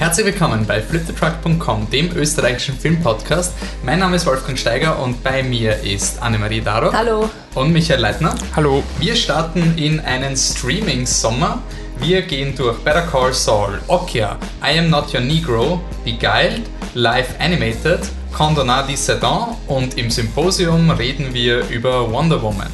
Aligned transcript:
Herzlich 0.00 0.24
willkommen 0.24 0.64
bei 0.64 0.80
fliptetruck.com, 0.80 1.90
dem 1.90 2.16
österreichischen 2.16 2.74
Filmpodcast. 2.74 3.52
Mein 3.84 3.98
Name 3.98 4.16
ist 4.16 4.24
Wolfgang 4.24 4.58
Steiger 4.58 4.98
und 4.98 5.22
bei 5.22 5.42
mir 5.42 5.76
ist 5.82 6.22
Annemarie 6.22 6.62
Daro. 6.62 6.90
Hallo. 6.90 7.28
Und 7.54 7.70
Michael 7.70 8.00
Leitner. 8.00 8.34
Hallo. 8.56 8.82
Wir 8.98 9.14
starten 9.14 9.76
in 9.76 10.00
einen 10.00 10.38
Streaming-Sommer. 10.38 11.62
Wir 11.98 12.22
gehen 12.22 12.56
durch 12.56 12.78
Better 12.78 13.02
Call 13.02 13.34
Saul, 13.34 13.78
Okia, 13.88 14.38
I 14.64 14.78
Am 14.78 14.88
Not 14.88 15.12
Your 15.12 15.20
Negro, 15.20 15.82
Beguiled, 16.02 16.62
Live 16.94 17.34
Animated, 17.38 18.00
Condonati 18.32 18.96
Sedan 18.96 19.54
und 19.66 19.98
im 19.98 20.10
Symposium 20.10 20.88
reden 20.92 21.34
wir 21.34 21.68
über 21.68 22.10
Wonder 22.10 22.40
Woman. 22.40 22.68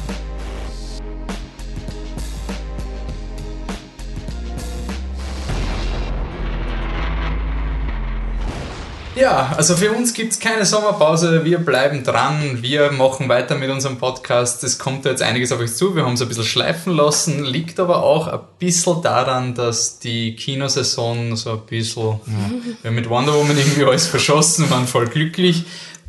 Ja, 9.17 9.51
also 9.57 9.75
für 9.75 9.91
uns 9.93 10.13
gibt 10.13 10.33
es 10.33 10.39
keine 10.39 10.63
Sommerpause. 10.63 11.43
Wir 11.43 11.57
bleiben 11.57 12.03
dran. 12.03 12.61
Wir 12.61 12.91
machen 12.91 13.27
weiter 13.29 13.55
mit 13.55 13.71
unserem 13.71 13.97
Podcast. 13.97 14.63
Es 14.63 14.77
kommt 14.77 15.05
jetzt 15.05 15.23
einiges 15.23 15.51
auf 15.51 15.59
euch 15.59 15.73
zu. 15.73 15.95
Wir 15.95 16.05
haben 16.05 16.13
es 16.13 16.21
ein 16.21 16.27
bisschen 16.27 16.43
schleifen 16.43 16.93
lassen. 16.93 17.43
Liegt 17.43 17.79
aber 17.79 18.03
auch 18.03 18.27
ein 18.27 18.41
bisschen 18.59 19.01
daran, 19.01 19.55
dass 19.55 19.97
die 19.97 20.35
Kinosaison 20.35 21.35
so 21.35 21.53
ein 21.53 21.65
bisschen, 21.65 22.03
ja, 22.03 22.73
wir 22.83 22.89
haben 22.89 22.95
mit 22.95 23.09
Wonder 23.09 23.33
Woman 23.33 23.57
irgendwie 23.57 23.85
alles 23.85 24.05
verschossen, 24.05 24.69
waren 24.69 24.85
voll 24.85 25.07
glücklich. 25.07 25.65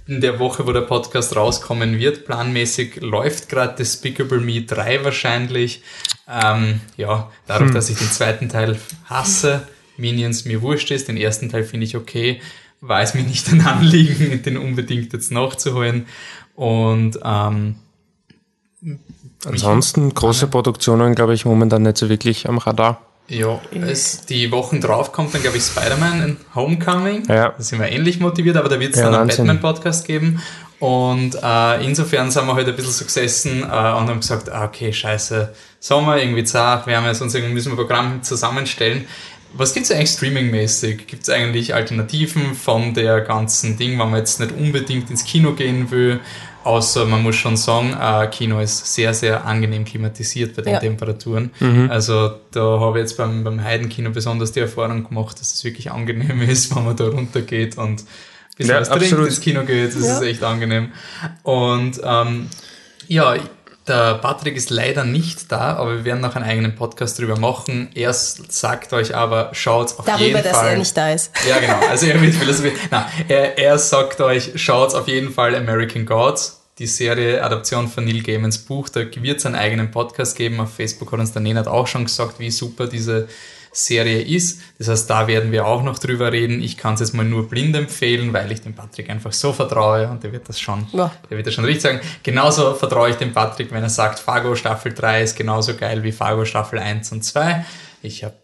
In 0.06 0.20
der 0.20 0.38
Woche, 0.38 0.66
wo 0.66 0.72
der 0.72 0.82
Podcast 0.82 1.34
rauskommen 1.34 1.98
wird, 1.98 2.26
planmäßig 2.26 3.00
läuft 3.00 3.48
gerade 3.48 3.74
Despicable 3.76 4.40
Me 4.40 4.62
3 4.62 5.04
wahrscheinlich. 5.04 5.82
Ähm, 6.28 6.80
ja, 6.98 7.30
dadurch, 7.46 7.68
hm. 7.68 7.74
dass 7.74 7.88
ich 7.88 7.96
den 7.96 8.10
zweiten 8.10 8.50
Teil 8.50 8.78
hasse, 9.06 9.66
Minions 9.96 10.44
mir 10.44 10.60
wurscht 10.60 10.90
ist, 10.90 11.08
den 11.08 11.16
ersten 11.16 11.48
Teil 11.48 11.64
finde 11.64 11.86
ich 11.86 11.96
okay 11.96 12.40
war 12.80 13.02
es 13.02 13.14
mir 13.14 13.22
nicht 13.22 13.48
ein 13.48 13.60
Anliegen, 13.60 14.42
den 14.42 14.56
unbedingt 14.56 15.12
jetzt 15.12 15.32
nachzuholen. 15.32 16.06
Und 16.54 17.18
ähm, 17.24 17.76
ansonsten 19.44 20.12
große 20.14 20.48
Produktionen, 20.48 21.14
glaube 21.14 21.34
ich, 21.34 21.44
momentan 21.44 21.82
nicht 21.82 21.98
so 21.98 22.08
wirklich 22.08 22.48
am 22.48 22.58
Radar. 22.58 23.00
Ja, 23.30 23.60
es, 23.72 24.24
die 24.24 24.50
Wochen 24.50 24.80
drauf 24.80 25.12
kommt 25.12 25.34
dann, 25.34 25.42
glaube 25.42 25.58
ich, 25.58 25.62
Spider-Man 25.62 26.22
in 26.22 26.36
Homecoming. 26.54 27.26
Ja. 27.28 27.50
Da 27.50 27.62
sind 27.62 27.78
wir 27.78 27.88
ähnlich 27.88 28.20
motiviert, 28.20 28.56
aber 28.56 28.70
da 28.70 28.80
wird 28.80 28.94
es 28.94 29.00
ja, 29.00 29.10
dann 29.10 29.20
einen 29.20 29.28
Batman-Podcast 29.28 30.06
geben. 30.06 30.40
Und 30.78 31.36
äh, 31.42 31.84
insofern 31.84 32.30
sind 32.30 32.46
wir 32.46 32.54
heute 32.54 32.66
halt 32.66 32.68
ein 32.68 32.76
bisschen 32.76 32.92
so 32.92 33.04
gesessen 33.04 33.62
äh, 33.62 33.66
und 33.66 34.08
haben 34.08 34.20
gesagt, 34.20 34.50
ah, 34.50 34.64
okay, 34.64 34.92
scheiße, 34.92 35.52
Sommer, 35.80 36.18
irgendwie 36.18 36.44
zart, 36.44 36.86
wir 36.86 36.96
haben 36.96 37.04
jetzt 37.04 37.20
uns 37.20 37.34
irgendwie 37.34 37.54
müssen 37.54 37.72
wir 37.72 37.74
ein 37.74 37.86
Programm 37.86 38.22
zusammenstellen. 38.22 39.06
Was 39.54 39.74
gibt 39.74 39.86
es 39.86 39.92
eigentlich 39.92 40.10
streamingmäßig? 40.10 41.06
Gibt 41.06 41.22
es 41.22 41.30
eigentlich 41.30 41.74
Alternativen 41.74 42.54
von 42.54 42.94
der 42.94 43.20
ganzen 43.22 43.76
Ding, 43.76 43.98
wenn 43.98 44.10
man 44.10 44.16
jetzt 44.20 44.40
nicht 44.40 44.52
unbedingt 44.52 45.10
ins 45.10 45.24
Kino 45.24 45.52
gehen 45.54 45.90
will? 45.90 46.20
Außer 46.64 47.06
man 47.06 47.22
muss 47.22 47.36
schon 47.36 47.56
sagen, 47.56 47.96
äh, 47.98 48.26
Kino 48.26 48.60
ist 48.60 48.92
sehr, 48.92 49.14
sehr 49.14 49.46
angenehm 49.46 49.84
klimatisiert 49.84 50.54
bei 50.54 50.62
den 50.62 50.74
ja. 50.74 50.80
Temperaturen. 50.80 51.50
Mhm. 51.60 51.90
Also 51.90 52.32
da 52.50 52.80
habe 52.80 52.98
ich 52.98 53.04
jetzt 53.04 53.16
beim, 53.16 53.42
beim 53.42 53.62
Heidenkino 53.62 54.10
besonders 54.10 54.52
die 54.52 54.60
Erfahrung 54.60 55.08
gemacht, 55.08 55.40
dass 55.40 55.54
es 55.54 55.64
wirklich 55.64 55.90
angenehm 55.90 56.42
ist, 56.48 56.74
wenn 56.74 56.84
man 56.84 56.96
da 56.96 57.06
runtergeht 57.08 57.78
und 57.78 58.04
bisschen 58.58 58.74
ja, 58.74 58.80
was 58.80 58.90
trinkt, 58.90 59.18
ins 59.18 59.40
Kino 59.40 59.64
geht. 59.64 59.94
Das 59.94 60.04
ja. 60.04 60.16
ist 60.16 60.22
echt 60.22 60.42
angenehm. 60.42 60.92
Und 61.42 62.00
ähm, 62.04 62.48
ja, 63.06 63.36
der 63.88 64.14
Patrick 64.14 64.56
ist 64.56 64.70
leider 64.70 65.04
nicht 65.04 65.50
da, 65.50 65.76
aber 65.76 65.96
wir 65.98 66.04
werden 66.04 66.20
noch 66.20 66.36
einen 66.36 66.44
eigenen 66.44 66.74
Podcast 66.74 67.18
drüber 67.18 67.38
machen. 67.38 67.88
Er 67.94 68.12
sagt 68.12 68.92
euch 68.92 69.14
aber, 69.14 69.50
schaut 69.52 69.98
auf 69.98 70.04
Darüber, 70.04 70.24
jeden 70.24 70.34
Fall. 70.34 70.42
Darüber, 70.42 70.60
dass 70.60 70.70
er 70.72 70.78
nicht 70.78 70.96
da 70.96 71.10
ist. 71.12 71.32
Ja, 71.48 71.58
genau. 71.58 71.78
Also 71.88 72.06
er 72.06 72.20
wird 72.20 72.34
Philosophie. 72.34 72.72
Nein, 72.90 73.04
er, 73.28 73.58
er 73.58 73.78
sagt 73.78 74.20
euch, 74.20 74.52
schaut 74.56 74.94
auf 74.94 75.08
jeden 75.08 75.32
Fall 75.32 75.54
American 75.54 76.06
Gods, 76.06 76.60
die 76.78 76.86
Serie 76.86 77.42
Adaption 77.42 77.88
von 77.88 78.04
Neil 78.04 78.22
Gaimans 78.22 78.58
Buch. 78.58 78.88
Da 78.88 79.00
wird 79.00 79.38
es 79.38 79.46
einen 79.46 79.56
eigenen 79.56 79.90
Podcast 79.90 80.36
geben. 80.36 80.60
Auf 80.60 80.74
Facebook 80.74 81.10
hat 81.12 81.20
uns 81.20 81.32
der 81.32 81.42
Nenad 81.42 81.66
auch 81.66 81.86
schon 81.86 82.04
gesagt, 82.04 82.38
wie 82.38 82.50
super 82.50 82.86
diese 82.86 83.28
Serie 83.84 84.22
ist. 84.22 84.60
Das 84.78 84.88
heißt, 84.88 85.08
da 85.08 85.26
werden 85.26 85.52
wir 85.52 85.66
auch 85.66 85.82
noch 85.82 85.98
drüber 85.98 86.32
reden. 86.32 86.62
Ich 86.62 86.76
kann 86.76 86.94
es 86.94 87.00
jetzt 87.00 87.14
mal 87.14 87.24
nur 87.24 87.48
blind 87.48 87.76
empfehlen, 87.76 88.32
weil 88.32 88.50
ich 88.52 88.60
dem 88.60 88.74
Patrick 88.74 89.08
einfach 89.10 89.32
so 89.32 89.52
vertraue 89.52 90.08
und 90.08 90.22
der 90.24 90.32
wird 90.32 90.48
das 90.48 90.60
schon, 90.60 90.86
ja. 90.92 91.10
der 91.30 91.36
wird 91.36 91.46
das 91.46 91.54
schon 91.54 91.64
richtig 91.64 91.82
sagen. 91.82 92.00
Genauso 92.22 92.74
vertraue 92.74 93.10
ich 93.10 93.16
dem 93.16 93.32
Patrick, 93.32 93.70
wenn 93.72 93.82
er 93.82 93.88
sagt, 93.88 94.18
Fargo 94.18 94.54
Staffel 94.54 94.92
3 94.92 95.22
ist 95.22 95.36
genauso 95.36 95.74
geil 95.74 96.02
wie 96.02 96.12
Fargo 96.12 96.44
Staffel 96.44 96.78
1 96.78 97.12
und 97.12 97.24
2. 97.24 97.64
Ich 98.02 98.24
habe 98.24 98.34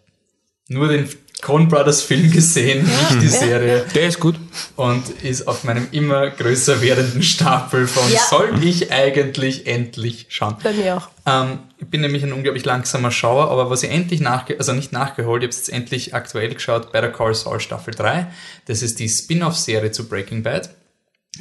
nur 0.69 0.89
den 0.89 1.09
Coen 1.44 1.69
Brothers 1.69 2.00
Film 2.00 2.32
gesehen, 2.32 2.84
nicht 2.84 3.22
die 3.22 3.28
Serie. 3.28 3.84
Der 3.94 4.09
ist 4.09 4.19
gut. 4.19 4.37
Und 4.77 5.10
ist 5.22 5.47
auf 5.47 5.62
meinem 5.62 5.87
immer 5.93 6.31
größer 6.31 6.81
werdenden 6.81 7.22
Stapel 7.22 7.87
von 7.87 8.10
ja. 8.10 8.19
soll 8.19 8.65
ich 8.65 8.91
eigentlich 8.91 9.66
endlich 9.66 10.25
schauen. 10.31 10.56
Bei 10.62 10.72
mir 10.72 10.97
auch. 10.97 11.09
Ähm, 11.27 11.59
ich 11.77 11.87
bin 11.87 12.00
nämlich 12.00 12.22
ein 12.22 12.32
unglaublich 12.32 12.65
langsamer 12.65 13.10
Schauer, 13.10 13.50
aber 13.50 13.69
was 13.69 13.82
ich 13.82 13.91
endlich 13.91 14.21
nachge 14.21 14.56
also 14.59 14.72
nicht 14.72 14.93
nachgeholt, 14.93 15.43
ich 15.43 15.49
habe 15.49 15.50
es 15.50 15.59
jetzt 15.59 15.72
endlich 15.72 16.15
aktuell 16.15 16.55
geschaut, 16.55 16.93
Better 16.93 17.10
Call 17.10 17.34
Saul 17.34 17.61
Staffel 17.61 17.94
3. 17.94 18.26
Das 18.65 18.81
ist 18.81 18.99
die 18.99 19.09
Spin-off-Serie 19.09 19.93
zu 19.93 20.09
Breaking 20.09 20.43
Bad. 20.43 20.71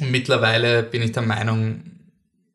Und 0.00 0.10
mittlerweile 0.10 0.82
bin 0.82 1.00
ich 1.00 1.12
der 1.12 1.22
Meinung, 1.22 1.80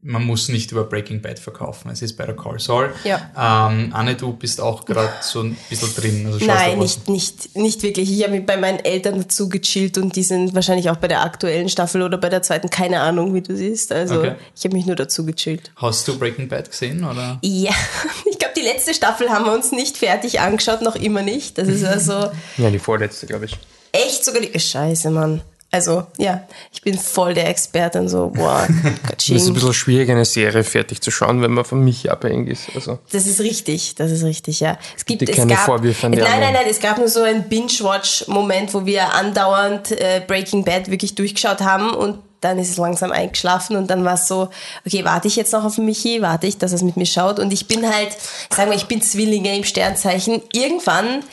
man 0.01 0.23
muss 0.23 0.47
nicht 0.47 0.71
über 0.71 0.85
Breaking 0.85 1.21
Bad 1.21 1.39
verkaufen. 1.39 1.89
Es 1.91 2.01
ist 2.01 2.15
bei 2.15 2.25
der 2.25 2.35
Call 2.35 2.59
Saul. 2.59 2.93
Ja. 3.03 3.69
Ähm, 3.69 3.89
Anne, 3.93 4.15
du 4.15 4.31
bist 4.31 4.61
auch 4.61 4.85
gerade 4.85 5.11
so 5.21 5.41
ein 5.41 5.57
bisschen 5.69 5.93
drin. 5.93 6.25
Also 6.25 6.45
Nein, 6.45 6.79
nicht, 6.79 7.09
nicht, 7.09 7.57
nicht 7.57 7.83
wirklich. 7.83 8.09
Ich 8.09 8.23
habe 8.23 8.35
mich 8.35 8.45
bei 8.45 8.55
meinen 8.55 8.79
Eltern 8.79 9.19
dazu 9.19 9.49
gechillt 9.49 9.97
und 9.97 10.15
die 10.15 10.23
sind 10.23 10.55
wahrscheinlich 10.55 10.89
auch 10.89 10.95
bei 10.95 11.09
der 11.09 11.23
aktuellen 11.23 11.67
Staffel 11.67 12.01
oder 12.01 12.17
bei 12.17 12.29
der 12.29 12.41
zweiten, 12.41 12.69
keine 12.69 13.01
Ahnung, 13.01 13.33
wie 13.33 13.41
du 13.41 13.55
siehst. 13.55 13.91
Also 13.91 14.19
okay. 14.19 14.35
ich 14.55 14.63
habe 14.63 14.75
mich 14.75 14.85
nur 14.85 14.95
dazu 14.95 15.25
gechillt. 15.25 15.71
Hast 15.75 16.07
du 16.07 16.17
Breaking 16.17 16.47
Bad 16.47 16.71
gesehen? 16.71 17.03
Oder? 17.03 17.37
Ja, 17.41 17.73
ich 18.31 18.39
glaube, 18.39 18.53
die 18.55 18.61
letzte 18.61 18.93
Staffel 18.93 19.29
haben 19.29 19.45
wir 19.45 19.53
uns 19.53 19.73
nicht 19.73 19.97
fertig 19.97 20.39
angeschaut, 20.39 20.81
noch 20.81 20.95
immer 20.95 21.23
nicht. 21.23 21.57
Das 21.57 21.67
ist 21.67 21.83
also. 21.83 22.31
ja, 22.57 22.69
die 22.71 22.79
vorletzte, 22.79 23.27
glaube 23.27 23.45
ich. 23.45 23.57
Echt 23.91 24.23
sogar 24.23 24.41
die. 24.41 24.57
Scheiße, 24.57 25.09
Mann. 25.09 25.41
Also, 25.71 26.07
ja, 26.17 26.47
ich 26.73 26.81
bin 26.81 26.97
voll 26.97 27.35
der 27.35 27.47
Experte 27.47 27.99
und 27.99 28.09
so, 28.09 28.31
boah, 28.33 28.67
Es 29.17 29.29
ist 29.29 29.47
ein 29.47 29.53
bisschen 29.53 29.73
schwierig, 29.73 30.09
eine 30.09 30.25
Serie 30.25 30.63
fertig 30.63 31.01
zu 31.01 31.11
schauen, 31.11 31.43
wenn 31.43 31.51
man 31.51 31.63
von 31.63 31.83
mich 31.83 32.11
abhängig 32.11 32.49
ist. 32.49 32.69
Also. 32.73 32.97
Das 33.11 33.27
ist 33.27 33.39
richtig, 33.39 33.93
das 33.95 34.09
ist 34.09 34.23
richtig, 34.23 34.61
ja. 34.61 34.79
Es 34.97 35.05
gibt 35.05 35.21
es 35.21 35.35
keine 35.35 35.53
gab, 35.53 35.65
Vorwürfe 35.65 36.07
an 36.07 36.13
Nein, 36.13 36.23
nein, 36.39 36.53
nein, 36.53 36.65
es 36.67 36.79
gab 36.79 36.97
nur 36.97 37.07
so 37.07 37.21
einen 37.21 37.47
Binge-Watch-Moment, 37.47 38.73
wo 38.73 38.85
wir 38.87 39.13
andauernd 39.13 39.91
äh, 39.91 40.23
Breaking 40.25 40.63
Bad 40.63 40.89
wirklich 40.89 41.13
durchgeschaut 41.13 41.61
haben 41.61 41.91
und 41.91 42.17
dann 42.41 42.57
ist 42.57 42.69
es 42.69 42.77
langsam 42.77 43.11
eingeschlafen 43.11 43.75
und 43.75 43.89
dann 43.89 44.03
war 44.05 44.13
es 44.13 44.27
so, 44.27 44.49
okay, 44.87 45.03
warte 45.05 45.27
ich 45.27 45.35
jetzt 45.35 45.53
noch 45.53 45.65
auf 45.65 45.77
Michi, 45.77 46.21
warte 46.21 46.47
ich, 46.47 46.57
dass 46.57 46.71
er 46.71 46.77
es 46.77 46.81
mit 46.81 46.97
mir 46.97 47.05
schaut 47.05 47.37
und 47.37 47.51
ich 47.53 47.67
bin 47.67 47.87
halt, 47.87 48.15
sagen 48.49 48.71
wir, 48.71 48.77
ich 48.77 48.87
bin 48.87 49.01
Zwillinge 49.01 49.55
im 49.55 49.63
Sternzeichen. 49.63 50.41
Irgendwann 50.53 51.23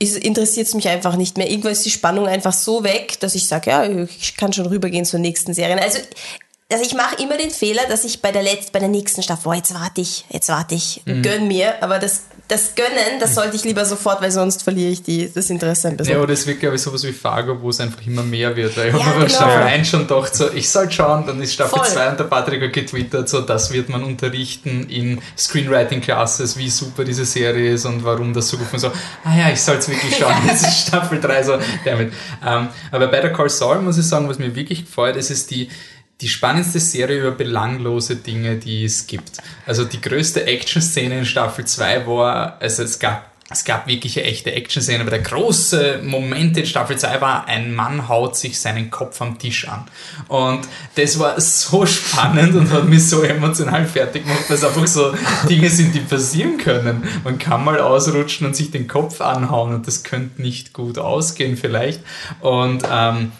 interessiert 0.00 0.66
es 0.66 0.74
mich 0.74 0.88
einfach 0.88 1.16
nicht 1.16 1.36
mehr. 1.36 1.50
Irgendwann 1.50 1.72
ist 1.72 1.84
die 1.84 1.90
Spannung 1.90 2.26
einfach 2.26 2.54
so 2.54 2.84
weg, 2.84 3.20
dass 3.20 3.34
ich 3.34 3.46
sage, 3.46 3.70
ja, 3.70 3.84
ich 3.84 4.36
kann 4.36 4.52
schon 4.52 4.66
rübergehen 4.66 5.04
zur 5.04 5.20
nächsten 5.20 5.52
Serie. 5.52 5.80
Also, 5.80 5.98
also 6.72 6.84
ich 6.84 6.94
mache 6.94 7.22
immer 7.22 7.36
den 7.36 7.50
Fehler, 7.50 7.82
dass 7.88 8.04
ich 8.04 8.22
bei 8.22 8.32
der 8.32 8.42
letzten, 8.42 8.72
bei 8.72 8.78
der 8.78 8.88
nächsten 8.88 9.22
Staffel, 9.22 9.44
boah, 9.44 9.54
jetzt 9.54 9.74
warte 9.74 10.00
ich, 10.00 10.24
jetzt 10.30 10.48
warte 10.48 10.74
ich, 10.74 11.02
mhm. 11.04 11.22
gönn 11.22 11.48
mir, 11.48 11.82
aber 11.82 11.98
das 11.98 12.22
das 12.50 12.74
Gönnen, 12.74 13.20
das 13.20 13.36
sollte 13.36 13.54
ich 13.54 13.62
lieber 13.62 13.84
sofort, 13.84 14.20
weil 14.20 14.32
sonst 14.32 14.64
verliere 14.64 14.90
ich 14.90 15.02
die, 15.02 15.30
das 15.32 15.48
Interesse 15.50 15.86
ein 15.86 15.96
bisschen. 15.96 16.14
Ja, 16.14 16.18
aber 16.18 16.26
das 16.26 16.44
wird, 16.48 16.58
glaube 16.58 16.74
ich, 16.74 16.82
sowas 16.82 17.04
wie 17.04 17.12
Fargo, 17.12 17.62
wo 17.62 17.70
es 17.70 17.78
einfach 17.78 18.04
immer 18.04 18.24
mehr 18.24 18.56
wird. 18.56 18.76
Weil 18.76 18.88
ich 18.88 18.94
ja, 18.94 19.04
habe 19.04 19.20
mir 19.20 19.26
genau. 19.26 19.36
Staffel 19.36 19.62
1 19.62 19.88
schon 19.88 20.08
gedacht, 20.08 20.34
so, 20.34 20.50
ich 20.52 20.68
soll 20.68 20.90
schauen, 20.90 21.26
dann 21.26 21.40
ist 21.40 21.54
Staffel 21.54 21.78
Voll. 21.78 21.86
2 21.86 22.10
und 22.10 22.18
der 22.18 22.24
Patrick 22.24 22.62
hat 22.62 22.72
getwittert, 22.72 23.28
so, 23.28 23.40
das 23.40 23.72
wird 23.72 23.88
man 23.88 24.02
unterrichten 24.02 24.88
in 24.90 25.20
Screenwriting-Classes, 25.38 26.56
wie 26.56 26.68
super 26.68 27.04
diese 27.04 27.24
Serie 27.24 27.72
ist 27.74 27.84
und 27.86 28.04
warum 28.04 28.34
das 28.34 28.48
so 28.48 28.56
gut 28.56 28.66
ist. 28.72 28.80
So, 28.80 28.88
ah 29.24 29.36
ja, 29.36 29.50
ich 29.50 29.60
soll 29.60 29.76
es 29.76 29.88
wirklich 29.88 30.16
schauen, 30.16 30.34
jetzt 30.48 30.66
ist 30.66 30.88
Staffel 30.88 31.20
3 31.20 31.42
so, 31.44 31.58
damit. 31.84 32.12
Ähm, 32.44 32.68
aber 32.90 33.06
bei 33.06 33.20
der 33.20 33.32
Call 33.32 33.48
Saul 33.48 33.80
muss 33.80 33.96
ich 33.96 34.06
sagen, 34.06 34.28
was 34.28 34.40
mir 34.40 34.56
wirklich 34.56 34.86
gefällt, 34.86 35.14
ist 35.14 35.30
es 35.30 35.46
die, 35.46 35.68
die 36.20 36.28
spannendste 36.28 36.80
Serie 36.80 37.20
über 37.20 37.30
belanglose 37.32 38.16
Dinge, 38.16 38.56
die 38.56 38.84
es 38.84 39.06
gibt. 39.06 39.38
Also 39.66 39.84
die 39.84 40.00
größte 40.00 40.46
Action-Szene 40.46 41.20
in 41.20 41.24
Staffel 41.24 41.64
2 41.64 42.06
war, 42.06 42.58
also 42.60 42.82
es 42.82 42.98
gab 42.98 43.30
es 43.52 43.64
gab 43.64 43.88
wirkliche 43.88 44.22
echte 44.22 44.52
Action-Szenen, 44.52 45.00
aber 45.00 45.10
der 45.10 45.22
große 45.22 46.02
Moment 46.04 46.56
in 46.56 46.66
Staffel 46.66 46.96
2 46.96 47.20
war, 47.20 47.48
ein 47.48 47.74
Mann 47.74 48.08
haut 48.08 48.36
sich 48.36 48.60
seinen 48.60 48.92
Kopf 48.92 49.20
am 49.20 49.40
Tisch 49.40 49.66
an. 49.66 49.86
Und 50.28 50.68
das 50.94 51.18
war 51.18 51.40
so 51.40 51.84
spannend 51.84 52.54
und 52.54 52.70
hat 52.70 52.84
mich 52.84 53.08
so 53.08 53.22
emotional 53.22 53.86
fertig 53.86 54.24
gemacht, 54.24 54.44
dass 54.48 54.62
einfach 54.62 54.86
so 54.86 55.12
Dinge 55.48 55.68
sind, 55.68 55.92
die 55.96 56.00
passieren 56.00 56.58
können. 56.58 57.02
Man 57.24 57.40
kann 57.40 57.64
mal 57.64 57.80
ausrutschen 57.80 58.46
und 58.46 58.54
sich 58.54 58.70
den 58.70 58.86
Kopf 58.86 59.20
anhauen 59.20 59.74
und 59.74 59.84
das 59.88 60.04
könnte 60.04 60.40
nicht 60.40 60.72
gut 60.72 60.98
ausgehen 60.98 61.56
vielleicht. 61.56 62.02
Und 62.40 62.84
ähm, 62.88 63.32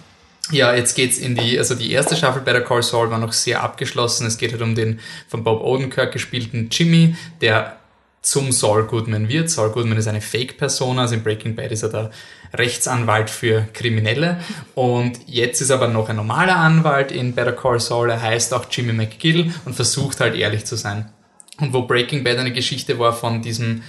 ja, 0.51 0.75
jetzt 0.75 0.95
geht's 0.95 1.19
in 1.19 1.35
die, 1.35 1.59
also 1.59 1.75
die 1.75 1.91
erste 1.91 2.17
Staffel 2.17 2.43
Better 2.43 2.61
Call 2.61 2.83
Saul 2.83 3.11
war 3.11 3.19
noch 3.19 3.33
sehr 3.33 3.63
abgeschlossen. 3.63 4.27
Es 4.27 4.39
geht 4.39 4.53
halt 4.53 4.63
um 4.63 4.75
den 4.75 5.01
von 5.29 5.45
Bob 5.45 5.63
Odenkirk 5.63 6.13
gespielten 6.13 6.69
Jimmy, 6.71 7.15
der 7.41 7.77
zum 8.23 8.53
Saul 8.53 8.85
Goodman 8.85 9.29
wird. 9.29 9.51
Saul 9.51 9.71
Goodman 9.71 9.99
ist 9.99 10.07
eine 10.07 10.21
Fake-Persona, 10.21 11.03
also 11.03 11.15
in 11.15 11.23
Breaking 11.23 11.55
Bad 11.55 11.73
ist 11.73 11.83
er 11.83 11.89
der 11.89 12.11
Rechtsanwalt 12.53 13.31
für 13.31 13.69
Kriminelle 13.73 14.41
und 14.75 15.21
jetzt 15.27 15.61
ist 15.61 15.71
aber 15.71 15.89
noch 15.89 16.09
ein 16.09 16.17
normaler 16.17 16.57
Anwalt 16.57 17.13
in 17.13 17.35
Better 17.35 17.53
Call 17.53 17.81
Saul, 17.81 18.11
er 18.11 18.21
heißt 18.21 18.53
auch 18.53 18.67
Jimmy 18.71 18.93
McGill 18.93 19.53
und 19.65 19.75
versucht 19.75 20.21
halt 20.21 20.35
ehrlich 20.35 20.65
zu 20.65 20.77
sein. 20.77 21.11
Und 21.59 21.73
wo 21.73 21.83
Breaking 21.83 22.25
Bad 22.25 22.39
eine 22.39 22.53
Geschichte 22.53 22.99
war 22.99 23.13
von 23.13 23.43
diesem 23.43 23.83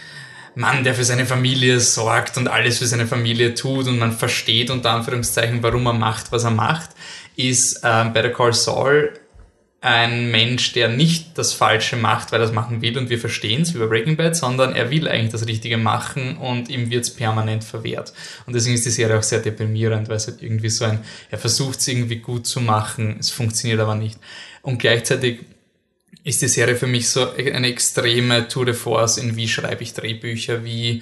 Mann, 0.55 0.83
der 0.83 0.93
für 0.93 1.03
seine 1.03 1.25
Familie 1.25 1.79
sorgt 1.79 2.37
und 2.37 2.47
alles 2.47 2.79
für 2.79 2.87
seine 2.87 3.07
Familie 3.07 3.53
tut 3.53 3.87
und 3.87 3.99
man 3.99 4.11
versteht 4.11 4.69
unter 4.69 4.91
Anführungszeichen, 4.91 5.63
warum 5.63 5.85
er 5.85 5.93
macht, 5.93 6.31
was 6.31 6.43
er 6.43 6.51
macht, 6.51 6.89
ist 7.35 7.83
äh, 7.83 8.05
Better 8.13 8.29
Call 8.31 8.53
Saul 8.53 9.13
ein 9.83 10.29
Mensch, 10.29 10.73
der 10.73 10.89
nicht 10.89 11.39
das 11.39 11.53
Falsche 11.53 11.95
macht, 11.95 12.31
weil 12.31 12.39
er 12.39 12.45
es 12.45 12.53
machen 12.53 12.83
will 12.83 12.99
und 12.99 13.09
wir 13.09 13.17
verstehen 13.17 13.63
es 13.63 13.73
wie 13.73 13.79
bei 13.79 13.87
Breaking 13.87 14.15
Bad, 14.15 14.35
sondern 14.35 14.75
er 14.75 14.91
will 14.91 15.07
eigentlich 15.07 15.31
das 15.31 15.47
Richtige 15.47 15.77
machen 15.77 16.37
und 16.37 16.69
ihm 16.69 16.91
wird 16.91 17.03
es 17.03 17.09
permanent 17.09 17.63
verwehrt. 17.63 18.13
Und 18.45 18.53
deswegen 18.53 18.75
ist 18.75 18.85
die 18.85 18.91
Serie 18.91 19.17
auch 19.17 19.23
sehr 19.23 19.39
deprimierend, 19.39 20.07
weil 20.07 20.17
es 20.17 20.27
halt 20.27 20.43
irgendwie 20.43 20.69
so 20.69 20.85
ein, 20.85 20.99
er 21.31 21.39
versucht 21.39 21.79
es 21.79 21.87
irgendwie 21.87 22.17
gut 22.17 22.45
zu 22.45 22.61
machen, 22.61 23.17
es 23.19 23.31
funktioniert 23.31 23.79
aber 23.79 23.95
nicht. 23.95 24.19
Und 24.61 24.77
gleichzeitig 24.77 25.39
ist 26.23 26.41
die 26.43 26.47
Serie 26.47 26.75
für 26.75 26.85
mich 26.85 27.09
so 27.09 27.31
eine 27.31 27.67
extreme 27.67 28.47
Tour 28.47 28.65
de 28.65 28.75
Force 28.75 29.17
in 29.17 29.35
wie 29.35 29.47
schreibe 29.47 29.81
ich 29.81 29.95
Drehbücher, 29.95 30.63
wie, 30.63 31.01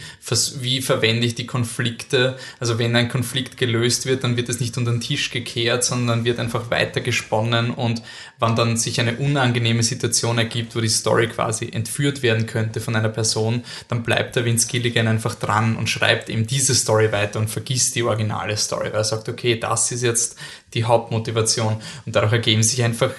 wie 0.62 0.82
verwende 0.82 1.28
ich 1.28 1.36
die 1.36 1.46
Konflikte. 1.46 2.38
Also 2.60 2.80
wenn 2.80 2.96
ein 2.96 3.10
Konflikt 3.10 3.58
gelöst 3.58 4.06
wird, 4.06 4.24
dann 4.24 4.38
wird 4.38 4.48
es 4.48 4.62
nicht 4.62 4.78
unter 4.78 4.92
den 4.92 5.02
Tisch 5.02 5.30
gekehrt, 5.30 5.84
sondern 5.84 6.24
wird 6.24 6.40
einfach 6.40 6.72
weiter 6.72 7.02
gesponnen 7.02 7.72
und 7.72 8.02
wann 8.40 8.56
dann 8.56 8.78
sich 8.78 9.02
eine 9.02 9.18
unangenehme 9.18 9.84
Situation 9.84 10.38
ergibt, 10.38 10.74
wo 10.74 10.80
die 10.80 10.88
Story 10.88 11.28
quasi 11.28 11.70
entführt 11.70 12.24
werden 12.24 12.46
könnte 12.46 12.80
von 12.80 12.96
einer 12.96 13.10
Person, 13.10 13.64
dann 13.90 14.04
bleibt 14.04 14.38
der 14.38 14.46
Vince 14.46 14.70
Gilligan 14.70 15.08
einfach 15.08 15.36
dran 15.36 15.76
und 15.76 15.90
schreibt 15.90 16.30
eben 16.30 16.48
diese 16.48 16.74
Story 16.74 17.12
weiter 17.12 17.40
und 17.40 17.50
vergisst 17.50 17.96
die 17.96 18.04
originale 18.04 18.56
Story, 18.56 18.86
weil 18.94 19.02
er 19.02 19.04
sagt, 19.04 19.28
okay, 19.28 19.60
das 19.60 19.92
ist 19.92 20.04
jetzt 20.04 20.38
die 20.74 20.86
Hauptmotivation 20.86 21.82
und 22.06 22.16
dadurch 22.16 22.32
ergeben 22.32 22.64
sich 22.64 22.84
einfach 22.84 23.12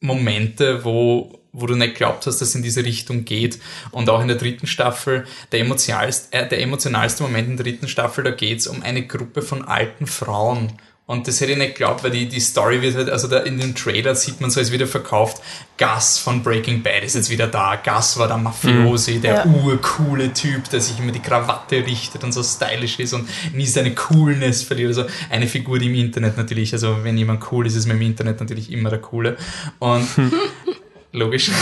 Momente, 0.00 0.84
wo, 0.84 1.40
wo 1.52 1.66
du 1.66 1.74
nicht 1.74 1.94
glaubt 1.94 2.26
hast, 2.26 2.40
dass 2.40 2.48
es 2.48 2.54
in 2.54 2.62
diese 2.62 2.84
Richtung 2.84 3.24
geht. 3.24 3.58
Und 3.90 4.10
auch 4.10 4.20
in 4.20 4.28
der 4.28 4.36
dritten 4.36 4.66
Staffel, 4.66 5.24
der 5.52 5.60
emotionalste, 5.60 6.36
äh, 6.36 6.48
der 6.48 6.60
emotionalste 6.60 7.22
Moment 7.22 7.48
in 7.48 7.56
der 7.56 7.64
dritten 7.64 7.88
Staffel, 7.88 8.24
da 8.24 8.30
geht 8.30 8.58
es 8.58 8.66
um 8.66 8.82
eine 8.82 9.06
Gruppe 9.06 9.42
von 9.42 9.64
alten 9.64 10.06
Frauen. 10.06 10.72
Und 11.08 11.28
das 11.28 11.40
hätte 11.40 11.52
ich 11.52 11.58
nicht 11.58 11.76
geglaubt, 11.76 12.02
weil 12.02 12.10
die, 12.10 12.26
die 12.26 12.40
Story 12.40 12.82
wird 12.82 12.96
halt, 12.96 13.10
also 13.10 13.28
da 13.28 13.38
in 13.38 13.60
dem 13.60 13.76
Trailer 13.76 14.16
sieht 14.16 14.40
man 14.40 14.50
so, 14.50 14.60
es 14.60 14.72
wieder 14.72 14.88
verkauft. 14.88 15.40
Gus 15.78 16.18
von 16.18 16.42
Breaking 16.42 16.82
Bad 16.82 17.04
ist 17.04 17.14
jetzt 17.14 17.30
wieder 17.30 17.46
da. 17.46 17.76
Gus 17.76 18.18
war 18.18 18.26
der 18.26 18.38
Mafiosi, 18.38 19.14
mhm. 19.14 19.22
der 19.22 19.34
ja. 19.34 19.46
urcoole 19.46 20.32
Typ, 20.32 20.68
der 20.68 20.80
sich 20.80 20.98
immer 20.98 21.12
die 21.12 21.20
Krawatte 21.20 21.76
richtet 21.76 22.24
und 22.24 22.32
so 22.32 22.42
stylisch 22.42 22.98
ist 22.98 23.12
und 23.12 23.28
nie 23.54 23.66
seine 23.66 23.94
Coolness 23.94 24.64
verliert. 24.64 24.88
Also 24.88 25.04
eine 25.30 25.46
Figur, 25.46 25.78
die 25.78 25.86
im 25.86 25.94
Internet 25.94 26.36
natürlich, 26.36 26.72
also 26.72 27.04
wenn 27.04 27.16
jemand 27.16 27.52
cool 27.52 27.68
ist, 27.68 27.76
ist 27.76 27.86
man 27.86 27.98
im 27.98 28.02
Internet 28.02 28.40
natürlich 28.40 28.72
immer 28.72 28.90
der 28.90 29.00
Coole. 29.00 29.36
Und 29.78 30.08
logisch. 31.12 31.52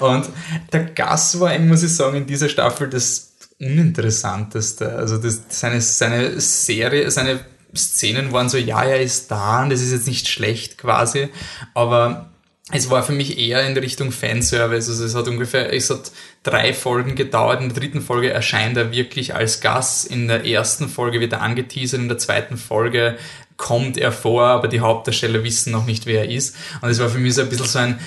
Und 0.00 0.28
der 0.74 0.84
Gus 0.94 1.40
war, 1.40 1.58
muss 1.58 1.82
ich 1.82 1.94
sagen, 1.94 2.18
in 2.18 2.26
dieser 2.26 2.50
Staffel 2.50 2.90
das 2.90 3.32
Uninteressanteste. 3.58 4.94
Also 4.94 5.16
das, 5.16 5.40
seine, 5.48 5.80
seine 5.80 6.38
Serie, 6.38 7.10
seine 7.10 7.40
Szenen 7.76 8.32
waren 8.32 8.48
so, 8.48 8.56
ja, 8.56 8.82
er 8.82 9.00
ist 9.00 9.30
da 9.30 9.62
und 9.62 9.70
das 9.70 9.80
ist 9.80 9.92
jetzt 9.92 10.06
nicht 10.06 10.28
schlecht 10.28 10.78
quasi, 10.78 11.28
aber 11.74 12.30
es 12.70 12.90
war 12.90 13.02
für 13.02 13.12
mich 13.12 13.38
eher 13.38 13.66
in 13.66 13.76
Richtung 13.76 14.12
Fanservice. 14.12 14.90
Also 14.90 15.04
es 15.04 15.14
hat 15.14 15.26
ungefähr, 15.26 15.72
es 15.72 15.88
hat 15.88 16.12
drei 16.42 16.74
Folgen 16.74 17.14
gedauert. 17.14 17.62
In 17.62 17.70
der 17.70 17.78
dritten 17.78 18.02
Folge 18.02 18.30
erscheint 18.30 18.76
er 18.76 18.92
wirklich 18.92 19.34
als 19.34 19.60
Gast. 19.62 20.06
In 20.06 20.28
der 20.28 20.44
ersten 20.44 20.88
Folge 20.88 21.18
wird 21.18 21.32
er 21.32 21.40
angeteasert. 21.40 22.00
In 22.00 22.08
der 22.08 22.18
zweiten 22.18 22.58
Folge 22.58 23.16
kommt 23.56 23.96
er 23.96 24.12
vor, 24.12 24.44
aber 24.44 24.68
die 24.68 24.80
Hauptdarsteller 24.80 25.44
wissen 25.44 25.72
noch 25.72 25.86
nicht, 25.86 26.04
wer 26.04 26.24
er 26.24 26.30
ist. 26.30 26.56
Und 26.82 26.90
es 26.90 26.98
war 26.98 27.08
für 27.08 27.18
mich 27.18 27.34
so 27.34 27.40
ein 27.40 27.48
bisschen 27.48 27.66
so 27.66 27.78
ein, 27.78 27.98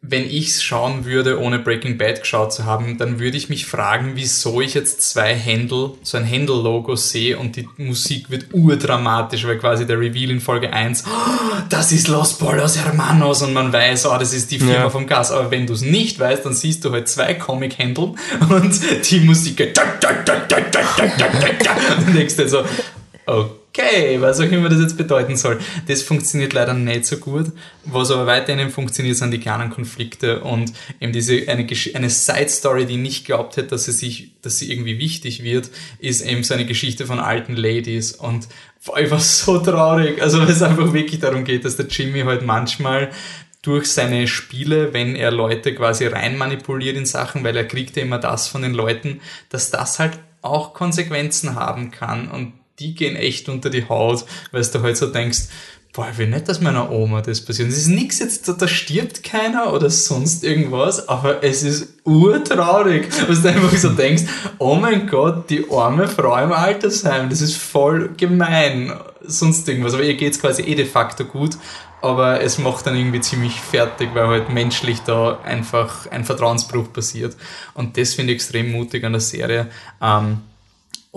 wenn 0.00 0.24
ich 0.24 0.48
es 0.48 0.62
schauen 0.62 1.04
würde, 1.04 1.40
ohne 1.40 1.58
Breaking 1.58 1.98
Bad 1.98 2.20
geschaut 2.20 2.52
zu 2.52 2.64
haben, 2.64 2.98
dann 2.98 3.18
würde 3.18 3.36
ich 3.36 3.48
mich 3.48 3.66
fragen, 3.66 4.12
wieso 4.14 4.60
ich 4.60 4.74
jetzt 4.74 5.02
zwei 5.02 5.34
Händel, 5.34 5.90
so 6.02 6.16
ein 6.16 6.24
Händel-Logo 6.24 6.94
sehe 6.94 7.36
und 7.36 7.56
die 7.56 7.68
Musik 7.78 8.30
wird 8.30 8.54
urdramatisch, 8.54 9.44
weil 9.44 9.58
quasi 9.58 9.86
der 9.86 9.98
Reveal 9.98 10.30
in 10.30 10.40
Folge 10.40 10.72
1, 10.72 11.04
oh, 11.04 11.56
das 11.68 11.90
ist 11.90 12.06
Los 12.06 12.38
Polos 12.38 12.78
Hermanos 12.78 13.42
und 13.42 13.52
man 13.52 13.72
weiß, 13.72 14.06
oh, 14.06 14.16
das 14.18 14.32
ist 14.32 14.52
die 14.52 14.60
Firma 14.60 14.74
ja. 14.74 14.90
vom 14.90 15.06
Gas. 15.06 15.32
Aber 15.32 15.50
wenn 15.50 15.66
du 15.66 15.72
es 15.72 15.82
nicht 15.82 16.20
weißt, 16.20 16.46
dann 16.46 16.54
siehst 16.54 16.84
du 16.84 16.92
halt 16.92 17.08
zwei 17.08 17.34
Comic-Händel 17.34 18.14
und 18.48 18.80
die 19.10 19.20
Musik 19.20 19.56
geht 19.56 19.78
und 21.98 22.06
du 22.06 22.12
denkst 22.12 22.36
dir 22.36 22.48
so, 22.48 22.64
okay 23.26 23.57
okay, 23.78 24.20
was 24.20 24.40
auch 24.40 24.44
immer 24.44 24.68
das 24.68 24.80
jetzt 24.80 24.96
bedeuten 24.96 25.36
soll. 25.36 25.58
Das 25.86 26.02
funktioniert 26.02 26.52
leider 26.52 26.74
nicht 26.74 27.06
so 27.06 27.16
gut. 27.18 27.52
Was 27.84 28.10
aber 28.10 28.26
weiterhin 28.26 28.70
funktioniert, 28.70 29.16
sind 29.16 29.30
die 29.30 29.40
kleinen 29.40 29.70
Konflikte 29.70 30.40
und 30.40 30.72
eben 31.00 31.12
diese, 31.12 31.48
eine, 31.48 31.66
eine 31.94 32.10
Side 32.10 32.48
Story, 32.48 32.86
die 32.86 32.96
nicht 32.96 33.24
glaubt 33.24 33.56
hätte, 33.56 33.68
dass 33.68 33.84
sie 33.84 33.92
sich, 33.92 34.32
dass 34.42 34.58
sie 34.58 34.70
irgendwie 34.70 34.98
wichtig 34.98 35.42
wird, 35.42 35.70
ist 35.98 36.22
eben 36.22 36.42
so 36.42 36.54
eine 36.54 36.66
Geschichte 36.66 37.06
von 37.06 37.20
alten 37.20 37.56
Ladies 37.56 38.12
und 38.12 38.48
ich 38.98 39.10
war 39.10 39.20
so 39.20 39.58
traurig, 39.58 40.20
also 40.20 40.40
weil 40.40 40.50
es 40.50 40.62
einfach 40.62 40.92
wirklich 40.92 41.20
darum 41.20 41.44
geht, 41.44 41.64
dass 41.64 41.76
der 41.76 41.86
Jimmy 41.86 42.20
halt 42.20 42.44
manchmal 42.44 43.10
durch 43.62 43.90
seine 43.90 44.28
Spiele, 44.28 44.94
wenn 44.94 45.16
er 45.16 45.30
Leute 45.30 45.74
quasi 45.74 46.06
rein 46.06 46.38
manipuliert 46.38 46.96
in 46.96 47.06
Sachen, 47.06 47.42
weil 47.44 47.56
er 47.56 47.66
kriegt 47.66 47.96
ja 47.96 48.02
immer 48.02 48.18
das 48.18 48.48
von 48.48 48.62
den 48.62 48.72
Leuten, 48.72 49.20
dass 49.50 49.70
das 49.70 49.98
halt 49.98 50.18
auch 50.42 50.74
Konsequenzen 50.74 51.56
haben 51.56 51.90
kann 51.90 52.30
und 52.30 52.52
die 52.78 52.94
gehen 52.94 53.16
echt 53.16 53.48
unter 53.48 53.70
die 53.70 53.88
Haut, 53.88 54.24
weil 54.52 54.62
du 54.62 54.82
halt 54.82 54.96
so 54.96 55.06
denkst, 55.06 55.48
boah, 55.92 56.08
ich 56.12 56.18
will 56.18 56.28
nicht, 56.28 56.48
dass 56.48 56.60
meiner 56.60 56.92
Oma 56.92 57.22
das 57.22 57.40
passiert. 57.40 57.68
Es 57.68 57.78
ist 57.78 57.88
nichts 57.88 58.20
jetzt, 58.20 58.48
da, 58.48 58.68
stirbt 58.68 59.24
keiner 59.24 59.72
oder 59.72 59.90
sonst 59.90 60.44
irgendwas, 60.44 61.08
aber 61.08 61.42
es 61.42 61.62
ist 61.62 61.88
urtraurig, 62.04 63.08
was 63.26 63.42
du 63.42 63.48
einfach 63.48 63.76
so 63.76 63.90
denkst, 63.90 64.22
oh 64.58 64.76
mein 64.76 65.08
Gott, 65.08 65.50
die 65.50 65.64
arme 65.70 66.06
Frau 66.06 66.36
im 66.42 66.52
Altersheim, 66.52 67.28
das 67.28 67.40
ist 67.40 67.56
voll 67.56 68.10
gemein, 68.16 68.92
sonst 69.22 69.68
irgendwas. 69.68 69.94
Aber 69.94 70.04
ihr 70.04 70.16
geht's 70.16 70.40
quasi 70.40 70.62
eh 70.62 70.74
de 70.74 70.84
facto 70.84 71.24
gut, 71.24 71.56
aber 72.00 72.42
es 72.42 72.58
macht 72.58 72.86
dann 72.86 72.94
irgendwie 72.94 73.20
ziemlich 73.20 73.60
fertig, 73.60 74.10
weil 74.14 74.28
halt 74.28 74.50
menschlich 74.50 75.00
da 75.00 75.40
einfach 75.40 76.06
ein 76.10 76.24
Vertrauensbruch 76.24 76.92
passiert. 76.92 77.36
Und 77.74 77.96
das 77.96 78.14
finde 78.14 78.32
ich 78.32 78.36
extrem 78.36 78.70
mutig 78.70 79.02
an 79.04 79.12
der 79.12 79.20
Serie. 79.20 79.66
Ähm, 80.00 80.42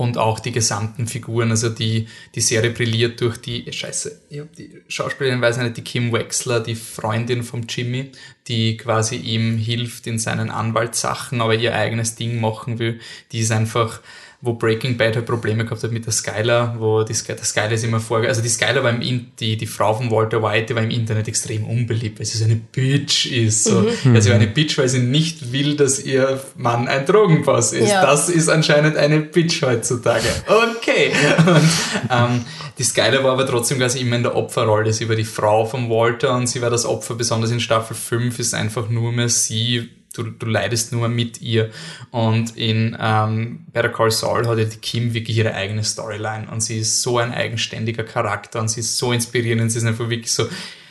und 0.02 0.18
auch 0.18 0.40
die 0.40 0.52
gesamten 0.52 1.06
Figuren. 1.06 1.52
Also 1.52 1.70
die, 1.70 2.08
die 2.34 2.42
Serie 2.42 2.72
brilliert 2.72 3.22
durch 3.22 3.38
die, 3.38 3.72
scheiße, 3.72 4.22
ich 4.30 4.40
hab 4.40 4.56
die 4.56 4.82
Schauspielerin 4.88 5.42
weiß 5.42 5.58
nicht, 5.58 5.78
die 5.78 5.84
Kim 5.84 6.12
Wexler, 6.12 6.60
die 6.60 6.74
Freundin 6.74 7.44
vom 7.44 7.62
Jimmy, 7.70 8.12
die 8.48 8.78
quasi 8.78 9.18
ihm 9.18 9.60
hilft 9.60 10.08
in 10.08 10.18
seinen 10.18 10.50
Anwaltssachen, 10.50 11.40
aber 11.40 11.54
ihr 11.54 11.76
eigenes 11.76 12.16
Ding 12.16 12.42
machen 12.42 12.80
will. 12.80 13.00
Die 13.32 13.42
ist 13.42 13.52
einfach, 13.52 14.02
wo 14.44 14.54
Breaking 14.54 14.98
Bad 14.98 15.16
halt 15.16 15.28
Probleme 15.28 15.64
gehabt 15.64 15.84
hat 15.84 15.92
mit 15.92 16.06
der 16.06 16.14
Skylar, 16.14 16.76
wo 16.80 17.04
die, 17.04 17.14
der 17.14 17.44
Skylar 17.44 17.72
ist 17.74 17.84
immer 17.84 18.00
vor, 18.00 18.22
also 18.22 18.42
die 18.42 18.50
Skylar 18.50 18.84
war 18.84 18.90
im 18.90 19.02
In 19.02 19.32
die, 19.40 19.56
die 19.56 19.68
Frau 19.68 19.94
von 19.94 20.10
Walter 20.10 20.42
White, 20.42 20.68
die 20.68 20.76
war 20.76 20.82
im 20.82 20.90
Internet 20.90 21.28
extrem 21.28 21.64
unbeliebt, 21.64 22.18
weil 22.18 22.26
sie 22.26 22.40
so 22.40 22.46
eine 22.46 22.56
Bitch 22.56 23.28
ist. 23.28 23.66
So. 23.66 23.82
Mhm. 24.04 24.16
Ja, 24.16 24.22
sie 24.22 24.30
war 24.30 24.38
eine 24.38 24.48
Bitch, 24.48 24.80
weil 24.80 24.90
sie 24.90 25.00
nicht 25.00 25.52
will, 25.52 25.76
dass 25.76 26.04
ihr 26.04 26.42
Mann 26.56 26.88
ein 26.88 27.06
Drogenboss 27.06 27.74
ist. 27.74 27.92
Ja. 27.92 28.02
Das 28.02 28.30
ist 28.30 28.50
anscheinend 28.50 28.98
eine 28.98 29.20
Bitch 29.20 29.62
heutzutage. 29.62 30.28
Okay. 30.48 31.12
Und 31.46 31.70
ähm, 32.10 32.46
die 32.80 32.84
Skylar 32.84 33.24
war 33.24 33.34
aber 33.34 33.46
trotzdem 33.46 33.78
quasi 33.78 34.00
immer 34.00 34.16
in 34.16 34.24
der 34.24 34.36
Opferrolle. 34.36 34.92
Sie 34.92 35.08
war 35.08 35.16
die 35.16 35.24
Frau 35.24 35.66
von 35.66 35.88
Walter 35.88 36.36
und 36.36 36.48
sie 36.48 36.64
war 36.64 36.72
das 36.72 36.86
Opfer, 36.86 37.14
besonders 37.14 37.52
in 37.52 37.60
Staffel 37.60 37.96
5 37.96 38.40
ist 38.40 38.56
einfach 38.56 38.90
nur 38.90 39.12
mehr 39.12 39.30
sie 39.30 39.90
du, 40.14 40.24
du 40.24 40.46
leidest 40.46 40.92
nur 40.92 41.08
mit 41.08 41.42
ihr. 41.42 41.70
Und 42.12 42.58
in 42.58 42.98
ähm, 43.00 43.66
Better 43.72 43.90
Call 43.90 44.12
Saul 44.12 44.48
hat 44.48 44.58
ja 44.58 44.66
die 44.66 44.78
Kim 44.78 45.14
wirklich 45.14 45.38
ihre 45.38 45.54
eigene 45.54 45.84
Storyline 45.84 46.48
und 46.52 46.62
sie 46.62 46.80
ist 46.80 47.02
so 47.02 47.18
ein 47.18 47.32
eigenständiger 47.32 48.04
Charakter 48.04 48.60
und 48.60 48.70
sie 48.70 48.82
ist 48.82 48.98
so 48.98 49.12
inspirierend 49.12 49.62
und 49.62 49.70
sie 49.70 49.80
ist 49.80 49.86
einfach 49.86 50.10
wirklich 50.10 50.32
so, 50.32 50.48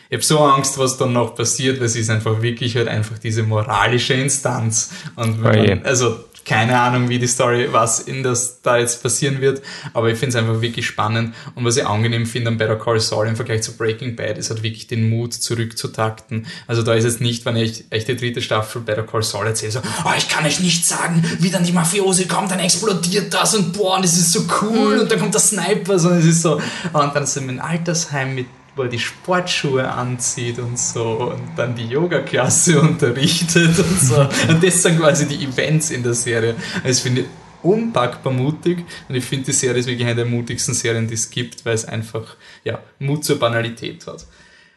ich 0.09 0.17
habe 0.17 0.25
so 0.25 0.41
Angst, 0.41 0.77
was 0.77 0.97
dann 0.97 1.13
noch 1.13 1.37
passiert, 1.37 1.81
weil 1.81 1.89
sie 1.89 2.01
ist 2.01 2.11
einfach 2.11 2.43
wirklich 2.43 2.77
halt 2.77 2.89
einfach 2.89 3.19
diese 3.19 3.45
moralische 3.45 4.15
Instanz. 4.15 4.91
Und 5.15 5.41
man, 5.41 5.85
also 5.85 6.25
keine 6.45 6.81
Ahnung, 6.81 7.09
wie 7.09 7.19
die 7.19 7.27
Story, 7.27 7.69
was 7.71 8.01
in 8.01 8.23
das 8.23 8.63
da 8.63 8.79
jetzt 8.79 9.03
passieren 9.03 9.41
wird, 9.41 9.63
aber 9.93 10.11
ich 10.11 10.19
finde 10.19 10.37
es 10.37 10.43
einfach 10.43 10.61
wirklich 10.61 10.87
spannend 10.87 11.35
und 11.55 11.65
was 11.65 11.77
ich 11.77 11.87
angenehm 11.87 12.27
finde 12.27 12.51
an 12.51 12.59
Better 12.59 12.77
Call 12.77 12.99
Saul 13.01 13.29
im 13.29 13.37
Vergleich 13.37 13.63
zu 13.63 13.77
Breaking 13.77 14.17
Bad, 14.17 14.39
ist 14.39 14.51
halt 14.51 14.63
wirklich 14.63 14.87
den 14.87 15.09
Mut 15.09 15.35
zurückzutakten. 15.35 16.47
Also 16.67 16.83
da 16.83 16.95
ist 16.95 17.05
es 17.05 17.21
nicht, 17.21 17.45
wenn 17.45 17.57
ich 17.57 17.85
echt 17.91 18.09
die 18.09 18.17
dritte 18.17 18.41
Staffel 18.41 18.83
Better 18.83 19.03
Call 19.03 19.23
Saul 19.23 19.47
erzähle, 19.47 19.73
so, 19.73 19.81
oh, 20.05 20.11
ich 20.17 20.29
kann 20.29 20.45
euch 20.47 20.61
nicht 20.61 20.87
sagen, 20.87 21.23
wie 21.39 21.51
dann 21.51 21.65
die 21.65 21.73
Mafiosi 21.73 22.27
kommt, 22.27 22.51
dann 22.51 22.61
explodiert 22.61 23.33
das 23.33 23.55
und 23.55 23.73
boah, 23.73 23.97
und 23.97 24.05
das 24.05 24.15
ist 24.15 24.33
so 24.33 24.45
cool 24.63 24.99
und 24.99 25.11
dann 25.11 25.19
kommt 25.19 25.35
der 25.35 25.41
Sniper, 25.41 25.99
sondern 25.99 26.21
es 26.21 26.27
ist 26.27 26.43
so, 26.43 26.61
und 26.93 27.15
dann 27.15 27.27
sind 27.27 27.47
wir 27.47 27.53
in 27.53 27.61
Altersheim 27.61 28.35
mit 28.35 28.47
wo 28.81 28.85
er 28.85 28.89
die 28.89 28.99
Sportschuhe 28.99 29.87
anzieht 29.87 30.59
und 30.59 30.79
so 30.79 31.33
und 31.33 31.51
dann 31.55 31.75
die 31.75 31.87
Yoga-Klasse 31.87 32.81
unterrichtet 32.89 33.79
und 33.79 34.01
so. 34.01 34.21
Und 34.49 34.65
das 34.65 34.83
sind 34.83 34.99
quasi 34.99 35.27
die 35.29 35.45
Events 35.45 35.91
in 35.91 36.03
der 36.03 36.15
Serie. 36.15 36.55
Also 36.83 37.03
finde 37.03 37.21
ich 37.21 37.27
unpackbar 37.63 38.33
mutig 38.33 38.79
und 39.07 39.15
ich 39.15 39.23
finde, 39.23 39.45
die 39.45 39.53
Serie 39.53 39.81
ist 39.81 39.87
wirklich 39.87 40.07
eine 40.07 40.17
der 40.17 40.25
mutigsten 40.25 40.73
Serien, 40.73 41.07
die 41.09 41.13
es 41.13 41.29
gibt, 41.29 41.67
weil 41.67 41.75
es 41.75 41.85
einfach 41.85 42.37
ja, 42.65 42.79
Mut 42.99 43.23
zur 43.23 43.39
Banalität 43.39 44.07
hat. 44.07 44.25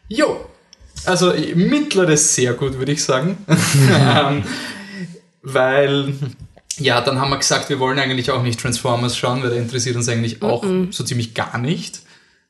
Jo, 0.10 0.50
also 1.06 1.34
mittleres 1.56 2.36
sehr 2.36 2.54
gut, 2.56 2.78
würde 2.78 2.92
ich 2.92 3.02
sagen. 3.02 3.38
ähm, 3.90 4.44
weil 5.44 6.14
ja, 6.78 7.00
dann 7.00 7.22
haben 7.22 7.30
wir 7.30 7.38
gesagt, 7.38 7.70
wir 7.70 7.80
wollen 7.80 8.00
eigentlich 8.00 8.32
auch 8.32 8.44
nicht 8.44 8.60
Transformers 8.60 9.16
schauen, 9.18 9.44
weil 9.44 9.52
der 9.52 9.60
interessiert 9.60 9.96
uns 9.96 10.10
eigentlich 10.10 10.42
auch 10.42 10.64
mm 10.64 10.68
-mm. 10.68 10.92
so 10.94 11.06
ziemlich 11.06 11.34
gar 11.34 11.58
nicht. 11.58 12.02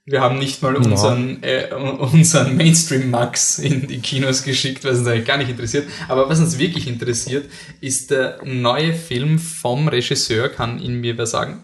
Wir 0.05 0.19
haben 0.19 0.37
nicht 0.37 0.61
mal 0.61 0.75
unseren, 0.75 1.41
äh, 1.43 1.73
unseren 1.73 2.57
Mainstream-Max 2.57 3.59
in 3.59 3.87
die 3.87 3.99
Kinos 3.99 4.43
geschickt, 4.43 4.83
was 4.83 4.99
uns 4.99 5.07
eigentlich 5.07 5.25
gar 5.25 5.37
nicht 5.37 5.49
interessiert. 5.49 5.87
Aber 6.09 6.27
was 6.27 6.39
uns 6.39 6.57
wirklich 6.57 6.87
interessiert, 6.87 7.49
ist 7.79 8.11
der 8.11 8.39
neue 8.43 8.93
Film 8.93 9.39
vom 9.39 9.87
Regisseur, 9.87 10.49
kann 10.49 10.79
ihn 10.79 10.99
mir 10.99 11.17
wer 11.17 11.25
sagen? 11.25 11.63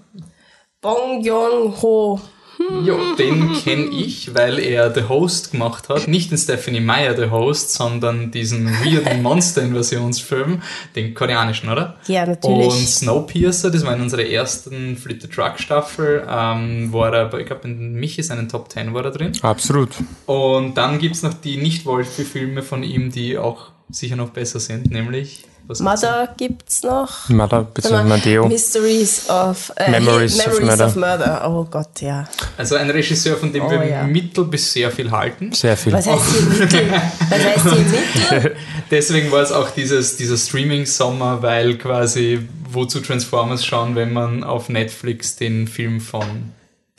Bong 0.79 1.21
Joon-ho. 1.21 2.21
Jo, 2.59 3.15
den 3.17 3.53
kenne 3.53 3.89
ich, 3.91 4.35
weil 4.35 4.59
er 4.59 4.93
The 4.93 5.03
Host 5.03 5.51
gemacht 5.51 5.89
hat. 5.89 6.07
Nicht 6.07 6.31
den 6.31 6.37
Stephanie 6.37 6.81
Meyer 6.81 7.15
The 7.15 7.29
Host, 7.29 7.73
sondern 7.73 8.31
diesen 8.31 8.67
weirden 8.67 9.21
Monster-Invasionsfilm, 9.23 10.61
den 10.95 11.13
koreanischen, 11.13 11.69
oder? 11.69 11.97
Ja, 12.07 12.25
natürlich. 12.25 12.67
Und 12.67 12.87
Snowpiercer, 12.87 13.71
das 13.71 13.85
war 13.85 13.95
in 13.95 14.01
unserer 14.01 14.25
ersten 14.25 14.97
Flit 14.97 15.21
the 15.21 15.27
Truck 15.27 15.59
Staffel, 15.59 16.27
ähm, 16.29 16.91
war 16.91 17.13
er, 17.13 17.33
ich 17.39 17.45
glaube, 17.45 17.67
in 17.67 17.93
Michi 17.93 18.21
seinen 18.23 18.49
Top 18.49 18.71
10 18.71 18.93
war 18.93 19.05
er 19.05 19.11
drin. 19.11 19.31
Absolut. 19.41 19.91
Und 20.25 20.75
dann 20.75 20.99
gibt 20.99 21.15
es 21.15 21.23
noch 21.23 21.33
die 21.33 21.57
Nicht-Wolfi-Filme 21.57 22.61
von 22.61 22.83
ihm, 22.83 23.11
die 23.11 23.37
auch 23.37 23.71
sicher 23.89 24.15
noch 24.15 24.29
besser 24.29 24.59
sind, 24.59 24.91
nämlich 24.91 25.45
was 25.69 25.79
Mother 25.79 26.27
gibt 26.35 26.67
es 26.69 26.83
noch. 26.83 27.29
Mother 27.29 27.63
bzw. 27.63 28.03
Madeo. 28.03 28.47
Mysteries 28.47 29.29
of 29.29 29.71
äh, 29.77 29.91
Memories, 29.91 30.37
Memories 30.37 30.59
of, 30.59 30.65
murder. 30.65 30.85
of, 30.87 30.95
murder. 30.95 31.49
Oh 31.49 31.63
Gott, 31.69 32.01
ja. 32.01 32.27
Also 32.57 32.75
ein 32.75 32.89
Regisseur, 32.89 33.37
von 33.37 33.53
dem 33.53 33.63
Oh, 33.63 33.69
wir 33.71 33.85
ja. 33.87 34.03
mittel 34.03 34.45
bis 34.45 34.73
sehr 34.73 34.91
viel 34.91 35.09
halten. 35.11 35.51
Sehr 35.53 35.77
viel. 35.77 35.93
Was 35.93 36.07
heißt 36.07 36.23
hier 36.31 36.41
Mittel? 36.59 36.91
Was 37.29 37.43
heißt 37.43 37.69
hier 37.69 38.39
Mittel? 38.41 38.55
Deswegen 38.91 39.31
war 39.31 39.41
es 39.43 39.51
auch 39.51 39.69
dieses, 39.69 40.17
dieser 40.17 40.37
Streaming-Sommer, 40.37 41.41
weil 41.41 41.77
quasi 41.77 42.47
wozu 42.71 42.99
Transformers 42.99 43.65
schauen, 43.65 43.95
wenn 43.95 44.11
man 44.11 44.43
auf 44.43 44.69
Netflix 44.69 45.35
den 45.35 45.67
Film 45.67 46.01
von 46.01 46.25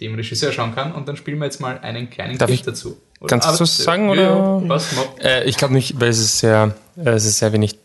dem 0.00 0.14
Regisseur 0.14 0.52
schauen 0.52 0.74
kann. 0.74 0.92
Und 0.92 1.08
dann 1.08 1.16
spielen 1.16 1.38
wir 1.38 1.44
jetzt 1.46 1.60
mal 1.60 1.78
einen 1.80 2.08
kleinen 2.08 2.38
Darf 2.38 2.46
Clip 2.48 2.60
ich 2.60 2.64
dazu. 2.64 2.96
ganz 3.26 3.44
aber- 3.46 3.56
kurz 3.58 3.76
sagen, 3.78 4.08
oder? 4.08 4.22
Ja, 4.22 4.62
was? 4.68 4.86
Äh, 5.22 5.44
ich 5.44 5.56
glaube 5.56 5.74
nicht, 5.74 6.00
weil 6.00 6.08
es 6.08 6.18
ist 6.18 6.38
sehr, 6.38 6.74
äh, 6.96 7.10
es 7.10 7.24
ist 7.24 7.38
sehr 7.38 7.52
wenig. 7.52 7.76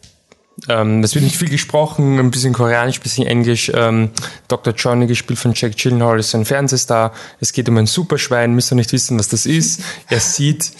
Ähm, 0.69 1.03
es 1.03 1.13
wird 1.15 1.25
nicht 1.25 1.37
viel 1.37 1.49
gesprochen, 1.49 2.17
ein 2.17 2.31
bisschen 2.31 2.53
Koreanisch, 2.53 2.99
ein 2.99 3.03
bisschen 3.03 3.27
Englisch. 3.27 3.71
Ähm, 3.73 4.11
Dr. 4.47 4.73
Johnny, 4.73 5.05
gespielt 5.05 5.37
von 5.37 5.53
Jack 5.53 5.77
Gyllenhaal, 5.77 6.19
ist 6.19 6.33
ein 6.33 6.45
Fernsehstar. 6.45 7.13
Es 7.39 7.51
geht 7.51 7.67
um 7.67 7.77
ein 7.77 7.87
Superschwein, 7.87 8.53
müsst 8.53 8.71
ihr 8.71 8.75
nicht 8.75 8.93
wissen, 8.93 9.19
was 9.19 9.27
das 9.27 9.45
ist. 9.45 9.81
Er 10.09 10.19
sieht 10.19 10.71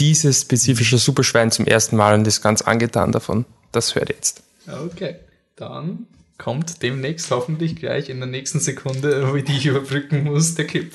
dieses 0.00 0.42
spezifische 0.42 0.98
Superschwein 0.98 1.50
zum 1.50 1.66
ersten 1.66 1.96
Mal 1.96 2.14
und 2.14 2.26
ist 2.26 2.42
ganz 2.42 2.62
angetan 2.62 3.12
davon. 3.12 3.44
Das 3.70 3.94
hört 3.94 4.10
ihr 4.10 4.16
jetzt. 4.16 4.42
Okay, 4.66 5.16
dann 5.56 6.06
kommt 6.38 6.82
demnächst 6.82 7.30
hoffentlich 7.30 7.76
gleich 7.76 8.08
in 8.08 8.18
der 8.18 8.28
nächsten 8.28 8.60
Sekunde, 8.60 9.30
wo 9.30 9.36
ich 9.36 9.44
die 9.44 9.68
überbrücken 9.68 10.24
muss, 10.24 10.54
der 10.54 10.66
Clip. 10.66 10.92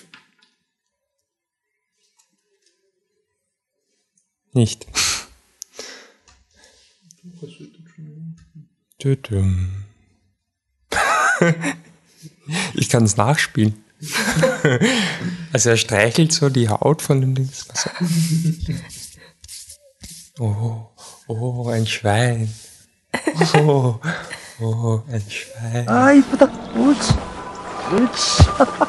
Nicht. 4.53 4.87
Ich 12.75 12.87
kann 12.87 13.03
es 13.03 13.17
nachspielen. 13.17 13.83
also 15.51 15.69
er 15.71 15.77
streichelt 15.77 16.31
so 16.31 16.47
die 16.49 16.69
Haut 16.69 17.01
von 17.01 17.19
dem 17.19 17.35
Dings. 17.35 17.67
Oh, 20.39 20.87
oh, 21.27 21.67
ein 21.67 21.85
Schwein. 21.85 22.53
Oh, 23.55 23.99
oh, 24.61 25.01
ein 25.11 25.23
Schwein. 25.29 25.89
Ah, 25.89 26.13
ich 26.13 26.23
bin 26.25 26.39
da 26.39 26.45
gut. 26.45 26.97
Gut. 27.89 28.86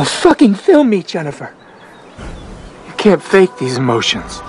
Oh, 0.00 0.04
fucking 0.04 0.54
film 0.54 0.88
me, 0.90 1.02
Jennifer. 1.02 1.52
You 2.86 2.94
can't 2.96 3.22
fake 3.22 3.56
these 3.58 3.76
emotions. 3.76 4.40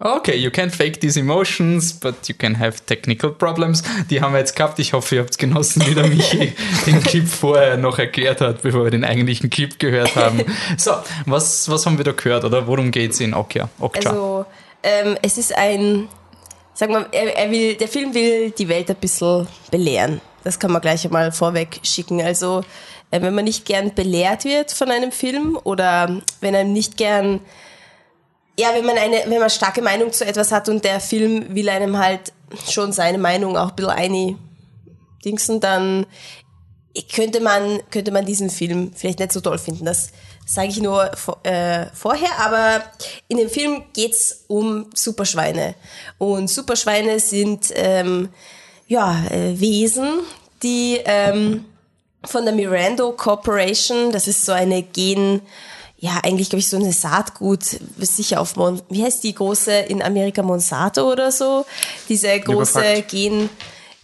Okay, 0.00 0.36
you 0.36 0.50
can 0.50 0.70
fake 0.70 1.00
these 1.00 1.16
emotions, 1.16 1.92
but 1.92 2.28
you 2.28 2.34
can 2.34 2.56
have 2.56 2.84
technical 2.84 3.30
problems. 3.30 3.82
Die 4.10 4.20
haben 4.20 4.32
wir 4.32 4.40
jetzt 4.40 4.54
gehabt. 4.54 4.78
Ich 4.78 4.92
hoffe, 4.92 5.14
ihr 5.14 5.22
habt 5.22 5.38
genossen, 5.38 5.86
wie 5.86 5.94
der 5.94 6.08
Michi 6.08 6.52
den 6.86 7.00
Clip 7.02 7.26
vorher 7.26 7.76
noch 7.78 7.98
erklärt 7.98 8.40
hat, 8.40 8.60
bevor 8.62 8.84
wir 8.84 8.90
den 8.90 9.04
eigentlichen 9.04 9.48
Clip 9.48 9.78
gehört 9.78 10.14
haben. 10.16 10.42
So, 10.76 10.92
was, 11.26 11.70
was 11.70 11.86
haben 11.86 11.96
wir 11.96 12.04
da 12.04 12.12
gehört 12.12 12.44
oder 12.44 12.66
worum 12.66 12.90
geht's 12.90 13.20
in 13.20 13.32
Okja? 13.32 13.68
Okja. 13.78 14.10
Also, 14.10 14.46
ähm, 14.82 15.16
es 15.22 15.38
ist 15.38 15.56
ein, 15.56 16.08
sag 16.74 16.90
mal, 16.90 17.06
er, 17.12 17.36
er 17.36 17.50
will, 17.50 17.74
der 17.76 17.88
Film 17.88 18.12
will 18.12 18.50
die 18.50 18.68
Welt 18.68 18.90
ein 18.90 18.96
bisschen 18.96 19.46
belehren. 19.70 20.20
Das 20.44 20.58
kann 20.58 20.70
man 20.70 20.82
gleich 20.82 21.04
einmal 21.04 21.32
vorweg 21.32 21.80
schicken. 21.82 22.20
Also, 22.20 22.62
äh, 23.10 23.20
wenn 23.20 23.34
man 23.34 23.44
nicht 23.44 23.64
gern 23.64 23.94
belehrt 23.94 24.44
wird 24.44 24.70
von 24.70 24.90
einem 24.90 25.10
Film 25.10 25.58
oder 25.64 26.20
wenn 26.40 26.54
einem 26.54 26.72
nicht 26.72 26.96
gern, 26.96 27.40
ja, 28.58 28.68
wenn 28.74 28.84
man 28.84 28.98
eine, 28.98 29.24
wenn 29.26 29.40
man 29.40 29.50
starke 29.50 29.82
Meinung 29.82 30.12
zu 30.12 30.24
etwas 30.24 30.52
hat 30.52 30.68
und 30.68 30.84
der 30.84 31.00
Film 31.00 31.54
will 31.54 31.68
einem 31.68 31.98
halt 31.98 32.32
schon 32.70 32.92
seine 32.92 33.18
Meinung 33.18 33.56
auch 33.56 33.70
ein 33.70 33.76
bisschen 33.76 34.38
eindingsen, 35.22 35.60
dann 35.60 36.06
könnte 37.12 37.40
man, 37.40 37.80
könnte 37.90 38.12
man 38.12 38.24
diesen 38.24 38.50
Film 38.50 38.92
vielleicht 38.94 39.18
nicht 39.18 39.32
so 39.32 39.40
toll 39.40 39.58
finden. 39.58 39.84
Das 39.84 40.10
sage 40.46 40.68
ich 40.68 40.80
nur 40.80 41.10
äh, 41.42 41.86
vorher, 41.92 42.38
aber 42.38 42.84
in 43.28 43.38
dem 43.38 43.48
Film 43.48 43.84
geht's 43.92 44.44
um 44.46 44.90
Superschweine. 44.94 45.74
Und 46.18 46.48
Superschweine 46.48 47.18
sind 47.18 47.72
ähm, 47.74 48.28
ja, 48.86 49.24
äh, 49.30 49.58
Wesen, 49.58 50.20
die 50.62 51.00
ähm, 51.04 51.64
von 52.24 52.44
der 52.44 52.54
Mirando 52.54 53.12
Corporation, 53.12 54.12
das 54.12 54.28
ist 54.28 54.44
so 54.44 54.52
eine 54.52 54.82
Gen, 54.82 55.40
ja, 55.98 56.20
eigentlich 56.22 56.50
glaube 56.50 56.60
ich 56.60 56.68
so 56.68 56.76
eine 56.76 56.92
Saatgut, 56.92 57.64
sicher 57.98 58.40
auf 58.40 58.56
Mon, 58.56 58.80
wie 58.90 59.02
heißt 59.02 59.24
die 59.24 59.34
große 59.34 59.72
in 59.72 60.02
Amerika 60.02 60.42
Monsanto 60.42 61.10
oder 61.10 61.32
so, 61.32 61.64
diese 62.08 62.38
große. 62.40 63.04
Gen, 63.08 63.48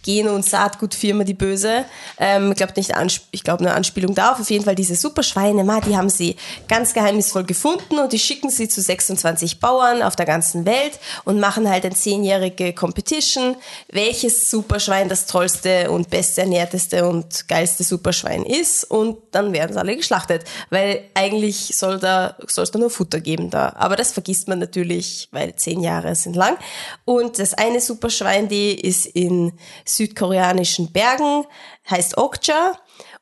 Gen- 0.03 0.27
und 0.27 0.45
Saatgutfirma, 0.45 1.23
die 1.23 1.33
böse. 1.33 1.85
Ähm, 2.17 2.51
ich 2.51 2.57
glaube 2.57 2.73
nicht, 2.75 2.91
ich 3.31 3.43
glaube 3.43 3.63
eine 3.63 3.73
Anspielung 3.73 4.15
darauf. 4.15 4.39
Auf 4.39 4.49
jeden 4.49 4.65
Fall 4.65 4.75
diese 4.75 4.95
Superschweine, 4.95 5.63
ma, 5.63 5.79
die 5.81 5.95
haben 5.95 6.09
sie 6.09 6.35
ganz 6.67 6.93
geheimnisvoll 6.93 7.43
gefunden 7.43 7.99
und 7.99 8.13
die 8.13 8.19
schicken 8.19 8.49
sie 8.49 8.67
zu 8.67 8.81
26 8.81 9.59
Bauern 9.59 10.01
auf 10.01 10.15
der 10.15 10.25
ganzen 10.25 10.65
Welt 10.65 10.99
und 11.23 11.39
machen 11.39 11.69
halt 11.69 11.85
eine 11.85 11.95
zehnjährige 11.95 12.73
Competition, 12.73 13.55
welches 13.91 14.49
Superschwein 14.49 15.09
das 15.09 15.25
tollste 15.25 15.91
und 15.91 16.09
besternährteste 16.09 17.07
und 17.07 17.47
geilste 17.47 17.83
Superschwein 17.83 18.45
ist 18.45 18.83
und 18.83 19.17
dann 19.31 19.53
werden 19.53 19.73
sie 19.73 19.79
alle 19.79 19.95
geschlachtet, 19.95 20.43
weil 20.69 21.03
eigentlich 21.13 21.75
soll 21.75 21.99
da 21.99 22.35
soll 22.47 22.63
es 22.63 22.71
da 22.71 22.79
nur 22.79 22.89
Futter 22.89 23.19
geben 23.19 23.49
da, 23.49 23.73
aber 23.77 23.95
das 23.95 24.11
vergisst 24.11 24.47
man 24.47 24.59
natürlich, 24.59 25.29
weil 25.31 25.55
zehn 25.55 25.81
Jahre 25.81 26.15
sind 26.15 26.35
lang 26.35 26.57
und 27.05 27.39
das 27.39 27.53
eine 27.53 27.81
Superschwein, 27.81 28.47
die 28.47 28.73
ist 28.73 29.05
in 29.05 29.53
südkoreanischen 29.95 30.91
Bergen, 30.91 31.45
heißt 31.89 32.17
Okja 32.17 32.73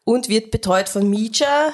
und 0.04 0.30
wird 0.30 0.52
betreut 0.52 0.90
von 0.90 1.10
Mija. 1.10 1.74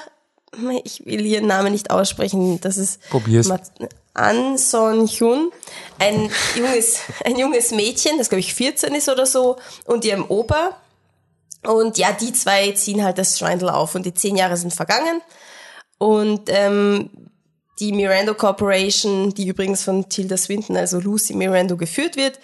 Ich 0.84 1.04
will 1.04 1.26
ihren 1.26 1.46
Namen 1.46 1.72
nicht 1.72 1.90
aussprechen. 1.90 2.60
Das 2.60 2.76
ist 2.76 3.00
Probier's. 3.10 3.46
Mat- 3.48 3.70
An 4.14 4.56
Son 4.56 5.06
Hyun, 5.06 5.50
ein 5.98 6.30
junges, 6.56 7.00
ein 7.24 7.36
junges 7.38 7.70
Mädchen, 7.72 8.16
das 8.16 8.30
glaube 8.30 8.40
ich 8.40 8.54
14 8.54 8.94
ist 8.94 9.08
oder 9.10 9.26
so, 9.26 9.56
und 9.84 10.04
ihrem 10.06 10.24
Opa. 10.30 10.76
Und 11.64 11.98
ja, 11.98 12.12
die 12.12 12.32
zwei 12.32 12.72
ziehen 12.72 13.04
halt 13.04 13.18
das 13.18 13.38
Schweindel 13.38 13.68
auf 13.68 13.94
und 13.94 14.06
die 14.06 14.14
zehn 14.14 14.36
Jahre 14.36 14.56
sind 14.56 14.72
vergangen. 14.72 15.20
Und 15.98 16.42
ähm, 16.48 17.10
die 17.80 17.92
Mirando 17.92 18.34
Corporation, 18.34 19.34
die 19.34 19.48
übrigens 19.48 19.82
von 19.82 20.08
Tilda 20.08 20.36
Swinton, 20.38 20.76
also 20.78 20.98
Lucy 20.98 21.34
Mirando, 21.34 21.76
geführt 21.76 22.16
wird, 22.16 22.38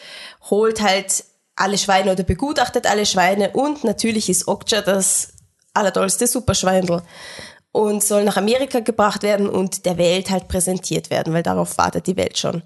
holt 0.50 0.82
halt 0.82 1.24
alle 1.56 1.78
Schweine 1.78 2.12
oder 2.12 2.22
begutachtet 2.22 2.86
alle 2.86 3.06
Schweine 3.06 3.50
und 3.50 3.84
natürlich 3.84 4.28
ist 4.28 4.48
Okja 4.48 4.82
das 4.82 5.32
allertollste 5.74 6.26
Superschweindel 6.26 7.02
und 7.72 8.04
soll 8.04 8.24
nach 8.24 8.36
Amerika 8.36 8.80
gebracht 8.80 9.22
werden 9.22 9.48
und 9.48 9.86
der 9.86 9.96
Welt 9.96 10.30
halt 10.30 10.48
präsentiert 10.48 11.10
werden, 11.10 11.32
weil 11.32 11.42
darauf 11.42 11.78
wartet 11.78 12.06
die 12.06 12.16
Welt 12.16 12.38
schon. 12.38 12.62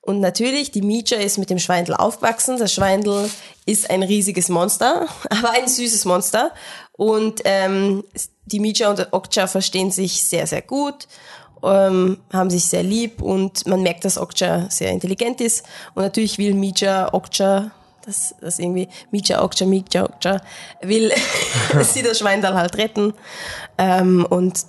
Und 0.00 0.20
natürlich, 0.20 0.70
die 0.70 0.82
Mija 0.82 1.16
ist 1.16 1.38
mit 1.38 1.48
dem 1.48 1.58
Schweindel 1.58 1.94
aufgewachsen. 1.94 2.58
Das 2.58 2.74
Schweindel 2.74 3.30
ist 3.64 3.88
ein 3.88 4.02
riesiges 4.02 4.50
Monster, 4.50 5.08
aber 5.30 5.52
ein 5.52 5.66
süßes 5.66 6.04
Monster. 6.04 6.52
Und 6.92 7.40
ähm, 7.44 8.04
die 8.44 8.60
Mija 8.60 8.90
und 8.90 9.12
Okja 9.12 9.46
verstehen 9.46 9.90
sich 9.90 10.24
sehr, 10.24 10.46
sehr 10.46 10.60
gut, 10.60 11.08
ähm, 11.62 12.18
haben 12.32 12.50
sich 12.50 12.66
sehr 12.66 12.82
lieb 12.82 13.22
und 13.22 13.66
man 13.66 13.82
merkt, 13.82 14.04
dass 14.04 14.18
Okja 14.18 14.68
sehr 14.68 14.90
intelligent 14.90 15.40
ist. 15.40 15.64
Und 15.94 16.02
natürlich 16.02 16.36
will 16.36 16.52
Mija 16.52 17.12
Okja 17.14 17.70
das, 18.04 18.34
das 18.40 18.58
irgendwie 18.58 18.88
Mija 19.10 19.42
Okja, 19.42 19.66
Mija 19.66 20.04
Okja 20.04 20.40
will 20.82 21.12
sie 21.82 22.02
das 22.02 22.18
Schweindel 22.18 22.54
halt 22.54 22.76
retten. 22.76 23.14
Ähm, 23.78 24.26
und 24.28 24.66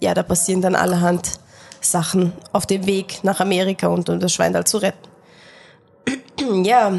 ja, 0.00 0.14
da 0.14 0.22
passieren 0.22 0.62
dann 0.62 0.74
allerhand 0.74 1.40
Sachen 1.80 2.32
auf 2.52 2.66
dem 2.66 2.86
Weg 2.86 3.22
nach 3.22 3.40
Amerika 3.40 3.88
und 3.88 4.08
um 4.08 4.20
das 4.20 4.32
Schweindal 4.32 4.64
zu 4.64 4.78
retten. 4.78 5.08
ja, 6.64 6.98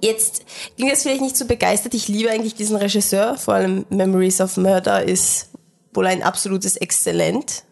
jetzt 0.00 0.44
ging 0.76 0.88
das 0.88 1.02
vielleicht 1.02 1.22
nicht 1.22 1.36
so 1.36 1.46
begeistert. 1.46 1.94
Ich 1.94 2.08
liebe 2.08 2.30
eigentlich 2.30 2.54
diesen 2.54 2.76
Regisseur, 2.76 3.36
vor 3.36 3.54
allem 3.54 3.86
Memories 3.88 4.40
of 4.40 4.56
Murder 4.56 5.02
ist 5.02 5.50
wohl 5.94 6.06
ein 6.06 6.22
absolutes 6.22 6.76
Exzellent 6.76 7.64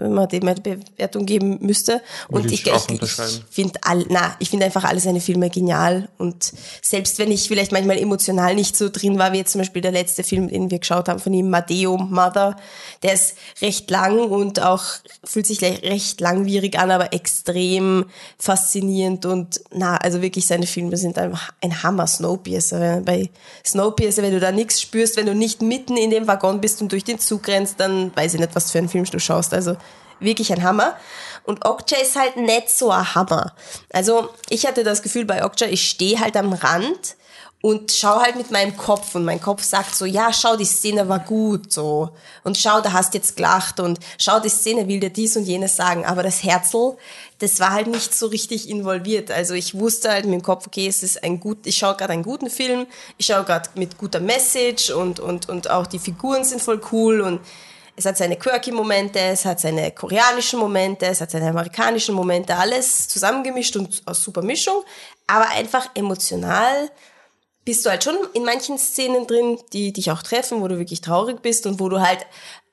wenn 0.00 0.12
man 0.12 0.28
dem 0.28 0.46
eine 0.46 0.60
Bewertung 0.60 1.26
geben 1.26 1.58
müsste. 1.60 2.02
Und 2.28 2.46
ich, 2.46 2.66
ich, 2.66 2.72
ich, 2.72 3.02
ich 3.02 3.42
finde 3.50 3.78
all, 3.82 4.04
na, 4.08 4.36
ich 4.38 4.50
finde 4.50 4.66
einfach 4.66 4.84
alle 4.84 5.00
seine 5.00 5.20
Filme 5.20 5.50
genial. 5.50 6.08
Und 6.18 6.52
selbst 6.82 7.18
wenn 7.18 7.30
ich 7.30 7.48
vielleicht 7.48 7.72
manchmal 7.72 7.98
emotional 7.98 8.54
nicht 8.54 8.76
so 8.76 8.88
drin 8.88 9.18
war, 9.18 9.32
wie 9.32 9.38
jetzt 9.38 9.52
zum 9.52 9.60
Beispiel 9.60 9.82
der 9.82 9.92
letzte 9.92 10.22
Film, 10.22 10.48
den 10.48 10.70
wir 10.70 10.78
geschaut 10.78 11.08
haben 11.08 11.20
von 11.20 11.32
ihm, 11.32 11.50
Madeo 11.50 11.96
Mother, 11.96 12.56
der 13.02 13.14
ist 13.14 13.36
recht 13.60 13.90
lang 13.90 14.18
und 14.18 14.60
auch 14.60 14.84
fühlt 15.24 15.46
sich 15.46 15.62
recht 15.62 16.20
langwierig 16.20 16.78
an, 16.78 16.90
aber 16.90 17.12
extrem 17.12 18.06
faszinierend 18.38 19.26
und 19.26 19.60
na, 19.70 19.96
also 19.96 20.22
wirklich 20.22 20.46
seine 20.46 20.66
Filme 20.66 20.96
sind 20.96 21.18
einfach 21.18 21.52
ein 21.62 21.82
Hammer. 21.82 22.06
Snowpiercer. 22.06 23.02
Bei 23.04 23.30
Snowpiercer, 23.64 24.22
wenn 24.22 24.32
du 24.32 24.40
da 24.40 24.52
nichts 24.52 24.80
spürst, 24.80 25.16
wenn 25.16 25.26
du 25.26 25.34
nicht 25.34 25.62
mitten 25.62 25.96
in 25.96 26.10
dem 26.10 26.26
Waggon 26.26 26.60
bist 26.60 26.82
und 26.82 26.92
durch 26.92 27.04
den 27.04 27.18
Zug 27.18 27.46
rennst, 27.48 27.78
dann 27.78 28.14
weiß 28.16 28.34
ich 28.34 28.40
nicht, 28.40 28.54
was 28.54 28.70
für 28.70 28.78
einen 28.78 28.88
Film 28.88 29.04
du 29.04 29.18
schaust. 29.18 29.54
Also 29.54 29.76
wirklich 30.20 30.52
ein 30.52 30.62
Hammer. 30.62 30.96
Und 31.44 31.64
Okja 31.64 31.98
ist 31.98 32.16
halt 32.16 32.36
nicht 32.36 32.70
so 32.70 32.90
ein 32.90 33.14
Hammer. 33.14 33.54
Also 33.92 34.30
ich 34.50 34.66
hatte 34.66 34.84
das 34.84 35.02
Gefühl 35.02 35.24
bei 35.24 35.44
Okja, 35.44 35.66
ich 35.68 35.88
stehe 35.88 36.20
halt 36.20 36.36
am 36.36 36.52
Rand 36.52 37.16
und 37.60 37.90
schau 37.90 38.20
halt 38.20 38.36
mit 38.36 38.52
meinem 38.52 38.76
Kopf 38.76 39.16
und 39.16 39.24
mein 39.24 39.40
Kopf 39.40 39.64
sagt 39.64 39.94
so, 39.94 40.04
ja, 40.04 40.32
schau, 40.32 40.56
die 40.56 40.64
Szene 40.64 41.08
war 41.08 41.18
gut, 41.18 41.72
so. 41.72 42.10
Und 42.44 42.56
schau, 42.56 42.80
da 42.80 42.92
hast 42.92 43.14
jetzt 43.14 43.36
gelacht 43.36 43.80
und 43.80 43.98
schau, 44.16 44.38
die 44.38 44.48
Szene 44.48 44.86
will 44.86 45.00
dir 45.00 45.10
dies 45.10 45.36
und 45.36 45.42
jenes 45.42 45.74
sagen. 45.74 46.06
Aber 46.06 46.22
das 46.22 46.44
Herzl, 46.44 46.96
das 47.40 47.58
war 47.58 47.72
halt 47.72 47.88
nicht 47.88 48.14
so 48.14 48.26
richtig 48.26 48.68
involviert. 48.68 49.32
Also 49.32 49.54
ich 49.54 49.76
wusste 49.76 50.10
halt 50.10 50.24
mit 50.26 50.34
dem 50.34 50.42
Kopf, 50.42 50.68
okay, 50.68 50.86
es 50.86 51.02
ist 51.02 51.24
ein 51.24 51.40
gut, 51.40 51.66
ich 51.66 51.76
schaue 51.76 51.96
gerade 51.96 52.12
einen 52.12 52.22
guten 52.22 52.48
Film, 52.48 52.86
ich 53.16 53.26
schaue 53.26 53.42
gerade 53.42 53.70
mit 53.74 53.98
guter 53.98 54.20
Message 54.20 54.90
und, 54.90 55.18
und, 55.18 55.48
und 55.48 55.68
auch 55.68 55.88
die 55.88 55.98
Figuren 55.98 56.44
sind 56.44 56.62
voll 56.62 56.80
cool 56.92 57.20
und 57.20 57.40
es 57.98 58.04
hat 58.04 58.16
seine 58.16 58.36
quirky 58.36 58.70
Momente, 58.70 59.18
es 59.18 59.44
hat 59.44 59.58
seine 59.58 59.90
koreanischen 59.90 60.60
Momente, 60.60 61.06
es 61.06 61.20
hat 61.20 61.32
seine 61.32 61.48
amerikanischen 61.48 62.14
Momente, 62.14 62.54
alles 62.54 63.08
zusammengemischt 63.08 63.74
und 63.76 64.02
aus 64.06 64.22
super 64.22 64.42
Mischung, 64.42 64.84
aber 65.26 65.48
einfach 65.50 65.90
emotional 65.94 66.90
bist 67.64 67.84
du 67.84 67.90
halt 67.90 68.04
schon 68.04 68.16
in 68.34 68.44
manchen 68.44 68.78
Szenen 68.78 69.26
drin, 69.26 69.58
die 69.72 69.92
dich 69.92 70.12
auch 70.12 70.22
treffen, 70.22 70.62
wo 70.62 70.68
du 70.68 70.78
wirklich 70.78 71.00
traurig 71.00 71.42
bist 71.42 71.66
und 71.66 71.80
wo 71.80 71.88
du 71.88 72.00
halt 72.00 72.24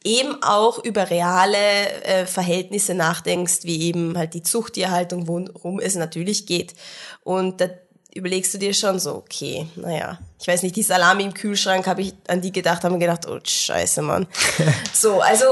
eben 0.03 0.41
auch 0.43 0.81
über 0.83 1.09
reale 1.09 1.57
äh, 2.03 2.25
Verhältnisse 2.27 2.93
nachdenkst, 2.93 3.63
wie 3.63 3.81
eben 3.81 4.15
halt 4.15 4.35
die 4.35 4.43
Zuchttierhaltung, 4.43 5.27
worum 5.27 5.79
es 5.79 5.95
natürlich 5.95 6.45
geht. 6.45 6.75
Und 7.23 7.59
da 7.59 7.67
überlegst 8.15 8.53
du 8.53 8.57
dir 8.57 8.73
schon 8.73 8.97
so, 8.97 9.15
okay, 9.15 9.67
naja, 9.75 10.17
ich 10.39 10.47
weiß 10.47 10.63
nicht, 10.63 10.75
die 10.77 10.83
Salami 10.83 11.23
im 11.25 11.33
Kühlschrank, 11.33 11.85
habe 11.85 12.01
ich 12.01 12.13
an 12.29 12.39
die 12.39 12.53
gedacht, 12.53 12.83
haben 12.83 12.93
mir 12.93 12.99
gedacht, 12.99 13.27
oh 13.27 13.39
scheiße, 13.43 14.01
Mann. 14.01 14.25
so, 14.93 15.19
also 15.19 15.45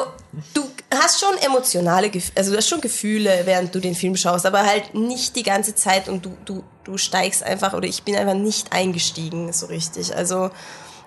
du 0.54 0.64
hast 0.94 1.20
schon 1.20 1.38
emotionale, 1.46 2.10
also 2.36 2.52
du 2.52 2.58
hast 2.58 2.70
schon 2.70 2.80
Gefühle, 2.80 3.42
während 3.44 3.76
du 3.76 3.82
den 3.82 3.96
Film 3.96 4.16
schaust, 4.16 4.46
aber 4.46 4.66
halt 4.66 4.96
nicht 4.96 5.36
die 5.36 5.44
ganze 5.44 5.76
Zeit 5.76 6.08
und 6.08 6.26
du, 6.26 6.38
du, 6.46 6.64
du 6.86 6.98
steigst 6.98 7.44
einfach, 7.44 7.74
oder 7.74 7.88
ich 7.88 8.04
bin 8.04 8.16
einfach 8.16 8.34
nicht 8.34 8.72
eingestiegen 8.72 9.52
so 9.52 9.66
richtig. 9.66 10.16
Also 10.16 10.50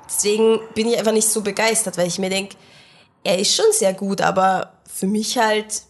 deswegen 0.07 0.61
bin 0.75 0.88
ich 0.88 0.99
einfach 0.99 1.12
nicht 1.12 1.29
so 1.29 1.40
begeistert, 1.40 1.97
weil 1.97 2.07
ich 2.07 2.19
mir 2.19 2.31
denke, 2.31 2.57
er 3.25 3.38
ist 3.38 3.57
schon 3.57 3.73
sehr 3.73 3.95
gut, 3.95 4.21
aber 4.21 4.75
für 4.87 5.07
mich 5.07 5.38
halt 5.38 5.83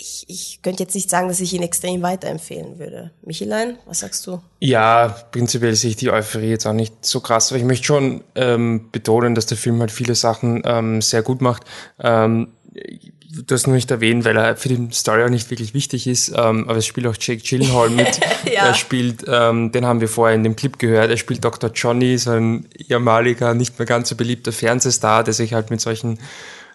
ich, 0.00 0.24
ich 0.28 0.60
könnte 0.62 0.82
jetzt 0.82 0.94
nicht 0.94 1.10
sagen, 1.10 1.28
dass 1.28 1.40
ich 1.40 1.52
ihn 1.52 1.62
extrem 1.62 2.02
weiterempfehlen 2.02 2.78
würde. 2.78 3.10
Michelein, 3.22 3.78
was 3.86 4.00
sagst 4.00 4.26
du? 4.26 4.40
Ja, 4.58 5.08
prinzipiell 5.30 5.74
sehe 5.74 5.90
ich 5.90 5.96
die 5.96 6.10
Euphorie 6.10 6.48
jetzt 6.48 6.66
auch 6.66 6.72
nicht 6.72 7.04
so 7.04 7.20
krass, 7.20 7.52
aber 7.52 7.58
ich 7.58 7.66
möchte 7.66 7.86
schon 7.86 8.24
ähm, 8.34 8.88
betonen, 8.90 9.34
dass 9.34 9.46
der 9.46 9.58
Film 9.58 9.80
halt 9.80 9.90
viele 9.90 10.14
Sachen 10.14 10.62
ähm, 10.64 11.02
sehr 11.02 11.22
gut 11.22 11.42
macht. 11.42 11.64
Ähm, 11.98 12.48
du 12.72 13.54
hast 13.54 13.66
nur 13.66 13.76
nicht 13.76 13.90
erwähnt, 13.90 14.24
weil 14.24 14.36
er 14.36 14.56
für 14.56 14.70
den 14.70 14.90
Story 14.90 15.22
auch 15.24 15.28
nicht 15.28 15.50
wirklich 15.50 15.74
wichtig 15.74 16.06
ist, 16.06 16.30
ähm, 16.30 16.68
aber 16.68 16.76
es 16.76 16.86
spielt 16.86 17.06
auch 17.06 17.16
Jake 17.18 17.42
Gyllenhaal 17.42 17.90
mit. 17.90 18.20
ja. 18.46 18.66
Er 18.66 18.74
spielt, 18.74 19.24
ähm, 19.28 19.70
den 19.70 19.84
haben 19.84 20.00
wir 20.00 20.08
vorher 20.08 20.34
in 20.34 20.44
dem 20.44 20.56
Clip 20.56 20.78
gehört, 20.78 21.10
er 21.10 21.16
spielt 21.18 21.44
Dr. 21.44 21.70
Johnny, 21.74 22.16
so 22.16 22.30
ein 22.30 22.66
ehemaliger, 22.88 23.52
nicht 23.54 23.78
mehr 23.78 23.86
ganz 23.86 24.08
so 24.08 24.16
beliebter 24.16 24.52
Fernsehstar, 24.52 25.24
der 25.24 25.34
sich 25.34 25.52
halt 25.52 25.70
mit 25.70 25.80
solchen 25.80 26.18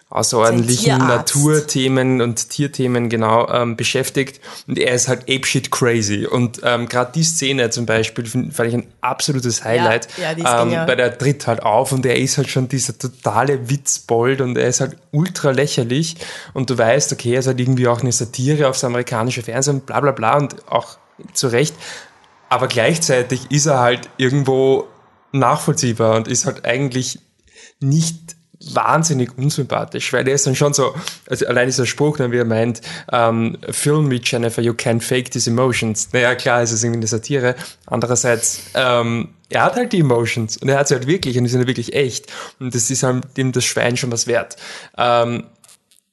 außerordentlichen 0.08 0.98
Naturthemen 0.98 2.20
und 2.22 2.50
Tierthemen 2.50 3.08
genau 3.08 3.48
ähm, 3.48 3.76
beschäftigt. 3.76 4.40
Und 4.68 4.78
er 4.78 4.94
ist 4.94 5.08
halt 5.08 5.22
apeshit 5.22 5.72
crazy. 5.72 6.26
Und 6.26 6.60
ähm, 6.62 6.88
gerade 6.88 7.10
die 7.12 7.24
Szene 7.24 7.70
zum 7.70 7.86
Beispiel 7.86 8.24
find, 8.24 8.54
fand 8.54 8.68
ich 8.68 8.74
ein 8.74 8.86
absolutes 9.00 9.64
Highlight, 9.64 10.08
ja, 10.16 10.32
ja, 10.32 10.62
ähm, 10.62 10.70
weil 10.86 10.96
der 10.96 11.18
tritt 11.18 11.46
halt 11.48 11.62
auf 11.62 11.90
und 11.90 12.06
er 12.06 12.16
ist 12.16 12.38
halt 12.38 12.48
schon 12.48 12.68
dieser 12.68 12.96
totale 12.96 13.68
Witzbold 13.68 14.40
und 14.40 14.56
er 14.56 14.68
ist 14.68 14.80
halt 14.80 14.96
ultra 15.10 15.50
lächerlich. 15.50 16.16
Und 16.54 16.70
du 16.70 16.78
weißt, 16.78 17.12
okay, 17.12 17.34
er 17.34 17.40
ist 17.40 17.48
halt 17.48 17.58
irgendwie 17.58 17.88
auch 17.88 18.00
eine 18.00 18.12
Satire 18.12 18.68
aufs 18.68 18.84
amerikanische 18.84 19.42
Fernsehen, 19.42 19.80
bla 19.80 20.00
bla 20.00 20.12
bla 20.12 20.36
und 20.36 20.68
auch 20.70 20.98
zu 21.32 21.48
Recht, 21.48 21.74
aber 22.48 22.68
gleichzeitig 22.68 23.50
ist 23.50 23.66
er 23.66 23.80
halt 23.80 24.08
irgendwo 24.18 24.86
nachvollziehbar 25.32 26.16
und 26.16 26.28
ist 26.28 26.46
halt 26.46 26.64
eigentlich 26.64 27.18
nicht 27.80 28.35
wahnsinnig 28.74 29.36
unsympathisch, 29.36 30.12
weil 30.12 30.26
er 30.26 30.34
ist 30.34 30.46
dann 30.46 30.54
schon 30.54 30.74
so, 30.74 30.94
also 31.28 31.46
allein 31.46 31.66
dieser 31.66 31.86
Spruch, 31.86 32.18
wie 32.18 32.36
er 32.36 32.44
meint, 32.44 32.80
ähm, 33.12 33.58
film 33.70 34.08
me 34.08 34.20
Jennifer, 34.22 34.62
you 34.62 34.72
can't 34.72 35.02
fake 35.02 35.30
these 35.30 35.48
emotions. 35.50 36.08
Naja, 36.12 36.34
klar, 36.34 36.62
es 36.62 36.72
ist 36.72 36.82
irgendwie 36.82 36.98
eine 36.98 37.06
Satire. 37.06 37.54
Andererseits, 37.86 38.62
ähm, 38.74 39.28
er 39.48 39.64
hat 39.64 39.76
halt 39.76 39.92
die 39.92 40.00
Emotions 40.00 40.56
und 40.56 40.68
er 40.68 40.78
hat 40.78 40.88
sie 40.88 40.94
halt 40.94 41.06
wirklich 41.06 41.38
und 41.38 41.44
die 41.44 41.50
sind 41.50 41.60
halt 41.60 41.68
wirklich 41.68 41.94
echt. 41.94 42.26
Und 42.58 42.74
das 42.74 42.90
ist 42.90 43.02
halt 43.02 43.36
dem 43.36 43.52
das 43.52 43.64
Schwein 43.64 43.96
schon 43.96 44.10
was 44.10 44.26
wert. 44.26 44.56
Ähm, 44.98 45.44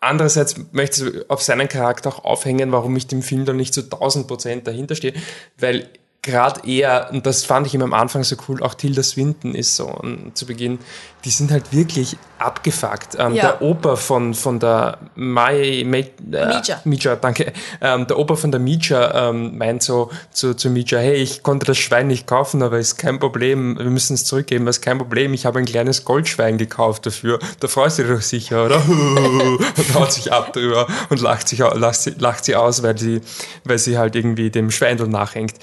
Andererseits 0.03 0.55
möchte 0.73 1.09
ich 1.09 1.29
auf 1.29 1.41
seinen 1.41 1.69
Charakter 1.69 2.09
auch 2.09 2.25
aufhängen, 2.25 2.73
warum 2.73 2.93
ich 2.97 3.07
dem 3.07 3.21
Film 3.21 3.45
dann 3.45 3.55
nicht 3.55 3.73
zu 3.73 3.83
1000 3.83 4.27
Prozent 4.27 4.67
dahinter 4.67 4.95
stehe, 4.95 5.13
weil 5.57 5.87
gerade 6.23 6.65
eher, 6.67 7.09
und 7.11 7.25
das 7.25 7.45
fand 7.45 7.67
ich 7.67 7.75
ihm 7.75 7.81
am 7.83 7.93
Anfang 7.93 8.23
so 8.23 8.35
cool, 8.47 8.63
auch 8.63 8.73
Tilda 8.73 9.03
Swinton 9.03 9.53
ist 9.53 9.75
so 9.75 9.87
um, 9.87 10.33
zu 10.33 10.45
Beginn, 10.45 10.79
die 11.25 11.29
sind 11.29 11.51
halt 11.51 11.71
wirklich 11.71 12.17
abgefuckt. 12.37 13.15
Ähm, 13.17 13.33
ja. 13.33 13.43
Der 13.43 13.61
Opa 13.61 13.95
von, 13.95 14.33
von 14.33 14.59
der 14.59 14.97
Mai, 15.15 15.83
Mai, 15.85 15.99
äh, 15.99 16.45
Mija. 16.47 16.81
Mija, 16.83 17.15
danke. 17.15 17.53
Ähm, 17.81 18.07
der 18.07 18.17
Opa 18.17 18.35
von 18.35 18.51
der 18.51 18.59
Mija 18.59 19.29
ähm, 19.29 19.57
meint 19.57 19.83
so 19.83 20.11
zu, 20.31 20.53
zu 20.53 20.69
Mija, 20.69 20.99
hey, 20.99 21.15
ich 21.15 21.43
konnte 21.43 21.65
das 21.65 21.77
Schwein 21.77 22.07
nicht 22.07 22.27
kaufen, 22.27 22.61
aber 22.61 22.79
ist 22.79 22.97
kein 22.97 23.19
Problem, 23.19 23.77
wir 23.77 23.85
müssen 23.85 24.15
es 24.15 24.25
zurückgeben, 24.25 24.67
ist 24.67 24.81
kein 24.81 24.97
Problem, 24.97 25.33
ich 25.33 25.45
habe 25.45 25.59
ein 25.59 25.65
kleines 25.65 26.03
Goldschwein 26.03 26.57
gekauft 26.57 27.05
dafür. 27.05 27.39
Da 27.59 27.67
freust 27.67 27.99
du 27.99 28.03
dich 28.03 28.11
doch 28.13 28.21
sicher, 28.21 28.65
oder? 28.65 28.81
und 28.87 29.93
haut 29.93 30.11
sich 30.11 30.31
ab 30.31 30.53
drüber 30.53 30.87
und 31.09 31.21
lacht, 31.21 31.47
sich, 31.47 31.59
lacht, 31.59 32.01
sie, 32.01 32.11
lacht 32.17 32.45
sie 32.45 32.55
aus, 32.55 32.83
weil 32.83 32.97
sie, 32.97 33.21
weil 33.63 33.77
sie 33.77 33.97
halt 33.97 34.15
irgendwie 34.15 34.49
dem 34.49 34.71
Schweindel 34.71 35.07
nachhängt. 35.07 35.55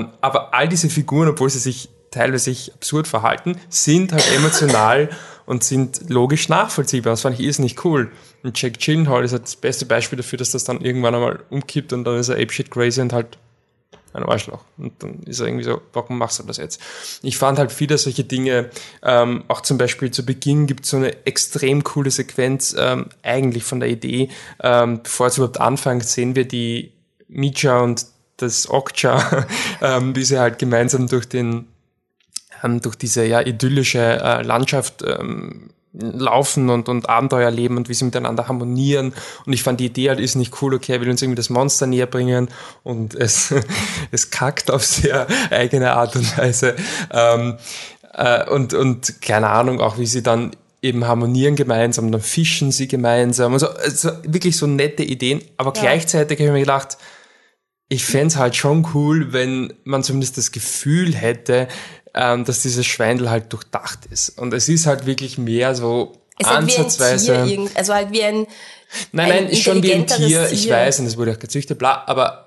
Ähm, 0.00 0.08
aber 0.20 0.54
all 0.54 0.68
diese 0.68 0.88
Figuren, 0.88 1.28
obwohl 1.28 1.50
sie 1.50 1.58
sich 1.58 1.88
teilweise 2.10 2.44
sich 2.44 2.72
absurd 2.72 3.08
verhalten, 3.08 3.56
sind 3.68 4.12
halt 4.12 4.24
emotional 4.36 5.10
und 5.46 5.64
sind 5.64 6.08
logisch 6.08 6.48
nachvollziehbar. 6.48 7.12
Das 7.12 7.22
fand 7.22 7.38
ich 7.38 7.44
irrsinnig 7.44 7.84
cool. 7.84 8.10
Und 8.42 8.60
Jack 8.60 8.78
Gyllenhaal 8.78 9.24
ist 9.24 9.32
halt 9.32 9.44
das 9.44 9.56
beste 9.56 9.86
Beispiel 9.86 10.16
dafür, 10.16 10.38
dass 10.38 10.52
das 10.52 10.64
dann 10.64 10.80
irgendwann 10.80 11.14
einmal 11.14 11.40
umkippt 11.50 11.92
und 11.92 12.04
dann 12.04 12.18
ist 12.18 12.28
er 12.28 12.36
apeshit 12.36 12.70
crazy 12.70 13.00
und 13.00 13.12
halt 13.12 13.38
ein 14.14 14.22
Arschloch. 14.22 14.60
Und 14.78 15.02
dann 15.02 15.22
ist 15.24 15.40
er 15.40 15.46
irgendwie 15.46 15.64
so, 15.64 15.80
warum 15.92 16.18
machst 16.18 16.38
du 16.38 16.44
das 16.44 16.56
jetzt? 16.56 16.80
Ich 17.22 17.36
fand 17.36 17.58
halt 17.58 17.72
viele 17.72 17.98
solche 17.98 18.24
Dinge, 18.24 18.70
ähm, 19.02 19.44
auch 19.48 19.60
zum 19.60 19.76
Beispiel 19.76 20.10
zu 20.10 20.24
Beginn 20.24 20.66
gibt 20.66 20.84
es 20.84 20.90
so 20.90 20.98
eine 20.98 21.26
extrem 21.26 21.82
coole 21.82 22.10
Sequenz, 22.10 22.74
ähm, 22.78 23.08
eigentlich 23.22 23.64
von 23.64 23.80
der 23.80 23.88
Idee, 23.88 24.30
ähm, 24.62 25.02
bevor 25.02 25.26
es 25.26 25.36
überhaupt 25.36 25.60
anfängt, 25.60 26.04
sehen 26.04 26.36
wir 26.36 26.46
die 26.46 26.92
Mija 27.26 27.80
und 27.80 28.06
das 28.36 28.68
Okja, 28.68 29.46
ähm, 29.82 30.14
wie 30.16 30.24
sie 30.24 30.38
halt 30.38 30.58
gemeinsam 30.58 31.06
durch 31.06 31.28
den 31.28 31.66
ähm, 32.62 32.80
durch 32.80 32.96
diese 32.96 33.24
ja 33.24 33.40
idyllische 33.40 34.00
äh, 34.00 34.42
Landschaft 34.42 35.02
ähm, 35.06 35.70
laufen 35.94 36.70
und, 36.70 36.88
und 36.88 37.08
Abenteuer 37.08 37.50
leben 37.50 37.76
und 37.76 37.88
wie 37.88 37.94
sie 37.94 38.04
miteinander 38.04 38.48
harmonieren. 38.48 39.14
Und 39.46 39.52
ich 39.52 39.62
fand 39.62 39.78
die 39.78 39.86
Idee 39.86 40.08
halt 40.08 40.20
ist 40.20 40.34
nicht 40.34 40.60
cool, 40.60 40.74
okay, 40.74 40.94
er 40.94 41.00
will 41.00 41.10
uns 41.10 41.22
irgendwie 41.22 41.36
das 41.36 41.50
Monster 41.50 41.86
näher 41.86 42.06
bringen 42.06 42.48
und 42.82 43.14
es, 43.18 43.54
es 44.10 44.30
kackt 44.30 44.70
auf 44.70 44.84
sehr 44.84 45.26
eigene 45.50 45.92
Art 45.92 46.16
und 46.16 46.36
Weise. 46.36 46.74
Ähm, 47.12 47.58
äh, 48.12 48.48
und, 48.48 48.74
und 48.74 49.22
keine 49.22 49.50
Ahnung, 49.50 49.80
auch 49.80 49.98
wie 49.98 50.06
sie 50.06 50.22
dann 50.22 50.52
eben 50.82 51.06
harmonieren 51.06 51.56
gemeinsam, 51.56 52.12
dann 52.12 52.20
fischen 52.20 52.70
sie 52.70 52.88
gemeinsam. 52.88 53.54
Also, 53.54 53.68
also 53.70 54.10
wirklich 54.24 54.56
so 54.56 54.66
nette 54.66 55.02
Ideen. 55.02 55.42
Aber 55.56 55.72
ja. 55.74 55.80
gleichzeitig 55.80 56.38
habe 56.38 56.48
ich 56.48 56.52
mir 56.52 56.60
gedacht, 56.60 56.98
ich 57.88 58.04
fände 58.04 58.36
halt 58.36 58.56
schon 58.56 58.86
cool, 58.94 59.32
wenn 59.32 59.72
man 59.84 60.02
zumindest 60.02 60.38
das 60.38 60.52
Gefühl 60.52 61.14
hätte, 61.14 61.68
ähm, 62.14 62.44
dass 62.44 62.62
dieses 62.62 62.86
Schweindel 62.86 63.30
halt 63.30 63.52
durchdacht 63.52 64.06
ist. 64.06 64.30
Und 64.30 64.54
es 64.54 64.68
ist 64.68 64.86
halt 64.86 65.06
wirklich 65.06 65.38
mehr 65.38 65.74
so 65.74 66.12
es 66.38 66.46
ansatzweise. 66.46 67.38
Halt 67.38 67.48
Tier, 67.48 67.70
also 67.74 67.94
halt 67.94 68.12
wie 68.12 68.22
ein. 68.22 68.46
Nein, 69.12 69.28
nein, 69.28 69.48
ist 69.48 69.62
schon 69.62 69.82
wie 69.82 69.92
ein 69.92 70.06
Tier, 70.06 70.26
Tier, 70.26 70.52
ich 70.52 70.68
weiß, 70.68 71.00
und 71.00 71.06
es 71.06 71.16
wurde 71.16 71.32
auch 71.32 71.38
gezüchtet, 71.38 71.78
bla, 71.78 72.04
aber 72.06 72.44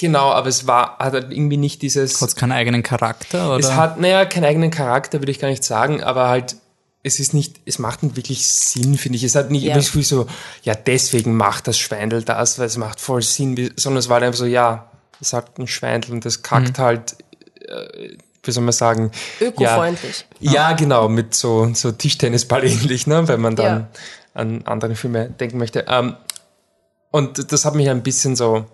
Genau, 0.00 0.30
aber 0.30 0.48
es 0.48 0.66
war, 0.66 0.96
hat 0.98 1.12
halt 1.12 1.30
irgendwie 1.30 1.58
nicht 1.58 1.82
dieses. 1.82 2.22
Hat 2.22 2.30
es 2.30 2.34
keinen 2.34 2.52
eigenen 2.52 2.82
Charakter, 2.82 3.54
oder? 3.54 3.58
Es 3.58 3.72
hat, 3.72 4.00
naja, 4.00 4.24
keinen 4.24 4.44
eigenen 4.44 4.70
Charakter, 4.70 5.20
würde 5.20 5.30
ich 5.30 5.38
gar 5.38 5.48
nicht 5.48 5.62
sagen, 5.62 6.02
aber 6.02 6.30
halt, 6.30 6.56
es 7.02 7.18
ist 7.18 7.32
nicht, 7.32 7.60
es 7.64 7.78
macht 7.78 8.02
nicht 8.02 8.16
wirklich 8.16 8.46
Sinn, 8.46 8.98
finde 8.98 9.16
ich. 9.16 9.24
Es 9.24 9.34
hat 9.34 9.50
nicht 9.50 9.62
ja. 9.62 9.72
immer 9.72 9.82
so, 9.82 10.02
so, 10.02 10.26
ja, 10.62 10.74
deswegen 10.74 11.36
macht 11.36 11.66
das 11.66 11.78
Schweindel 11.78 12.22
das, 12.22 12.58
weil 12.58 12.66
es 12.66 12.76
macht 12.76 13.00
voll 13.00 13.22
Sinn, 13.22 13.72
sondern 13.76 13.98
es 13.98 14.08
war 14.08 14.20
einfach 14.20 14.38
so, 14.38 14.46
ja, 14.46 14.90
es 15.20 15.32
hat 15.32 15.58
ein 15.58 15.66
Schweindel 15.66 16.12
und 16.12 16.24
das 16.24 16.42
kackt 16.42 16.78
mhm. 16.78 16.82
halt, 16.82 17.16
äh, 17.66 18.16
wie 18.42 18.50
soll 18.50 18.64
man 18.64 18.72
sagen? 18.72 19.10
Ökofreundlich. 19.40 20.26
Ja, 20.40 20.52
ja, 20.52 20.72
genau, 20.72 21.08
mit 21.08 21.34
so, 21.34 21.72
so 21.74 21.92
Tischtennisball 21.92 22.64
ähnlich, 22.66 23.06
ne, 23.06 23.28
wenn 23.28 23.40
man 23.40 23.56
dann 23.56 23.80
ja. 23.80 23.88
an 24.34 24.62
andere 24.66 24.94
Filme 24.94 25.30
denken 25.30 25.58
möchte. 25.58 25.86
Ähm, 25.88 26.16
und 27.10 27.52
das 27.52 27.64
hat 27.64 27.74
mich 27.74 27.88
ein 27.88 28.02
bisschen 28.02 28.36
so, 28.36 28.66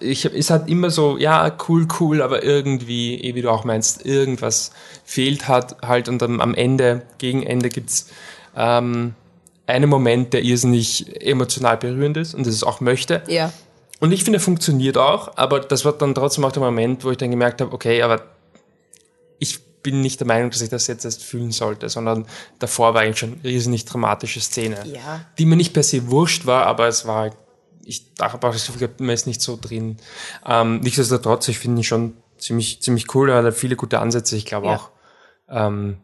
ich, 0.00 0.24
ist 0.24 0.50
halt 0.50 0.68
immer 0.68 0.90
so, 0.90 1.18
ja, 1.18 1.54
cool, 1.68 1.86
cool, 2.00 2.22
aber 2.22 2.42
irgendwie, 2.42 3.20
eh 3.20 3.34
wie 3.34 3.42
du 3.42 3.50
auch 3.50 3.64
meinst, 3.64 4.04
irgendwas 4.04 4.72
fehlt 5.04 5.48
hat 5.48 5.76
halt 5.82 6.08
und 6.08 6.22
am, 6.22 6.40
am 6.40 6.54
Ende, 6.54 7.02
gegen 7.18 7.42
Ende 7.42 7.68
gibt's 7.68 8.08
ähm, 8.56 9.14
einen 9.66 9.90
Moment, 9.90 10.32
der 10.32 10.42
irrsinnig 10.42 11.22
emotional 11.24 11.76
berührend 11.76 12.16
ist 12.16 12.34
und 12.34 12.46
das 12.46 12.54
es 12.54 12.64
auch 12.64 12.80
möchte. 12.80 13.22
Ja. 13.28 13.52
Und 14.00 14.12
ich 14.12 14.24
finde, 14.24 14.40
funktioniert 14.40 14.96
auch, 14.96 15.36
aber 15.36 15.60
das 15.60 15.84
war 15.84 15.92
dann 15.92 16.14
trotzdem 16.14 16.44
auch 16.44 16.52
der 16.52 16.62
Moment, 16.62 17.04
wo 17.04 17.10
ich 17.10 17.16
dann 17.16 17.30
gemerkt 17.30 17.60
habe, 17.60 17.72
okay, 17.72 18.02
aber 18.02 18.22
ich 19.38 19.60
bin 19.82 20.00
nicht 20.00 20.20
der 20.20 20.26
Meinung, 20.26 20.50
dass 20.50 20.60
ich 20.60 20.70
das 20.70 20.86
jetzt 20.86 21.04
erst 21.04 21.22
fühlen 21.22 21.50
sollte, 21.50 21.88
sondern 21.88 22.26
davor 22.58 22.94
war 22.94 23.02
eigentlich 23.02 23.18
schon 23.18 23.40
eine 23.42 23.52
irrsinnig 23.52 23.84
dramatische 23.84 24.40
Szene, 24.40 24.76
ja. 24.86 25.24
die 25.38 25.46
mir 25.46 25.56
nicht 25.56 25.72
per 25.72 25.82
se 25.82 26.10
wurscht 26.10 26.46
war, 26.46 26.66
aber 26.66 26.88
es 26.88 27.06
war 27.06 27.16
halt 27.16 27.32
ich 27.88 28.14
dachte 28.14 28.46
auch, 28.46 28.54
so 28.54 28.72
viel 28.74 28.90
man 28.98 29.10
ist 29.10 29.26
nicht 29.26 29.40
so 29.40 29.58
drin. 29.60 29.96
Ähm, 30.46 30.80
nichtsdestotrotz, 30.80 31.48
ich 31.48 31.58
finde 31.58 31.80
ihn 31.80 31.84
schon 31.84 32.16
ziemlich, 32.36 32.82
ziemlich 32.82 33.14
cool, 33.14 33.30
er 33.30 33.42
hat 33.42 33.54
viele 33.54 33.76
gute 33.76 33.98
Ansätze. 33.98 34.36
Ich 34.36 34.44
glaube 34.44 34.66
ja. 34.66 34.76
auch, 34.76 34.90
ähm, 35.48 35.96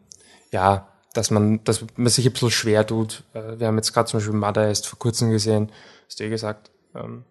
ja, 0.51 0.87
dass 1.13 1.29
man, 1.29 1.63
dass 1.63 1.85
man 1.95 2.07
sich 2.07 2.25
ein 2.25 2.33
bisschen 2.33 2.51
schwer 2.51 2.85
tut. 2.87 3.23
Äh, 3.33 3.59
wir 3.59 3.67
haben 3.67 3.77
jetzt 3.77 3.93
gerade 3.93 4.09
zum 4.09 4.19
Beispiel 4.19 4.33
Mother 4.33 4.67
erst 4.67 4.87
vor 4.87 4.97
kurzem 4.97 5.29
gesehen, 5.29 5.71
hast 6.07 6.19
du 6.19 6.23
eh 6.23 6.29
gesagt. 6.29 6.71
Ähm, 6.95 7.23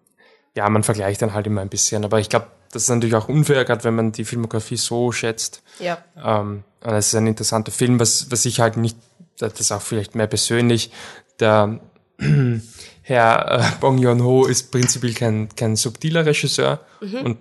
ja, 0.55 0.69
man 0.69 0.83
vergleicht 0.83 1.21
dann 1.21 1.33
halt 1.33 1.47
immer 1.47 1.61
ein 1.61 1.69
bisschen, 1.69 2.05
aber 2.05 2.19
ich 2.19 2.29
glaube, 2.29 2.47
das 2.71 2.83
ist 2.83 2.89
natürlich 2.89 3.15
auch 3.15 3.27
unfair, 3.27 3.65
gerade 3.65 3.83
wenn 3.83 3.95
man 3.95 4.13
die 4.13 4.23
Filmografie 4.23 4.77
so 4.77 5.11
schätzt. 5.11 5.63
Ja. 5.79 5.97
Ähm, 6.15 6.63
und 6.81 6.93
es 6.93 7.07
ist 7.07 7.15
ein 7.15 7.27
interessanter 7.27 7.73
Film, 7.73 7.99
was, 7.99 8.31
was 8.31 8.45
ich 8.45 8.61
halt 8.61 8.77
nicht, 8.77 8.97
das 9.37 9.59
ist 9.59 9.73
auch 9.73 9.81
vielleicht 9.81 10.15
mehr 10.15 10.27
persönlich, 10.27 10.91
der 11.41 11.81
Herr 13.07 13.59
äh, 13.59 13.63
Bong 13.79 13.99
Joon-ho 13.99 14.45
ist 14.45 14.71
prinzipiell 14.71 15.13
kein, 15.13 15.47
kein 15.55 15.75
subtiler 15.75 16.25
Regisseur 16.25 16.79
mhm. 17.01 17.21
und 17.21 17.37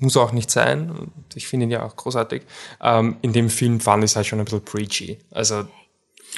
muss 0.00 0.16
auch 0.16 0.32
nicht 0.32 0.50
sein. 0.50 0.90
Und 0.90 1.12
ich 1.36 1.46
finde 1.46 1.66
ihn 1.66 1.70
ja 1.70 1.84
auch 1.84 1.94
großartig. 1.94 2.42
Ähm, 2.82 3.14
in 3.22 3.32
dem 3.32 3.48
Film 3.48 3.78
fand 3.78 4.02
ich 4.02 4.10
es 4.10 4.16
halt 4.16 4.26
schon 4.26 4.40
ein 4.40 4.44
bisschen 4.44 4.64
preachy. 4.64 5.18
Also 5.30 5.68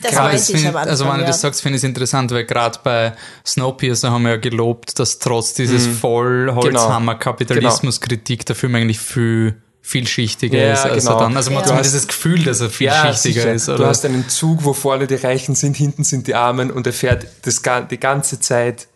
das 0.02 0.12
gerade 0.12 0.32
das 0.32 0.50
find, 0.50 0.66
Anfang, 0.66 0.88
also 0.88 1.06
wenn 1.06 1.12
ja. 1.12 1.20
du 1.20 1.24
das 1.24 1.40
sagst, 1.40 1.62
finde 1.62 1.76
ich 1.76 1.80
es 1.80 1.88
interessant, 1.88 2.32
weil 2.32 2.44
gerade 2.44 2.78
bei 2.84 3.14
Snowpiercer 3.46 4.10
haben 4.10 4.24
wir 4.24 4.32
ja 4.32 4.36
gelobt, 4.36 4.98
dass 4.98 5.18
trotz 5.18 5.54
dieses 5.54 5.86
mhm. 5.86 5.94
Vollholzhammer-Kapitalismus-Kritik 5.94 8.44
der 8.44 8.56
Film 8.56 8.74
eigentlich 8.74 9.00
viel 9.00 9.56
vielschichtiger 9.82 10.58
ja, 10.58 10.72
ist. 10.72 10.84
Also, 10.84 11.08
genau. 11.08 11.20
dann, 11.20 11.36
also 11.36 11.50
man 11.50 11.58
ja. 11.58 11.60
hat 11.62 11.68
zumindest 11.68 11.94
das 11.94 12.08
Gefühl, 12.08 12.44
dass 12.44 12.60
er 12.60 12.70
vielschichtiger 12.70 13.46
ja, 13.46 13.52
ist. 13.52 13.68
Oder? 13.68 13.78
Du 13.78 13.86
hast 13.86 14.04
einen 14.04 14.28
Zug, 14.28 14.64
wo 14.64 14.72
vorne 14.72 15.06
die 15.06 15.14
Reichen 15.14 15.54
sind, 15.54 15.76
hinten 15.76 16.04
sind 16.04 16.26
die 16.26 16.34
Armen 16.34 16.70
und 16.70 16.86
er 16.86 16.92
fährt 16.92 17.26
das, 17.42 17.62
die 17.90 17.98
ganze 17.98 18.40
Zeit 18.40 18.88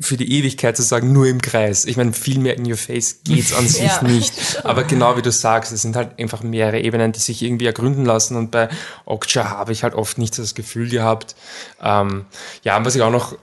für 0.00 0.16
die 0.16 0.32
Ewigkeit 0.38 0.76
zu 0.76 0.82
sagen, 0.82 1.12
nur 1.12 1.26
im 1.26 1.42
Kreis. 1.42 1.84
Ich 1.84 1.96
meine, 1.96 2.12
viel 2.12 2.38
mehr 2.38 2.56
in 2.56 2.70
your 2.70 2.76
face 2.76 3.20
geht's 3.24 3.52
an 3.52 3.66
sich 3.66 3.82
ja. 3.82 4.02
nicht. 4.02 4.64
Aber 4.64 4.84
genau 4.84 5.16
wie 5.16 5.22
du 5.22 5.32
sagst, 5.32 5.72
es 5.72 5.82
sind 5.82 5.96
halt 5.96 6.18
einfach 6.20 6.42
mehrere 6.42 6.80
Ebenen, 6.80 7.12
die 7.12 7.18
sich 7.18 7.42
irgendwie 7.42 7.66
ergründen 7.66 8.04
lassen. 8.04 8.36
Und 8.36 8.50
bei 8.50 8.68
Okja 9.06 9.50
habe 9.50 9.72
ich 9.72 9.82
halt 9.82 9.94
oft 9.94 10.18
nicht 10.18 10.38
das 10.38 10.54
Gefühl 10.54 10.88
gehabt. 10.88 11.34
Ähm, 11.82 12.26
ja, 12.62 12.84
was 12.84 12.94
ich 12.94 13.02
auch 13.02 13.10
noch 13.10 13.36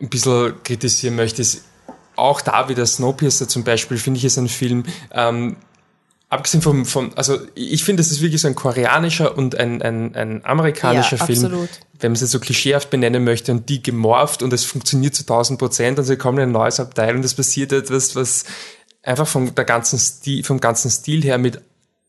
ein 0.00 0.08
bisschen 0.08 0.54
kritisieren 0.64 1.16
möchte, 1.16 1.42
ist 1.42 1.64
auch 2.16 2.40
da 2.40 2.68
wieder 2.68 2.86
Snowpiercer 2.86 3.48
zum 3.48 3.64
Beispiel, 3.64 3.98
finde 3.98 4.18
ich, 4.18 4.24
ist 4.24 4.38
ein 4.38 4.48
Film, 4.48 4.84
ähm, 5.12 5.56
abgesehen 6.30 6.62
vom, 6.62 6.86
vom 6.86 7.10
also 7.16 7.38
ich 7.54 7.84
finde, 7.84 8.00
es 8.00 8.10
ist 8.10 8.22
wirklich 8.22 8.40
so 8.40 8.48
ein 8.48 8.54
koreanischer 8.54 9.36
und 9.36 9.56
ein, 9.56 9.82
ein, 9.82 10.14
ein 10.14 10.44
amerikanischer 10.44 11.16
ja, 11.16 11.26
Film, 11.26 11.44
absolut. 11.44 11.68
wenn 11.98 12.12
man 12.12 12.14
es 12.14 12.20
jetzt 12.22 12.30
so 12.30 12.38
klischeehaft 12.38 12.88
benennen 12.88 13.24
möchte 13.24 13.52
und 13.52 13.68
die 13.68 13.82
gemorpht 13.82 14.42
und 14.42 14.52
es 14.52 14.64
funktioniert 14.64 15.14
zu 15.14 15.24
1000 15.24 15.58
Prozent 15.58 15.98
und 15.98 16.04
sie 16.04 16.16
kommen 16.16 16.38
in 16.38 16.44
ein 16.44 16.52
neues 16.52 16.80
Abteil 16.80 17.16
und 17.16 17.24
es 17.24 17.34
passiert 17.34 17.72
etwas, 17.72 18.14
was 18.14 18.44
einfach 19.02 19.26
vom, 19.26 19.54
der 19.54 19.64
ganzen 19.64 19.98
Stil, 19.98 20.44
vom 20.44 20.60
ganzen 20.60 20.90
Stil 20.90 21.22
her 21.24 21.36
mit 21.36 21.60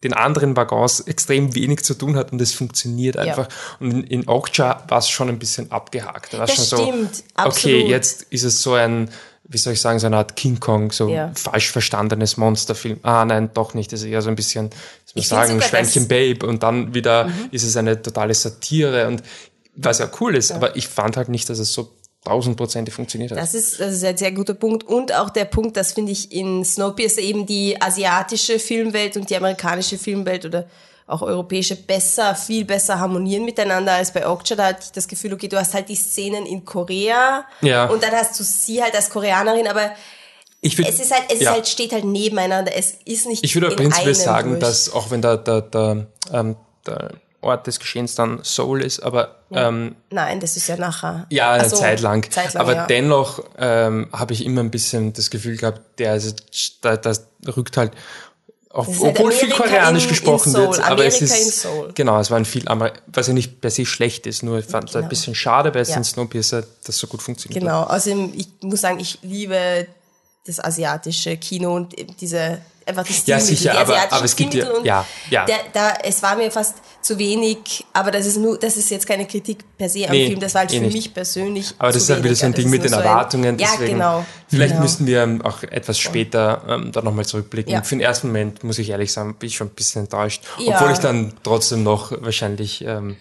den 0.04 0.14
anderen 0.14 0.56
Waggons 0.56 1.02
extrem 1.02 1.54
wenig 1.56 1.84
zu 1.84 1.96
tun 1.96 2.16
hat 2.16 2.32
und 2.32 2.42
es 2.42 2.54
funktioniert 2.54 3.18
einfach. 3.18 3.50
Ja. 3.50 3.56
Und 3.80 3.92
in, 3.92 4.04
in 4.04 4.28
Okja 4.28 4.84
war 4.88 4.98
es 5.00 5.10
schon 5.10 5.30
ein 5.30 5.38
bisschen 5.40 5.72
abgehakt. 5.72 6.34
Da 6.34 6.40
war 6.40 6.48
das 6.48 6.70
schon 6.70 6.80
stimmt, 6.80 7.16
so, 7.16 7.24
absolut. 7.36 7.82
okay, 7.82 7.88
jetzt 7.88 8.24
ist 8.24 8.44
es 8.44 8.62
so 8.62 8.74
ein, 8.74 9.10
wie 9.44 9.58
soll 9.58 9.74
ich 9.74 9.82
sagen, 9.82 10.00
so 10.00 10.08
eine 10.08 10.18
Art 10.18 10.36
King 10.36 10.60
Kong, 10.60 10.92
so 10.92 11.10
ja. 11.10 11.32
falsch 11.36 11.72
verstandenes 11.72 12.38
Monsterfilm. 12.38 13.00
Ah, 13.04 13.26
nein, 13.26 13.50
doch 13.54 13.74
nicht. 13.74 13.92
Das 13.92 14.02
ist 14.02 14.08
eher 14.08 14.22
so 14.22 14.30
ein 14.30 14.36
bisschen, 14.36 14.70
soll 15.06 15.16
man 15.16 15.24
sagen, 15.24 15.54
ein 15.54 15.62
Schweinchen 15.62 16.08
Babe 16.08 16.46
und 16.46 16.64
dann 16.64 16.94
wieder 16.94 17.26
mhm. 17.26 17.50
ist 17.52 17.64
es 17.64 17.76
eine 17.76 18.02
totale 18.02 18.34
Satire 18.34 19.08
und 19.08 19.24
was 19.76 20.00
ja 20.00 20.10
cool 20.20 20.36
ist, 20.36 20.50
ja. 20.50 20.58
aber 20.58 20.76
ich 20.76 20.88
fand 20.88 21.18
halt 21.18 21.30
nicht, 21.30 21.50
dass 21.50 21.60
es 21.60 21.74
so 21.74 21.92
tausendprozentig 22.24 22.94
funktioniert 22.94 23.32
hat. 23.32 23.38
Das 23.40 23.54
ist, 23.54 23.80
das 23.80 23.94
ist 23.94 24.04
ein 24.04 24.18
sehr 24.18 24.32
guter 24.32 24.54
Punkt. 24.54 24.84
Und 24.84 25.14
auch 25.14 25.30
der 25.30 25.46
Punkt, 25.46 25.76
das 25.76 25.94
finde 25.94 26.12
ich 26.12 26.32
in 26.32 26.64
Snowpiercer 26.64 27.22
eben 27.22 27.46
die 27.46 27.82
asiatische 27.82 28.60
Filmwelt 28.60 29.18
und 29.18 29.30
die 29.30 29.36
amerikanische 29.36 29.98
Filmwelt 29.98 30.46
oder 30.46 30.68
auch 31.08 31.22
europäische 31.22 31.76
besser, 31.76 32.36
viel 32.36 32.66
besser 32.66 33.00
harmonieren 33.00 33.46
miteinander 33.46 33.94
als 33.94 34.14
bei 34.14 34.28
Okja. 34.28 34.56
Da 34.56 34.68
hatte 34.68 34.84
ich 34.86 34.92
das 34.92 35.08
Gefühl, 35.08 35.34
okay, 35.34 35.48
du 35.48 35.58
hast 35.58 35.74
halt 35.74 35.90
die 35.90 35.96
Szenen 35.96 36.46
in 36.46 36.64
Korea 36.66 37.46
ja. 37.62 37.86
und 37.86 38.02
dann 38.02 38.12
hast 38.12 38.40
du 38.40 38.44
sie 38.44 38.82
halt 38.82 38.96
als 38.96 39.10
Koreanerin, 39.10 39.68
aber 39.68 39.92
ich 40.62 40.78
würd, 40.78 40.88
es 40.88 41.00
ist 41.00 41.12
halt, 41.12 41.24
es 41.30 41.40
ja. 41.40 41.50
ist 41.50 41.56
halt, 41.56 41.68
steht 41.68 41.92
halt 41.92 42.06
nebeneinander. 42.06 42.72
Es 42.76 42.94
ist 43.04 43.26
nicht. 43.26 43.44
Ich 43.44 43.56
würde 43.56 43.76
prinzipiell 43.76 44.14
sagen, 44.14 44.52
durch. 44.52 44.62
dass 44.62 44.94
auch 44.94 45.10
wenn 45.10 45.22
der, 45.22 45.38
der, 45.38 45.62
der, 45.62 46.08
ähm, 46.32 46.56
der 46.86 47.14
Ort 47.42 47.66
des 47.66 47.80
Geschehens 47.80 48.14
dann 48.14 48.42
Seoul 48.44 48.84
ist, 48.84 49.00
aber 49.00 49.38
ja. 49.50 49.70
ähm, 49.70 49.96
nein, 50.12 50.40
das 50.40 50.58
ist 50.58 50.68
ja 50.68 50.78
nachher. 50.78 51.26
Ja, 51.32 51.54
eine 51.54 51.68
so, 51.68 51.76
Zeit 51.76 52.00
lang. 52.02 52.30
Zeit 52.32 52.54
lang 52.54 52.62
aber 52.62 52.76
ja. 52.76 52.86
dennoch 52.86 53.44
ähm, 53.58 54.10
habe 54.14 54.34
ich 54.34 54.46
immer 54.46 54.62
ein 54.62 54.70
bisschen 54.70 55.14
das 55.14 55.32
Gefühl 55.32 55.58
gehabt, 55.58 55.82
der 55.98 56.12
also, 56.12 56.36
da, 56.82 56.96
das 56.96 57.26
rückt 57.58 57.78
halt 57.78 57.94
auch, 58.74 58.88
obwohl 58.88 59.32
viel 59.32 59.50
Koreanisch 59.50 60.04
in, 60.04 60.10
gesprochen 60.10 60.50
in 60.50 60.62
wird, 60.62 60.80
aber 60.80 61.04
Amerika 61.04 61.08
es 61.08 61.22
ist 61.22 61.68
genau, 61.96 62.20
es 62.20 62.32
war 62.32 62.38
ein 62.38 62.46
viel, 62.46 62.64
was 63.08 63.28
ja 63.28 63.34
nicht 63.34 63.62
per 63.62 63.72
se 63.72 63.86
schlecht 63.86 64.26
ist, 64.28 64.44
nur 64.44 64.60
ich 64.60 64.66
fand 64.66 64.86
es 64.86 64.94
genau. 64.94 65.04
ein 65.06 65.10
bisschen 65.10 65.36
schade 65.36 65.72
bei 65.72 65.82
ja. 65.82 66.04
Snowpiercer, 66.04 66.64
dass 66.84 66.98
so 66.98 67.08
gut 67.08 67.22
funktioniert. 67.22 67.62
Genau, 67.62 67.84
also 67.84 68.30
ich 68.36 68.48
muss 68.62 68.82
sagen, 68.82 69.00
ich 69.00 69.20
liebe 69.22 69.88
das 70.46 70.60
asiatische 70.60 71.38
Kino 71.38 71.76
und 71.76 71.96
diese 72.20 72.62
einfach 72.86 73.04
die 73.04 73.14
Stilmittel, 73.14 73.50
ja, 73.50 73.56
sicher, 73.58 73.72
die 73.72 73.78
aber, 73.78 74.12
aber 74.12 74.26
es 74.26 74.36
gibt 74.36 74.54
ja, 74.54 74.68
ja, 74.84 75.06
ja. 75.30 75.46
Der, 75.46 75.58
da, 75.72 75.94
es 76.04 76.24
war 76.24 76.36
mir 76.36 76.52
fast 76.52 76.78
zu 77.02 77.18
wenig, 77.20 77.86
aber 77.94 78.12
das 78.12 78.26
ist 78.26 78.38
nur, 78.38 78.58
das 78.58 78.76
ist 78.76 78.90
jetzt 78.90 79.06
keine 79.08 79.28
Kritik 79.28 79.64
per 79.78 79.88
se 79.88 80.06
am 80.06 80.12
nee, 80.12 80.28
Film, 80.28 80.40
das 80.40 80.54
war 80.54 80.62
halt 80.62 80.74
eh 80.74 80.78
für 80.78 80.86
nicht. 80.86 80.94
mich 80.94 81.14
persönlich 81.14 81.74
Aber 81.78 81.92
das 81.92 82.04
ist 82.04 82.10
halt 82.10 82.24
wieder 82.24 82.36
so 82.36 82.46
ein 82.48 82.54
Ding 82.54 82.70
mit 82.70 82.84
den 82.84 82.92
so 82.92 82.98
Erwartungen, 82.98 83.60
ja, 83.60 83.76
genau. 83.78 84.26
Vielleicht 84.48 84.72
genau. 84.72 84.82
müssten 84.82 85.06
wir 85.06 85.40
auch 85.44 85.64
etwas 85.64 86.00
später 86.00 86.64
ähm, 86.68 86.92
da 86.92 87.02
nochmal 87.02 87.26
zurückblicken. 87.26 87.74
Ja. 87.74 87.84
Für 87.84 87.96
den 87.96 88.02
ersten 88.02 88.28
Moment, 88.28 88.64
muss 88.64 88.80
ich 88.80 88.90
ehrlich 88.90 89.14
sagen, 89.14 89.36
bin 89.36 89.48
ich 89.48 89.56
schon 89.56 89.68
ein 89.68 89.76
bisschen 89.76 90.04
enttäuscht, 90.04 90.44
obwohl 90.58 90.92
ich 90.92 91.00
dann 91.00 91.34
trotzdem 91.44 91.84
noch 91.84 92.12
wahrscheinlich 92.24 92.84
ähm, 92.84 93.18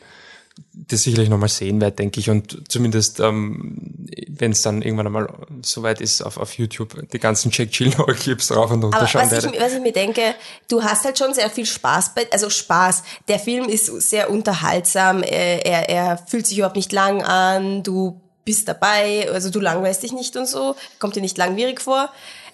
das 0.88 1.02
sicherlich 1.02 1.28
nochmal 1.28 1.48
sehen 1.48 1.80
werde, 1.80 1.96
denke 1.96 2.20
ich. 2.20 2.30
Und 2.30 2.70
zumindest, 2.70 3.20
ähm, 3.20 4.06
wenn 4.28 4.52
es 4.52 4.62
dann 4.62 4.82
irgendwann 4.82 5.06
einmal 5.06 5.32
soweit 5.62 6.00
ist, 6.00 6.22
auf, 6.22 6.36
auf 6.36 6.54
YouTube 6.54 7.10
die 7.10 7.18
ganzen 7.18 7.50
Jack 7.52 7.72
Gyllenhaal-Clips 7.72 8.48
drauf 8.48 8.70
und 8.70 8.82
runter 8.82 9.06
schauen 9.06 9.22
was 9.22 9.30
werde. 9.30 9.50
Ich, 9.54 9.60
was 9.60 9.74
ich 9.74 9.80
mir 9.80 9.92
denke, 9.92 10.34
du 10.68 10.82
hast 10.82 11.04
halt 11.04 11.18
schon 11.18 11.34
sehr 11.34 11.50
viel 11.50 11.66
Spaß 11.66 12.14
bei, 12.14 12.26
also 12.32 12.50
Spaß. 12.50 13.02
Der 13.28 13.38
Film 13.38 13.68
ist 13.68 13.86
sehr 13.86 14.30
unterhaltsam, 14.30 15.22
er, 15.22 15.66
er, 15.66 15.88
er 15.88 16.18
fühlt 16.18 16.46
sich 16.46 16.58
überhaupt 16.58 16.76
nicht 16.76 16.92
lang 16.92 17.22
an, 17.22 17.82
du 17.82 18.20
bist 18.44 18.68
dabei, 18.68 19.30
also 19.30 19.50
du 19.50 19.60
langweilst 19.60 20.02
dich 20.02 20.12
nicht 20.12 20.36
und 20.36 20.46
so, 20.46 20.76
kommt 20.98 21.16
dir 21.16 21.20
nicht 21.20 21.38
langwierig 21.38 21.80
vor. 21.80 22.10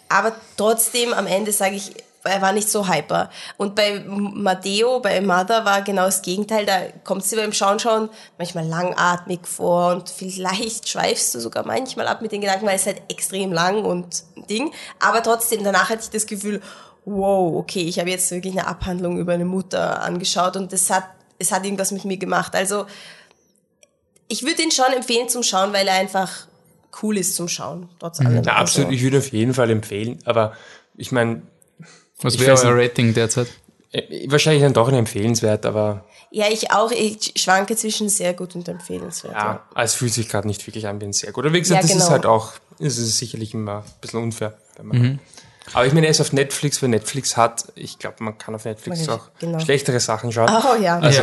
Aber 0.08 0.36
trotzdem, 0.56 1.12
am 1.12 1.26
Ende 1.26 1.52
sage 1.52 1.76
ich, 1.76 1.92
er 2.26 2.42
war 2.42 2.52
nicht 2.52 2.68
so 2.68 2.88
hyper. 2.88 3.30
Und 3.56 3.74
bei 3.74 4.00
Matteo, 4.06 5.00
bei 5.00 5.20
Mother 5.20 5.64
war 5.64 5.82
genau 5.82 6.06
das 6.06 6.22
Gegenteil. 6.22 6.66
Da 6.66 6.82
kommt 7.04 7.24
sie 7.24 7.36
beim 7.36 7.52
Schauen 7.52 7.78
schon 7.78 8.10
manchmal 8.38 8.66
langatmig 8.66 9.46
vor 9.46 9.94
und 9.94 10.10
vielleicht 10.10 10.88
schweifst 10.88 11.34
du 11.34 11.40
sogar 11.40 11.66
manchmal 11.66 12.06
ab 12.08 12.22
mit 12.22 12.32
den 12.32 12.40
Gedanken, 12.40 12.66
weil 12.66 12.76
es 12.76 12.86
halt 12.86 13.02
extrem 13.08 13.52
lang 13.52 13.84
und 13.84 14.24
Ding. 14.48 14.72
Aber 14.98 15.22
trotzdem, 15.22 15.64
danach 15.64 15.88
hatte 15.90 16.02
ich 16.02 16.10
das 16.10 16.26
Gefühl, 16.26 16.60
wow, 17.04 17.56
okay, 17.56 17.82
ich 17.82 17.98
habe 17.98 18.10
jetzt 18.10 18.30
wirklich 18.30 18.52
eine 18.58 18.66
Abhandlung 18.66 19.18
über 19.18 19.32
eine 19.32 19.44
Mutter 19.44 20.02
angeschaut 20.02 20.56
und 20.56 20.72
das 20.72 20.90
hat, 20.90 21.04
es 21.38 21.52
hat 21.52 21.64
irgendwas 21.64 21.92
mit 21.92 22.04
mir 22.04 22.16
gemacht. 22.16 22.54
Also, 22.54 22.86
ich 24.28 24.42
würde 24.42 24.62
ihn 24.62 24.72
schon 24.72 24.92
empfehlen 24.92 25.28
zum 25.28 25.42
Schauen, 25.42 25.72
weil 25.72 25.86
er 25.86 25.94
einfach 25.94 26.46
cool 27.02 27.18
ist 27.18 27.36
zum 27.36 27.48
Schauen, 27.48 27.88
trotz 27.98 28.20
allem. 28.20 28.42
Ja, 28.42 28.56
absolut, 28.56 28.88
also. 28.88 28.96
ich 28.96 29.02
würde 29.02 29.18
auf 29.18 29.28
jeden 29.32 29.54
Fall 29.54 29.70
empfehlen, 29.70 30.18
aber 30.24 30.54
ich 30.96 31.12
meine, 31.12 31.42
was 32.22 32.38
wäre 32.38 32.58
euer 32.58 32.76
Rating 32.76 33.14
derzeit? 33.14 33.48
Äh, 33.92 34.30
wahrscheinlich 34.30 34.62
dann 34.62 34.72
doch 34.72 34.88
ein 34.88 34.94
empfehlenswert, 34.94 35.66
aber. 35.66 36.04
Ja, 36.30 36.46
ich 36.50 36.70
auch. 36.72 36.90
Ich 36.90 37.32
schwanke 37.36 37.76
zwischen 37.76 38.08
sehr 38.08 38.34
gut 38.34 38.54
und 38.54 38.68
empfehlenswert. 38.68 39.34
Ja, 39.34 39.66
ja. 39.74 39.82
es 39.82 39.94
fühlt 39.94 40.12
sich 40.12 40.28
gerade 40.28 40.46
nicht 40.46 40.66
wirklich 40.66 40.86
an 40.86 41.00
wie 41.00 41.06
ein 41.06 41.12
sehr 41.12 41.32
gut. 41.32 41.44
Oder 41.44 41.52
wie 41.52 41.60
gesagt, 41.60 41.82
ja, 41.82 41.88
genau. 41.88 41.98
das 41.98 42.06
ist 42.06 42.10
halt 42.10 42.26
auch, 42.26 42.52
es 42.78 42.98
ist 42.98 43.18
sicherlich 43.18 43.54
immer 43.54 43.78
ein 43.78 44.00
bisschen 44.00 44.22
unfair. 44.22 44.58
Mhm. 44.82 45.18
Aber 45.72 45.86
ich 45.86 45.92
meine, 45.92 46.06
er 46.06 46.10
ist 46.10 46.20
auf 46.20 46.32
Netflix, 46.32 46.80
wer 46.80 46.88
Netflix 46.88 47.36
hat. 47.36 47.66
Ich 47.74 47.98
glaube, 47.98 48.16
man 48.20 48.38
kann 48.38 48.54
auf 48.54 48.64
Netflix 48.64 49.08
auch 49.08 49.28
genau. 49.40 49.58
schlechtere 49.58 49.98
Sachen 50.00 50.30
schauen. 50.32 50.48
Oh 50.48 50.80
ja. 50.80 50.98
Also, 50.98 51.22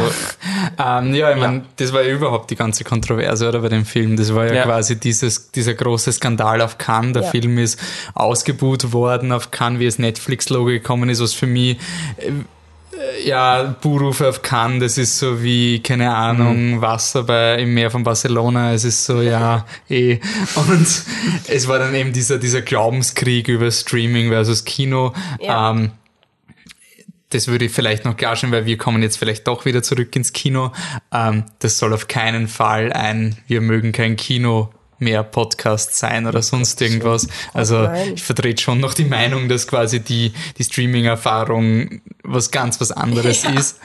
ja, 0.77 0.99
ähm, 0.99 1.13
ja 1.13 1.31
ich 1.31 1.37
meine, 1.37 1.57
ja. 1.57 1.63
das 1.77 1.93
war 1.93 2.03
ja 2.03 2.13
überhaupt 2.13 2.51
die 2.51 2.55
ganze 2.55 2.83
Kontroverse, 2.83 3.47
oder, 3.47 3.59
bei 3.59 3.69
dem 3.69 3.85
Film. 3.85 4.17
Das 4.17 4.33
war 4.35 4.47
ja, 4.47 4.53
ja. 4.53 4.63
quasi 4.63 4.99
dieses, 4.99 5.51
dieser 5.51 5.73
große 5.73 6.11
Skandal 6.11 6.61
auf 6.61 6.77
Cannes. 6.77 7.13
Der 7.13 7.23
Film 7.23 7.57
ist 7.57 7.79
ausgebuht 8.13 8.91
worden 8.91 9.31
auf 9.31 9.51
Cannes, 9.51 9.79
wie 9.79 9.85
es 9.85 9.97
Netflix-Logo 9.97 10.65
gekommen 10.65 11.09
ist, 11.09 11.21
was 11.21 11.33
für 11.33 11.47
mich 11.47 11.77
äh, 12.17 12.31
ja, 13.23 13.75
Buhrufe 13.81 14.27
auf 14.27 14.41
Cannes, 14.41 14.79
das 14.81 14.97
ist 14.97 15.19
so 15.19 15.41
wie, 15.41 15.81
keine 15.81 16.15
Ahnung, 16.15 16.71
mhm. 16.71 16.81
Wasser 16.81 17.23
bei, 17.23 17.55
im 17.55 17.73
Meer 17.73 17.91
von 17.91 18.03
Barcelona, 18.03 18.73
es 18.73 18.83
ist 18.83 19.05
so, 19.05 19.21
ja, 19.21 19.65
eh. 19.89 20.19
Und 20.55 20.87
es 21.47 21.67
war 21.67 21.79
dann 21.79 21.93
eben 21.95 22.13
dieser, 22.13 22.37
dieser 22.37 22.61
Glaubenskrieg 22.61 23.47
über 23.47 23.71
Streaming 23.71 24.29
versus 24.29 24.65
Kino. 24.65 25.13
Ja. 25.39 25.71
Ähm, 25.71 25.91
das 27.29 27.47
würde 27.47 27.65
ich 27.65 27.71
vielleicht 27.71 28.05
noch 28.05 28.15
klarstellen, 28.15 28.53
weil 28.53 28.65
wir 28.65 28.77
kommen 28.77 29.01
jetzt 29.01 29.17
vielleicht 29.17 29.47
doch 29.47 29.65
wieder 29.65 29.81
zurück 29.81 30.15
ins 30.15 30.33
Kino. 30.33 30.71
Ähm, 31.11 31.45
das 31.59 31.79
soll 31.79 31.93
auf 31.93 32.07
keinen 32.07 32.47
Fall 32.47 32.93
ein, 32.93 33.37
wir 33.47 33.61
mögen 33.61 33.91
kein 33.91 34.15
Kino 34.15 34.69
mehr 35.03 35.23
Podcast 35.23 35.95
sein 35.95 36.25
oder 36.25 36.41
sonst 36.41 36.81
irgendwas. 36.81 37.27
Also 37.53 37.89
ich 38.13 38.23
vertrete 38.23 38.61
schon 38.61 38.79
noch 38.79 38.93
die 38.93 39.05
Meinung, 39.05 39.49
dass 39.49 39.67
quasi 39.67 39.99
die, 39.99 40.33
die 40.57 40.63
Streaming-Erfahrung 40.63 42.01
was 42.23 42.51
ganz 42.51 42.79
was 42.81 42.91
anderes 42.91 43.43
ja. 43.43 43.51
ist. 43.51 43.79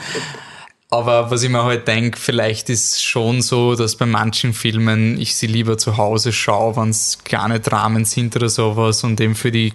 Aber 0.91 1.31
was 1.31 1.43
ich 1.43 1.51
mir 1.51 1.65
halt 1.65 1.87
denke, 1.87 2.19
vielleicht 2.19 2.71
ist 2.71 3.05
schon 3.05 3.43
so, 3.43 3.75
dass 3.75 3.97
bei 3.97 4.07
manchen 4.07 4.55
Filmen 4.55 5.21
ich 5.21 5.37
sie 5.37 5.47
lieber 5.47 5.77
zu 5.77 5.99
Hause 5.99 6.33
schaue, 6.33 6.77
wenn 6.77 6.91
es 6.91 7.19
kleine 7.25 7.61
Dramen 7.61 8.07
sind 8.07 8.35
oder 8.37 8.49
sowas 8.49 9.05
und 9.05 9.21
eben 9.21 9.35
für 9.35 9.53
die 9.53 9.75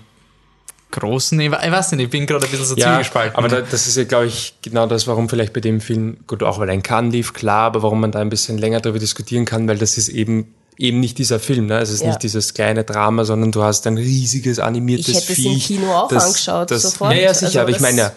großen, 0.89 1.39
ich 1.39 1.51
weiß 1.51 1.91
nicht, 1.91 2.05
ich 2.05 2.09
bin 2.09 2.25
gerade 2.25 2.45
ein 2.45 2.51
bisschen 2.51 2.65
so 2.65 2.75
ja, 2.75 2.93
zwiegespalten. 2.93 3.35
Aber 3.35 3.47
da, 3.47 3.61
das 3.61 3.87
ist 3.87 3.97
ja, 3.97 4.05
glaube 4.05 4.27
ich, 4.27 4.55
genau 4.61 4.87
das, 4.87 5.07
warum 5.07 5.29
vielleicht 5.29 5.53
bei 5.53 5.59
dem 5.59 5.81
Film, 5.81 6.17
gut, 6.25 6.41
auch 6.43 6.59
weil 6.59 6.69
ein 6.69 6.83
Kann 6.83 7.11
lief, 7.11 7.33
klar, 7.33 7.65
aber 7.65 7.83
warum 7.83 7.99
man 7.99 8.11
da 8.11 8.19
ein 8.19 8.29
bisschen 8.29 8.57
länger 8.57 8.79
darüber 8.79 8.99
diskutieren 8.99 9.45
kann, 9.45 9.67
weil 9.67 9.77
das 9.77 9.97
ist 9.97 10.09
eben 10.09 10.53
eben 10.77 10.99
nicht 10.99 11.17
dieser 11.17 11.39
Film, 11.39 11.67
ne? 11.67 11.79
Es 11.79 11.89
ist 11.89 12.01
ja. 12.01 12.07
nicht 12.07 12.23
dieses 12.23 12.53
kleine 12.53 12.83
Drama, 12.83 13.25
sondern 13.25 13.51
du 13.51 13.63
hast 13.63 13.85
ein 13.87 13.97
riesiges 13.97 14.59
animiertes 14.59 15.07
Ich 15.07 15.15
hätte 15.15 15.35
Viech, 15.35 15.45
es 15.45 15.69
im 15.69 15.77
Kino 15.77 15.93
auch 15.93 16.07
das, 16.07 16.25
angeschaut, 16.25 16.71
das, 16.71 16.81
sofort. 16.83 17.13
Ja, 17.13 17.21
ja, 17.21 17.33
sicher, 17.33 17.45
also 17.45 17.59
aber 17.59 17.69
ich 17.69 17.79
meine 17.79 17.97
ja, 17.97 18.11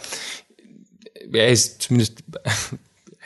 er 1.33 1.49
ist 1.49 1.83
zumindest 1.83 2.23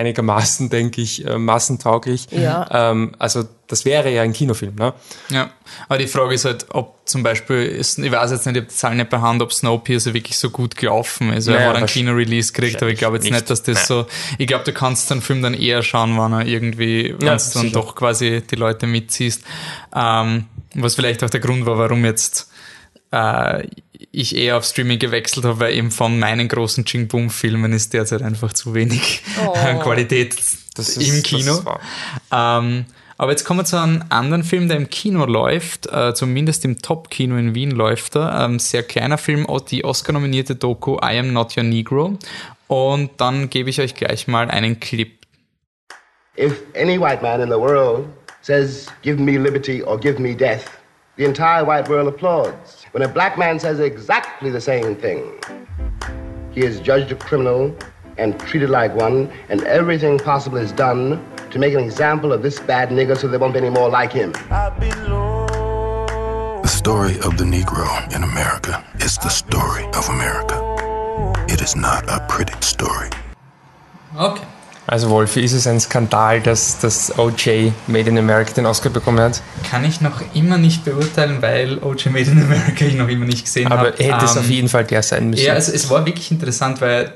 einigermaßen, 0.00 0.70
denke 0.70 1.02
ich, 1.02 1.26
äh, 1.26 1.38
massentauglich. 1.38 2.26
Ja. 2.30 2.90
Ähm, 2.90 3.12
also 3.18 3.44
das 3.66 3.84
wäre 3.84 4.10
ja 4.10 4.22
ein 4.22 4.32
Kinofilm, 4.32 4.74
ne? 4.74 4.94
Ja, 5.28 5.50
aber 5.88 5.98
die 5.98 6.06
Frage 6.06 6.34
ist 6.34 6.44
halt, 6.44 6.66
ob 6.70 6.96
zum 7.04 7.22
Beispiel, 7.22 7.62
ist, 7.64 7.98
ich 7.98 8.10
weiß 8.10 8.30
jetzt 8.30 8.46
nicht, 8.46 8.56
ich 8.56 8.62
habe 8.62 8.70
die 8.70 8.74
Zahlen 8.74 8.96
nicht 8.96 9.10
bei 9.10 9.20
Hand, 9.20 9.42
ob 9.42 9.52
Snowpiercer 9.52 10.14
wirklich 10.14 10.38
so 10.38 10.50
gut 10.50 10.74
gelaufen 10.74 11.32
ist. 11.32 11.46
Naja, 11.46 11.60
er 11.60 11.68
hat 11.68 11.76
einen 11.76 11.86
Kino-Release 11.86 12.52
gekriegt, 12.52 12.82
aber 12.82 12.90
ich 12.90 12.98
glaube 12.98 13.16
jetzt 13.16 13.24
nicht, 13.24 13.34
nicht 13.34 13.50
dass 13.50 13.62
das 13.62 13.76
Nein. 13.76 13.84
so, 13.86 14.06
ich 14.38 14.46
glaube, 14.46 14.64
du 14.64 14.72
kannst 14.72 15.10
den 15.10 15.20
Film 15.20 15.42
dann 15.42 15.54
eher 15.54 15.82
schauen, 15.82 16.16
wenn 16.18 16.32
er 16.32 16.46
irgendwie, 16.46 17.14
wenn 17.18 17.26
ja, 17.26 17.36
du 17.36 17.42
dann 17.54 17.72
doch 17.72 17.94
quasi 17.94 18.42
die 18.50 18.56
Leute 18.56 18.86
mitziehst. 18.86 19.42
Ähm, 19.94 20.46
was 20.74 20.94
vielleicht 20.94 21.22
auch 21.22 21.30
der 21.30 21.40
Grund 21.40 21.66
war, 21.66 21.78
warum 21.78 22.04
jetzt 22.04 22.50
äh, 23.12 23.66
ich 24.12 24.37
eher 24.37 24.57
auf 24.57 24.64
Streaming 24.64 24.99
gewechselt 24.99 25.44
habe, 25.44 25.61
weil 25.61 25.75
eben 25.75 25.90
von 25.90 26.18
meinen 26.18 26.49
großen 26.49 26.85
Ching 26.85 27.09
Boom 27.09 27.31
Filmen 27.31 27.73
ist 27.73 27.92
derzeit 27.92 28.23
einfach 28.23 28.53
zu 28.53 28.75
wenig 28.75 29.23
oh. 29.46 29.53
Qualität 29.83 30.35
ist, 30.35 30.96
im 30.96 31.23
Kino. 31.23 31.62
Ähm, 32.33 32.87
aber 33.20 33.33
jetzt 33.33 33.44
kommen 33.44 33.61
wir 33.61 33.64
zu 33.64 33.79
einem 33.79 34.03
anderen 34.09 34.42
Film, 34.42 34.68
der 34.68 34.79
im 34.79 34.88
Kino 34.88 35.27
läuft, 35.27 35.92
äh, 35.92 36.14
zumindest 36.14 36.64
im 36.64 36.81
Top-Kino 36.81 37.37
in 37.37 37.55
Wien 37.55 37.70
läuft 37.70 38.16
er. 38.16 38.46
Ähm, 38.46 38.59
sehr 38.59 38.83
kleiner 38.83 39.18
Film, 39.18 39.46
die 39.70 39.85
Oscar-nominierte 39.85 40.55
Doku 40.55 40.96
I 41.03 41.18
Am 41.18 41.35
Not 41.35 41.55
Your 41.57 41.64
Negro. 41.64 42.16
Und 42.66 43.11
dann 43.18 43.51
gebe 43.51 43.68
ich 43.68 43.81
euch 43.81 43.94
gleich 43.94 44.27
mal 44.27 44.51
einen 44.51 44.81
Clip. 44.81 45.11
If 46.38 46.62
any 46.75 46.99
white 46.99 47.20
man 47.20 47.42
in 47.42 47.51
the 47.51 47.59
world 47.59 48.07
says, 48.40 48.87
give 49.03 49.20
me 49.20 49.37
liberty 49.37 49.83
or 49.83 50.01
give 50.01 50.18
me 50.18 50.35
death, 50.35 50.81
the 51.18 51.25
entire 51.25 51.66
white 51.66 51.90
world 51.90 52.09
applauds. 52.09 52.80
When 52.92 53.05
a 53.05 53.09
black 53.09 53.38
man 53.38 53.61
says 53.61 53.79
exactly 53.79 54.50
the 54.50 54.61
same 54.61 54.96
thing, 54.96 55.38
he 56.50 56.62
is 56.64 56.81
judged 56.81 57.12
a 57.12 57.14
criminal 57.14 57.72
and 58.18 58.37
treated 58.40 58.68
like 58.68 58.92
one, 58.96 59.31
and 59.48 59.62
everything 59.62 60.18
possible 60.18 60.59
is 60.59 60.72
done 60.72 61.24
to 61.53 61.61
make 61.61 61.72
an 61.72 61.79
example 61.79 62.33
of 62.33 62.42
this 62.42 62.59
bad 62.59 62.88
nigger 62.88 63.16
so 63.16 63.29
there 63.29 63.38
won't 63.38 63.53
be 63.53 63.61
any 63.61 63.70
more 63.70 63.88
like 63.88 64.12
him. 64.12 64.33
The 66.62 66.66
story 66.66 67.14
of 67.20 67.38
the 67.38 67.44
Negro 67.44 68.12
in 68.12 68.24
America 68.24 68.85
is 68.98 69.16
the 69.18 69.29
story 69.29 69.85
of 69.94 70.09
America. 70.09 70.59
It 71.48 71.62
is 71.62 71.76
not 71.76 72.09
a 72.09 72.26
pretty 72.29 72.61
story. 72.61 73.11
Okay. 74.16 74.44
Also 74.90 75.09
Wolfi, 75.09 75.38
ist 75.38 75.53
es 75.53 75.68
ein 75.68 75.79
Skandal, 75.79 76.40
dass 76.40 76.81
das 76.81 77.16
OJ 77.16 77.70
Made 77.87 78.09
in 78.09 78.18
America 78.18 78.55
den 78.55 78.66
Oscar 78.66 78.90
bekommen 78.90 79.20
hat? 79.20 79.40
Kann 79.70 79.85
ich 79.85 80.00
noch 80.00 80.20
immer 80.35 80.59
nicht 80.59 80.85
beurteilen, 80.85 81.40
weil 81.40 81.79
OJ 81.79 82.09
Made 82.09 82.29
in 82.29 82.42
America 82.42 82.85
ich 82.85 82.96
noch 82.96 83.07
immer 83.07 83.24
nicht 83.24 83.44
gesehen 83.44 83.68
habe. 83.68 83.94
Aber 83.94 84.05
hätte 84.05 84.24
es 84.24 84.35
ähm, 84.35 84.40
auf 84.40 84.50
jeden 84.50 84.68
Fall 84.68 84.83
der 84.83 85.05
sein 85.05 85.31
müssen. 85.31 85.44
Ja, 85.44 85.53
also 85.53 85.70
es 85.72 85.88
war 85.90 86.05
wirklich 86.05 86.33
interessant, 86.33 86.81
weil 86.81 87.12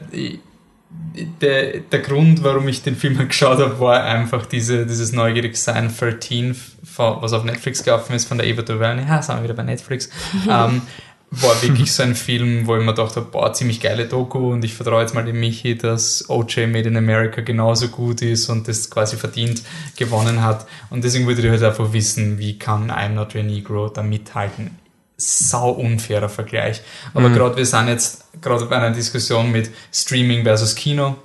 der, 1.40 1.80
der 1.80 1.98
Grund, 1.98 2.44
warum 2.44 2.68
ich 2.68 2.84
den 2.84 2.94
Film 2.94 3.18
geschaut 3.26 3.58
habe, 3.58 3.80
war 3.80 4.04
einfach 4.04 4.46
diese, 4.46 4.86
dieses 4.86 5.12
neugierig 5.12 5.56
sein 5.56 5.92
13, 5.92 6.54
was 6.96 7.32
auf 7.32 7.42
Netflix 7.42 7.82
gelaufen 7.82 8.14
ist 8.14 8.28
von 8.28 8.38
der 8.38 8.46
Eva 8.46 8.62
DuVernay. 8.62 9.04
Ja, 9.04 9.20
sind 9.20 9.34
wir 9.34 9.42
wieder 9.42 9.54
bei 9.54 9.64
Netflix. 9.64 10.10
ähm, 10.48 10.82
war 11.30 11.62
wirklich 11.62 11.92
so 11.92 12.02
ein 12.02 12.14
Film, 12.14 12.66
wo 12.66 12.76
ich 12.76 12.84
mir 12.84 12.94
gedacht 12.94 13.16
habe, 13.16 13.26
boah, 13.30 13.52
ziemlich 13.52 13.80
geile 13.80 14.06
Doku 14.06 14.52
und 14.52 14.64
ich 14.64 14.74
vertraue 14.74 15.02
jetzt 15.02 15.14
mal 15.14 15.24
dem 15.24 15.40
Michi, 15.40 15.76
dass 15.76 16.28
OJ 16.28 16.66
Made 16.66 16.88
in 16.88 16.96
America 16.96 17.40
genauso 17.40 17.88
gut 17.88 18.22
ist 18.22 18.48
und 18.48 18.68
das 18.68 18.90
quasi 18.90 19.16
verdient 19.16 19.62
gewonnen 19.96 20.42
hat. 20.42 20.66
Und 20.90 21.04
deswegen 21.04 21.26
würde 21.26 21.42
ich 21.42 21.50
halt 21.50 21.62
einfach 21.62 21.92
wissen, 21.92 22.38
wie 22.38 22.58
kann 22.58 22.90
I'm 22.90 23.10
Not 23.10 23.34
Your 23.34 23.42
Negro 23.42 23.88
da 23.88 24.02
mithalten. 24.02 24.78
Sau 25.16 25.70
unfairer 25.70 26.28
Vergleich. 26.28 26.82
Aber 27.14 27.28
mhm. 27.28 27.34
gerade 27.34 27.56
wir 27.56 27.66
sind 27.66 27.88
jetzt 27.88 28.24
gerade 28.42 28.66
bei 28.66 28.76
einer 28.76 28.90
Diskussion 28.90 29.52
mit 29.52 29.70
Streaming 29.92 30.42
versus 30.42 30.74
Kino 30.74 31.16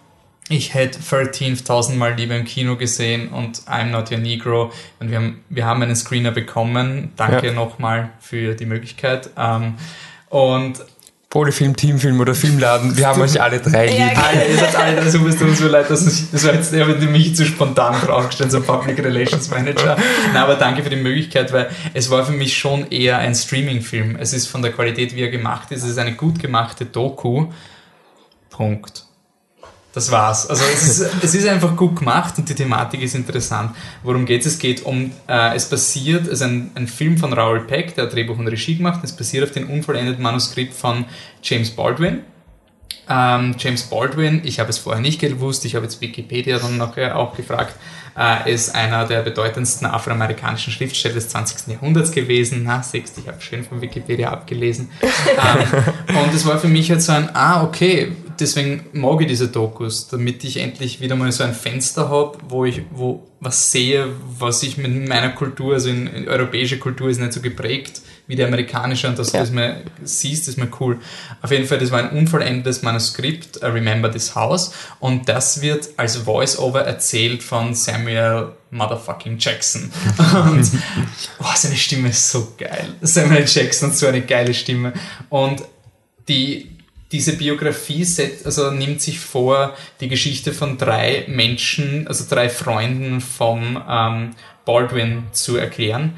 ich 0.49 0.73
hätte 0.73 0.99
13.000 0.99 1.93
Mal 1.93 2.15
lieber 2.15 2.35
im 2.35 2.43
Kino 2.43 2.75
gesehen 2.75 3.29
und 3.29 3.59
I'm 3.67 3.85
Not 3.85 4.11
Your 4.11 4.17
Negro. 4.17 4.71
Und 4.99 5.11
wir 5.11 5.17
haben, 5.17 5.43
wir 5.49 5.65
haben 5.65 5.83
einen 5.83 5.95
Screener 5.95 6.31
bekommen. 6.31 7.13
Danke 7.15 7.47
ja. 7.47 7.53
nochmal 7.53 8.09
für 8.19 8.55
die 8.55 8.65
Möglichkeit. 8.65 9.29
Ähm, 9.37 9.75
und 10.29 10.83
Polyfilm, 11.29 11.75
Teamfilm 11.75 12.19
oder 12.19 12.33
Filmladen, 12.33 12.97
wir 12.97 13.05
haben 13.05 13.21
euch 13.21 13.39
alle 13.39 13.59
drei 13.59 13.85
lieb. 13.85 13.99
Ja, 13.99 14.23
alle, 14.23 14.47
ihr 14.47 14.57
seid 14.57 14.75
alle 14.75 14.97
es 15.01 15.37
tut 15.37 15.47
uns 15.47 15.59
so 15.59 15.67
leid, 15.67 15.87
dass 15.87 16.07
ich, 16.07 16.31
das 16.31 16.43
war 16.43 16.55
jetzt, 16.55 16.73
ich 16.73 16.81
habe 16.81 16.95
mich 16.95 17.35
zu 17.35 17.45
spontan 17.45 18.01
draufgestellt, 18.01 18.51
so 18.51 18.61
Public 18.61 18.97
Relations 18.97 19.51
Manager. 19.51 19.95
Nein, 20.33 20.37
aber 20.37 20.55
danke 20.55 20.81
für 20.81 20.89
die 20.89 20.95
Möglichkeit, 20.95 21.53
weil 21.53 21.69
es 21.93 22.09
war 22.09 22.25
für 22.25 22.31
mich 22.31 22.57
schon 22.57 22.89
eher 22.89 23.19
ein 23.19 23.35
Streaming-Film. 23.35 24.17
Es 24.19 24.33
ist 24.33 24.47
von 24.47 24.63
der 24.63 24.71
Qualität, 24.71 25.15
wie 25.15 25.21
er 25.21 25.29
gemacht 25.29 25.69
ist, 25.69 25.83
es 25.83 25.91
ist 25.91 25.97
eine 25.99 26.15
gut 26.15 26.39
gemachte 26.39 26.85
Doku. 26.85 27.45
Punkt. 28.49 29.03
Das 29.93 30.11
war's. 30.11 30.47
Also 30.47 30.63
es 30.71 30.99
ist, 30.99 31.09
es 31.23 31.35
ist 31.35 31.47
einfach 31.47 31.75
gut 31.75 31.97
gemacht 31.97 32.35
und 32.37 32.47
die 32.47 32.55
Thematik 32.55 33.01
ist 33.01 33.15
interessant. 33.15 33.75
Worum 34.03 34.25
geht 34.25 34.41
es? 34.41 34.53
Es 34.53 34.59
geht 34.59 34.85
um, 34.85 35.11
äh, 35.27 35.55
es 35.55 35.65
basiert, 35.65 36.27
es 36.27 36.33
ist 36.33 36.41
ein, 36.43 36.71
ein 36.75 36.87
Film 36.87 37.17
von 37.17 37.33
Raoul 37.33 37.61
Peck, 37.61 37.95
der 37.95 38.05
hat 38.05 38.13
Drehbuch 38.13 38.37
und 38.37 38.47
Regie 38.47 38.75
gemacht, 38.75 38.99
es 39.03 39.13
basiert 39.13 39.43
auf 39.43 39.51
dem 39.51 39.69
unvollendeten 39.69 40.21
Manuskript 40.21 40.73
von 40.73 41.05
James 41.41 41.71
Baldwin. 41.71 42.21
Ähm, 43.09 43.55
James 43.57 43.83
Baldwin, 43.83 44.41
ich 44.43 44.59
habe 44.59 44.69
es 44.69 44.77
vorher 44.77 45.01
nicht 45.01 45.19
gewusst, 45.19 45.65
ich 45.65 45.73
habe 45.73 45.85
jetzt 45.85 45.99
Wikipedia 45.99 46.59
dann 46.59 46.77
noch 46.77 46.95
äh, 46.95 47.09
auch 47.09 47.35
gefragt, 47.35 47.73
äh, 48.15 48.51
ist 48.53 48.75
einer 48.75 49.05
der 49.05 49.21
bedeutendsten 49.21 49.87
afroamerikanischen 49.87 50.71
Schriftsteller 50.71 51.15
des 51.15 51.29
20. 51.29 51.73
Jahrhunderts 51.73 52.11
gewesen. 52.11 52.63
Na, 52.65 52.83
siehst 52.83 53.17
ich 53.17 53.27
habe 53.27 53.41
schön 53.41 53.63
von 53.63 53.81
Wikipedia 53.81 54.29
abgelesen. 54.29 54.91
ähm, 55.01 56.15
und 56.15 56.33
es 56.33 56.45
war 56.45 56.59
für 56.59 56.67
mich 56.67 56.91
halt 56.91 57.01
so 57.01 57.13
ein, 57.13 57.33
ah, 57.33 57.63
okay, 57.63 58.11
deswegen 58.39 58.85
mag 58.93 59.21
ich 59.21 59.27
diese 59.27 59.47
Dokus, 59.47 60.07
damit 60.07 60.43
ich 60.43 60.57
endlich 60.57 61.01
wieder 61.01 61.15
mal 61.15 61.31
so 61.31 61.43
ein 61.43 61.53
Fenster 61.53 62.09
habe, 62.09 62.37
wo 62.47 62.65
ich 62.65 62.81
wo 62.91 63.25
was 63.39 63.71
sehe, 63.71 64.07
was 64.37 64.63
ich 64.63 64.77
mit 64.77 65.07
meiner 65.07 65.29
Kultur, 65.29 65.73
also 65.73 65.89
in, 65.89 66.07
in 66.07 66.27
europäische 66.27 66.77
Kultur 66.77 67.09
ist 67.09 67.19
nicht 67.19 67.33
so 67.33 67.41
geprägt 67.41 68.01
wie 68.27 68.35
die 68.35 68.43
amerikanische 68.43 69.07
und 69.07 69.17
dass 69.17 69.31
ja. 69.31 69.39
du 69.39 69.45
das 69.45 69.53
mal 69.53 69.83
siehst, 70.03 70.47
ist 70.47 70.57
mal 70.57 70.69
cool. 70.79 70.99
Auf 71.41 71.49
jeden 71.49 71.65
Fall, 71.65 71.79
das 71.79 71.89
war 71.89 71.99
ein 71.99 72.15
unvollendetes 72.15 72.83
Manuskript, 72.83 73.57
I 73.63 73.65
Remember 73.65 74.11
This 74.11 74.35
House 74.35 74.71
und 74.99 75.27
das 75.27 75.61
wird 75.63 75.89
als 75.97 76.17
Voice-Over 76.17 76.81
erzählt 76.81 77.41
von 77.41 77.73
Samuel 77.73 78.53
Motherfucking 78.71 79.37
Jackson. 79.39 79.91
Und 80.19 80.69
oh, 81.39 81.45
seine 81.55 81.75
Stimme 81.75 82.09
ist 82.09 82.29
so 82.29 82.53
geil. 82.55 82.93
Samuel 83.01 83.45
Jackson 83.47 83.89
hat 83.89 83.97
so 83.97 84.05
eine 84.05 84.21
geile 84.21 84.53
Stimme. 84.53 84.93
Und 85.29 85.63
die, 86.27 86.69
diese 87.11 87.37
Biografie 87.37 88.03
set, 88.03 88.45
also 88.45 88.71
nimmt 88.71 89.01
sich 89.01 89.19
vor, 89.19 89.75
die 89.99 90.07
Geschichte 90.07 90.53
von 90.53 90.77
drei 90.77 91.25
Menschen, 91.27 92.07
also 92.07 92.25
drei 92.29 92.49
Freunden 92.49 93.19
vom 93.21 93.81
ähm, 93.89 94.31
Baldwin 94.65 95.23
zu 95.31 95.57
erklären 95.57 96.13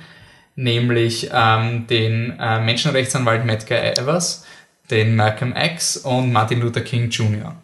nämlich 0.55 1.29
ähm, 1.33 1.87
den 1.87 2.37
äh, 2.39 2.59
Menschenrechtsanwalt 2.59 3.45
Medgar 3.45 3.97
Evers, 3.97 4.45
den 4.89 5.15
Malcolm 5.15 5.53
X 5.55 5.97
und 5.97 6.31
Martin 6.31 6.61
Luther 6.61 6.81
King 6.81 7.09
Jr. 7.09 7.55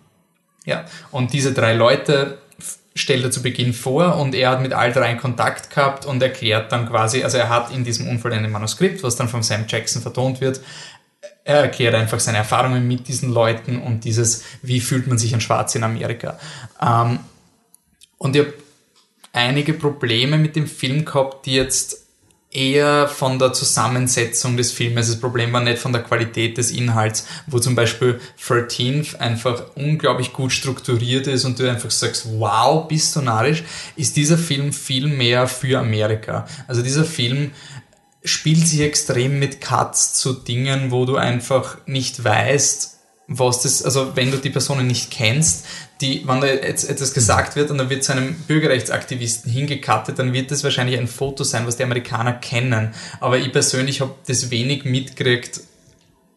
Ja, 0.66 0.86
und 1.12 1.34
diese 1.34 1.54
drei 1.54 1.74
Leute 1.74 2.40
stellt 2.96 3.24
er 3.24 3.32
zu 3.32 3.44
Beginn 3.44 3.74
vor 3.74 4.18
und 4.18 4.34
er 4.34 4.50
hat 4.50 4.62
mit 4.62 4.74
all 4.74 4.92
drei 4.92 5.14
Kontakt 5.14 5.70
gehabt 5.70 6.06
und 6.06 6.22
erklärt 6.22 6.72
dann 6.72 6.90
quasi, 6.90 7.24
also 7.24 7.38
er 7.38 7.50
hat 7.50 7.72
in 7.72 7.84
diesem 7.84 8.08
unvollendeten 8.08 8.52
Manuskript, 8.52 9.04
was 9.04 9.16
dann 9.16 9.30
von 9.30 9.44
Sam 9.44 9.66
Jackson 9.68 10.02
vertont 10.02 10.42
wird, 10.42 10.62
er 11.48 11.62
erklärt 11.62 11.96
einfach 11.96 12.20
seine 12.20 12.40
Erfahrungen 12.40 12.86
mit 12.88 13.08
diesen 13.08 13.32
Leuten 13.32 13.82
und 13.82 14.04
dieses, 14.04 14.44
wie 14.62 14.82
fühlt 14.82 15.08
man 15.08 15.18
sich 15.18 15.34
ein 15.34 15.40
Schwarz 15.40 15.76
in 15.76 15.84
Amerika. 15.84 16.38
Ähm, 16.82 17.20
und 18.18 18.36
ich 18.36 18.42
habe 18.42 18.54
einige 19.32 19.74
Probleme 19.74 20.38
mit 20.38 20.58
dem 20.58 20.68
Film 20.68 21.06
gehabt, 21.06 21.46
die 21.46 21.54
jetzt 21.54 22.04
eher 22.52 23.08
von 23.08 23.40
der 23.40 23.54
Zusammensetzung 23.54 24.58
des 24.58 24.74
Filmes. 24.74 25.08
Das 25.08 25.20
Problem 25.20 25.54
war 25.54 25.62
nicht 25.62 25.78
von 25.78 25.94
der 25.94 26.04
Qualität 26.04 26.58
des 26.58 26.72
Inhalts, 26.72 27.26
wo 27.46 27.60
zum 27.60 27.76
Beispiel 27.76 28.20
13 28.46 29.06
einfach 29.20 29.76
unglaublich 29.76 30.34
gut 30.34 30.52
strukturiert 30.52 31.28
ist 31.28 31.46
und 31.46 31.60
du 31.60 31.70
einfach 31.70 31.92
sagst, 31.92 32.28
wow, 32.40 32.88
bist 32.88 33.16
du 33.16 33.22
narrisch, 33.22 33.64
ist 33.96 34.18
dieser 34.18 34.38
Film 34.38 34.74
viel 34.74 35.08
mehr 35.08 35.48
für 35.48 35.80
Amerika. 35.80 36.46
Also 36.68 36.82
dieser 36.82 37.06
Film 37.06 37.52
spielt 38.28 38.68
sich 38.68 38.82
extrem 38.82 39.40
mit 39.40 39.62
Cuts 39.62 40.14
zu 40.14 40.34
Dingen, 40.34 40.92
wo 40.92 41.06
du 41.06 41.16
einfach 41.18 41.78
nicht 41.86 42.24
weißt, 42.24 42.98
was 43.28 43.62
das, 43.62 43.84
also 43.84 44.16
wenn 44.16 44.32
du 44.32 44.38
die 44.38 44.50
Personen 44.50 44.88
nicht 44.88 45.12
kennst, 45.12 45.66
die, 46.00 46.24
wenn 46.26 46.40
da 46.40 46.48
jetzt 46.48 46.90
etwas 46.90 47.14
gesagt 47.14 47.56
wird 47.56 47.72
und 47.72 47.78
dann 47.78 47.90
wird 47.90 48.04
zu 48.04 48.14
einem 48.14 48.36
Bürgerrechtsaktivisten 48.36 49.52
hingekattet, 49.52 50.20
dann 50.20 50.32
wird 50.32 50.52
das 50.52 50.64
wahrscheinlich 50.64 50.98
ein 50.98 51.08
Foto 51.08 51.44
sein, 51.44 51.68
was 51.68 51.76
die 51.76 51.84
Amerikaner 51.84 52.34
kennen. 52.34 52.94
Aber 53.20 53.38
ich 53.38 53.52
persönlich 53.52 54.00
habe 54.00 54.16
das 54.28 54.50
wenig 54.50 54.86
mitgekriegt, 54.86 55.60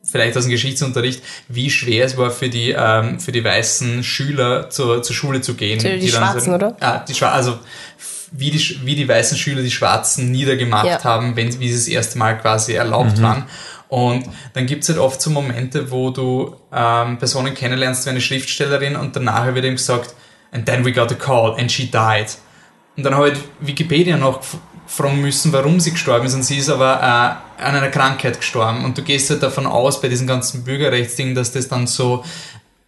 vielleicht 0.02 0.36
aus 0.36 0.44
dem 0.44 0.50
Geschichtsunterricht, 0.50 1.22
wie 1.48 1.70
schwer 1.70 2.06
es 2.06 2.16
war 2.16 2.30
für 2.30 2.48
die, 2.48 2.74
ähm, 2.76 3.20
für 3.20 3.32
die 3.32 3.44
weißen 3.44 4.02
Schüler 4.02 4.70
zur, 4.70 5.02
zur 5.02 5.14
Schule 5.14 5.42
zu 5.42 5.54
gehen. 5.54 5.78
Die, 5.78 5.98
die 5.98 6.08
Schwarzen, 6.08 6.40
sagen, 6.40 6.54
oder? 6.54 6.76
Ah, 6.80 7.04
die 7.04 7.14
Schwarzen, 7.14 7.36
also 7.36 7.58
wie 8.32 8.50
die, 8.50 8.80
wie 8.84 8.94
die 8.94 9.08
weißen 9.08 9.36
Schüler 9.36 9.62
die 9.62 9.70
Schwarzen 9.70 10.30
niedergemacht 10.30 10.86
ja. 10.86 11.04
haben, 11.04 11.36
wenn, 11.36 11.58
wie 11.60 11.68
sie 11.68 11.74
das 11.74 11.88
erste 11.88 12.18
Mal 12.18 12.38
quasi 12.38 12.74
erlaubt 12.74 13.18
mhm. 13.18 13.22
waren. 13.22 13.44
Und 13.88 14.26
dann 14.52 14.66
gibt's 14.66 14.88
halt 14.88 14.98
oft 14.98 15.20
so 15.20 15.30
Momente, 15.30 15.90
wo 15.90 16.10
du 16.10 16.54
ähm, 16.72 17.18
Personen 17.18 17.54
kennenlernst 17.54 18.06
wie 18.06 18.10
eine 18.10 18.20
Schriftstellerin 18.20 18.94
und 18.94 19.16
danach 19.16 19.52
wird 19.52 19.64
ihm 19.64 19.74
gesagt, 19.74 20.14
and 20.52 20.64
then 20.64 20.84
we 20.84 20.92
got 20.92 21.10
a 21.10 21.16
call 21.16 21.56
and 21.58 21.70
she 21.70 21.90
died. 21.90 22.36
Und 22.96 23.04
dann 23.04 23.16
habe 23.16 23.30
ich 23.30 23.38
Wikipedia 23.60 24.16
noch 24.16 24.42
fragen 24.86 25.20
müssen, 25.20 25.52
warum 25.52 25.80
sie 25.80 25.92
gestorben 25.92 26.26
ist 26.26 26.34
und 26.34 26.42
sie 26.42 26.58
ist 26.58 26.68
aber 26.68 27.00
äh, 27.58 27.62
an 27.62 27.76
einer 27.76 27.88
Krankheit 27.88 28.38
gestorben. 28.38 28.84
Und 28.84 28.98
du 28.98 29.02
gehst 29.02 29.30
halt 29.30 29.42
davon 29.42 29.66
aus, 29.66 30.00
bei 30.00 30.08
diesen 30.08 30.26
ganzen 30.26 30.64
Bürgerrechtsdingen, 30.64 31.34
dass 31.34 31.52
das 31.52 31.68
dann 31.68 31.86
so 31.86 32.24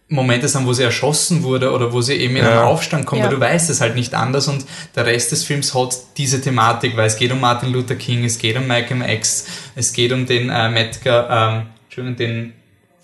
Momente 0.09 0.47
sind, 0.47 0.65
wo 0.65 0.73
sie 0.73 0.83
erschossen 0.83 1.43
wurde 1.43 1.71
oder 1.71 1.93
wo 1.93 2.01
sie 2.01 2.13
eben 2.15 2.35
in 2.35 2.45
einen 2.45 2.59
Aufstand 2.59 3.05
kommt, 3.05 3.21
ja. 3.21 3.27
aber 3.27 3.35
du 3.35 3.41
weißt 3.41 3.69
es 3.69 3.81
halt 3.81 3.95
nicht 3.95 4.13
anders 4.13 4.47
und 4.47 4.65
der 4.95 5.05
Rest 5.05 5.31
des 5.31 5.43
Films 5.43 5.73
hat 5.73 5.97
diese 6.17 6.41
Thematik, 6.41 6.95
weil 6.97 7.07
es 7.07 7.17
geht 7.17 7.31
um 7.31 7.39
Martin 7.39 7.71
Luther 7.71 7.95
King, 7.95 8.23
es 8.23 8.37
geht 8.37 8.57
um 8.57 8.67
Malcolm 8.67 9.01
X, 9.01 9.45
es 9.75 9.93
geht 9.93 10.11
um 10.11 10.25
den 10.25 10.49
äh, 10.49 10.69
Medgar, 10.69 11.29
ähm, 11.29 11.67
Entschuldigung, 11.85 12.17
den 12.17 12.53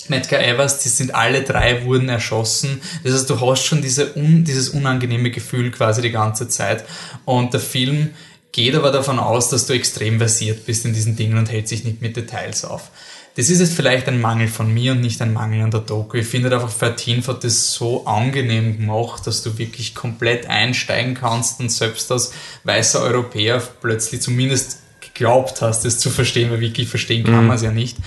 Medgar 0.10 0.42
Evers, 0.42 0.80
die 0.80 0.90
sind 0.90 1.14
alle 1.14 1.44
drei 1.44 1.86
wurden 1.86 2.10
erschossen. 2.10 2.82
Das 3.04 3.14
heißt, 3.14 3.30
du 3.30 3.40
hast 3.40 3.64
schon 3.64 3.82
diese 3.82 4.16
un, 4.16 4.44
dieses 4.44 4.70
unangenehme 4.70 5.32
Gefühl 5.32 5.72
quasi 5.72 6.02
die 6.02 6.12
ganze 6.12 6.48
Zeit 6.48 6.84
und 7.26 7.54
der 7.54 7.60
Film 7.60 8.10
geht 8.52 8.76
aber 8.76 8.92
davon 8.92 9.20
aus, 9.20 9.50
dass 9.50 9.68
du 9.68 9.74
extrem 9.74 10.18
versiert 10.18 10.66
bist 10.66 10.86
in 10.86 10.94
diesen 10.94 11.16
Dingen 11.16 11.38
und 11.38 11.52
hält 11.52 11.68
sich 11.68 11.84
nicht 11.84 12.02
mit 12.02 12.18
Details 12.18 12.66
auf. 12.66 12.90
Das 13.36 13.50
ist 13.50 13.60
jetzt 13.60 13.74
vielleicht 13.74 14.08
ein 14.08 14.20
Mangel 14.20 14.48
von 14.48 14.74
mir 14.74 14.94
und 14.94 15.02
nicht 15.02 15.22
ein 15.22 15.34
Mangel 15.34 15.62
an 15.62 15.72
der 15.72 15.82
Doku. 15.82 16.18
Ich 16.18 16.28
finde 16.28 16.54
einfach, 16.54 16.74
13 16.74 17.26
hat 17.28 17.44
das 17.44 17.74
so 17.74 18.06
angenehm 18.06 18.78
gemacht, 18.78 19.26
dass 19.28 19.44
du 19.44 19.58
wirklich 19.58 19.96
komplett 19.96 20.48
einsteigen 20.48 21.14
kannst 21.14 21.60
und 21.60 21.72
selbst 21.72 22.12
als 22.12 22.34
weißer 22.64 23.02
Europäer 23.02 23.62
plötzlich 23.82 24.22
zumindest 24.22 24.80
geglaubt 25.00 25.62
hast, 25.62 25.86
das 25.86 26.00
zu 26.00 26.10
verstehen, 26.10 26.52
weil 26.52 26.60
wirklich 26.60 26.90
verstehen 26.90 27.24
kann 27.24 27.42
mhm. 27.42 27.48
man 27.48 27.56
es 27.56 27.62
ja 27.62 27.72
nicht. 27.72 27.98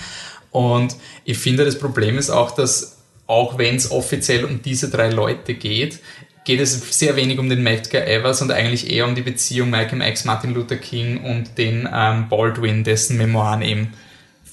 Und 0.51 0.95
ich 1.25 1.37
finde, 1.37 1.65
das 1.65 1.79
Problem 1.79 2.17
ist 2.17 2.29
auch, 2.29 2.51
dass 2.51 2.97
auch 3.25 3.57
wenn 3.57 3.75
es 3.75 3.89
offiziell 3.89 4.45
um 4.45 4.61
diese 4.61 4.89
drei 4.89 5.09
Leute 5.09 5.55
geht, 5.55 5.99
geht 6.45 6.59
es 6.59 6.97
sehr 6.97 7.15
wenig 7.15 7.39
um 7.39 7.49
den 7.49 7.63
Medgar 7.63 8.05
Evers 8.05 8.41
und 8.41 8.51
eigentlich 8.51 8.91
eher 8.91 9.07
um 9.07 9.15
die 9.15 9.21
Beziehung 9.21 9.69
Malcolm 9.69 10.01
X, 10.01 10.25
Martin 10.25 10.53
Luther 10.53 10.75
King 10.75 11.23
und 11.23 11.57
den 11.57 11.87
ähm, 11.91 12.27
Baldwin, 12.29 12.83
dessen 12.83 13.17
Memoiren 13.17 13.61
eben 13.61 13.93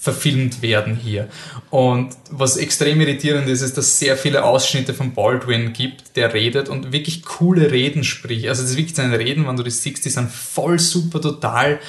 verfilmt 0.01 0.63
werden 0.63 0.97
hier. 0.97 1.29
Und 1.69 2.17
was 2.31 2.57
extrem 2.57 3.03
irritierend 3.03 3.47
ist, 3.49 3.61
ist, 3.61 3.77
dass 3.77 3.87
es 3.87 3.99
sehr 3.99 4.17
viele 4.17 4.45
Ausschnitte 4.45 4.95
von 4.95 5.13
Baldwin 5.13 5.75
gibt, 5.75 6.17
der 6.17 6.33
redet 6.33 6.71
und 6.71 6.91
wirklich 6.91 7.23
coole 7.23 7.71
Reden 7.71 8.03
spricht. 8.03 8.49
Also 8.49 8.63
das 8.63 8.71
ist 8.71 8.77
wirklich 8.79 8.97
seine 8.97 9.19
Reden, 9.19 9.47
wenn 9.47 9.57
du 9.57 9.63
das 9.63 9.83
siehst, 9.83 10.05
die 10.07 10.09
sind 10.09 10.31
voll 10.31 10.79
super 10.79 11.21
total 11.21 11.81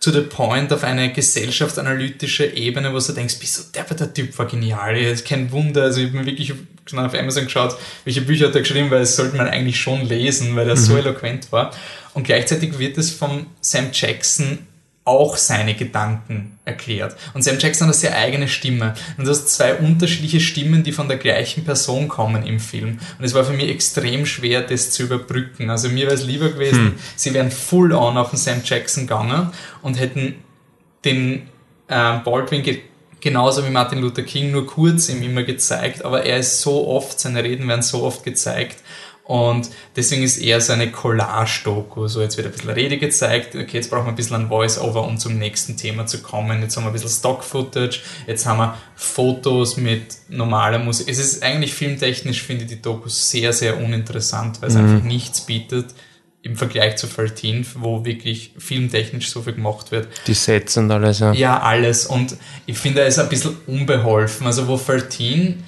to 0.00 0.10
the 0.10 0.22
point 0.22 0.72
auf 0.72 0.82
eine 0.82 1.12
gesellschaftsanalytische 1.12 2.46
Ebene, 2.46 2.94
wo 2.94 2.98
du 3.00 3.12
denkst, 3.12 3.38
bist 3.38 3.58
du, 3.58 3.62
der, 3.74 3.84
der 3.84 4.14
Typ 4.14 4.38
war 4.38 4.46
genial, 4.46 4.96
ist 4.96 5.26
kein 5.26 5.50
Wunder, 5.52 5.82
also 5.82 6.00
ich 6.00 6.06
habe 6.06 6.18
mir 6.18 6.26
wirklich 6.26 6.54
schon 6.86 6.98
auf 7.00 7.14
Amazon 7.14 7.44
geschaut, 7.44 7.76
welche 8.04 8.22
Bücher 8.22 8.46
hat 8.46 8.54
er 8.54 8.62
geschrieben, 8.62 8.90
weil 8.90 9.00
das 9.00 9.16
sollte 9.16 9.36
man 9.36 9.48
eigentlich 9.48 9.78
schon 9.78 10.06
lesen, 10.06 10.56
weil 10.56 10.68
er 10.68 10.76
mhm. 10.76 10.80
so 10.80 10.96
eloquent 10.96 11.52
war. 11.52 11.72
Und 12.14 12.24
gleichzeitig 12.24 12.78
wird 12.78 12.96
es 12.96 13.10
vom 13.10 13.46
Sam 13.60 13.88
Jackson 13.92 14.67
auch 15.08 15.36
seine 15.36 15.74
Gedanken 15.74 16.58
erklärt. 16.64 17.16
Und 17.34 17.42
Sam 17.42 17.58
Jackson 17.58 17.88
hat 17.88 17.94
eine 17.94 18.00
sehr 18.00 18.16
eigene 18.16 18.46
Stimme. 18.46 18.94
Und 19.16 19.26
du 19.26 19.30
hast 19.30 19.48
zwei 19.48 19.74
unterschiedliche 19.74 20.38
Stimmen, 20.38 20.82
die 20.82 20.92
von 20.92 21.08
der 21.08 21.16
gleichen 21.16 21.64
Person 21.64 22.08
kommen 22.08 22.44
im 22.44 22.60
Film. 22.60 22.98
Und 23.18 23.24
es 23.24 23.34
war 23.34 23.44
für 23.44 23.54
mich 23.54 23.68
extrem 23.68 24.26
schwer, 24.26 24.60
das 24.60 24.90
zu 24.90 25.04
überbrücken. 25.04 25.70
Also 25.70 25.88
mir 25.88 26.06
wäre 26.06 26.14
es 26.14 26.24
lieber 26.24 26.50
gewesen, 26.50 26.78
hm. 26.78 26.94
sie 27.16 27.34
wären 27.34 27.50
full 27.50 27.92
on 27.92 28.18
auf 28.18 28.30
den 28.30 28.38
Sam 28.38 28.60
Jackson 28.62 29.06
gegangen 29.06 29.50
und 29.82 29.98
hätten 29.98 30.36
den 31.04 31.48
äh, 31.88 32.18
Baldwin 32.18 32.62
ge 32.62 32.80
genauso 33.20 33.66
wie 33.66 33.70
Martin 33.70 34.00
Luther 34.00 34.22
King 34.22 34.52
nur 34.52 34.64
kurz 34.64 35.08
ihm 35.08 35.22
immer 35.24 35.42
gezeigt, 35.42 36.04
aber 36.04 36.24
er 36.24 36.38
ist 36.38 36.60
so 36.60 36.86
oft, 36.86 37.18
seine 37.18 37.42
Reden 37.42 37.66
werden 37.66 37.82
so 37.82 38.04
oft 38.04 38.22
gezeigt 38.22 38.76
und 39.28 39.68
deswegen 39.94 40.22
ist 40.22 40.38
eher 40.38 40.58
so 40.62 40.72
eine 40.72 40.90
Collage-Doku. 40.90 42.08
So, 42.08 42.22
jetzt 42.22 42.38
wird 42.38 42.46
ein 42.46 42.52
bisschen 42.54 42.70
Rede 42.70 42.96
gezeigt. 42.96 43.54
Okay, 43.54 43.76
jetzt 43.76 43.90
brauchen 43.90 44.06
wir 44.06 44.12
ein 44.12 44.16
bisschen 44.16 44.36
ein 44.36 44.48
Voice-Over, 44.48 45.06
um 45.06 45.18
zum 45.18 45.36
nächsten 45.36 45.76
Thema 45.76 46.06
zu 46.06 46.22
kommen. 46.22 46.62
Jetzt 46.62 46.78
haben 46.78 46.84
wir 46.84 46.88
ein 46.88 46.94
bisschen 46.94 47.10
Stock-Footage. 47.10 48.00
Jetzt 48.26 48.46
haben 48.46 48.56
wir 48.56 48.78
Fotos 48.96 49.76
mit 49.76 50.16
normaler 50.30 50.78
Musik. 50.78 51.10
Es 51.10 51.18
ist 51.18 51.42
eigentlich 51.42 51.74
filmtechnisch, 51.74 52.42
finde 52.42 52.64
ich 52.64 52.70
die 52.70 52.80
Doku 52.80 53.10
sehr, 53.10 53.52
sehr 53.52 53.76
uninteressant, 53.76 54.62
weil 54.62 54.70
es 54.70 54.76
mhm. 54.76 54.84
einfach 54.84 55.04
nichts 55.04 55.42
bietet 55.42 55.94
im 56.40 56.56
Vergleich 56.56 56.96
zu 56.96 57.06
13, 57.06 57.66
wo 57.74 58.06
wirklich 58.06 58.54
filmtechnisch 58.56 59.28
so 59.30 59.42
viel 59.42 59.52
gemacht 59.52 59.92
wird. 59.92 60.08
Die 60.26 60.32
Sets 60.32 60.78
und 60.78 60.90
alles, 60.90 61.18
ja. 61.18 61.34
Ja, 61.34 61.60
alles. 61.60 62.06
Und 62.06 62.34
ich 62.64 62.78
finde, 62.78 63.02
er 63.02 63.08
ist 63.08 63.18
ein 63.18 63.28
bisschen 63.28 63.58
unbeholfen. 63.66 64.46
Also, 64.46 64.66
wo 64.68 64.78
13, 64.78 65.62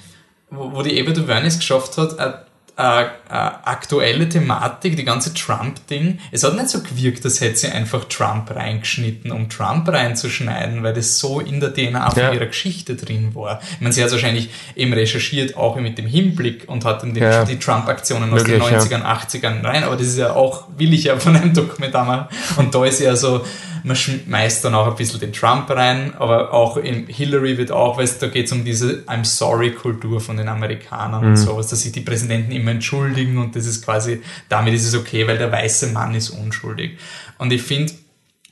wo, 0.49 0.71
wo 0.73 0.81
die 0.81 0.97
Eva 0.97 1.11
DuVernay 1.11 1.47
es 1.47 1.59
geschafft 1.59 1.99
hat, 1.99 2.47
äh, 2.81 3.03
äh, 3.03 3.07
aktuelle 3.29 4.27
Thematik, 4.27 4.95
die 4.97 5.03
ganze 5.05 5.33
Trump-Ding. 5.33 6.19
Es 6.31 6.43
hat 6.43 6.55
nicht 6.55 6.69
so 6.69 6.81
gewirkt, 6.81 7.23
als 7.23 7.39
hätte 7.39 7.55
sie 7.57 7.67
einfach 7.67 8.05
Trump 8.05 8.49
reingeschnitten, 8.55 9.31
um 9.31 9.49
Trump 9.49 9.87
reinzuschneiden, 9.87 10.83
weil 10.83 10.93
das 10.93 11.19
so 11.19 11.39
in 11.39 11.59
der 11.59 11.73
DNA 11.73 12.09
von 12.09 12.21
Ja. 12.21 12.31
ihrer 12.33 12.47
Geschichte 12.47 12.95
drin 12.95 13.35
war. 13.35 13.61
Ich 13.73 13.81
meine, 13.81 13.93
sie 13.93 14.03
hat 14.03 14.11
wahrscheinlich 14.11 14.49
eben 14.75 14.93
recherchiert, 14.93 15.55
auch 15.55 15.75
mit 15.77 15.97
dem 15.97 16.07
Hinblick 16.07 16.67
und 16.67 16.83
hat 16.85 17.03
dann 17.03 17.13
die, 17.13 17.19
Ja. 17.21 17.45
die 17.45 17.59
Trump-Aktionen 17.59 18.33
aus 18.33 18.41
Möglich, 18.43 18.61
den 18.63 18.73
ja. 18.73 18.79
90ern, 18.79 19.03
80ern 19.03 19.63
rein, 19.63 19.83
aber 19.83 19.95
das 19.95 20.07
ist 20.07 20.17
ja 20.17 20.33
auch, 20.33 20.65
will 20.77 20.93
ich 20.93 21.03
ja 21.05 21.17
von 21.17 21.35
einem 21.35 21.53
Dokumentar 21.53 22.05
machen. 22.05 22.25
Und 22.57 22.73
da 22.73 22.83
ist 22.85 22.99
ja 22.99 23.15
so, 23.15 23.45
man 23.83 23.95
schmeißt 23.95 24.63
dann 24.65 24.75
auch 24.75 24.87
ein 24.87 24.95
bisschen 24.95 25.19
den 25.19 25.33
Trump 25.33 25.69
rein, 25.69 26.13
aber 26.15 26.53
auch 26.53 26.77
in 26.77 27.07
Hillary 27.07 27.57
wird 27.57 27.71
auch, 27.71 27.97
weil 27.97 28.09
da 28.19 28.27
geht 28.27 28.47
es 28.47 28.51
um 28.51 28.63
diese 28.63 29.03
I'm 29.07 29.25
sorry-Kultur 29.25 30.21
von 30.21 30.37
den 30.37 30.47
Amerikanern 30.47 31.25
und 31.25 31.35
sowas, 31.37 31.67
dass 31.67 31.81
sich 31.81 31.91
die 31.91 32.01
Präsidenten 32.01 32.51
immer 32.51 32.71
entschuldigen 32.71 33.37
und 33.37 33.55
das 33.55 33.65
ist 33.65 33.83
quasi, 33.83 34.21
damit 34.49 34.73
ist 34.73 34.85
es 34.85 34.95
okay, 34.95 35.27
weil 35.27 35.37
der 35.37 35.51
weiße 35.51 35.87
Mann 35.87 36.15
ist 36.15 36.29
unschuldig. 36.29 36.97
Und 37.37 37.51
ich 37.51 37.61
finde, 37.61 37.93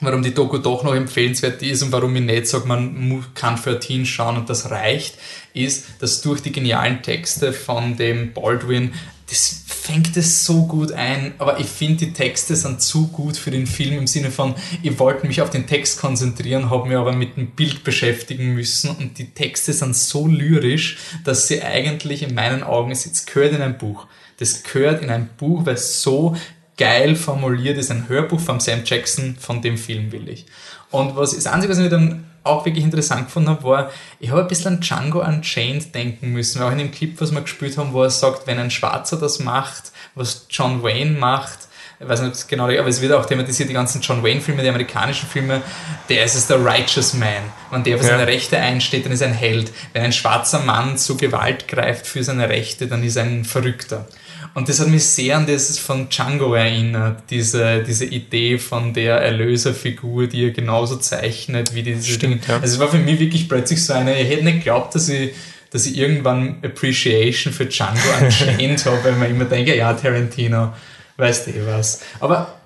warum 0.02 0.24
die 0.24 0.34
Doku 0.34 0.58
doch 0.58 0.84
noch 0.84 0.96
empfehlenswert 0.96 1.62
ist 1.62 1.84
und 1.84 1.92
warum 1.92 2.16
ich 2.16 2.22
nicht 2.22 2.48
sage, 2.48 2.68
man 2.68 3.26
kann 3.34 3.56
13 3.62 4.06
schauen 4.06 4.38
und 4.38 4.50
das 4.50 4.72
reicht, 4.72 5.18
ist, 5.54 5.86
dass 6.00 6.22
durch 6.22 6.42
die 6.42 6.52
genialen 6.52 7.02
Texte 7.02 7.54
von 7.54 7.98
dem 7.98 8.34
Baldwin, 8.34 8.94
das 9.30 9.64
fängt 9.90 10.16
es 10.18 10.46
so 10.46 10.68
gut 10.68 10.92
ein, 10.92 11.34
aber 11.40 11.60
ich 11.60 11.66
finde, 11.66 12.06
die 12.06 12.14
Texte 12.14 12.56
sind 12.56 12.80
zu 12.80 13.08
gut 13.08 13.38
für 13.38 13.50
den 13.50 13.66
Film 13.66 13.98
im 13.98 14.06
Sinne 14.06 14.30
von, 14.30 14.54
ich 14.84 15.00
wollte 15.00 15.26
mich 15.26 15.42
auf 15.42 15.50
den 15.50 15.66
Text 15.66 16.00
konzentrieren, 16.00 16.70
habe 16.70 16.88
mich 16.88 16.96
aber 16.96 17.12
mit 17.12 17.38
dem 17.38 17.48
Bild 17.52 17.84
beschäftigen 17.84 18.54
müssen 18.54 18.92
und 18.92 19.18
die 19.18 19.32
Texte 19.32 19.74
sind 19.74 19.96
so 19.96 20.28
lyrisch, 20.28 21.00
dass 21.24 21.48
sie 21.48 21.64
eigentlich 21.64 22.22
in 22.22 22.36
meinen 22.36 22.62
Augen, 22.62 22.92
es 22.92 23.06
jetzt 23.06 23.34
gehört 23.34 23.54
in 23.54 23.64
ein 23.64 23.80
Buch. 23.80 24.06
Das 24.38 24.62
gehört 24.62 25.02
in 25.02 25.10
ein 25.10 25.28
Buch, 25.38 25.66
weil 25.66 25.74
es 25.74 26.04
so 26.04 26.36
geil 26.78 27.16
formuliert 27.16 27.80
ist, 27.80 27.90
ein 27.90 28.08
Hörbuch 28.08 28.40
von 28.40 28.60
Sam 28.60 28.82
Jackson, 28.86 29.38
von 29.40 29.64
dem 29.64 29.78
Film 29.80 30.12
will 30.12 30.30
ich. 30.30 30.46
Und 30.92 31.16
was 31.16 31.36
das 31.36 31.46
Einzige, 31.48 31.72
was 31.74 31.80
ich 31.80 31.90
dann 31.90 32.26
auch 32.44 32.66
wirklich 32.66 32.84
interessant 32.84 33.26
gefunden 33.26 33.50
habe, 33.50 33.64
war, 33.64 33.92
ich 34.20 34.32
habe 34.32 34.42
ein 34.42 34.48
bisschen 34.48 34.76
an 34.76 34.80
Django 34.80 35.20
Unchained 35.24 35.94
denken 35.94 36.32
müssen, 36.32 36.60
weil 36.60 36.68
auch 36.68 36.72
in 36.72 36.78
dem 36.80 36.92
Clip, 36.92 37.20
was 37.20 37.32
wir 37.32 37.42
gespielt 37.42 37.78
haben, 37.78 37.94
wo 37.94 38.04
er 38.04 38.10
sagt, 38.10 38.48
wenn 38.48 38.58
ein 38.60 38.72
Schwarzer 38.72 39.18
das 39.18 39.40
macht, 39.40 39.92
was 40.16 40.46
John 40.50 40.82
Wayne 40.82 41.20
macht, 41.20 41.60
ich 42.02 42.08
weiß 42.08 42.22
nicht 42.22 42.48
genau, 42.48 42.64
aber 42.64 42.88
es 42.88 43.02
wird 43.02 43.12
auch 43.12 43.26
thematisiert, 43.26 43.68
die 43.68 43.74
ganzen 43.74 44.00
John 44.02 44.24
Wayne-Filme, 44.24 44.64
die 44.64 44.70
amerikanischen 44.70 45.28
Filme, 45.28 45.62
der 46.08 46.24
ist 46.24 46.36
es 46.36 46.48
der 46.48 46.64
Righteous 46.64 47.14
Man. 47.14 47.28
Wenn 47.72 47.84
der 47.84 47.98
für 47.98 48.06
Ja. 48.06 48.12
seine 48.12 48.26
Rechte 48.26 48.58
einsteht, 48.58 49.04
dann 49.06 49.12
ist 49.12 49.20
er 49.20 49.28
ein 49.28 49.34
Held. 49.34 49.74
Wenn 49.92 50.04
ein 50.04 50.14
schwarzer 50.14 50.60
Mann 50.60 50.98
zu 50.98 51.18
Gewalt 51.18 51.68
greift 51.68 52.08
für 52.08 52.24
seine 52.24 52.48
Rechte, 52.48 52.88
dann 52.88 53.04
ist 53.04 53.18
er 53.18 53.26
ein 53.26 53.44
Verrückter. 53.44 54.08
Und 54.54 54.68
das 54.68 54.80
hat 54.80 54.88
mich 54.88 55.06
sehr 55.06 55.38
an 55.38 55.46
das 55.46 55.78
von 55.78 56.10
Django 56.10 56.54
erinnert, 56.54 57.24
diese, 57.30 57.84
diese 57.84 58.06
Idee 58.06 58.58
von 58.58 58.94
der 58.94 59.18
Erlöserfigur, 59.18 60.28
die 60.28 60.46
er 60.46 60.52
genauso 60.52 60.98
zeichnet 60.98 61.74
wie 61.76 61.84
diese 61.84 62.04
Stimmt, 62.04 62.48
Dinge. 62.48 62.56
ja. 62.58 62.60
Also 62.60 62.76
es 62.76 62.80
war 62.80 62.90
für 62.90 62.98
mich 62.98 63.20
wirklich 63.20 63.48
plötzlich 63.48 63.84
so 63.84 63.94
eine, 63.94 64.20
ich 64.20 64.30
hätte 64.30 64.44
nicht 64.44 64.60
geglaubt, 64.60 64.96
dass 64.96 65.08
ich, 65.10 65.32
dass 65.72 65.86
ich 65.86 65.98
irgendwann 65.98 66.58
Appreciation 66.64 67.54
für 67.54 67.68
Django 67.68 68.00
Unchained 68.22 68.86
habe, 68.86 69.04
weil 69.04 69.16
man 69.16 69.30
immer 69.30 69.46
denkt, 69.46 69.70
ja, 69.70 69.94
Tarantino, 69.94 70.74
weißt 71.18 71.48
du 71.48 71.52
eh 71.52 71.66
was. 71.66 72.02
Aber 72.20 72.60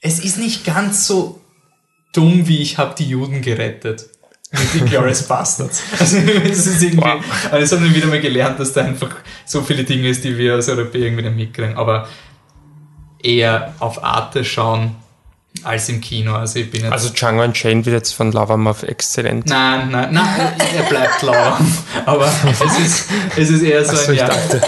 es 0.00 0.20
ist 0.20 0.38
nicht 0.38 0.64
ganz 0.64 1.06
so 1.06 1.40
dumm, 2.12 2.46
wie 2.46 2.58
ich 2.58 2.78
habe 2.78 2.94
die 2.96 3.08
Juden 3.08 3.42
gerettet. 3.42 4.06
Glorious 4.86 5.22
Bastards. 5.24 5.82
Also, 5.98 6.16
es 6.18 6.66
ist 6.66 6.82
irgendwie, 6.82 7.02
Wow. 7.04 7.20
also 7.50 7.58
das 7.58 7.72
haben 7.72 7.84
wir 7.84 7.94
wieder 7.94 8.06
mal 8.06 8.20
gelernt, 8.20 8.58
dass 8.58 8.72
da 8.72 8.82
einfach 8.82 9.14
so 9.44 9.62
viele 9.62 9.84
Dinge 9.84 10.08
ist, 10.08 10.24
die 10.24 10.36
wir 10.38 10.54
als 10.54 10.68
Europäer 10.68 11.06
irgendwie 11.06 11.24
nicht 11.24 11.36
mitkriegen. 11.36 11.76
Aber 11.76 12.08
eher 13.22 13.74
auf 13.78 14.02
Arte 14.02 14.44
schauen 14.44 14.96
als 15.64 15.88
im 15.88 16.00
Kino. 16.00 16.34
Also 16.34 16.60
ich 16.60 16.70
bin 16.70 16.82
jetzt 16.82 16.92
Also 16.92 17.08
Django 17.10 17.42
Unchained 17.42 17.84
wird 17.84 17.94
jetzt 17.96 18.14
von 18.14 18.32
Lava 18.32 18.54
auf 18.70 18.82
exzellent. 18.84 19.46
Nein, 19.46 19.90
nein, 19.90 20.12
nein, 20.12 20.52
er 20.76 20.82
bleibt 20.84 21.22
lau. 21.22 21.56
Aber 22.06 22.30
es 22.50 22.78
ist, 22.78 23.10
es 23.36 23.50
ist 23.50 23.62
eher 23.62 23.84
so 23.84 23.92
Achso, 23.92 24.12
ein 24.12 24.16
ja. 24.18 24.28
dachte. 24.28 24.60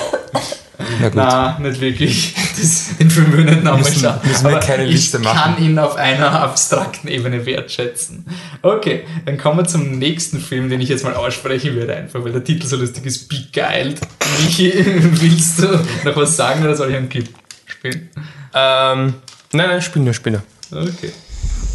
Na 1.00 1.08
gut. 1.08 1.14
Nein, 1.16 1.62
nicht 1.62 1.80
wirklich. 1.80 2.34
Das, 2.60 2.96
den 2.98 3.08
Film 3.08 3.32
will 3.32 3.40
ich 3.48 3.54
nicht 3.54 3.64
nochmal 3.64 3.90
schauen. 3.90 4.20
müssen 4.22 4.50
wir 4.50 4.60
keine 4.60 4.84
Liste 4.84 5.16
ich 5.16 5.24
machen. 5.24 5.54
kann 5.56 5.64
ihn 5.64 5.78
auf 5.78 5.96
einer 5.96 6.30
abstrakten 6.42 7.08
Ebene 7.08 7.46
wertschätzen. 7.46 8.26
Okay, 8.60 9.04
dann 9.24 9.38
kommen 9.38 9.60
wir 9.60 9.64
zum 9.64 9.98
nächsten 9.98 10.40
Film, 10.40 10.68
den 10.68 10.78
ich 10.82 10.90
jetzt 10.90 11.02
mal 11.04 11.14
aussprechen 11.14 11.74
werde, 11.76 11.96
einfach 11.96 12.22
weil 12.22 12.32
der 12.32 12.44
Titel 12.44 12.66
so 12.66 12.76
lustig 12.76 13.06
ist. 13.06 13.28
Beguiled. 13.30 13.98
Michi, 14.42 14.72
willst 15.22 15.60
du 15.62 15.68
noch 16.04 16.16
was 16.16 16.36
sagen 16.36 16.62
oder 16.62 16.76
soll 16.76 16.90
ich 16.90 16.96
einen 16.96 17.08
Clip 17.08 17.28
spielen? 17.64 18.10
Ähm, 18.52 19.14
nein, 19.52 19.68
nein, 19.68 19.80
spiel 19.80 20.02
nur, 20.02 20.12
spiel 20.12 20.32
nur. 20.32 20.42
Okay. 20.82 21.12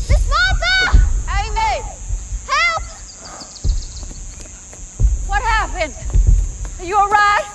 Miss 0.07 0.19
Martha! 0.29 0.99
Amy! 1.25 1.83
Help! 2.45 2.83
What 5.27 5.41
happened? 5.41 5.95
Are 6.79 6.85
you 6.85 6.95
alright? 6.95 7.45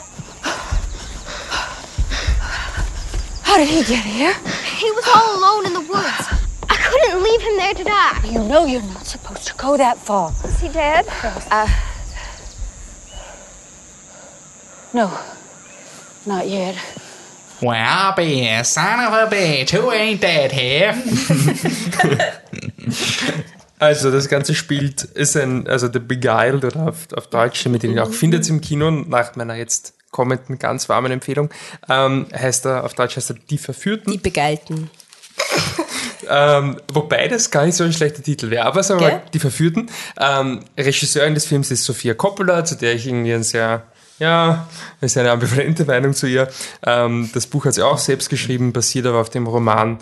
How 3.42 3.49
did 3.61 3.68
he 3.68 3.84
get 3.84 4.04
here? 4.04 4.32
He 4.78 4.90
was 4.92 5.06
all 5.14 5.38
alone 5.38 5.66
in 5.66 5.74
the 5.74 5.80
woods. 5.80 6.26
I 6.70 6.76
couldn't 6.76 7.22
leave 7.22 7.42
him 7.42 7.56
there 7.58 7.74
to 7.74 7.84
die. 7.84 8.20
You 8.24 8.42
know 8.44 8.64
you're 8.64 8.80
not 8.80 9.04
supposed 9.04 9.46
to 9.48 9.54
go 9.56 9.76
that 9.76 9.98
far. 9.98 10.32
Is 10.44 10.61
he 10.61 10.68
dead? 10.68 11.04
Uh. 11.50 11.68
No. 14.94 15.12
Not 16.24 16.48
yet. 16.48 16.74
Wow, 17.61 18.14
be 18.16 18.64
son 18.64 19.00
of 19.00 19.12
a 19.12 19.26
bitch, 19.34 19.70
who 19.70 19.92
ain't 19.92 20.22
that 20.22 20.52
here? 20.52 20.94
Also 23.80 24.11
das 24.11 24.28
Ganze 24.28 24.54
spielt, 24.54 25.04
ist 25.04 25.38
ein, 25.38 25.66
also 25.66 25.90
The 25.90 26.00
Beguiled 26.00 26.66
oder 26.66 26.88
auf, 26.88 27.11
auf 27.16 27.28
Deutsch, 27.28 27.64
mit 27.64 27.82
dem 27.82 27.92
ihr 27.92 28.02
auch 28.02 28.12
findet 28.12 28.46
im 28.50 28.61
Kino, 28.61 28.90
nach 28.90 29.36
meiner 29.36 29.54
jetzt 29.54 29.94
kommenden 30.11 30.58
ganz 30.58 30.88
warmen 30.88 31.12
Empfehlung, 31.12 31.50
ähm, 31.88 32.26
heißt 32.32 32.66
er, 32.66 32.84
auf 32.84 32.94
Deutsch 32.94 33.16
heißt 33.16 33.30
er 33.30 33.36
Die 33.48 33.58
Verführten. 33.58 34.12
Die 34.12 34.18
Begeilten. 34.18 34.90
Ähm, 36.28 36.76
wobei 36.92 37.28
das 37.28 37.50
gar 37.50 37.66
nicht 37.66 37.74
so 37.74 37.84
ein 37.84 37.92
schlechter 37.92 38.22
Titel 38.22 38.50
wäre. 38.50 38.64
Aber 38.64 38.82
sagen 38.82 39.00
wir 39.00 39.08
mal, 39.08 39.22
Die 39.32 39.40
Verführten. 39.40 39.90
Ähm, 40.18 40.61
Regisseurin 40.78 41.34
des 41.34 41.46
Films 41.46 41.70
ist 41.70 41.84
Sophia 41.84 42.14
Coppola, 42.14 42.64
zu 42.64 42.76
der 42.76 42.94
ich 42.94 43.06
irgendwie 43.06 43.32
ein 43.32 43.42
sehr, 43.42 43.84
ja, 44.18 44.68
ist 45.00 45.16
eine 45.16 45.30
ambivalente 45.30 45.84
Meinung 45.84 46.14
zu 46.14 46.26
ihr. 46.26 46.48
Ähm, 46.84 47.30
das 47.34 47.46
Buch 47.46 47.64
hat 47.64 47.74
sie 47.74 47.82
auch 47.82 47.98
selbst 47.98 48.30
geschrieben, 48.30 48.72
basiert 48.72 49.06
aber 49.06 49.20
auf 49.20 49.30
dem 49.30 49.46
Roman 49.46 49.98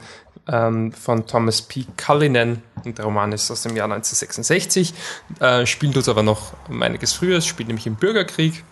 ähm, 0.48 0.92
von 0.92 1.26
Thomas 1.26 1.62
P. 1.62 1.86
Cullinan. 1.96 2.62
Und 2.84 2.98
der 2.98 3.04
Roman 3.04 3.32
ist 3.32 3.50
aus 3.50 3.62
dem 3.62 3.76
Jahr 3.76 3.86
1966, 3.86 4.94
äh, 5.40 5.66
spielt 5.66 5.96
uns 5.96 6.08
aber 6.08 6.22
noch 6.22 6.52
um 6.68 6.82
einiges 6.82 7.12
früher. 7.12 7.38
Es 7.38 7.46
spielt 7.46 7.68
nämlich 7.68 7.86
im 7.86 7.96
Bürgerkrieg. 7.96 8.64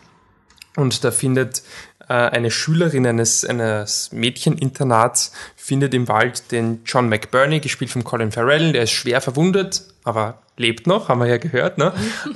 Und 0.76 1.02
da 1.04 1.10
findet 1.10 1.62
äh, 2.08 2.12
eine 2.12 2.50
Schülerin 2.50 3.06
eines, 3.06 3.44
eines 3.44 4.12
Mädcheninternats, 4.12 5.32
findet 5.56 5.94
im 5.94 6.06
Wald 6.08 6.52
den 6.52 6.82
John 6.84 7.08
McBurney, 7.08 7.60
gespielt 7.60 7.90
von 7.90 8.04
Colin 8.04 8.30
Farrell, 8.32 8.72
der 8.72 8.82
ist 8.84 8.92
schwer 8.92 9.20
verwundet, 9.20 9.82
aber 10.04 10.38
lebt 10.56 10.86
noch, 10.86 11.08
haben 11.08 11.20
wir 11.20 11.26
ja 11.26 11.38
gehört. 11.38 11.78
Ne? 11.78 11.92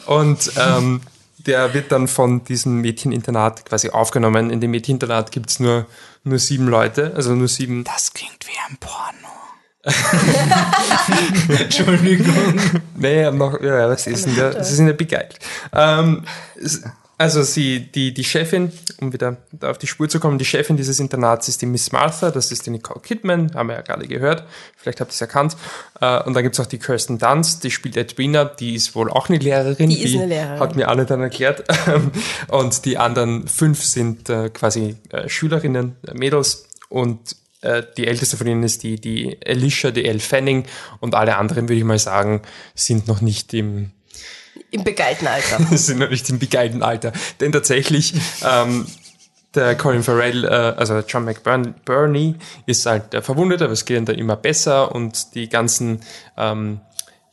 Und 0.06 0.52
ähm, 0.58 1.02
der 1.46 1.72
wird 1.74 1.92
dann 1.92 2.08
von 2.08 2.44
diesem 2.44 2.80
Mädcheninternat 2.80 3.64
quasi 3.64 3.90
aufgenommen. 3.90 4.50
In 4.50 4.60
dem 4.60 4.72
Mädcheninternat 4.72 5.30
gibt's 5.32 5.60
nur, 5.60 5.86
nur 6.24 6.38
sieben 6.38 6.66
Leute, 6.68 7.12
also 7.14 7.34
nur 7.34 7.48
sieben. 7.48 7.84
Das 7.84 8.12
klingt 8.12 8.46
wie 8.46 8.58
ein 8.68 8.76
Porno. 8.78 9.28
Entschuldigung. 11.58 12.60
Nee, 12.96 13.30
noch, 13.30 13.60
ja, 13.60 13.88
was 13.88 14.06
ist 14.06 14.26
denn 14.26 14.34
der? 14.34 14.50
Das 14.50 14.70
ist 14.70 14.78
in 14.78 14.86
der. 14.86 15.28
Ähm, 15.72 16.24
es- 16.56 16.82
also 17.20 17.42
sie, 17.42 17.80
die, 17.80 18.14
die 18.14 18.24
Chefin, 18.24 18.72
um 18.98 19.12
wieder 19.12 19.36
da 19.52 19.70
auf 19.70 19.76
die 19.76 19.86
Spur 19.86 20.08
zu 20.08 20.18
kommen, 20.20 20.38
die 20.38 20.46
Chefin 20.46 20.78
dieses 20.78 21.00
Internats 21.00 21.48
ist 21.48 21.60
die 21.60 21.66
Miss 21.66 21.92
Martha, 21.92 22.30
das 22.30 22.50
ist 22.50 22.64
die 22.64 22.70
Nicole 22.70 23.00
Kidman, 23.00 23.52
haben 23.52 23.68
wir 23.68 23.74
ja 23.74 23.82
gerade 23.82 24.08
gehört, 24.08 24.44
vielleicht 24.74 25.02
habt 25.02 25.10
ihr 25.10 25.16
es 25.16 25.20
erkannt. 25.20 25.54
Äh, 26.00 26.22
und 26.22 26.32
dann 26.32 26.42
gibt's 26.42 26.58
auch 26.60 26.66
die 26.66 26.78
Kirsten 26.78 27.18
Dunst, 27.18 27.62
die 27.62 27.70
spielt 27.70 27.98
Edwina, 27.98 28.46
die 28.46 28.74
ist 28.74 28.94
wohl 28.94 29.10
auch 29.10 29.28
eine 29.28 29.36
Lehrerin. 29.36 29.90
Die 29.90 30.02
ist 30.02 30.14
eine 30.14 30.28
Lehrerin. 30.28 30.60
Hat 30.60 30.76
mir 30.76 30.88
alle 30.88 31.04
dann 31.04 31.20
erklärt. 31.20 31.62
und 32.48 32.86
die 32.86 32.96
anderen 32.96 33.46
fünf 33.48 33.84
sind 33.84 34.30
äh, 34.30 34.48
quasi 34.48 34.96
äh, 35.10 35.28
Schülerinnen, 35.28 35.96
Mädels 36.14 36.68
und 36.88 37.36
die 37.98 38.06
älteste 38.06 38.38
von 38.38 38.46
ihnen 38.46 38.62
ist 38.62 38.84
die, 38.84 38.98
die 38.98 39.36
Alicia, 39.46 39.90
die 39.90 40.06
Elle 40.06 40.18
Fanning 40.18 40.64
und 41.00 41.14
alle 41.14 41.36
anderen, 41.36 41.68
würde 41.68 41.78
ich 41.78 41.84
mal 41.84 41.98
sagen, 41.98 42.40
sind 42.74 43.06
noch 43.06 43.20
nicht 43.20 43.52
im, 43.52 43.90
Im 44.70 44.84
begeilten 44.84 45.26
Alter. 45.26 45.58
sind 45.76 45.98
noch 45.98 46.10
nicht 46.10 46.28
im 46.30 46.38
begeilten 46.38 46.82
Alter. 46.82 47.12
Denn 47.40 47.52
tatsächlich, 47.52 48.14
ähm, 48.44 48.86
der 49.54 49.76
Colin 49.76 50.02
Farrell, 50.02 50.44
äh, 50.44 50.48
also 50.48 51.00
John 51.00 51.24
McBurney, 51.24 52.36
ist 52.66 52.86
halt 52.86 53.12
der 53.12 53.22
Verwundete, 53.22 53.64
aber 53.64 53.72
es 53.72 53.84
geht 53.84 53.96
ihm 53.96 54.04
dann 54.04 54.16
immer 54.16 54.36
besser 54.36 54.94
und 54.94 55.34
die 55.34 55.48
ganzen 55.48 56.00
ähm, 56.36 56.80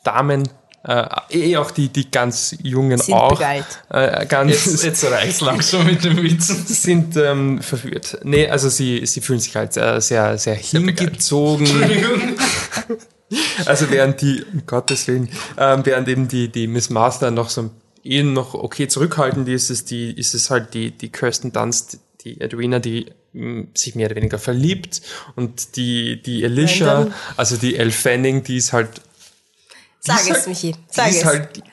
Damen 0.04 0.50
äh, 0.88 1.06
eh 1.32 1.58
auch 1.58 1.72
die, 1.72 1.90
die 1.90 2.10
ganz 2.10 2.56
Jungen 2.64 2.98
Sind 2.98 3.14
auch. 3.14 3.40
Äh, 3.90 4.26
ganz, 4.26 4.52
Jetzt, 4.52 4.84
jetzt 4.84 5.04
reicht's 5.12 5.42
langsam 5.42 5.86
mit 5.86 6.04
den 6.04 6.22
Witzen. 6.24 6.66
sind 6.66 7.18
ähm, 7.18 7.62
verführt. 7.62 8.20
Nee, 8.24 8.48
also 8.48 8.70
sie, 8.70 9.06
sie 9.06 9.20
fühlen 9.22 9.40
sich 9.40 9.56
halt 9.56 9.76
äh, 9.76 10.00
sehr, 10.00 10.38
sehr 10.38 10.56
hingezogen. 10.56 11.68
Also 13.66 13.90
während 13.90 14.22
die, 14.22 14.44
um 14.54 14.66
Gottes 14.66 15.08
Willen, 15.08 15.30
ähm, 15.58 15.86
während 15.86 16.08
eben 16.08 16.28
die, 16.28 16.50
die 16.50 16.68
Miss 16.68 16.90
Master 16.90 17.32
noch 17.32 17.50
so 17.50 17.70
eh 18.04 18.24
noch 18.24 18.54
okay 18.54 18.88
zurückhaltend 18.88 19.50
ist, 19.50 19.70
ist, 19.70 19.92
die, 19.92 20.12
ist 20.12 20.34
es 20.34 20.50
halt 20.50 20.74
die, 20.74 20.92
die 20.92 21.10
Kirsten 21.10 21.52
Dunst, 21.52 22.00
die 22.22 22.40
Edwina, 22.40 22.80
die 22.80 23.08
mh, 23.34 23.66
sich 23.74 23.96
mehr 23.96 24.08
oder 24.08 24.16
weniger 24.16 24.40
verliebt 24.40 25.02
und 25.36 25.76
die, 25.76 26.22
die 26.22 26.46
Alicia, 26.46 27.08
also 27.36 27.58
die 27.58 27.76
Elle 27.76 27.92
Fanning, 27.92 28.44
die 28.44 28.58
ist 28.58 28.72
halt 28.74 29.02
Sag 30.00 30.22
es, 30.22 30.38
ist 30.38 30.48
Michi. 30.48 30.76
Sag 30.90 31.10
es. 31.10 31.26
halt 31.26 31.64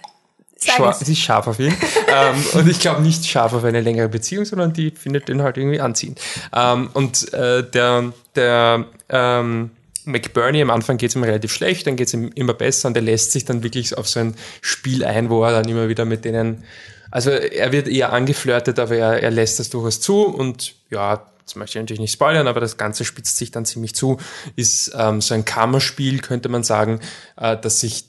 sie 0.59 1.12
ist 1.12 1.18
scharf 1.18 1.46
auf 1.46 1.59
ihn. 1.59 1.74
ähm, 2.09 2.44
und 2.55 2.68
ich 2.68 2.80
glaube 2.80 3.02
nicht 3.02 3.26
scharf 3.26 3.52
auf 3.52 3.64
eine 3.64 3.80
längere 3.80 4.09
Beziehung, 4.09 4.44
sondern 4.44 4.72
die 4.72 4.90
findet 4.90 5.28
den 5.28 5.42
halt 5.42 5.57
irgendwie 5.57 5.80
anziehend. 5.80 6.20
Ähm, 6.55 6.90
und 6.94 7.32
äh, 7.32 7.68
der, 7.68 8.12
der 8.34 8.86
ähm, 9.09 9.70
McBurney, 10.07 10.62
am 10.62 10.70
Anfang 10.70 10.96
geht 10.96 11.11
es 11.11 11.16
ihm 11.16 11.22
relativ 11.22 11.52
schlecht, 11.52 11.86
dann 11.86 11.96
geht 11.96 12.09
es 12.09 12.14
ihm 12.14 12.30
immer 12.34 12.55
besser 12.55 12.88
und 12.88 12.96
er 12.96 13.02
lässt 13.02 13.32
sich 13.32 13.44
dann 13.44 13.62
wirklich 13.62 13.96
auf 13.96 14.09
so 14.09 14.20
ein 14.20 14.34
Spiel 14.61 15.05
ein, 15.05 15.30
wo 15.30 15.44
er 15.44 15.52
dann 15.52 15.68
immer 15.68 15.88
wieder 15.88 16.05
mit 16.05 16.24
denen, 16.24 16.64
also 17.11 17.30
er 17.30 17.72
wird 17.72 17.88
eher 17.88 18.12
angeflirtet, 18.12 18.78
aber 18.78 18.96
er, 18.96 19.22
er 19.22 19.30
lässt 19.30 19.59
das 19.59 19.70
durchaus 19.70 20.00
zu 20.00 20.24
und 20.26 20.74
ja, 20.90 21.26
das 21.44 21.57
möchte 21.57 21.78
ich 21.78 21.82
natürlich 21.82 22.00
nicht 22.00 22.12
spoilern, 22.12 22.46
aber 22.46 22.61
das 22.61 22.76
Ganze 22.76 23.05
spitzt 23.05 23.36
sich 23.36 23.50
dann 23.50 23.66
ziemlich 23.66 23.94
zu, 23.94 24.18
ist 24.57 24.92
ähm, 24.96 25.20
so 25.20 25.34
ein 25.34 25.44
Kammerspiel, 25.44 26.20
könnte 26.20 26.48
man 26.48 26.62
sagen, 26.62 27.00
äh, 27.36 27.57
dass 27.57 27.80
sich 27.80 28.07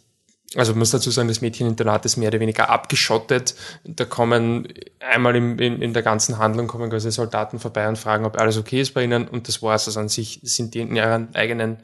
also 0.54 0.74
man 0.74 0.80
muss 0.80 0.92
dazu 0.92 1.10
sagen, 1.10 1.28
das 1.28 1.42
Mädcheninternat 1.42 2.06
ist 2.06 2.18
mehr 2.18 2.30
oder 2.30 2.40
weniger 2.40 2.70
abgeschottet. 2.70 3.56
Da 3.84 4.06
kommen 4.06 4.68
einmal 5.00 5.36
im, 5.36 5.58
in, 5.60 5.82
in 5.82 5.94
der 5.94 6.04
ganzen 6.04 6.38
Handlung 6.38 6.68
kommen 6.68 6.90
quasi 6.90 7.12
Soldaten 7.12 7.60
vorbei 7.60 7.88
und 7.88 7.98
fragen, 7.98 8.26
ob 8.26 8.40
alles 8.40 8.58
okay 8.58 8.82
ist 8.82 8.94
bei 8.94 9.04
ihnen 9.04 9.28
und 9.28 9.48
das 9.48 9.62
war's. 9.62 9.88
Also 9.88 10.00
an 10.00 10.10
sich 10.10 10.40
sind 10.44 10.74
die 10.74 10.82
in 10.82 10.96
ihren 10.96 11.34
eigenen 11.36 11.78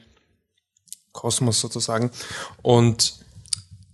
Kosmos 1.12 1.60
sozusagen. 1.60 2.12
Und 2.62 3.16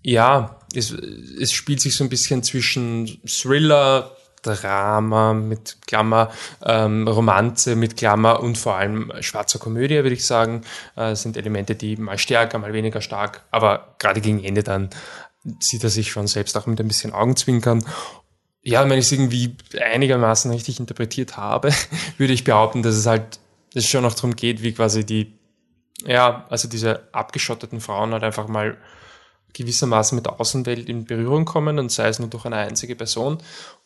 ja, 0.04 0.60
es, 0.76 0.92
es 0.92 1.54
spielt 1.54 1.82
sich 1.82 1.96
so 1.96 2.04
ein 2.04 2.10
bisschen 2.10 2.44
zwischen 2.44 3.20
Thriller, 3.26 4.17
Drama 4.42 5.34
mit 5.34 5.78
Klammer, 5.88 6.32
ähm, 6.64 7.08
Romanze 7.08 7.76
mit 7.76 7.98
Klammer 7.98 8.40
und 8.42 8.58
vor 8.58 8.76
allem 8.76 9.12
schwarzer 9.22 9.60
Komödie, 9.60 9.96
würde 9.96 10.14
ich 10.14 10.26
sagen. 10.26 10.62
Äh, 10.96 11.16
sind 11.16 11.38
Elemente, 11.38 11.76
die 11.76 11.98
mal 11.98 12.18
stärker, 12.18 12.58
mal 12.60 12.74
weniger 12.74 13.02
stark, 13.02 13.44
aber 13.52 13.96
gerade 14.00 14.22
gegen 14.22 14.44
Ende 14.44 14.64
dann 14.64 14.90
sieht 15.60 15.84
er 15.84 15.90
sich 15.90 16.12
schon 16.12 16.28
selbst 16.28 16.58
auch 16.58 16.66
mit 16.66 16.80
ein 16.80 16.88
bisschen 16.88 17.14
Augenzwinkern. 17.14 17.84
Ja, 18.62 18.88
wenn 18.90 19.00
ich 19.00 19.06
es 19.06 19.12
irgendwie 19.12 19.56
einigermaßen 19.80 20.52
richtig 20.52 20.80
interpretiert 20.80 21.38
habe, 21.38 21.72
würde 22.18 22.34
ich 22.34 22.44
behaupten, 22.44 22.84
dass 22.84 22.96
es 22.96 23.06
halt, 23.06 23.40
dass 23.74 23.84
es 23.86 23.90
schon 23.90 24.04
noch 24.04 24.14
darum 24.14 24.36
geht, 24.36 24.62
wie 24.62 24.74
quasi 24.74 25.06
die, 25.06 25.34
ja, 26.06 26.46
also 26.50 26.68
diese 26.68 27.08
abgeschotteten 27.14 27.80
Frauen 27.80 28.12
halt 28.12 28.24
einfach 28.24 28.48
mal 28.48 28.78
gewissermaßen 29.54 30.16
mit 30.16 30.26
der 30.26 30.40
Außenwelt 30.40 30.88
in 30.88 31.06
Berührung 31.06 31.46
kommen 31.46 31.80
und 31.80 31.92
sei 31.92 32.10
es 32.10 32.20
nur 32.20 32.30
durch 32.30 32.46
eine 32.46 32.58
einzige 32.58 32.96
Person 32.96 33.40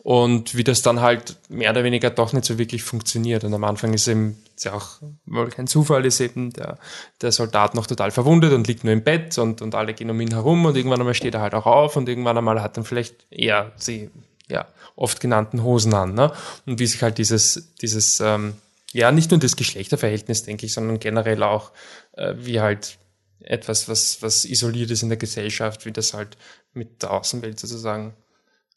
und 0.03 0.55
wie 0.55 0.63
das 0.63 0.81
dann 0.81 1.01
halt 1.01 1.37
mehr 1.49 1.69
oder 1.69 1.83
weniger 1.83 2.09
doch 2.09 2.33
nicht 2.33 2.45
so 2.45 2.57
wirklich 2.57 2.81
funktioniert. 2.81 3.43
Und 3.43 3.53
am 3.53 3.63
Anfang 3.63 3.93
ist 3.93 4.07
eben, 4.07 4.41
ist 4.55 4.65
ja 4.65 4.73
auch 4.73 4.99
wohl 5.25 5.49
kein 5.49 5.67
Zufall, 5.67 6.05
ist 6.05 6.19
eben 6.19 6.51
der, 6.53 6.79
der 7.21 7.31
Soldat 7.31 7.75
noch 7.75 7.85
total 7.85 8.09
verwundet 8.09 8.51
und 8.53 8.67
liegt 8.67 8.83
nur 8.83 8.93
im 8.93 9.03
Bett 9.03 9.37
und, 9.37 9.61
und 9.61 9.75
alle 9.75 9.93
gehen 9.93 10.09
um 10.09 10.19
ihn 10.19 10.33
herum 10.33 10.65
und 10.65 10.75
irgendwann 10.75 10.99
einmal 10.99 11.13
steht 11.13 11.35
er 11.35 11.41
halt 11.41 11.53
auch 11.53 11.67
auf 11.67 11.97
und 11.97 12.09
irgendwann 12.09 12.37
einmal 12.37 12.63
hat 12.63 12.77
dann 12.77 12.83
vielleicht 12.83 13.27
eher 13.29 13.73
sie, 13.75 14.09
ja, 14.49 14.67
oft 14.95 15.19
genannten 15.19 15.63
Hosen 15.63 15.93
an, 15.93 16.15
ne? 16.15 16.33
Und 16.65 16.79
wie 16.79 16.87
sich 16.87 17.03
halt 17.03 17.19
dieses, 17.19 17.71
dieses, 17.81 18.19
ähm, 18.21 18.55
ja, 18.93 19.11
nicht 19.11 19.29
nur 19.29 19.39
das 19.39 19.55
Geschlechterverhältnis, 19.55 20.43
denke 20.43 20.65
ich, 20.65 20.73
sondern 20.73 20.99
generell 20.99 21.43
auch, 21.43 21.71
äh, 22.13 22.33
wie 22.37 22.59
halt 22.59 22.97
etwas, 23.39 23.87
was, 23.87 24.21
was 24.21 24.45
isoliert 24.45 24.89
ist 24.89 25.03
in 25.03 25.09
der 25.09 25.17
Gesellschaft, 25.17 25.85
wie 25.85 25.91
das 25.91 26.13
halt 26.13 26.37
mit 26.73 27.03
der 27.03 27.11
Außenwelt 27.11 27.59
sozusagen 27.59 28.13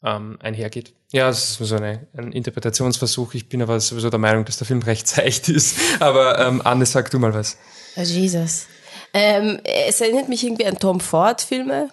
ähm, 0.05 0.37
einhergeht. 0.41 0.93
Ja, 1.11 1.29
es 1.29 1.59
ist 1.59 1.67
so 1.69 1.75
eine, 1.75 2.07
ein 2.15 2.31
Interpretationsversuch. 2.31 3.33
Ich 3.33 3.49
bin 3.49 3.61
aber 3.61 3.79
sowieso 3.79 4.09
der 4.09 4.19
Meinung, 4.19 4.45
dass 4.45 4.57
der 4.57 4.67
Film 4.67 4.81
recht 4.81 5.07
seicht 5.07 5.49
ist. 5.49 5.77
Aber 5.99 6.39
ähm, 6.39 6.61
Anne, 6.63 6.85
sag 6.85 7.09
du 7.11 7.19
mal 7.19 7.33
was. 7.33 7.57
Oh, 7.95 8.01
Jesus. 8.01 8.67
Ähm, 9.13 9.59
es 9.63 10.01
erinnert 10.01 10.27
mich 10.29 10.43
irgendwie 10.43 10.65
an 10.65 10.77
Tom 10.77 10.99
Ford-Filme. 10.99 11.89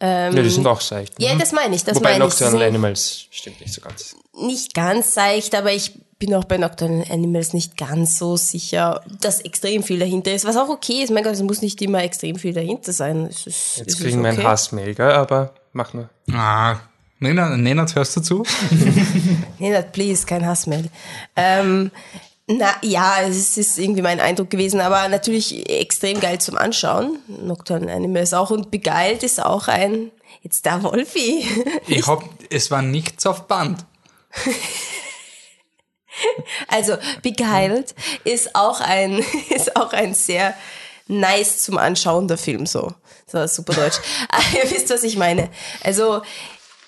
Ähm, 0.00 0.34
Ja, 0.36 0.42
die 0.42 0.50
sind 0.50 0.66
auch 0.66 0.80
seicht. 0.80 1.20
Ja, 1.20 1.34
ne? 1.34 1.38
das 1.40 1.52
meine 1.52 1.76
ich. 1.76 1.84
Das 1.84 1.96
Wobei 1.96 2.12
meine 2.12 2.24
ich. 2.24 2.30
Nocturnal 2.30 2.58
sind 2.58 2.62
Animals 2.68 3.26
stimmt 3.30 3.60
nicht 3.60 3.72
so 3.74 3.80
ganz. 3.82 4.16
nicht 4.40 4.74
ganz 4.74 5.14
seicht, 5.14 5.54
aber 5.54 5.72
ich 5.72 5.92
bin 6.18 6.34
auch 6.34 6.44
bei 6.44 6.56
Nocturnal 6.56 7.04
Animals 7.10 7.52
nicht 7.52 7.76
ganz 7.76 8.16
so 8.18 8.36
sicher, 8.36 9.04
dass 9.20 9.40
extrem 9.42 9.82
viel 9.82 9.98
dahinter 9.98 10.32
ist. 10.32 10.44
Was 10.46 10.56
auch 10.56 10.68
okay 10.70 11.02
ist. 11.02 11.10
Mein 11.10 11.24
Gott, 11.24 11.34
es 11.34 11.42
muss 11.42 11.62
nicht 11.62 11.80
immer 11.82 12.02
extrem 12.02 12.36
viel 12.36 12.54
dahinter 12.54 12.92
sein. 12.92 13.26
Es 13.26 13.46
ist, 13.46 13.76
Jetzt 13.76 13.90
es 13.90 13.96
kriegen 13.98 14.18
ist 14.20 14.24
wir 14.24 14.30
okay. 14.30 14.38
einen 14.40 14.48
Hassmail, 14.48 14.94
gell? 14.94 15.12
aber 15.12 15.54
mach 15.72 15.92
nur. 15.92 16.08
Ah, 16.32 16.76
Nenad, 17.22 17.56
Nenad, 17.56 17.94
hörst 17.94 18.16
du 18.16 18.20
zu? 18.20 18.42
Nenad, 19.60 19.92
please, 19.92 20.26
kein 20.26 20.44
Hassmail. 20.44 20.90
Ähm, 21.36 21.92
na 22.48 22.74
ja, 22.82 23.18
es 23.22 23.56
ist 23.56 23.78
irgendwie 23.78 24.02
mein 24.02 24.18
Eindruck 24.18 24.50
gewesen, 24.50 24.80
aber 24.80 25.08
natürlich 25.08 25.70
extrem 25.70 26.18
geil 26.18 26.40
zum 26.40 26.58
Anschauen. 26.58 27.18
Nocturnal 27.28 27.94
Animals 27.94 28.34
auch 28.34 28.50
und 28.50 28.72
Beguiled 28.72 29.22
ist 29.22 29.40
auch 29.40 29.68
ein. 29.68 30.10
Jetzt 30.42 30.66
da 30.66 30.82
Wolfi. 30.82 31.46
Ich 31.86 32.04
hab, 32.08 32.24
es 32.50 32.72
war 32.72 32.82
nichts 32.82 33.24
auf 33.26 33.46
Band. 33.46 33.84
Also 36.68 36.98
Beguiled 37.22 37.94
ist 38.24 38.54
auch 38.54 38.80
ein 38.80 39.24
ist 39.48 39.74
auch 39.76 39.92
ein 39.92 40.12
sehr 40.14 40.54
nice 41.08 41.58
zum 41.58 41.78
Anschauen 41.78 42.28
der 42.28 42.36
Film 42.36 42.66
so. 42.66 42.92
Das 43.24 43.34
war 43.34 43.48
super 43.48 43.72
deutsch. 43.72 43.96
Ihr 44.54 44.70
wisst, 44.70 44.90
was 44.90 45.04
ich 45.04 45.16
meine. 45.16 45.48
Also 45.82 46.20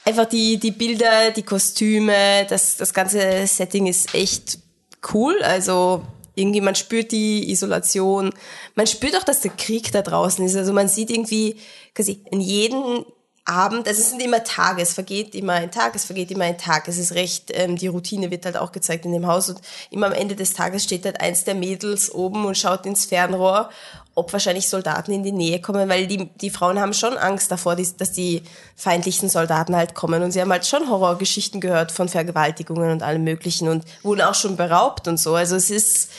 einfach 0.04 0.26
die 0.26 0.58
die 0.58 0.70
Bilder, 0.70 1.30
die 1.30 1.42
Kostüme, 1.42 2.46
das 2.48 2.76
das 2.76 2.92
ganze 2.94 3.46
Setting 3.46 3.86
ist 3.86 4.14
echt 4.14 4.58
cool. 5.12 5.42
Also 5.42 6.02
irgendwie 6.34 6.60
man 6.60 6.74
spürt 6.74 7.12
die 7.12 7.50
Isolation, 7.50 8.32
man 8.74 8.86
spürt 8.86 9.16
auch, 9.16 9.24
dass 9.24 9.40
der 9.40 9.52
Krieg 9.52 9.92
da 9.92 10.02
draußen 10.02 10.44
ist. 10.44 10.56
Also 10.56 10.72
man 10.72 10.88
sieht 10.88 11.10
irgendwie 11.10 11.56
quasi 11.94 12.20
in 12.30 12.40
jedem 12.40 13.04
Abend, 13.46 13.86
also 13.86 14.00
es 14.00 14.08
sind 14.08 14.22
immer 14.22 14.42
Tage, 14.42 14.80
es 14.80 14.94
vergeht 14.94 15.34
immer 15.34 15.52
ein 15.52 15.70
Tag, 15.70 15.94
es 15.94 16.06
vergeht 16.06 16.30
immer 16.30 16.44
ein 16.44 16.56
Tag. 16.56 16.88
Es 16.88 16.96
ist 16.96 17.12
recht, 17.12 17.50
ähm, 17.52 17.76
die 17.76 17.88
Routine 17.88 18.30
wird 18.30 18.46
halt 18.46 18.56
auch 18.56 18.72
gezeigt 18.72 19.04
in 19.04 19.12
dem 19.12 19.26
Haus 19.26 19.50
und 19.50 19.60
immer 19.90 20.06
am 20.06 20.12
Ende 20.12 20.34
des 20.34 20.54
Tages 20.54 20.82
steht 20.82 21.04
halt 21.04 21.20
eins 21.20 21.44
der 21.44 21.54
Mädels 21.54 22.12
oben 22.12 22.46
und 22.46 22.56
schaut 22.56 22.86
ins 22.86 23.04
Fernrohr, 23.04 23.68
ob 24.16 24.32
wahrscheinlich 24.32 24.68
Soldaten 24.68 25.12
in 25.12 25.22
die 25.24 25.32
Nähe 25.32 25.60
kommen, 25.60 25.88
weil 25.88 26.06
die, 26.06 26.28
die 26.40 26.50
Frauen 26.50 26.78
haben 26.78 26.94
schon 26.94 27.16
Angst 27.18 27.50
davor, 27.50 27.74
die- 27.76 27.88
dass 27.98 28.12
die 28.12 28.42
feindlichen 28.76 29.28
Soldaten 29.28 29.74
halt 29.74 29.94
kommen 29.94 30.22
und 30.22 30.30
sie 30.30 30.40
haben 30.40 30.52
halt 30.52 30.66
schon 30.66 30.88
Horrorgeschichten 30.88 31.60
gehört 31.60 31.90
von 31.92 32.08
Vergewaltigungen 32.08 32.90
und 32.92 33.02
allem 33.02 33.24
möglichen 33.24 33.68
und 33.68 33.84
wurden 34.02 34.20
auch 34.20 34.34
schon 34.36 34.56
beraubt 34.56 35.08
und 35.08 35.18
so. 35.18 35.34
Also 35.34 35.56
es 35.56 35.68
ist, 35.70 36.10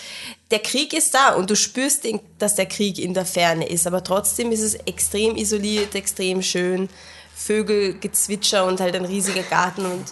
der 0.52 0.60
Krieg 0.60 0.94
ist 0.94 1.14
da 1.14 1.34
und 1.36 1.50
du 1.50 1.56
spürst, 1.56 2.04
den, 2.04 2.20
dass 2.38 2.56
der 2.56 2.66
Krieg 2.66 3.00
in 3.00 3.14
der 3.14 3.26
Ferne 3.26 3.68
ist, 3.68 3.88
aber 3.88 4.04
trotzdem 4.04 4.52
ist 4.52 4.62
es 4.62 4.74
extrem 4.76 5.36
isoliert, 5.38 5.96
extrem 5.96 6.42
schön. 6.42 6.90
Vögelgezwitscher 7.38 8.66
und 8.66 8.80
halt 8.80 8.96
ein 8.96 9.06
riesiger 9.06 9.44
Garten 9.44 9.86
und 9.86 10.04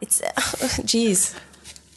it's, 0.00 0.20
jeez. 0.86 1.32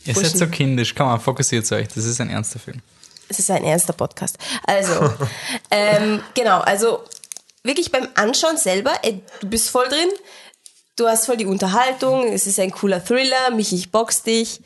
Ihr 0.06 0.16
seid 0.16 0.38
so 0.38 0.48
kindisch, 0.48 0.96
komm 0.96 1.08
mal, 1.08 1.20
fokussiert 1.20 1.70
euch, 1.72 1.88
das 1.90 2.06
ist 2.06 2.20
ein 2.22 2.30
ernster 2.30 2.60
Film. 2.60 2.82
Es 3.30 3.40
ist 3.40 3.50
ein 3.52 3.64
ernster 3.64 3.94
Podcast. 3.94 4.38
Also, 4.66 5.14
ähm, 5.72 6.22
genau, 6.34 6.60
also 6.60 7.04
wirklich 7.64 7.92
beim 7.92 8.08
Anschauen 8.16 8.58
selber, 8.58 8.92
ey, 9.04 9.22
du 9.40 9.48
bist 9.48 9.70
voll 9.70 9.88
drin, 9.88 10.10
du 10.98 11.08
hast 11.08 11.28
voll 11.28 11.38
die 11.38 11.46
Unterhaltung, 11.46 12.28
es 12.34 12.46
ist 12.48 12.60
ein 12.60 12.72
cooler 12.72 13.04
Thriller, 13.04 13.52
Michi, 13.56 13.76
ich 13.76 13.92
box 13.92 14.24
dich. 14.24 14.60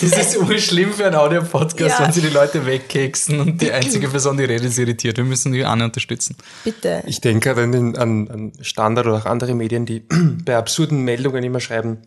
Das 0.00 0.12
ist 0.18 0.36
urschlimm 0.36 0.92
für 0.92 1.06
einen 1.06 1.16
Audio-Podcast, 1.16 1.98
Ja. 1.98 2.04
wenn 2.04 2.12
sie 2.12 2.20
die 2.20 2.28
Leute 2.28 2.64
wegkeksen 2.66 3.40
und 3.40 3.62
die 3.62 3.72
einzige 3.72 4.08
Person, 4.08 4.36
die 4.36 4.44
redet, 4.44 4.66
ist 4.68 4.78
irritiert. 4.78 5.16
Wir 5.16 5.24
müssen 5.24 5.52
die 5.52 5.64
Anne 5.64 5.84
unterstützen. 5.84 6.36
Bitte. 6.64 7.02
Ich 7.06 7.20
denke 7.20 7.48
gerade 7.48 7.62
an, 7.62 7.72
den- 7.72 7.96
an, 7.98 8.28
an 8.28 8.52
Standard 8.60 9.06
oder 9.06 9.16
auch 9.18 9.24
andere 9.26 9.54
Medien, 9.54 9.86
die 9.86 10.00
bei 10.44 10.56
absurden 10.56 11.00
Meldungen 11.00 11.42
immer 11.42 11.60
schreiben, 11.60 12.02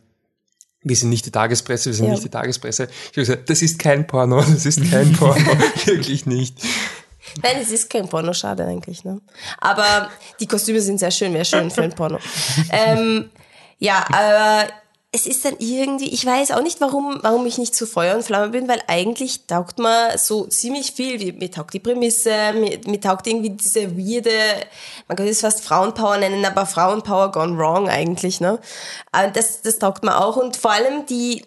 wir 0.86 0.96
sind 0.96 1.10
nicht 1.10 1.26
die 1.26 1.32
Tagespresse, 1.32 1.90
wir 1.90 1.94
sind 1.96 2.06
Ja. 2.06 2.12
nicht 2.12 2.24
die 2.24 2.30
Tagespresse. 2.30 2.84
Ich 2.84 3.08
habe 3.10 3.22
gesagt, 3.22 3.50
das 3.50 3.62
ist 3.62 3.80
kein 3.80 4.06
Porno, 4.08 4.40
das 4.42 4.66
ist 4.66 4.90
kein 4.90 5.12
Porno, 5.20 5.58
wirklich 5.86 6.26
nicht. 6.26 6.58
Nein, 7.42 7.58
es 7.62 7.72
ist 7.72 7.90
kein 7.90 8.08
Porno, 8.08 8.34
schade 8.34 8.64
eigentlich. 8.66 9.04
Ne? 9.04 9.20
Aber 9.58 10.10
die 10.40 10.48
Kostüme 10.48 10.80
sind 10.80 11.00
sehr 11.00 11.12
schön, 11.12 11.34
wäre 11.34 11.44
schön 11.44 11.70
für 11.72 11.82
ein 11.82 11.94
Porno. 11.94 12.20
ähm, 12.72 13.30
ja, 13.80 14.06
aber 14.10 14.70
es 15.16 15.26
ist 15.26 15.46
dann 15.46 15.56
irgendwie, 15.60 16.10
ich 16.10 16.26
weiß 16.26 16.52
auch 16.52 16.62
nicht, 16.62 16.82
warum, 16.82 17.20
warum 17.22 17.46
ich 17.46 17.58
nicht 17.58 17.74
zu 17.74 17.88
Feuer 17.88 18.16
und 18.16 18.24
Flamme 18.24 18.50
bin, 18.50 18.68
weil 18.68 18.82
eigentlich 18.88 19.46
taugt 19.48 19.80
mir 19.80 20.18
so 20.18 20.46
ziemlich 20.46 20.92
viel. 20.92 21.18
Mir, 21.18 21.32
mir 21.32 21.50
taugt 21.50 21.74
die 21.74 21.80
Prämisse, 21.80 22.52
mir, 22.54 22.82
mir 22.86 23.00
taugt 23.00 23.26
irgendwie 23.26 23.52
diese 23.52 23.98
weirde, 23.98 24.30
man 25.08 25.16
könnte 25.16 25.32
es 25.32 25.40
fast 25.40 25.64
Frauenpower 25.64 26.18
nennen, 26.18 26.44
aber 26.44 26.66
Frauenpower 26.66 27.32
gone 27.32 27.58
wrong 27.58 27.88
eigentlich, 27.88 28.42
ne? 28.42 28.60
Aber 29.14 29.30
das, 29.30 29.62
das 29.62 29.80
taugt 29.80 30.04
mir 30.04 30.18
auch 30.18 30.36
und 30.36 30.58
vor 30.58 30.72
allem 30.72 31.06
die, 31.06 31.46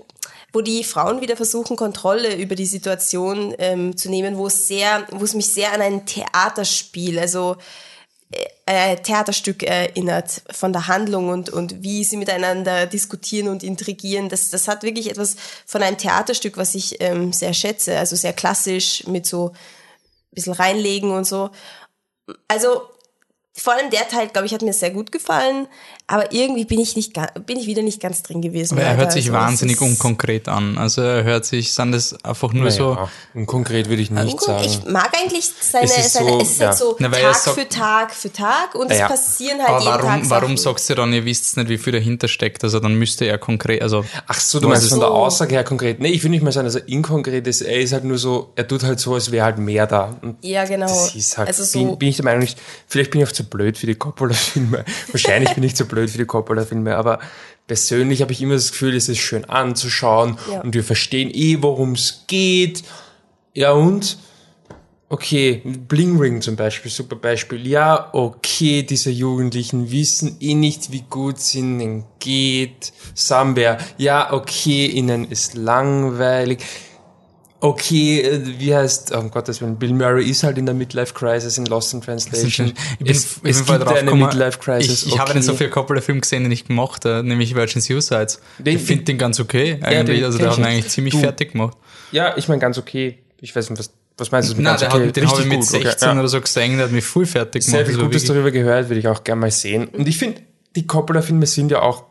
wo 0.54 0.62
die 0.62 0.82
Frauen 0.82 1.20
wieder 1.20 1.36
versuchen, 1.36 1.76
Kontrolle 1.76 2.36
über 2.36 2.54
die 2.54 2.64
Situation 2.64 3.54
ähm, 3.58 3.98
zu 3.98 4.08
nehmen, 4.08 4.38
wo 4.38 4.46
es 4.46 4.66
sehr, 4.66 5.06
wo 5.10 5.24
es 5.24 5.34
mich 5.34 5.52
sehr 5.52 5.74
an 5.74 5.82
ein 5.82 6.06
Theaterspiel, 6.06 7.18
also 7.18 7.56
äh, 8.66 8.96
Theaterstück 8.96 9.62
erinnert 9.62 10.42
von 10.50 10.72
der 10.72 10.86
Handlung 10.86 11.30
und, 11.30 11.48
und 11.48 11.82
wie 11.82 12.04
sie 12.04 12.18
miteinander 12.18 12.86
diskutieren 12.86 13.48
und 13.48 13.62
intrigieren. 13.62 14.28
Das, 14.28 14.50
das 14.50 14.68
hat 14.68 14.82
wirklich 14.82 15.10
etwas 15.10 15.36
von 15.64 15.82
einem 15.82 15.96
Theaterstück, 15.96 16.56
was 16.58 16.74
ich 16.74 17.00
ähm, 17.00 17.32
sehr 17.32 17.54
schätze. 17.54 17.98
Also 17.98 18.16
sehr 18.16 18.34
klassisch 18.34 19.06
mit 19.06 19.26
so 19.26 19.50
ein 19.50 20.34
bisschen 20.34 20.52
reinlegen 20.52 21.10
und 21.10 21.24
so. 21.24 21.50
Also 22.48 22.82
vor 23.54 23.72
allem 23.72 23.90
der 23.90 24.08
Teil, 24.08 24.28
glaube 24.28 24.46
ich, 24.46 24.54
hat 24.54 24.62
mir 24.62 24.72
sehr 24.72 24.90
gut 24.90 25.10
gefallen, 25.10 25.66
aber 26.10 26.32
irgendwie 26.32 26.64
bin 26.64 26.80
ich 26.80 26.96
nicht 26.96 27.12
bin 27.44 27.58
ich 27.58 27.66
wieder 27.66 27.82
nicht 27.82 28.00
ganz 28.00 28.22
drin 28.22 28.40
gewesen. 28.40 28.78
Aber 28.78 28.82
er 28.82 28.96
hört 28.96 29.12
sich 29.12 29.26
also 29.26 29.38
wahnsinnig 29.38 29.78
unkonkret 29.78 30.48
an. 30.48 30.78
Also 30.78 31.02
er 31.02 31.22
hört 31.22 31.44
sich, 31.44 31.74
sind 31.74 31.92
das 31.92 32.24
einfach 32.24 32.54
nur 32.54 32.64
naja, 32.64 32.76
so. 32.76 32.98
Unkonkret 33.34 33.90
würde 33.90 34.00
ich 34.00 34.10
nicht 34.10 34.40
sagen. 34.40 34.64
Ich 34.64 34.86
mag 34.86 35.10
eigentlich 35.14 35.50
seine, 35.60 35.84
es 35.84 35.98
ist 35.98 36.12
seine, 36.14 36.30
so, 36.30 36.40
es 36.40 36.50
ist 36.52 36.60
halt 36.60 36.70
ja. 36.70 36.76
so 36.76 36.96
Na, 36.98 37.10
Tag 37.10 37.34
sagt, 37.34 37.60
für 37.60 37.68
Tag 37.68 38.14
für 38.14 38.32
Tag 38.32 38.74
und 38.74 38.88
naja. 38.88 39.04
es 39.04 39.10
passieren 39.10 39.58
halt 39.58 39.68
aber 39.68 39.80
jeden 39.80 39.92
warum, 39.92 40.22
Tag 40.22 40.30
Warum 40.30 40.56
sagst 40.56 40.88
du 40.88 40.94
dann, 40.94 41.12
ihr 41.12 41.26
wisst 41.26 41.58
nicht, 41.58 41.68
wie 41.68 41.76
viel 41.76 41.92
dahinter 41.92 42.26
steckt? 42.26 42.64
Also 42.64 42.80
dann 42.80 42.94
müsste 42.94 43.26
er 43.26 43.36
konkret, 43.36 43.82
also. 43.82 44.02
Ach 44.26 44.40
so, 44.40 44.60
du 44.60 44.68
meinst 44.68 44.88
von 44.88 45.00
der 45.00 45.10
Aussage 45.10 45.56
her 45.56 45.64
konkret. 45.64 46.00
Nee, 46.00 46.08
ich 46.08 46.22
will 46.22 46.30
nicht 46.30 46.42
mal 46.42 46.52
sagen, 46.52 46.64
dass 46.64 46.76
er 46.76 46.88
inkonkret 46.88 47.46
ist. 47.46 47.60
Er 47.60 47.80
ist 47.80 47.92
halt 47.92 48.04
nur 48.04 48.16
so, 48.16 48.50
er 48.56 48.66
tut 48.66 48.82
halt 48.82 48.98
so, 48.98 49.12
als 49.12 49.30
wäre 49.30 49.44
halt 49.44 49.58
mehr 49.58 49.86
da. 49.86 50.16
Und 50.22 50.42
ja, 50.42 50.64
genau. 50.64 50.86
Das 50.86 51.14
ist 51.14 51.36
halt, 51.36 51.48
also 51.48 51.64
so 51.64 51.78
bin, 51.78 51.98
bin 51.98 52.08
ich 52.08 52.16
der 52.16 52.24
Meinung, 52.24 52.40
nicht, 52.40 52.58
vielleicht 52.86 53.10
bin 53.10 53.20
ich 53.20 53.28
auch 53.28 53.32
zu 53.32 53.44
blöd 53.44 53.76
für 53.76 53.86
die 53.86 53.94
Coppola-Filme. 53.94 54.86
Wahrscheinlich 55.12 55.52
bin 55.52 55.64
ich 55.64 55.76
zu 55.76 55.84
blöd 55.84 55.97
für 56.06 56.18
die 56.18 56.26
Coppola-Filme 56.26 56.68
Filme, 56.68 56.96
aber 56.96 57.18
persönlich 57.66 58.22
habe 58.22 58.32
ich 58.32 58.42
immer 58.42 58.54
das 58.54 58.70
Gefühl, 58.70 58.94
es 58.94 59.08
ist 59.08 59.18
schön 59.18 59.44
anzuschauen 59.44 60.38
ja. 60.50 60.60
und 60.60 60.74
wir 60.74 60.84
verstehen 60.84 61.30
eh, 61.32 61.58
worum 61.60 61.92
es 61.92 62.24
geht. 62.26 62.84
Ja 63.54 63.72
und? 63.72 64.18
Okay, 65.10 65.62
Bling 65.64 66.18
Ring 66.18 66.42
zum 66.42 66.56
Beispiel, 66.56 66.90
super 66.90 67.16
Beispiel. 67.16 67.66
Ja, 67.66 68.10
okay, 68.12 68.82
diese 68.82 69.10
Jugendlichen 69.10 69.90
wissen 69.90 70.36
eh 70.40 70.54
nicht, 70.54 70.92
wie 70.92 71.04
gut 71.08 71.38
es 71.38 71.54
ihnen 71.54 72.04
geht. 72.18 72.92
Samber, 73.14 73.78
ja, 73.96 74.34
okay, 74.34 74.84
ihnen 74.86 75.24
ist 75.24 75.54
langweilig 75.54 76.62
okay, 77.60 78.20
äh, 78.20 78.40
wie 78.58 78.74
heißt, 78.74 79.12
oh 79.14 79.22
Gottes 79.24 79.60
Willen, 79.60 79.76
Bill 79.76 79.92
Murray 79.92 80.28
ist 80.28 80.42
halt 80.42 80.58
in 80.58 80.66
der 80.66 80.74
Midlife 80.74 81.14
Crisis 81.14 81.58
in 81.58 81.66
Lost 81.66 81.92
in 81.92 82.00
Translation. 82.00 82.68
Ich 82.68 82.98
bin, 82.98 83.08
es, 83.08 83.36
ich 83.42 83.50
es 83.50 83.66
gibt 83.66 83.86
eine 83.86 84.14
Midlife 84.14 84.58
Crisis. 84.58 85.02
Ich, 85.02 85.06
ich 85.06 85.12
okay. 85.12 85.20
habe 85.20 85.30
einen 85.32 85.42
so 85.42 85.54
viel 85.54 85.68
Coppola-Film 85.68 86.20
gesehen, 86.20 86.44
den 86.44 86.52
ich 86.52 86.66
gemacht 86.66 87.04
habe, 87.04 87.26
nämlich 87.26 87.54
Virgin 87.54 87.80
Suicides. 87.80 88.40
Den, 88.58 88.76
ich 88.76 88.82
finde 88.82 89.04
den 89.04 89.18
ganz 89.18 89.40
okay, 89.40 89.78
eigentlich. 89.82 90.20
Ja, 90.20 90.26
also 90.26 90.38
der 90.38 90.50
hat 90.50 90.58
ihn 90.58 90.64
eigentlich 90.64 90.88
ziemlich 90.88 91.14
du, 91.14 91.20
fertig 91.20 91.52
gemacht. 91.52 91.76
Ja, 92.12 92.36
ich 92.36 92.48
meine 92.48 92.60
ganz 92.60 92.78
okay. 92.78 93.18
Ich 93.40 93.54
weiß 93.54 93.70
nicht, 93.70 93.78
was, 93.78 93.90
was 94.16 94.30
meinst 94.30 94.50
du? 94.50 94.60
Nein, 94.60 94.76
der 94.78 94.92
okay? 94.92 95.06
hat, 95.08 95.16
den 95.16 95.30
habe 95.30 95.40
ich 95.40 95.46
mit 95.46 95.58
gut, 95.60 95.68
16 95.68 96.08
okay, 96.08 96.18
oder 96.18 96.28
so 96.28 96.40
gesehen, 96.40 96.76
der 96.76 96.86
hat 96.86 96.92
mich 96.92 97.04
voll 97.04 97.26
fertig 97.26 97.64
gemacht. 97.64 97.86
Sehr 97.86 97.86
viel 97.86 98.02
Gutes 98.02 98.24
darüber 98.24 98.50
gehört, 98.50 98.88
würde 98.88 99.00
ich 99.00 99.08
auch 99.08 99.22
gerne 99.22 99.40
mal 99.40 99.50
sehen. 99.50 99.88
Und 99.88 100.08
ich 100.08 100.18
finde, 100.18 100.42
die 100.74 100.86
Coppola-Filme 100.86 101.46
sind 101.46 101.70
ja 101.70 101.82
auch 101.82 102.04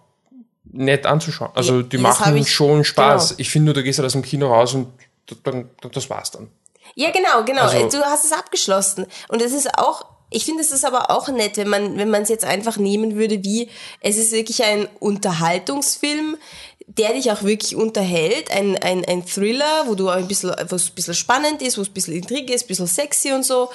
nett 0.72 1.06
anzuschauen. 1.06 1.52
Also 1.56 1.82
die 1.82 1.98
ja, 1.98 2.02
machen 2.02 2.46
schon 2.46 2.84
Spaß. 2.84 3.30
Genau. 3.30 3.40
Ich 3.40 3.50
finde 3.50 3.66
nur, 3.66 3.74
du 3.74 3.84
gehst 3.84 4.00
halt 4.00 4.06
aus 4.06 4.14
dem 4.14 4.22
Kino 4.22 4.48
raus 4.48 4.74
und 4.74 4.88
dann, 5.44 5.70
das 5.92 6.10
war's 6.10 6.32
dann. 6.32 6.50
Ja, 6.96 7.12
genau, 7.12 7.44
genau. 7.44 7.64
Also, 7.64 8.00
du 8.00 8.06
hast 8.06 8.26
es 8.26 8.32
abgeschlossen. 8.32 9.06
Und 9.28 9.42
es 9.42 9.54
ist 9.54 9.78
auch, 9.78 10.06
ich 10.30 10.46
finde, 10.46 10.62
es 10.62 10.72
ist 10.72 10.86
aber 10.86 11.12
auch 11.12 11.28
nett, 11.30 11.58
wenn 11.58 11.70
man, 11.70 11.98
wenn 11.98 12.10
man 12.10 12.24
es 12.24 12.30
jetzt 12.30 12.46
einfach 12.46 12.78
nehmen 12.78 13.16
würde, 13.16 13.44
wie, 13.44 13.70
es 14.02 14.18
ist 14.18 14.32
wirklich 14.32 14.64
ein 14.64 14.88
Unterhaltungsfilm, 15.00 16.38
der 16.88 17.14
dich 17.14 17.32
auch 17.32 17.44
wirklich 17.44 17.76
unterhält, 17.76 18.50
ein, 18.52 18.78
ein, 18.78 19.04
ein 19.06 19.26
Thriller, 19.26 19.84
wo 19.88 19.96
du 19.96 20.10
ein 20.10 20.28
bisschen, 20.28 20.56
wo 20.70 20.76
es 20.76 20.90
ein 20.90 20.96
bisschen 20.96 21.14
spannend 21.14 21.62
ist, 21.62 21.78
wo 21.78 21.82
es 21.82 21.90
ein 21.90 21.94
bisschen 21.94 22.14
Intrige 22.14 22.54
ist, 22.54 22.64
ein 22.64 22.68
bisschen 22.68 22.88
sexy 22.88 23.34
und 23.34 23.44
so 23.44 23.70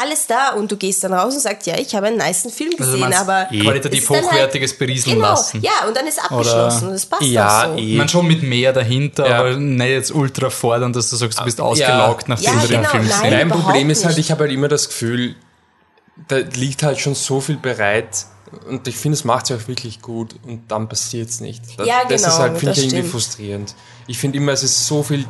alles 0.00 0.26
da 0.26 0.50
und 0.50 0.70
du 0.70 0.76
gehst 0.76 1.02
dann 1.04 1.12
raus 1.12 1.34
und 1.34 1.40
sagst, 1.40 1.66
ja, 1.66 1.76
ich 1.78 1.94
habe 1.94 2.06
einen 2.06 2.18
niceen 2.18 2.50
Film 2.50 2.70
also 2.78 2.92
gesehen, 2.92 3.04
also 3.04 3.18
aber 3.18 3.44
qualitativ 3.46 4.08
hochwertiges 4.08 4.70
halt, 4.72 4.78
berieseln 4.78 5.16
genau, 5.16 5.30
lassen. 5.30 5.60
Ja, 5.62 5.86
und 5.86 5.96
dann 5.96 6.06
ist 6.06 6.18
abgeschlossen 6.18 6.78
Oder, 6.78 6.86
und 6.88 6.92
das 6.94 7.06
passt 7.06 7.22
ja, 7.22 7.64
auch 7.64 7.76
so. 7.76 7.78
Eh. 7.78 7.96
Man 7.96 8.08
schon 8.08 8.26
mit 8.26 8.42
mehr 8.42 8.72
dahinter, 8.72 9.28
ja. 9.28 9.38
aber 9.38 9.56
nicht 9.56 9.88
jetzt 9.88 10.12
ultra 10.12 10.50
fordernd, 10.50 10.94
dass 10.96 11.10
du 11.10 11.16
sagst, 11.16 11.40
du 11.40 11.44
bist 11.44 11.60
ausgelaugt, 11.60 12.28
ja. 12.28 12.34
nachdem 12.34 12.54
ja, 12.54 12.60
du 12.60 12.68
den 12.68 12.76
genau, 12.80 12.90
Film 12.90 13.04
siehst. 13.04 13.22
Mein 13.22 13.48
Problem 13.48 13.90
ist 13.90 14.04
halt, 14.04 14.18
ich 14.18 14.30
habe 14.30 14.44
halt 14.44 14.52
immer 14.52 14.68
das 14.68 14.88
Gefühl, 14.88 15.34
da 16.28 16.36
liegt 16.36 16.82
halt 16.82 16.98
schon 16.98 17.14
so 17.14 17.40
viel 17.40 17.56
bereit 17.56 18.26
und 18.68 18.88
ich 18.88 18.96
finde, 18.96 19.14
es 19.14 19.24
macht 19.24 19.46
sich 19.46 19.56
auch 19.56 19.68
wirklich 19.68 20.00
gut 20.00 20.34
und 20.46 20.70
dann 20.70 20.88
passiert 20.88 21.28
es 21.28 21.40
nicht. 21.40 21.62
Das, 21.76 21.86
ja, 21.86 21.98
genau, 22.00 22.10
das 22.10 22.22
ist 22.22 22.38
halt, 22.38 22.58
finde 22.58 22.74
ich, 22.74 22.84
irgendwie 22.86 23.08
frustrierend. 23.08 23.74
Ich 24.06 24.18
finde 24.18 24.38
immer, 24.38 24.52
es 24.52 24.62
ist 24.62 24.86
so 24.86 25.02
viel, 25.02 25.26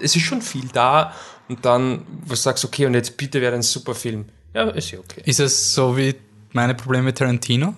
es 0.00 0.14
ist 0.14 0.22
schon 0.22 0.42
viel 0.42 0.68
da 0.72 1.12
und 1.48 1.64
dann, 1.64 2.02
wo 2.24 2.30
du 2.30 2.36
sagst, 2.36 2.64
okay, 2.64 2.86
und 2.86 2.94
jetzt 2.94 3.16
bitte 3.16 3.40
wäre 3.40 3.54
ein 3.54 3.62
super 3.62 3.94
Film 3.94 4.26
ja, 4.54 4.70
ist 4.70 4.90
ja 4.90 4.98
okay. 4.98 5.22
Ist 5.24 5.40
es 5.40 5.74
so 5.74 5.96
wie 5.96 6.14
meine 6.52 6.74
Probleme 6.74 7.04
mit 7.04 7.18
Tarantino? 7.18 7.74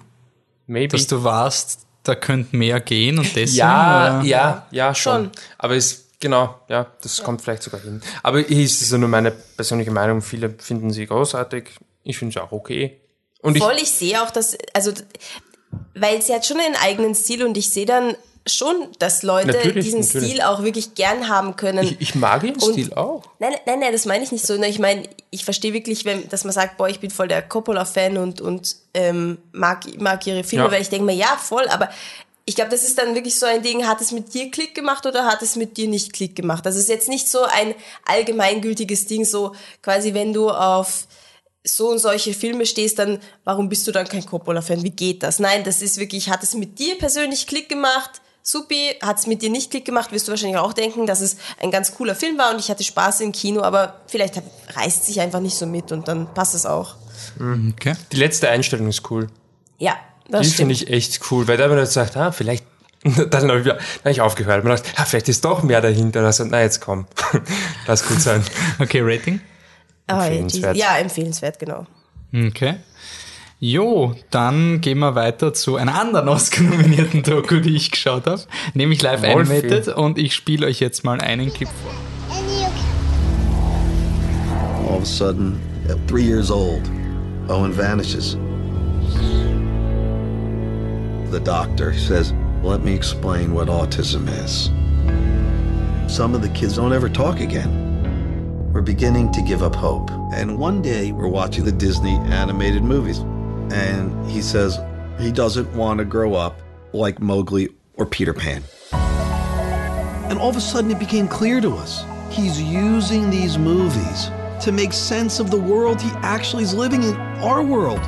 Maybe. 0.67 0.89
Dass 0.89 1.07
du 1.07 1.23
warst, 1.25 1.87
da 2.05 2.15
könnte 2.15 2.57
mehr 2.57 2.81
gehen 2.81 3.19
und 3.19 3.27
deswegen? 3.37 3.57
Ja, 3.57 4.21
oder? 4.21 4.27
ja, 4.27 4.67
ja, 4.71 4.95
schon. 4.95 5.25
schon. 5.25 5.33
Aber 5.59 5.77
es, 5.77 6.07
genau, 6.21 6.61
ja, 6.69 6.87
das 7.03 7.19
ja. 7.19 7.25
kommt 7.25 7.43
vielleicht 7.43 7.63
sogar 7.63 7.81
hin. 7.81 8.01
Aber 8.23 8.41
hier 8.41 8.65
ist 8.65 8.81
es 8.81 8.91
ja 8.91 8.99
nur 8.99 9.09
meine 9.09 9.31
persönliche 9.31 9.91
Meinung. 9.91 10.23
Viele 10.23 10.55
finden 10.59 10.91
sie 10.91 11.07
großartig. 11.07 11.71
Ich 12.03 12.19
finde 12.19 12.39
es 12.39 12.43
auch 12.43 12.53
okay. 12.53 12.99
Und 13.43 13.59
Voll, 13.59 13.75
ich, 13.77 13.83
ich 13.83 13.91
sehe 13.91 14.23
auch, 14.23 14.31
dass, 14.31 14.57
also, 14.75 14.93
weil 15.95 16.23
sie 16.23 16.35
hat 16.35 16.47
schon 16.47 16.61
einen 16.61 16.77
eigenen 16.77 17.15
Stil 17.15 17.45
und 17.45 17.57
ich 17.57 17.71
sehe 17.71 17.87
dann 17.87 18.15
schon, 18.47 18.89
dass 18.99 19.23
Leute 19.23 19.49
natürlich, 19.49 19.85
diesen 19.85 20.01
natürlich. 20.01 20.31
Stil 20.31 20.43
auch 20.43 20.63
wirklich 20.63 20.95
gern 20.95 21.29
haben 21.29 21.57
können. 21.57 21.85
Ich, 21.85 22.01
ich 22.01 22.15
mag 22.15 22.43
ihren 22.43 22.57
und, 22.57 22.73
Stil 22.73 22.93
auch. 22.95 23.23
Nein, 23.39 23.55
nein, 23.67 23.81
nein, 23.81 23.93
das 23.93 24.07
meine 24.07 24.25
ich 24.25 24.33
nicht 24.33 24.47
so. 24.47 24.55
Ich 24.63 24.79
meine, 24.79 25.09
ich 25.31 25.45
verstehe 25.45 25.73
wirklich, 25.73 26.05
wenn, 26.05 26.29
dass 26.29 26.45
man 26.45 26.53
sagt, 26.53 26.77
boah, 26.77 26.89
ich 26.89 27.01
bin 27.01 27.11
voll 27.11 27.29
der 27.29 27.43
Coppola-Fan 27.43 28.17
und, 28.17 28.41
und 28.41 28.77
ähm, 28.95 29.39
mag, 29.53 29.85
mag 29.99 30.27
ihre 30.27 30.45
Filme, 30.45 30.67
ja. 30.67 30.71
weil 30.71 30.83
ich 30.83 30.89
denke 30.89 31.07
mir, 31.07 31.15
ja, 31.15 31.39
voll, 31.41 31.69
aber 31.69 31.91
ich 32.47 32.57
glaube, 32.57 32.71
das 32.71 32.83
ist 32.83 32.99
dann 32.99 33.15
wirklich 33.15 33.39
so 33.39 33.47
ein 33.47 33.63
Ding, 33.63 33.87
hat 33.87 34.01
es 34.01 34.11
mit 34.11 34.35
dir 34.35 34.51
Klick 34.51 34.75
gemacht 34.75 35.07
oder 35.07 35.27
hat 35.27 35.43
es 35.43 35.57
mit 35.57 35.77
dir 35.77 35.87
nicht 35.87 36.13
Klick 36.13 36.35
gemacht? 36.35 36.67
Das 36.67 36.77
ist 36.77 36.89
jetzt 36.89 37.09
nicht 37.09 37.29
so 37.29 37.43
ein 37.45 37.75
allgemeingültiges 38.07 39.07
Ding, 39.07 39.25
so 39.25 39.55
quasi, 39.83 40.15
wenn 40.15 40.33
du 40.33 40.51
auf 40.51 41.07
so 41.63 41.91
und 41.91 41.99
solche 41.99 42.33
Filme 42.33 42.65
stehst, 42.65 42.99
dann 42.99 43.21
warum 43.45 43.69
bist 43.69 43.87
du 43.87 43.93
dann 43.93 44.09
kein 44.09 44.25
Coppola-Fan? 44.25 44.83
Wie 44.83 44.91
geht 44.91 45.23
das? 45.23 45.39
Nein, 45.39 45.63
das 45.63 45.83
ist 45.83 45.99
wirklich, 45.99 46.31
hat 46.31 46.43
es 46.43 46.55
mit 46.55 46.79
dir 46.79 46.97
persönlich 46.97 47.47
Klick 47.47 47.69
gemacht? 47.69 48.23
Supi, 48.43 48.97
hat 49.03 49.19
es 49.19 49.27
mit 49.27 49.43
dir 49.43 49.51
nicht 49.51 49.71
Klick 49.71 49.85
gemacht, 49.85 50.13
wirst 50.13 50.27
du 50.27 50.33
wahrscheinlich 50.33 50.59
auch 50.59 50.73
denken, 50.73 51.07
dass 51.07 51.21
es 51.21 51.37
ein 51.61 51.71
ganz 51.71 51.95
cooler 51.95 52.15
Film 52.15 52.39
war 52.39 52.53
und 52.53 52.59
ich 52.59 52.71
hatte 52.71 52.83
Spaß 52.83 53.21
im 53.21 53.33
Kino, 53.33 53.63
aber 53.63 54.01
vielleicht 54.07 54.43
reißt 54.75 55.05
sich 55.05 55.21
einfach 55.21 55.41
nicht 55.41 55.57
so 55.57 55.67
mit 55.67 55.93
und 55.93 56.09
dann 56.09 56.33
passt 56.33 56.55
es 56.55 56.67
auch. 56.67 56.97
Mhm, 57.39 57.75
okay. 57.77 57.95
Die 58.13 58.17
letzte 58.17 58.49
Einstellung 58.49 58.89
ist 58.89 59.11
cool. 59.11 59.29
Ja, 59.79 59.97
das 60.29 60.47
Die 60.49 60.55
finde 60.55 60.75
ich 60.75 60.89
echt 60.89 61.21
cool, 61.31 61.49
weil 61.49 61.57
da 61.57 61.69
man 61.69 61.79
jetzt 61.79 61.93
sagt, 61.93 62.17
ah, 62.17 62.33
vielleicht, 62.33 62.65
dann 63.03 63.51
habe 63.51 63.61
ich, 63.61 63.69
hab 63.69 64.07
ich 64.07 64.21
aufgehört. 64.21 64.65
Man 64.65 64.77
dachte, 64.77 64.91
ah, 64.97 65.05
vielleicht 65.05 65.29
ist 65.29 65.45
doch 65.45 65.63
mehr 65.63 65.81
dahinter. 65.81 66.25
Also, 66.25 66.45
na, 66.45 66.61
jetzt 66.61 66.81
komm. 66.81 67.07
Lass 67.87 68.07
gut 68.07 68.21
sein. 68.21 68.45
Okay, 68.79 69.01
Rating? 69.03 69.41
Oh, 70.11 70.15
empfehlenswert. 70.15 70.77
Ja, 70.77 70.99
empfehlenswert, 70.99 71.59
genau. 71.59 71.87
Okay. 72.33 72.77
Jo, 73.63 74.15
dann 74.31 74.81
gehen 74.81 75.01
wir 75.01 75.15
weiter 75.15 75.53
zu 75.53 75.77
einer 75.77 76.01
anderen 76.01 76.31
Oscar-nominierten 76.31 77.23
Doku, 77.23 77.61
die 77.61 77.77
ich 77.77 77.91
geschaut 77.91 78.25
habe, 78.25 78.41
nämlich 78.73 79.03
Live 79.03 79.21
Wolfie. 79.21 79.53
Animated 79.53 79.89
und 79.89 80.17
ich 80.17 80.35
spiele 80.35 80.67
euch 80.67 80.81
jetzt 80.81 81.05
mal 81.05 81.21
einen 81.21 81.53
Clip 81.53 81.69
vor. 81.69 81.93
All 84.89 84.97
of 84.97 85.03
a 85.03 85.05
sudden, 85.05 85.61
at 85.91 85.99
three 86.09 86.23
years 86.23 86.51
old, 86.51 86.81
Owen 87.51 87.71
vanishes. 87.71 88.39
The 91.31 91.41
doctor 91.41 91.93
says, 91.93 92.33
let 92.63 92.83
me 92.83 92.95
explain 92.95 93.53
what 93.53 93.69
autism 93.69 94.27
is. 94.43 94.71
Some 96.09 96.35
of 96.35 96.41
the 96.41 96.49
kids 96.55 96.77
don't 96.77 96.95
ever 96.95 97.13
talk 97.13 97.41
again. 97.41 97.69
We're 98.73 98.81
beginning 98.81 99.31
to 99.33 99.43
give 99.43 99.63
up 99.63 99.75
hope. 99.75 100.11
And 100.33 100.59
one 100.59 100.81
day, 100.81 101.13
we're 101.13 101.29
watching 101.29 101.67
the 101.67 101.73
Disney 101.73 102.17
animated 102.31 102.83
movies. 102.83 103.23
And 103.73 104.31
he 104.31 104.43
says 104.43 104.79
he 105.19 105.31
doesn't 105.31 105.73
want 105.75 105.99
to 105.99 106.05
grow 106.05 106.35
up 106.35 106.61
like 106.93 107.21
Mowgli 107.21 107.69
or 107.95 108.07
Peter 108.07 108.33
Pan. 108.33 108.63
And 110.31 110.39
all 110.39 110.51
of 110.51 110.57
a 110.57 110.61
sudden, 110.61 110.91
it 110.91 110.99
became 110.99 111.27
clear 111.29 111.61
to 111.61 111.75
us 111.77 112.05
he's 112.31 112.61
using 112.61 113.31
these 113.31 113.59
movies 113.59 114.31
to 114.61 114.73
make 114.73 114.93
sense 114.93 115.41
of 115.41 115.51
the 115.51 115.59
world 115.59 116.01
he 116.01 116.11
actually 116.23 116.63
is 116.63 116.75
living 116.75 117.03
in, 117.03 117.15
our 117.43 117.63
world. 117.63 118.01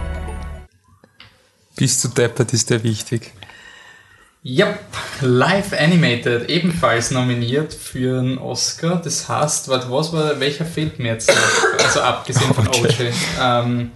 Bist 1.77 2.05
du 2.05 2.09
deppert, 2.09 2.53
ist 2.53 2.71
der 2.71 2.83
wichtig. 2.83 3.33
Yep, 4.45 4.81
Live 5.23 5.73
Animated, 5.73 6.51
ebenfalls 6.51 7.13
nominiert 7.13 7.73
für 7.73 8.19
einen 8.19 8.39
Oscar. 8.39 8.97
Das 8.97 9.29
heißt, 9.29 9.69
was, 9.69 9.89
was 9.89 10.13
war, 10.13 10.41
welcher 10.41 10.65
fehlt 10.65 10.99
mir 10.99 11.13
jetzt 11.13 11.29
noch? 11.29 11.85
Also 11.85 12.01
abgesehen 12.01 12.53
von 12.53 12.67
OJ. 12.83 13.13
Ähm, 13.41 13.93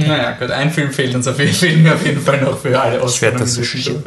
naja, 0.00 0.32
gut, 0.32 0.50
ein 0.50 0.70
Film 0.70 0.92
fehlt 0.92 1.14
uns 1.14 1.26
auf 1.26 1.38
jeden, 1.38 1.52
fehlt 1.52 1.82
mir 1.82 1.94
auf 1.94 2.04
jeden 2.04 2.20
Fall 2.20 2.40
noch 2.40 2.58
für 2.58 2.78
alle 2.80 3.00
oscar 3.02 3.28
werde 3.28 3.38
das 3.38 3.54
so 3.54 3.62
schieben. 3.62 4.02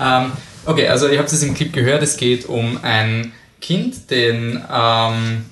ähm, 0.00 0.32
Okay, 0.66 0.88
also 0.88 1.08
ihr 1.08 1.18
habt 1.18 1.30
es 1.30 1.42
im 1.42 1.54
Clip 1.54 1.72
gehört, 1.72 2.02
es 2.02 2.16
geht 2.16 2.48
um 2.48 2.78
ein 2.82 3.32
Kind, 3.60 4.10
den 4.10 4.64
ähm, 4.72 5.44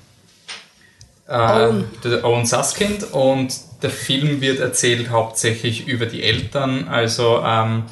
äh, 1.27 1.33
Owen. 1.35 1.85
Owen 2.23 2.45
Suskind 2.45 3.13
und 3.13 3.53
der 3.83 3.91
Film 3.91 4.41
wird 4.41 4.59
erzählt 4.59 5.11
hauptsächlich 5.11 5.87
über 5.87 6.07
die 6.07 6.23
Eltern, 6.23 6.87
also 6.87 7.43
ähm, 7.45 7.83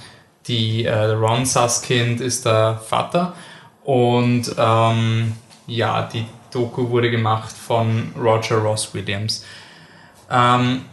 die 0.48 0.86
äh, 0.86 1.12
Ron 1.12 1.46
Suskind 1.46 2.22
ist 2.22 2.46
der 2.46 2.82
Vater 2.88 3.36
und 3.84 4.56
ähm, 4.58 5.34
ja, 5.68 6.10
die 6.12 6.26
Doku 6.52 6.90
wurde 6.90 7.12
gemacht 7.12 7.54
von 7.56 8.14
Roger 8.20 8.58
Ross 8.58 8.94
Williams. 8.96 9.46
Ähm, 10.30 10.86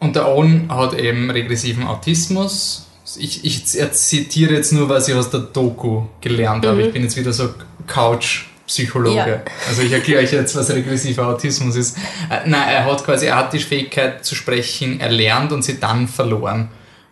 und 0.00 0.16
der 0.16 0.28
Owen 0.28 0.66
hat 0.68 0.94
eben 0.94 1.30
regressiven 1.30 1.86
Autismus. 1.86 2.86
Ich, 3.18 3.44
ich 3.44 3.64
zitiere 3.66 4.54
jetzt 4.54 4.72
nur, 4.72 4.88
was 4.88 5.08
ich 5.08 5.14
aus 5.14 5.30
der 5.30 5.40
Doku 5.40 6.04
gelernt 6.20 6.66
habe. 6.66 6.82
Ich 6.82 6.92
bin 6.92 7.02
jetzt 7.02 7.16
wieder 7.16 7.32
so 7.32 7.54
Couch-Psychologe. 7.86 9.16
Ja. 9.16 9.42
Also 9.68 9.82
ich 9.82 9.92
erkläre 9.92 10.22
euch 10.22 10.32
jetzt, 10.32 10.56
was 10.56 10.70
regressiver 10.70 11.26
Autismus 11.28 11.76
ist. 11.76 11.96
Äh, 12.28 12.46
nein, 12.46 12.68
er 12.68 12.84
hat 12.84 13.04
quasi, 13.04 13.26
er 13.26 13.36
hat 13.36 13.52
die 13.52 13.58
Fähigkeit 13.58 14.24
zu 14.24 14.34
sprechen 14.34 15.00
erlernt 15.00 15.52
und 15.52 15.62
sie 15.62 15.78
dann 15.78 16.08
verloren. 16.08 16.68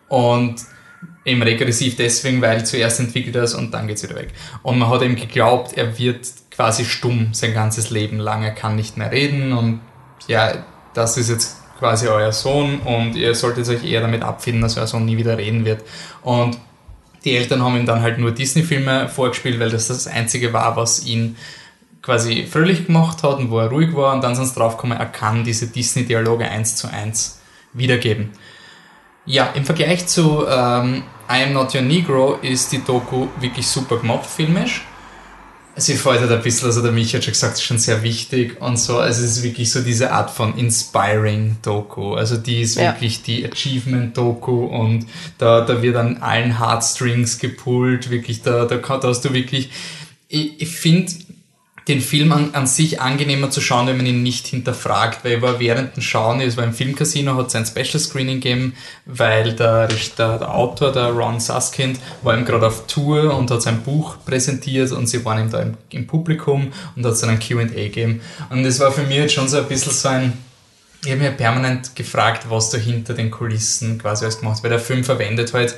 Und 0.08 0.56
eben 1.24 1.42
regressiv 1.42 1.96
deswegen, 1.96 2.42
weil 2.42 2.66
zuerst 2.66 3.00
entwickelt 3.00 3.36
er 3.36 3.44
es 3.44 3.54
und 3.54 3.72
dann 3.72 3.86
geht 3.86 3.96
es 3.96 4.02
wieder 4.02 4.16
weg. 4.16 4.28
Und 4.62 4.78
man 4.78 4.90
hat 4.90 5.02
eben 5.02 5.16
geglaubt, 5.16 5.76
er 5.76 5.98
wird 5.98 6.26
quasi 6.50 6.84
stumm 6.84 7.28
sein 7.32 7.54
ganzes 7.54 7.90
Leben 7.90 8.18
lang. 8.18 8.42
Er 8.42 8.50
kann 8.50 8.76
nicht 8.76 8.96
mehr 8.96 9.10
reden 9.10 9.52
und 9.52 9.80
ja, 10.28 10.64
das 10.92 11.16
ist 11.16 11.30
jetzt 11.30 11.56
quasi 11.84 12.08
euer 12.08 12.32
Sohn 12.32 12.78
und 12.78 13.14
ihr 13.14 13.34
solltet 13.34 13.68
euch 13.68 13.84
eher 13.84 14.00
damit 14.00 14.22
abfinden, 14.22 14.62
dass 14.62 14.78
euer 14.78 14.86
Sohn 14.86 15.04
nie 15.04 15.18
wieder 15.18 15.36
reden 15.36 15.66
wird. 15.66 15.82
Und 16.22 16.56
die 17.26 17.36
Eltern 17.36 17.62
haben 17.62 17.76
ihm 17.76 17.84
dann 17.84 18.00
halt 18.00 18.18
nur 18.18 18.30
Disney-Filme 18.30 19.10
vorgespielt, 19.10 19.60
weil 19.60 19.68
das 19.68 19.88
das 19.88 20.06
einzige 20.06 20.54
war, 20.54 20.76
was 20.76 21.04
ihn 21.04 21.36
quasi 22.00 22.46
fröhlich 22.50 22.86
gemacht 22.86 23.22
hat 23.22 23.36
und 23.36 23.50
wo 23.50 23.58
er 23.58 23.68
ruhig 23.68 23.94
war 23.94 24.14
und 24.14 24.24
dann 24.24 24.34
sind 24.34 24.46
sie 24.46 24.54
draufgekommen, 24.54 24.96
er 24.96 25.04
kann 25.04 25.44
diese 25.44 25.66
Disney-Dialoge 25.66 26.48
eins 26.48 26.74
zu 26.76 26.90
eins 26.90 27.42
wiedergeben. 27.74 28.30
Ja, 29.26 29.50
im 29.54 29.66
Vergleich 29.66 30.06
zu 30.06 30.46
ähm, 30.48 31.02
I 31.30 31.44
Am 31.44 31.52
Not 31.52 31.74
Your 31.74 31.82
Negro 31.82 32.38
ist 32.40 32.72
die 32.72 32.82
Doku 32.82 33.26
wirklich 33.40 33.66
super 33.66 33.98
gemacht, 33.98 34.24
filmisch. 34.24 34.86
Sie 35.76 35.94
freut 35.96 36.20
halt 36.20 36.30
ein 36.30 36.40
bisschen, 36.42 36.66
also 36.68 36.82
der 36.82 36.92
Michi 36.92 37.16
hat 37.16 37.24
schon 37.24 37.32
gesagt, 37.32 37.54
ist 37.54 37.64
schon 37.64 37.78
sehr 37.78 38.02
wichtig 38.04 38.60
und 38.60 38.78
so. 38.78 38.98
Also 38.98 39.24
es 39.24 39.38
ist 39.38 39.42
wirklich 39.42 39.72
so 39.72 39.80
diese 39.80 40.12
Art 40.12 40.30
von 40.30 40.56
inspiring 40.56 41.56
Doku. 41.62 42.14
Also 42.14 42.36
die 42.36 42.60
ist 42.60 42.76
Ja. 42.76 42.92
wirklich 42.92 43.22
die 43.22 43.44
Achievement 43.44 44.16
Doku 44.16 44.66
und 44.66 45.06
da, 45.38 45.62
da 45.62 45.82
wird 45.82 45.96
an 45.96 46.18
allen 46.18 46.60
Heartstrings 46.60 47.38
gepullt. 47.38 48.10
Wirklich, 48.10 48.42
da, 48.42 48.66
da, 48.66 48.76
da 48.76 49.08
hast 49.08 49.24
du 49.24 49.32
wirklich, 49.34 49.70
ich, 50.28 50.60
ich 50.62 50.68
finde 50.68 51.12
den 51.88 52.00
Film 52.00 52.32
an, 52.32 52.54
an 52.54 52.66
sich 52.66 53.00
angenehmer 53.00 53.50
zu 53.50 53.60
schauen, 53.60 53.86
wenn 53.86 53.98
man 53.98 54.06
ihn 54.06 54.22
nicht 54.22 54.46
hinterfragt, 54.46 55.22
weil 55.24 55.32
ich 55.32 55.42
war 55.42 55.60
während 55.60 55.96
dem 55.96 56.02
Schauen, 56.02 56.40
es 56.40 56.56
war 56.56 56.64
im 56.64 56.72
Filmcasino, 56.72 57.34
hat 57.36 57.48
es 57.48 57.56
ein 57.56 57.66
Special 57.66 57.98
Screening 57.98 58.40
gegeben, 58.40 58.74
weil 59.04 59.52
der, 59.52 59.88
der, 59.88 60.38
der 60.38 60.54
Autor, 60.54 60.92
der 60.92 61.08
Ron 61.08 61.40
Suskind, 61.40 61.98
war 62.22 62.34
eben 62.34 62.46
gerade 62.46 62.66
auf 62.66 62.86
Tour 62.86 63.36
und 63.36 63.50
hat 63.50 63.62
sein 63.62 63.82
Buch 63.82 64.16
präsentiert 64.24 64.92
und 64.92 65.08
sie 65.08 65.24
waren 65.24 65.40
ihm 65.40 65.50
da 65.50 65.60
im, 65.60 65.76
im 65.90 66.06
Publikum 66.06 66.72
und 66.96 67.04
hat 67.04 67.18
so 67.18 67.26
einen 67.26 67.38
Q&A 67.38 67.66
gegeben. 67.66 68.22
Und 68.48 68.64
das 68.64 68.80
war 68.80 68.90
für 68.90 69.02
mich 69.02 69.18
jetzt 69.18 69.34
schon 69.34 69.48
so 69.48 69.58
ein 69.58 69.68
bisschen 69.68 69.92
so 69.92 70.08
ein, 70.08 70.32
ich 71.04 71.10
habe 71.10 71.20
mir 71.20 71.32
permanent 71.32 71.94
gefragt, 71.94 72.46
was 72.48 72.70
da 72.70 72.78
hinter 72.78 73.12
den 73.12 73.30
Kulissen 73.30 73.98
quasi 73.98 74.24
alles 74.24 74.40
gemacht. 74.40 74.62
Weil 74.62 74.70
der 74.70 74.80
Film 74.80 75.04
verwendet 75.04 75.52
halt 75.52 75.74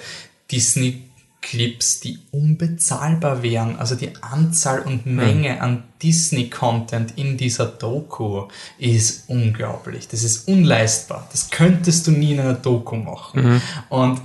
Disney-Clips, 1.47 2.01
die 2.01 2.19
unbezahlbar 2.31 3.43
wären. 3.43 3.77
Also 3.77 3.95
die 3.95 4.11
Anzahl 4.21 4.81
und 4.81 5.07
Menge 5.07 5.61
an 5.61 5.85
Disney-Content 6.03 7.15
in 7.17 7.37
dieser 7.37 7.67
Doku 7.67 8.45
ist 8.79 9.29
unglaublich. 9.29 10.09
Das 10.09 10.23
ist 10.23 10.49
unleistbar. 10.49 11.29
Das 11.33 11.51
könntest 11.51 12.07
du 12.07 12.11
nie 12.11 12.33
in 12.33 12.41
einer 12.41 12.55
Doku 12.55 12.97
machen. 12.97 13.63
Und 13.89 14.21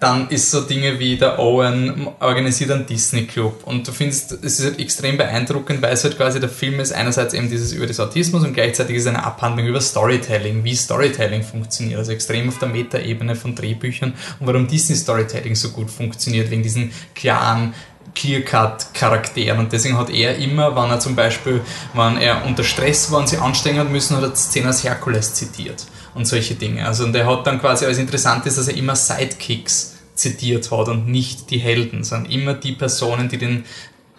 dann 0.00 0.28
ist 0.28 0.52
so 0.52 0.60
Dinge 0.60 1.00
wie 1.00 1.16
der 1.16 1.40
Owen 1.40 2.08
organisiert 2.20 2.70
einen 2.70 2.86
Disney-Club. 2.86 3.64
Und 3.64 3.88
du 3.88 3.92
findest, 3.92 4.32
es 4.44 4.60
ist 4.60 4.64
halt 4.64 4.78
extrem 4.78 5.16
beeindruckend, 5.16 5.82
weil 5.82 5.92
es 5.92 6.04
halt 6.04 6.16
quasi 6.16 6.38
der 6.38 6.48
Film 6.48 6.78
ist, 6.78 6.92
einerseits 6.92 7.34
eben 7.34 7.50
dieses 7.50 7.72
über 7.72 7.86
das 7.86 7.98
Autismus 7.98 8.44
und 8.44 8.54
gleichzeitig 8.54 8.96
ist 8.96 9.02
es 9.02 9.08
eine 9.08 9.24
Abhandlung 9.24 9.66
über 9.66 9.80
Storytelling, 9.80 10.62
wie 10.62 10.76
Storytelling 10.76 11.42
funktioniert, 11.42 11.98
also 11.98 12.12
extrem 12.12 12.48
auf 12.48 12.58
der 12.58 12.68
Metaebene 12.68 13.34
von 13.34 13.56
Drehbüchern 13.56 14.14
und 14.38 14.46
warum 14.46 14.68
Disney-Storytelling 14.68 15.56
so 15.56 15.70
gut 15.70 15.90
funktioniert, 15.90 16.50
wegen 16.50 16.62
diesen 16.62 16.92
klaren 17.16 17.74
Clear-Cut-Charakteren. 18.14 19.58
Und 19.58 19.72
deswegen 19.72 19.98
hat 19.98 20.10
er 20.10 20.36
immer, 20.36 20.76
wenn 20.76 20.90
er 20.90 21.00
zum 21.00 21.16
Beispiel, 21.16 21.60
wenn 21.94 22.18
er 22.18 22.46
unter 22.46 22.62
Stress 22.62 23.10
war 23.10 23.18
und 23.18 23.28
sich 23.28 23.40
anstrengen 23.40 23.80
hat 23.80 23.90
müssen, 23.90 24.16
hat 24.16 24.22
er 24.22 24.34
Szenen 24.36 24.68
aus 24.68 24.84
Herkules 24.84 25.34
zitiert 25.34 25.86
und 26.18 26.26
solche 26.26 26.54
Dinge. 26.54 26.86
Also 26.86 27.04
und 27.04 27.14
er 27.14 27.26
hat 27.26 27.46
dann 27.46 27.60
quasi, 27.60 27.86
als 27.86 27.96
interessant 27.96 28.44
ist, 28.44 28.58
dass 28.58 28.68
er 28.68 28.76
immer 28.76 28.96
Sidekicks 28.96 29.94
zitiert 30.14 30.70
hat 30.70 30.88
und 30.88 31.08
nicht 31.08 31.50
die 31.50 31.58
Helden, 31.58 32.04
sondern 32.04 32.30
immer 32.30 32.54
die 32.54 32.72
Personen, 32.72 33.28
die 33.28 33.38
den 33.38 33.64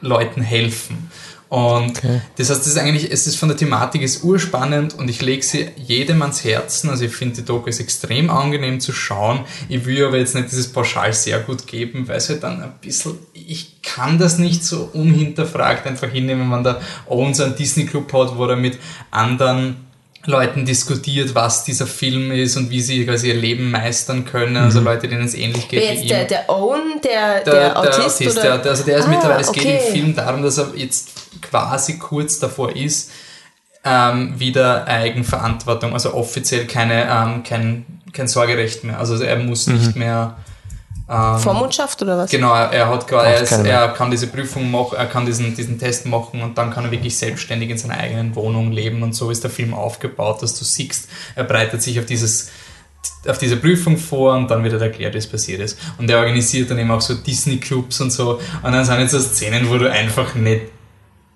Leuten 0.02 0.42
helfen. 0.42 1.12
Und 1.50 2.04
das 2.38 2.50
heißt, 2.52 2.62
das 2.62 2.68
ist 2.68 2.78
eigentlich, 2.78 3.12
es 3.12 3.26
ist 3.26 3.36
von 3.36 3.50
der 3.50 3.58
Thematik 3.58 4.04
ist 4.04 4.24
urspannend 4.24 4.94
und 4.94 5.10
ich 5.10 5.22
lege 5.22 5.42
sie 5.42 5.68
jedem 5.76 6.22
ans 6.22 6.44
Herzen. 6.44 6.92
Also 6.92 7.06
ich 7.06 7.16
finde 7.16 7.38
die 7.38 7.46
Doku 7.46 7.68
ist 7.68 7.80
extrem 7.80 8.30
angenehm 8.30 8.80
zu 8.80 8.94
schauen. 8.94 9.42
Ich 9.68 9.84
will 9.86 10.06
aber 10.06 10.18
jetzt 10.18 10.36
nicht 10.36 10.52
dieses 10.52 10.72
Pauschal 10.72 11.12
sehr 11.12 11.40
gut 11.40 11.66
geben, 11.66 12.08
weil 12.08 12.18
es 12.18 12.30
halt 12.30 12.44
dann 12.44 12.62
ein 12.62 12.74
bisschen, 12.80 13.18
ich 13.34 13.82
kann 13.82 14.20
das 14.20 14.38
nicht 14.38 14.64
so 14.64 14.92
unhinterfragt 14.94 15.88
einfach 15.88 16.10
hinnehmen, 16.10 16.52
wenn 16.52 16.64
der 16.64 16.82
Owen 17.08 17.34
so 17.34 17.44
einen 17.44 17.56
Disney 17.56 17.88
Club 17.88 18.14
hat, 18.14 18.38
wo 18.38 18.46
er 18.46 18.56
mit 18.56 18.78
anderen 19.10 19.89
Leuten 20.26 20.66
diskutiert, 20.66 21.34
was 21.34 21.64
dieser 21.64 21.88
Film 21.88 22.32
ist 22.32 22.58
und 22.58 22.70
wie 22.70 22.82
sie 22.82 23.06
quasi 23.06 23.30
ihr 23.30 23.36
Leben 23.36 23.72
meistern 23.72 24.26
können. 24.26 24.58
Also 24.58 24.82
Leute, 24.82 25.08
denen 25.08 25.24
es 25.26 25.34
ähnlich 25.34 25.68
geht 25.70 25.82
Wer 25.82 25.92
wie 25.92 25.94
jetzt 25.96 26.04
ihm. 26.04 26.10
der, 26.10 26.26
der 26.26 26.50
Owen, 26.50 27.00
der, 27.04 27.44
der, 27.44 27.54
Der, 27.54 27.78
Autist? 27.80 28.22
oder? 28.22 28.42
der, 28.42 28.58
der, 28.60 28.72
also 28.72 28.84
der 28.84 28.98
ist 28.98 29.06
Ah, 29.06 29.10
mittlerweile, 29.10 29.42
es 29.42 29.52
geht 29.52 29.64
okay. 29.66 29.80
im 29.88 29.94
Film 29.94 30.16
darum, 30.16 30.44
dass 30.44 30.58
er 30.58 30.72
jetzt 30.76 31.10
quasi 31.42 31.98
kurz 31.98 32.38
davor 32.40 32.76
ist, 32.76 33.12
ähm, 33.86 34.38
wieder 34.38 34.86
Eigenverantwortung, 34.88 35.94
also 35.94 36.14
offiziell 36.14 36.68
keine, 36.68 37.04
ähm, 37.10 37.44
kein, 37.44 37.86
kein 38.12 38.28
Sorgerecht 38.28 38.84
mehr. 38.84 39.00
Also 39.00 39.16
er 39.24 39.38
muss 39.38 39.68
nicht 39.68 39.96
mehr 39.96 40.36
ähm, 41.10 41.40
Vormundschaft 41.40 42.02
oder 42.02 42.18
was? 42.18 42.30
Genau, 42.30 42.54
er, 42.54 42.88
hat 42.90 43.08
quasi, 43.08 43.28
er, 43.28 43.42
ist, 43.42 43.52
er 43.52 43.88
kann 43.90 44.12
diese 44.12 44.28
Prüfung 44.28 44.70
machen, 44.70 44.96
er 44.98 45.08
kann 45.08 45.26
diesen, 45.26 45.56
diesen 45.56 45.80
Test 45.80 46.06
machen 46.06 46.42
und 46.42 46.58
dann 46.58 46.72
kann 46.72 46.86
er 46.86 46.92
wirklich 46.92 47.18
selbstständig 47.18 47.70
in 47.70 47.78
seiner 47.78 47.98
eigenen 47.98 48.36
Wohnung 48.36 48.72
leben 48.72 49.02
und 49.02 49.16
so 49.16 49.32
ist 49.32 49.44
der 49.44 49.52
Film 49.52 49.74
aufgebaut, 49.74 50.42
dass 50.44 50.58
du 50.58 50.66
siehst, 50.66 51.10
er 51.36 51.46
bereitet 51.46 51.82
sich 51.82 52.00
auf 52.00 52.06
dieses 52.06 52.52
auf 53.28 53.38
diese 53.38 53.58
Prüfung 53.58 53.98
vor 53.98 54.36
und 54.36 54.52
dann 54.52 54.64
wird 54.64 54.74
er 54.74 54.82
erklärt, 54.82 55.14
wie 55.14 55.20
es 55.20 55.28
passiert 55.28 55.62
ist. 55.62 55.80
Und 55.98 56.10
er 56.10 56.20
organisiert 56.20 56.70
dann 56.70 56.80
eben 56.80 56.92
auch 56.92 57.02
so 57.02 57.14
Disney-Clubs 57.14 58.02
und 58.02 58.12
so. 58.12 58.42
Und 58.62 58.72
dann 58.74 58.84
sind 58.84 59.00
jetzt 59.00 59.12
so 59.12 59.20
Szenen, 59.20 59.70
wo 59.70 59.78
du 59.78 59.90
einfach 59.90 60.36
nicht, 60.36 60.64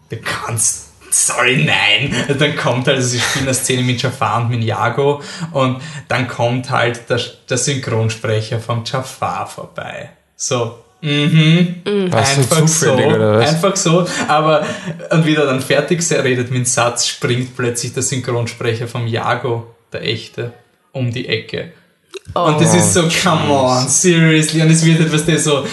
du 0.09 0.17
kannst, 0.17 0.89
sorry, 1.13 1.63
nein. 1.65 2.13
Dann 2.37 2.55
kommt 2.55 2.87
halt, 2.87 2.97
also 2.97 3.09
sie 3.09 3.19
spielen 3.19 3.45
eine 3.45 3.53
Szene 3.53 3.83
mit 3.83 4.01
Jafar 4.01 4.41
und 4.41 4.49
mit 4.49 4.63
Jago 4.63 5.21
und 5.51 5.81
dann 6.07 6.27
kommt 6.27 6.69
halt 6.69 7.09
der, 7.09 7.19
der 7.49 7.57
Synchronsprecher 7.57 8.59
vom 8.59 8.83
Jafar 8.85 9.47
vorbei. 9.47 10.09
So, 10.35 10.79
mhm. 11.01 11.81
So 11.85 12.17
Einfach 12.17 12.67
so, 12.67 12.93
einfach 12.93 13.75
so, 13.75 14.07
aber 14.27 14.65
und 15.11 15.25
wie 15.25 15.35
er 15.35 15.45
dann 15.45 15.61
fertig 15.61 16.01
redet 16.11 16.49
mit 16.49 16.59
dem 16.59 16.65
Satz, 16.65 17.07
springt 17.07 17.55
plötzlich 17.55 17.93
der 17.93 18.03
Synchronsprecher 18.03 18.87
vom 18.87 19.07
Jago, 19.07 19.75
der 19.91 20.03
echte, 20.03 20.53
um 20.91 21.11
die 21.11 21.27
Ecke. 21.27 21.73
Und 22.33 22.61
das 22.61 22.73
ist 22.73 22.93
so, 22.93 23.03
come 23.23 23.51
on, 23.51 23.87
seriously. 23.87 24.61
Und 24.61 24.71
es 24.71 24.85
wird 24.85 25.01
etwas, 25.01 25.25
der 25.25 25.37
so, 25.37 25.65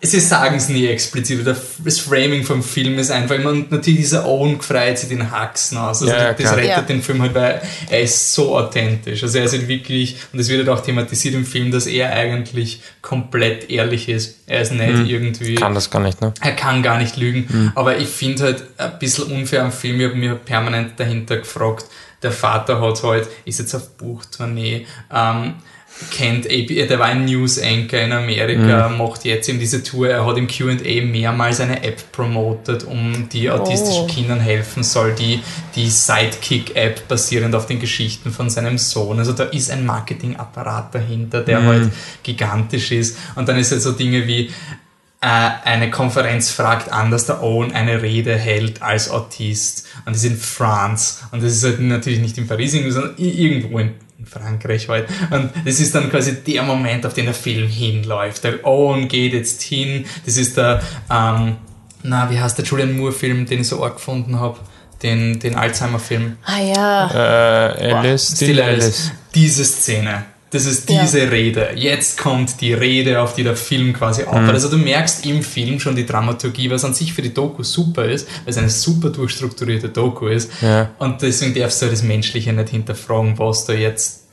sie 0.00 0.20
sagen 0.20 0.56
es 0.56 0.68
nie 0.68 0.86
explizit, 0.86 1.40
oder 1.40 1.56
das 1.84 1.98
Framing 1.98 2.44
vom 2.44 2.62
Film 2.62 2.98
ist 2.98 3.10
einfach, 3.10 3.36
und 3.44 3.70
natürlich 3.72 4.00
dieser 4.00 4.26
Owen 4.26 4.58
gefreut 4.58 4.96
sich 4.98 5.08
den 5.08 5.30
Haxen 5.30 5.76
aus. 5.78 6.02
Also 6.02 6.12
Ja, 6.14 6.18
ja, 6.22 6.32
das 6.32 6.38
klar. 6.42 6.56
rettet 6.56 6.68
Ja. 6.68 6.80
den 6.82 7.02
Film 7.02 7.20
halt, 7.22 7.34
weil 7.34 7.60
er 7.90 8.00
ist 8.00 8.32
so 8.32 8.56
authentisch. 8.56 9.22
Also 9.22 9.38
er 9.38 9.44
ist 9.44 9.52
halt 9.54 9.66
wirklich, 9.66 10.16
und 10.32 10.38
es 10.38 10.48
wird 10.48 10.66
halt 10.66 10.68
auch 10.68 10.84
thematisiert 10.84 11.34
im 11.34 11.44
Film, 11.44 11.72
dass 11.72 11.86
er 11.86 12.12
eigentlich 12.12 12.80
komplett 13.02 13.70
ehrlich 13.70 14.08
ist. 14.08 14.36
Er 14.46 14.60
ist 14.62 14.72
nicht 14.72 15.10
irgendwie 15.10 15.56
Kann 15.56 15.74
das 15.74 15.90
gar 15.90 16.00
nicht, 16.00 16.20
ne? 16.20 16.32
er 16.40 16.52
kann 16.52 16.82
gar 16.82 16.98
nicht 16.98 17.16
lügen. 17.16 17.72
Aber 17.74 17.98
ich 17.98 18.08
finde 18.08 18.44
halt 18.44 18.64
ein 18.76 18.98
bisschen 19.00 19.24
unfair 19.24 19.64
am 19.64 19.72
Film. 19.72 20.00
Ich 20.00 20.06
habe 20.06 20.16
mir 20.16 20.34
permanent 20.36 20.92
dahinter 21.00 21.38
gefragt, 21.38 21.86
der 22.22 22.32
Vater 22.32 22.80
hat 22.80 23.02
halt, 23.02 23.28
ist 23.44 23.58
jetzt 23.60 23.74
auf 23.74 23.96
Buchtournee, 23.96 24.86
ähm, 25.12 25.54
kennt, 26.10 26.46
der 26.46 26.98
war 26.98 27.06
ein 27.06 27.24
News 27.24 27.60
Anchor 27.60 27.98
in 28.00 28.12
Amerika, 28.12 28.88
Mhm. 28.88 28.98
macht 28.98 29.24
jetzt 29.24 29.48
eben 29.48 29.58
diese 29.58 29.82
Tour, 29.82 30.08
er 30.08 30.24
hat 30.26 30.36
im 30.38 30.46
Q&A 30.46 31.02
mehrmals 31.04 31.60
eine 31.60 31.82
App 31.82 32.12
promotet, 32.12 32.84
um 32.84 33.28
die 33.32 33.50
autistischen 33.50 34.04
Oh. 34.04 34.06
Kindern 34.06 34.40
helfen 34.40 34.82
soll, 34.82 35.12
die, 35.14 35.40
die 35.74 35.88
Sidekick-App 35.88 37.08
basierend 37.08 37.54
auf 37.54 37.66
den 37.66 37.80
Geschichten 37.80 38.30
von 38.32 38.48
seinem 38.50 38.78
Sohn. 38.78 39.18
Also 39.18 39.32
da 39.32 39.44
ist 39.44 39.70
ein 39.70 39.84
Marketingapparat 39.86 40.94
dahinter, 40.94 41.40
der 41.42 41.60
Mhm. 41.60 41.66
halt 41.66 41.90
gigantisch 42.22 42.92
ist. 42.92 43.16
Und 43.34 43.48
dann 43.48 43.58
ist 43.58 43.72
halt 43.72 43.82
so 43.82 43.92
Dinge 43.92 44.26
wie, 44.26 44.50
äh, 45.20 45.50
eine 45.64 45.90
Konferenz 45.90 46.50
fragt 46.50 46.92
an, 46.92 47.10
dass 47.10 47.26
der 47.26 47.42
Owen 47.42 47.72
eine 47.72 48.02
Rede 48.02 48.36
hält 48.36 48.82
als 48.82 49.10
Autist. 49.10 49.86
Und 50.06 50.14
das 50.14 50.22
ist 50.22 50.30
in 50.30 50.36
France. 50.38 51.24
Und 51.32 51.42
das 51.42 51.52
ist 51.54 51.64
halt 51.64 51.80
natürlich 51.80 52.20
nicht 52.20 52.38
in 52.38 52.46
Paris, 52.46 52.70
sondern 52.72 53.14
irgendwo 53.16 53.80
in 53.80 53.94
in 54.18 54.26
Frankreich 54.26 54.88
halt. 54.88 55.08
Und 55.30 55.50
das 55.64 55.78
ist 55.78 55.94
dann 55.94 56.10
quasi 56.10 56.42
der 56.42 56.62
Moment, 56.64 57.06
auf 57.06 57.14
den 57.14 57.26
der 57.26 57.34
Film 57.34 57.68
hinläuft. 57.68 58.44
Der 58.44 58.66
Owen 58.66 59.08
geht 59.08 59.32
jetzt 59.32 59.62
hin. 59.62 60.04
Das 60.26 60.36
ist 60.36 60.56
der, 60.56 60.82
ähm, 61.10 61.56
na, 62.02 62.30
wie 62.30 62.40
heißt 62.40 62.58
der 62.58 62.64
Julian 62.64 62.96
Moore-Film, 62.96 63.46
den 63.46 63.60
ich 63.60 63.68
so 63.68 63.82
arg 63.82 63.94
gefunden 63.94 64.40
habe? 64.40 64.58
Den, 65.02 65.38
den 65.38 65.54
Alzheimer-Film. 65.54 66.38
Ah 66.44 66.60
ja. 66.60 67.10
Äh, 67.76 67.92
Alice, 67.92 68.32
Still 68.34 68.48
Still 68.48 68.60
Alice. 68.62 68.84
Alice. 68.84 69.12
Diese 69.34 69.64
Szene. 69.64 70.24
Das 70.50 70.64
ist 70.64 70.88
Ja. 70.88 71.02
diese 71.02 71.30
Rede. 71.30 71.70
Jetzt 71.74 72.16
kommt 72.18 72.60
die 72.60 72.72
Rede, 72.72 73.20
auf 73.20 73.34
die 73.34 73.42
der 73.42 73.56
Film 73.56 73.92
quasi 73.92 74.22
aufbaut. 74.22 74.42
Mhm. 74.44 74.48
Also 74.50 74.70
du 74.70 74.78
merkst 74.78 75.26
im 75.26 75.42
Film 75.42 75.78
schon 75.78 75.94
die 75.94 76.06
Dramaturgie, 76.06 76.70
was 76.70 76.84
an 76.84 76.94
sich 76.94 77.12
für 77.12 77.20
die 77.22 77.34
Doku 77.34 77.62
super 77.62 78.06
ist, 78.06 78.26
weil 78.44 78.50
es 78.50 78.56
eine 78.56 78.70
super 78.70 79.10
durchstrukturierte 79.10 79.90
Doku 79.90 80.26
ist. 80.28 80.50
Ja. 80.62 80.90
Und 80.98 81.20
deswegen 81.22 81.54
darfst 81.54 81.82
du 81.82 81.86
das 81.86 82.02
Menschliche 82.02 82.52
nicht 82.52 82.70
hinterfragen, 82.70 83.38
was 83.38 83.66
da 83.66 83.74
jetzt 83.74 84.27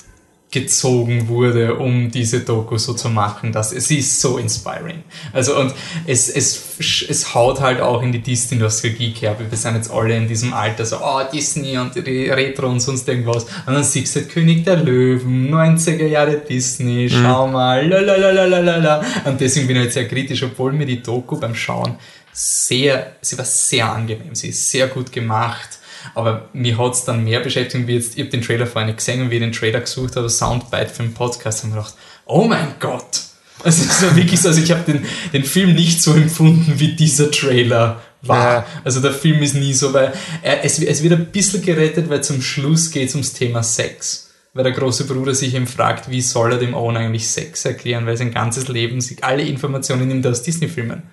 gezogen 0.56 1.28
wurde, 1.28 1.76
um 1.76 2.10
diese 2.10 2.40
Doku 2.40 2.78
so 2.78 2.94
zu 2.94 3.10
machen, 3.10 3.52
dass 3.52 3.74
es 3.74 3.92
ist 3.92 4.22
so 4.22 4.38
inspiring. 4.38 5.04
Also 5.34 5.60
und 5.60 5.74
es, 6.08 6.30
es, 6.30 6.78
es 7.10 7.36
haut 7.36 7.60
halt 7.60 7.82
auch 7.82 8.02
in 8.02 8.14
die 8.14 8.22
Disney-Nostalgie-Kerbe. 8.22 9.52
Wir 9.52 9.58
sind 9.58 9.76
jetzt 9.76 9.92
alle 9.92 10.16
in 10.16 10.30
diesem 10.30 10.54
Alter 10.54 10.86
so, 10.86 10.98
oh, 11.02 11.22
Disney 11.32 11.78
und 11.78 11.94
die 11.96 12.30
Retro 12.30 12.70
und 12.70 12.80
sonst 12.80 13.06
irgendwas. 13.10 13.44
Und 13.66 13.74
dann 13.74 13.84
siehst 13.84 14.16
du 14.16 14.22
halt 14.22 14.30
König 14.30 14.64
der 14.64 14.78
Löwen, 14.78 15.54
90er 15.54 16.08
Jahre 16.08 16.38
Disney, 16.38 17.10
schau 17.10 17.48
mal, 17.48 17.86
lalalala. 17.86 19.04
Und 19.26 19.42
deswegen 19.42 19.68
bin 19.68 19.76
ich 19.76 19.84
halt 19.84 19.94
sehr 19.94 20.08
kritisch, 20.08 20.42
obwohl 20.44 20.72
mir 20.72 20.86
die 20.86 21.04
Doku 21.04 21.38
beim 21.38 21.54
Schauen 21.54 21.98
sehr, 22.32 23.18
sie 23.20 23.38
war 23.38 23.46
sehr 23.46 23.92
angenehm, 23.92 24.36
sie 24.36 24.50
ist 24.50 24.72
sehr 24.72 24.88
gut 24.88 25.12
gemacht. 25.12 25.80
Aber 26.14 26.50
mir 26.54 26.78
hat's 26.78 27.06
dann 27.06 27.24
mehr 27.24 27.40
beschäftigt, 27.40 27.88
wie 27.88 27.96
jetzt, 27.96 28.16
ich 28.16 28.22
habe 28.22 28.30
den 28.30 28.42
Trailer 28.42 28.68
vorher 28.68 28.88
nicht 28.88 28.98
gesehen 28.98 29.22
und 29.22 29.32
wie 29.32 29.36
ich 29.36 29.42
den 29.42 29.52
Trailer 29.52 29.82
gesucht 29.82 30.16
habe, 30.16 30.30
Soundbite 30.30 30.90
für 30.90 31.04
den 31.04 31.14
Podcast, 31.14 31.64
ich 31.64 31.70
mir 31.70 31.76
gedacht, 31.78 31.96
oh 32.26 32.46
mein 32.46 32.76
Gott! 32.80 33.22
Also 33.64 33.84
es 33.84 34.04
war 34.04 34.16
wirklich 34.16 34.40
so, 34.40 34.50
also 34.50 34.62
ich 34.62 34.72
habe 34.72 34.92
den, 34.92 35.06
den 35.34 35.44
Film 35.44 35.74
nicht 35.74 36.02
so 36.02 36.14
empfunden, 36.14 36.74
wie 36.78 36.96
dieser 36.96 37.32
Trailer 37.32 38.02
war. 38.22 38.54
Ja. 38.54 38.66
Also 38.84 39.02
der 39.02 39.14
Film 39.14 39.42
ist 39.42 39.56
nie 39.56 39.74
so, 39.74 39.94
weil 39.94 40.14
er, 40.42 40.64
es, 40.64 40.80
es 40.80 41.04
wird 41.04 41.14
ein 41.14 41.32
bisschen 41.32 41.62
gerettet, 41.62 42.10
weil 42.10 42.24
zum 42.24 42.42
Schluss 42.42 42.92
geht 42.92 43.10
es 43.10 43.16
ums 43.16 43.34
Thema 43.34 43.64
Sex. 43.64 44.30
Weil 44.54 44.64
der 44.64 44.74
große 44.74 45.06
Bruder 45.06 45.34
sich 45.34 45.54
eben 45.54 45.68
fragt, 45.68 46.10
wie 46.10 46.22
soll 46.22 46.54
er 46.54 46.58
dem 46.58 46.76
Owen 46.76 46.96
eigentlich 46.96 47.28
Sex 47.28 47.66
erklären, 47.66 48.06
weil 48.06 48.18
sein 48.18 48.32
ganzes 48.32 48.68
Leben, 48.68 49.02
sich 49.02 49.24
alle 49.24 49.44
Informationen 49.44 50.08
nimmt 50.08 50.26
aus 50.28 50.44
Disney-Filmen. 50.44 51.04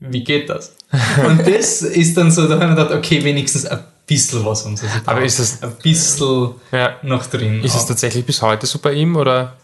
Wie 0.00 0.24
geht 0.24 0.50
das? 0.50 0.74
Und 1.26 1.46
das 1.46 1.82
ist 1.82 2.16
dann 2.16 2.30
so, 2.30 2.46
da 2.46 2.54
habe 2.54 2.64
ich 2.64 2.70
mir 2.70 2.76
gedacht, 2.76 2.94
okay, 2.94 3.24
wenigstens 3.24 3.64
ein 3.64 3.78
bisschen 4.06 4.44
was 4.44 4.62
uns. 4.62 4.82
Also 4.82 4.94
Aber 5.06 5.22
ist 5.22 5.38
das- 5.38 5.62
ein 5.62 5.72
bisschen 5.82 6.54
Ja. 6.72 6.96
noch 7.02 7.26
drin? 7.26 7.62
Ist 7.64 7.74
es 7.74 7.82
auch. 7.82 7.88
tatsächlich 7.88 8.24
bis 8.24 8.40
heute 8.42 8.66
so 8.66 8.78
bei 8.78 8.92
ihm 8.92 9.16
oder? 9.16 9.54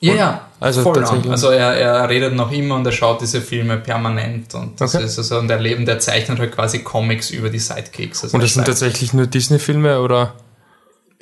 Ja, 0.00 0.14
ja, 0.14 0.48
Also 0.60 0.82
voll 0.82 0.94
tatsächlich- 0.96 1.24
lang. 1.24 1.32
Also 1.32 1.48
er, 1.48 1.72
er 1.76 2.08
redet 2.10 2.34
noch 2.34 2.52
immer 2.52 2.74
und 2.74 2.84
er 2.84 2.92
schaut 2.92 3.22
diese 3.22 3.40
Filme 3.40 3.78
permanent 3.78 4.52
und 4.54 4.78
das 4.78 4.94
Okay. 4.94 5.04
ist 5.04 5.16
also 5.18 5.38
und 5.38 5.48
er 5.50 5.58
lebt, 5.60 5.88
der 5.88 5.98
zeichnet 5.98 6.38
halt 6.38 6.52
quasi 6.54 6.80
Comics 6.80 7.30
über 7.30 7.48
die 7.48 7.58
Sidekicks. 7.58 8.22
Also 8.24 8.36
Und 8.36 8.42
das 8.42 8.52
sind 8.52 8.66
tatsächlich 8.66 9.14
nur 9.14 9.26
Disney-Filme 9.26 10.00
oder? 10.00 10.34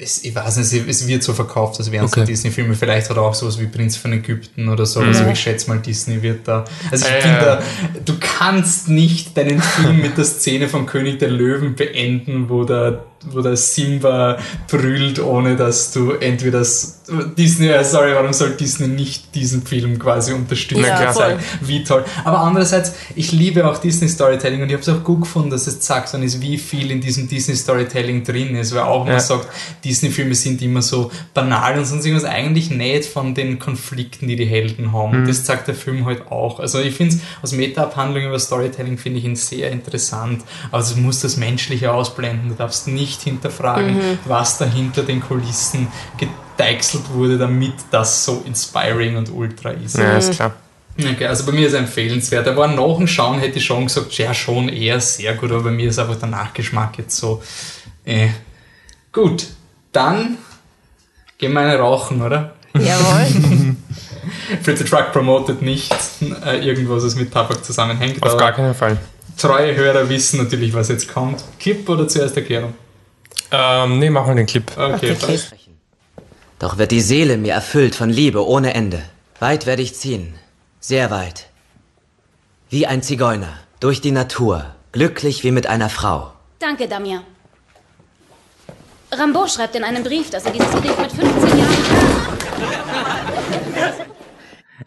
Es, 0.02 0.24
ich 0.24 0.34
weiß 0.34 0.56
nicht, 0.56 0.88
es 0.88 1.06
wird 1.06 1.22
so 1.22 1.32
verkauft, 1.32 1.78
als 1.78 1.90
wären 1.92 2.04
es 2.06 2.12
Okay. 2.12 2.24
Disney-Filme. 2.24 2.74
Vielleicht 2.74 3.08
hat 3.10 3.16
er 3.16 3.22
auch 3.22 3.34
sowas 3.34 3.58
wie 3.60 3.66
Prinz 3.66 3.96
von 3.96 4.12
Ägypten 4.12 4.68
oder 4.68 4.84
so. 4.86 5.00
Also 5.00 5.24
ich 5.26 5.38
schätze 5.40 5.68
mal, 5.68 5.78
Disney 5.78 6.20
wird 6.22 6.46
da. 6.48 6.64
Also 6.90 7.06
ich 7.06 7.12
Ja, 7.12 7.20
finde, 7.20 7.38
ja. 7.38 7.56
da, 7.56 7.62
du 8.04 8.14
kannst 8.20 8.88
nicht 8.88 9.36
deinen 9.36 9.60
Film 9.62 10.00
mit 10.02 10.18
der 10.18 10.24
Szene 10.24 10.68
von 10.68 10.86
König 10.86 11.18
der 11.18 11.30
Löwen 11.30 11.74
beenden, 11.74 12.48
wo 12.48 12.64
der, 12.64 13.04
wo 13.30 13.40
der 13.40 13.56
Simba 13.56 14.38
brüllt, 14.68 15.20
ohne 15.20 15.56
dass 15.56 15.92
du 15.92 16.12
entweder 16.12 16.58
das, 16.60 17.00
Disney, 17.36 17.68
äh, 17.68 17.84
sorry, 17.84 18.14
warum 18.14 18.32
soll 18.32 18.50
Disney 18.50 18.88
nicht 18.88 19.34
diesen 19.34 19.62
Film 19.66 19.98
quasi 19.98 20.32
unterstützen? 20.32 20.84
Ja, 20.84 21.12
voll. 21.12 21.22
zeigen, 21.22 21.40
Wie 21.60 21.84
toll. 21.84 22.04
Aber 22.24 22.40
andererseits, 22.40 22.94
ich 23.14 23.32
liebe 23.32 23.66
auch 23.68 23.78
Disney 23.78 24.08
Storytelling 24.08 24.62
und 24.62 24.68
ich 24.68 24.72
habe 24.74 24.82
es 24.82 24.88
auch 24.88 25.04
gut 25.04 25.22
gefunden, 25.22 25.50
dass 25.50 25.66
es 25.66 25.78
gesagt 25.78 26.12
worden 26.12 26.24
ist, 26.24 26.40
wie 26.40 26.58
viel 26.58 26.90
in 26.90 27.00
diesem 27.00 27.28
Disney 27.28 27.54
Storytelling 27.56 28.24
drin 28.24 28.54
ist, 28.56 28.74
weil 28.74 28.82
auch 28.82 29.04
man 29.04 29.14
Ja. 29.14 29.20
sagt, 29.20 29.48
Disney-Filme 29.84 30.34
sind 30.34 30.62
immer 30.62 30.82
so 30.82 31.10
banal 31.34 31.78
und 31.78 31.84
sonst 31.84 32.04
irgendwas 32.06 32.28
eigentlich 32.28 32.70
nicht 32.70 33.04
von 33.04 33.34
den 33.34 33.58
Konflikten, 33.58 34.26
die 34.28 34.36
die 34.36 34.46
Helden 34.46 34.92
haben. 34.92 35.12
Und 35.16 35.28
das 35.28 35.44
zeigt 35.44 35.68
der 35.68 35.74
Film 35.74 36.06
halt 36.06 36.30
auch. 36.30 36.60
Also 36.60 36.80
ich 36.80 36.94
finde 36.94 37.16
es 37.16 37.20
als 37.42 37.52
Meta-Abhandlung 37.52 38.24
über 38.24 38.38
Storytelling 38.38 38.96
finde 38.98 39.18
ich 39.18 39.24
ihn 39.24 39.36
sehr 39.36 39.70
interessant. 39.70 40.42
Also 40.70 40.94
du 40.94 41.00
musst 41.02 41.24
das 41.24 41.36
Menschliche 41.36 41.92
ausblenden. 41.92 42.48
Du 42.48 42.54
darfst 42.54 42.88
nicht 42.88 43.11
hinterfragen, 43.20 44.18
was 44.24 44.58
da 44.58 44.64
hinter 44.64 45.02
den 45.02 45.20
Kulissen 45.20 45.88
gedeichselt 46.16 47.04
wurde, 47.12 47.38
damit 47.38 47.74
das 47.90 48.24
so 48.24 48.42
inspiring 48.46 49.16
und 49.16 49.30
ultra 49.30 49.70
ist. 49.70 49.98
Ja, 49.98 50.16
ist 50.16 50.32
klar. 50.32 50.54
Okay, 50.98 51.26
also 51.26 51.46
bei 51.46 51.52
mir 51.52 51.66
ist 51.66 51.72
er 51.72 51.80
empfehlenswert. 51.80 52.46
Er 52.46 52.56
war 52.56 52.68
nach 52.68 52.96
dem 52.96 53.06
Schauen, 53.06 53.38
hätte 53.38 53.58
ich 53.58 53.64
schon 53.64 53.86
gesagt, 53.86 54.12
ja, 54.18 54.34
schon 54.34 54.68
eher 54.68 55.00
sehr 55.00 55.34
gut, 55.34 55.50
aber 55.50 55.64
bei 55.64 55.70
mir 55.70 55.88
ist 55.88 55.98
einfach 55.98 56.16
der 56.16 56.28
Nachgeschmack 56.28 56.98
jetzt 56.98 57.16
so. 57.16 57.42
Äh. 58.04 58.28
Gut, 59.10 59.46
dann 59.92 60.38
gehen 61.38 61.52
wir 61.52 61.60
eine 61.60 61.78
rauchen, 61.78 62.22
oder? 62.22 62.54
Jawohl. 62.74 63.76
Fritz 64.62 64.78
the 64.78 64.84
Truck 64.84 65.12
promotet 65.12 65.62
nicht 65.62 65.94
äh, 66.44 66.66
irgendwas, 66.66 67.04
was 67.04 67.14
mit 67.16 67.32
Tabak 67.32 67.64
zusammenhängt, 67.64 68.22
Auf 68.22 68.30
aber 68.30 68.38
gar 68.38 68.52
keinen 68.52 68.74
Fall. 68.74 68.98
treue 69.36 69.74
Hörer 69.74 70.08
wissen 70.08 70.42
natürlich, 70.42 70.72
was 70.72 70.88
jetzt 70.88 71.12
kommt. 71.12 71.42
Clip 71.58 71.88
oder 71.88 72.06
zuerst 72.08 72.36
Erklärung? 72.36 72.74
Ähm, 73.52 73.98
nee, 73.98 74.10
mach 74.10 74.26
mal 74.26 74.34
den 74.34 74.46
Clip. 74.46 74.64
Okay, 74.76 75.14
passt. 75.14 75.54
Doch 76.58 76.78
wird 76.78 76.90
die 76.90 77.00
Seele 77.00 77.36
mir 77.36 77.52
erfüllt 77.52 77.94
von 77.94 78.08
Liebe 78.08 78.46
ohne 78.46 78.72
Ende. 78.74 79.02
Weit 79.40 79.66
werde 79.66 79.82
ich 79.82 79.94
ziehen, 79.94 80.34
sehr 80.80 81.10
weit. 81.10 81.48
Wie 82.70 82.86
ein 82.86 83.02
Zigeuner, 83.02 83.58
durch 83.80 84.00
die 84.00 84.12
Natur, 84.12 84.74
glücklich 84.92 85.44
wie 85.44 85.50
mit 85.50 85.66
einer 85.66 85.90
Frau. 85.90 86.32
Danke, 86.60 86.88
Damien. 86.88 87.22
Rambaud 89.10 89.50
schreibt 89.50 89.74
in 89.74 89.84
einem 89.84 90.04
Brief, 90.04 90.30
dass 90.30 90.44
er 90.44 90.52
dieses 90.52 90.70
Gedicht 90.70 90.98
mit 90.98 91.12
15 91.12 91.58
Jahren. 91.58 91.72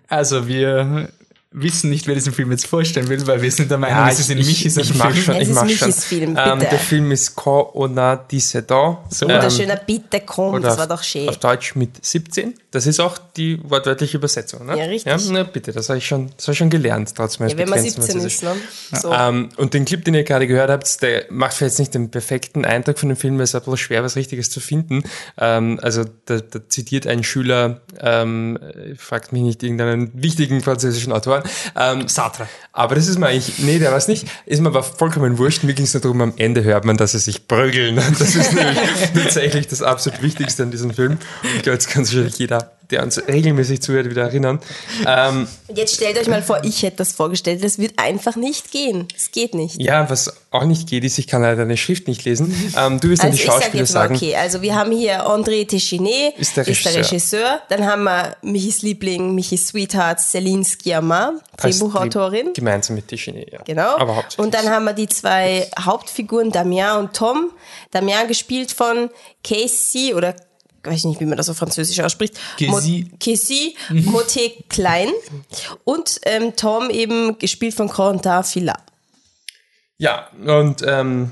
Also 0.08 0.48
wir 0.48 1.10
wissen 1.58 1.90
nicht, 1.90 2.06
wer 2.08 2.16
diesen 2.16 2.34
Film 2.34 2.52
jetzt 2.52 2.68
vorstellen 2.68 3.08
will, 3.08 3.26
weil 3.28 3.42
wir 3.42 3.52
sind 3.52 3.72
der 3.72 3.78
Meinung, 3.78 3.98
Ja, 3.98 4.10
es 4.10 4.20
ist 4.20 4.30
in 4.30 4.38
ich, 4.40 4.48
Michis 4.48 4.78
ich, 4.78 4.90
ich 4.90 4.92
ein 4.92 4.98
mach 4.98 5.12
Film. 5.12 5.24
schon, 5.24 5.36
ich 5.36 5.42
ist 5.50 5.56
mach 5.56 5.70
schon. 5.70 5.94
Film, 5.94 6.38
Ähm, 6.38 6.60
der 6.60 6.80
Film 6.80 7.12
ist 7.12 7.36
Quand 7.36 7.70
on 7.74 7.98
a 7.98 8.24
17 8.30 8.70
ans. 8.70 9.18
So. 9.18 9.26
Ähm, 9.28 9.36
Wunderschöner 9.36 9.78
Bitte 9.78 10.22
komm, 10.26 10.62
das 10.62 10.78
war 10.78 10.88
doch 10.88 11.02
schön. 11.02 11.30
Auf 11.30 11.38
Deutsch 11.38 11.76
mit 11.76 12.06
17. 12.06 12.54
Das 12.76 12.86
ist 12.86 13.00
auch 13.00 13.18
die 13.38 13.58
wortwörtliche 13.64 14.18
Übersetzung, 14.18 14.66
ne? 14.66 14.78
Ja, 14.78 14.86
richtig. 14.86 15.12
Ja, 15.12 15.32
na, 15.32 15.44
bitte, 15.44 15.72
das 15.72 15.88
habe 15.88 15.98
ich 15.98 16.06
schon, 16.06 16.30
das 16.36 16.48
hab 16.48 16.52
ich 16.52 16.58
schon 16.58 16.70
gelernt, 16.70 17.14
trotz 17.16 17.40
meines 17.40 17.54
Ja, 17.54 17.60
wenn 17.60 17.70
man 17.70 17.78
begrenzten 17.78 18.02
17 18.02 18.22
Französisch. 18.22 18.44
ist, 18.44 18.44
ne? 18.44 19.00
So. 19.02 19.14
Ähm, 19.14 19.50
und 19.56 19.74
den 19.74 19.86
Clip, 19.86 20.04
den 20.04 20.14
ihr 20.14 20.24
gerade 20.24 20.46
gehört 20.46 20.70
habt, 20.70 21.02
der 21.02 21.26
macht 21.30 21.54
vielleicht 21.54 21.80
nicht 21.80 21.94
den 21.94 22.12
perfekten 22.12 22.66
Eindruck 22.66 23.00
von 23.00 23.10
dem 23.10 23.16
Film, 23.16 23.38
weil 23.38 23.44
es 23.44 23.52
ist 23.52 23.56
ein 23.56 23.62
bisschen 23.62 23.78
schwer, 23.78 24.04
was 24.04 24.16
Richtiges 24.18 24.50
zu 24.50 24.60
finden. 24.60 25.04
Ähm, 25.38 25.80
also 25.82 26.04
da, 26.26 26.40
da 26.40 26.68
zitiert 26.68 27.08
ein 27.08 27.24
Schüler, 27.24 27.82
ähm, 28.02 28.60
fragt 28.98 29.32
mich 29.32 29.42
nicht 29.42 29.64
irgendeinen 29.64 30.12
wichtigen 30.14 30.62
französischen 30.62 31.14
Autoren. 31.14 31.44
Ähm, 31.78 32.08
Sartre. 32.10 32.48
aber 32.74 32.96
das 32.96 33.08
ist 33.08 33.18
mir 33.20 33.28
eigentlich, 33.28 33.60
nee, 33.60 33.80
der 33.80 33.92
war's 33.94 34.08
nicht, 34.10 34.28
ist 34.46 34.60
mir 34.62 34.68
aber 34.68 34.84
vollkommen 34.84 35.38
wurscht. 35.38 35.64
Mir 35.64 35.74
ging 35.74 35.86
es 35.86 35.94
nur 35.94 36.02
darum, 36.02 36.22
am 36.22 36.34
Ende 36.36 36.64
hört 36.64 36.84
man, 36.84 36.98
dass 36.98 37.14
sie 37.14 37.20
sich 37.20 37.48
prügeln. 37.48 38.02
Das 38.20 38.36
ist 38.36 38.54
nämlich 38.54 38.78
tatsächlich 39.14 39.68
das 39.68 39.82
absolut 39.82 40.22
Wichtigste 40.22 40.64
an 40.64 40.72
diesem 40.72 40.94
Film. 40.94 41.18
Ich 41.56 41.64
glaube, 41.64 41.74
jetzt 41.74 41.90
kann 41.90 42.04
sich 42.06 42.16
wahrscheinlich 42.16 42.40
jeder, 42.40 42.65
der 42.92 43.02
uns 43.02 43.18
regelmäßig 43.28 43.82
zuhört, 43.82 44.08
wieder 44.12 44.22
erinnern. 44.22 44.60
Ähm, 45.08 45.48
Und 45.68 45.76
jetzt 45.76 45.96
stellt 45.96 46.20
euch 46.20 46.28
mal 46.28 46.44
vor, 46.44 46.64
ich 46.64 46.84
hätte 46.84 46.98
das 46.98 47.14
vorgestellt. 47.14 47.64
Das 47.64 47.80
wird 47.80 47.94
einfach 47.98 48.36
nicht 48.36 48.72
gehen. 48.72 49.08
Es 49.16 49.32
geht 49.32 49.56
nicht. 49.56 49.82
ja, 49.82 50.08
was 50.08 50.32
auch 50.52 50.66
nicht 50.66 50.88
geht, 50.88 51.04
ist, 51.04 51.18
ich 51.18 51.26
kann 51.26 51.42
leider 51.42 51.56
deine 51.58 51.78
Schrift 51.78 52.08
nicht 52.08 52.24
lesen. 52.26 52.54
Ähm, 52.78 53.00
du 53.00 53.10
wirst 53.10 53.24
dann 53.24 53.32
Also 53.32 53.38
die 53.38 53.44
ich 53.44 53.50
sag 53.50 53.62
Schauspieler 53.64 53.82
mal, 53.82 53.88
sagen. 53.88 54.16
okay, 54.16 54.36
also 54.36 54.62
wir 54.62 54.76
haben 54.76 54.92
hier 54.92 55.26
André 55.28 55.68
Téchiné, 55.68 56.32
Ist 56.38 56.58
der 56.58 56.68
Regisseur. 56.68 56.96
Regisseur. 56.96 57.62
Dann 57.70 57.86
haben 57.88 58.04
wir 58.04 58.36
Michis 58.44 58.84
Liebling, 58.84 59.34
Michis 59.34 59.68
Sweetheart, 59.70 60.20
Celine 60.20 60.64
Sciamma, 60.64 61.34
Drehbuchautorin. 61.58 62.50
die- 62.54 62.60
Gemeinsam 62.60 62.96
mit 62.98 63.08
Tischini, 63.08 63.48
ja. 63.52 63.64
Genau. 63.66 63.98
Aber 63.98 64.16
hauptsächlich. 64.18 64.46
Und 64.46 64.54
dann 64.54 64.70
haben 64.70 64.86
wir 64.86 64.94
die 64.94 65.08
zwei 65.10 65.68
Hauptfiguren, 65.80 66.52
Damien 66.52 66.98
und 66.98 67.14
Tom. 67.16 67.50
Damien 67.90 68.28
gespielt 68.28 68.72
von 68.72 69.10
Casey 69.44 70.14
oder 70.14 70.36
weiß 70.86 70.98
ich 71.00 71.06
nicht, 71.06 71.20
wie 71.22 71.26
man 71.26 71.38
das 71.38 71.50
auf 71.50 71.58
Französisch 71.58 72.00
ausspricht. 72.00 72.36
Mo- 72.62 72.80
Casey, 73.20 73.76
Moté 73.90 74.64
Klein 74.70 75.10
und 75.84 76.20
ähm, 76.24 76.56
Tom 76.56 76.90
eben 76.90 77.38
gespielt 77.40 77.74
von 77.74 77.88
Corentin 77.90 78.44
Fila. 78.44 78.78
Ja, 79.98 80.30
und 80.46 80.84
ähm, 80.86 81.32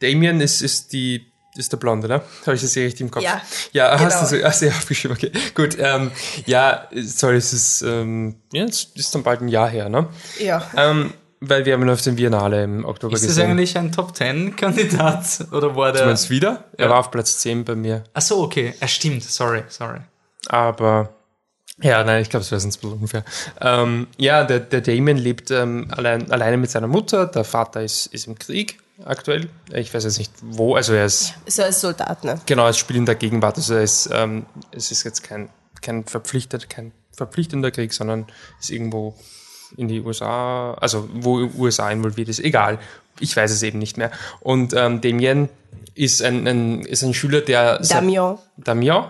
Damien 0.00 0.40
ist, 0.40 0.62
ist 0.62 0.92
die 0.92 1.24
ist 1.56 1.72
der 1.72 1.76
Blonde, 1.78 2.06
ne? 2.06 2.22
Habe 2.46 2.54
ich 2.54 2.62
das 2.62 2.74
hier 2.74 2.84
richtig 2.84 3.00
im 3.00 3.10
Kopf? 3.10 3.24
Ja, 3.24 3.42
Ja, 3.72 3.98
hast 3.98 4.22
du 4.22 4.36
genau. 4.36 4.42
so, 4.42 4.48
hast 4.48 4.62
du 4.62 4.66
ja 4.66 4.72
aufgeschrieben, 4.72 5.16
okay. 5.16 5.32
Gut, 5.56 5.76
ähm, 5.80 6.12
ja, 6.46 6.86
sorry, 6.94 7.34
es 7.36 7.52
ist, 7.52 7.82
ähm, 7.82 8.36
ja, 8.52 8.62
es 8.64 8.84
ist 8.94 9.12
dann 9.12 9.24
bald 9.24 9.40
ein 9.40 9.48
Jahr 9.48 9.68
her, 9.68 9.88
ne? 9.88 10.08
Ja. 10.38 10.70
Ähm, 10.76 11.12
weil 11.40 11.64
wir 11.64 11.74
haben 11.74 11.82
ihn 11.82 11.90
auf 11.90 12.02
den 12.02 12.16
Biennale 12.16 12.64
im 12.64 12.84
Oktober 12.84 13.14
Ist 13.14 13.22
das 13.24 13.28
gesehen. 13.28 13.50
eigentlich 13.50 13.76
ein 13.78 13.92
Top 13.92 14.14
Ten 14.14 14.56
Kandidat 14.56 15.46
oder 15.52 15.74
war 15.76 15.92
Du 15.92 15.98
der? 15.98 16.06
meinst 16.06 16.30
wieder? 16.30 16.64
Er 16.76 16.86
Ja. 16.86 16.90
war 16.92 16.98
auf 17.00 17.10
Platz 17.10 17.38
10 17.38 17.64
bei 17.64 17.74
mir. 17.74 18.04
Ach 18.14 18.22
so, 18.22 18.42
okay. 18.42 18.74
Er 18.80 18.88
stimmt. 18.88 19.22
Sorry, 19.22 19.62
sorry. 19.68 20.00
Aber 20.48 21.10
ja, 21.80 22.02
nein, 22.02 22.22
ich 22.22 22.30
glaube, 22.30 22.42
es 22.42 22.50
wäre 22.50 22.60
sonst 22.60 22.78
ein 22.78 22.90
bisschen 22.90 23.00
unfair. 23.02 23.24
Ähm, 23.60 24.08
ja, 24.16 24.42
der, 24.44 24.58
der 24.60 24.80
Damien 24.80 25.16
lebt 25.16 25.50
ähm, 25.52 25.86
allein, 25.90 26.30
alleine 26.32 26.56
mit 26.56 26.70
seiner 26.70 26.88
Mutter. 26.88 27.26
Der 27.26 27.44
Vater 27.44 27.82
ist, 27.82 28.06
ist 28.06 28.26
im 28.26 28.36
Krieg 28.38 28.80
aktuell. 29.04 29.48
Ich 29.72 29.94
weiß 29.94 30.02
jetzt 30.04 30.18
nicht 30.18 30.32
wo. 30.42 30.74
Also 30.74 30.92
er 30.94 31.04
ist 31.06 31.34
So 31.46 31.62
als 31.62 31.80
Soldat, 31.80 32.24
ne? 32.24 32.40
genau, 32.46 32.66
es 32.66 32.78
spielt 32.78 32.96
in 32.98 33.06
der 33.06 33.14
Gegenwart. 33.14 33.56
Also 33.58 33.74
er 33.74 33.82
ist, 33.82 34.10
ähm, 34.12 34.46
es 34.72 34.90
ist 34.90 35.04
jetzt 35.04 35.22
kein, 35.22 35.50
kein 35.80 36.04
verpflichtet, 36.04 36.68
kein 36.68 36.90
verpflichtender 37.12 37.70
Krieg, 37.70 37.92
sondern 37.92 38.26
ist 38.60 38.70
irgendwo 38.70 39.14
in 39.76 39.88
die 39.88 40.00
USA, 40.00 40.74
also 40.74 41.08
wo 41.12 41.48
USA 41.58 41.90
involviert 41.90 42.28
ist. 42.28 42.40
Egal, 42.40 42.78
ich 43.20 43.36
weiß 43.36 43.50
es 43.50 43.62
eben 43.62 43.78
nicht 43.78 43.96
mehr. 43.96 44.10
Und 44.40 44.74
ähm, 44.74 45.00
Damien 45.00 45.48
ist 45.94 46.22
ein, 46.22 46.46
ein, 46.46 46.82
ist 46.82 47.02
ein 47.02 47.14
Schüler, 47.14 47.40
der 47.40 47.78
Damien. 47.80 48.38
Damien 48.56 49.04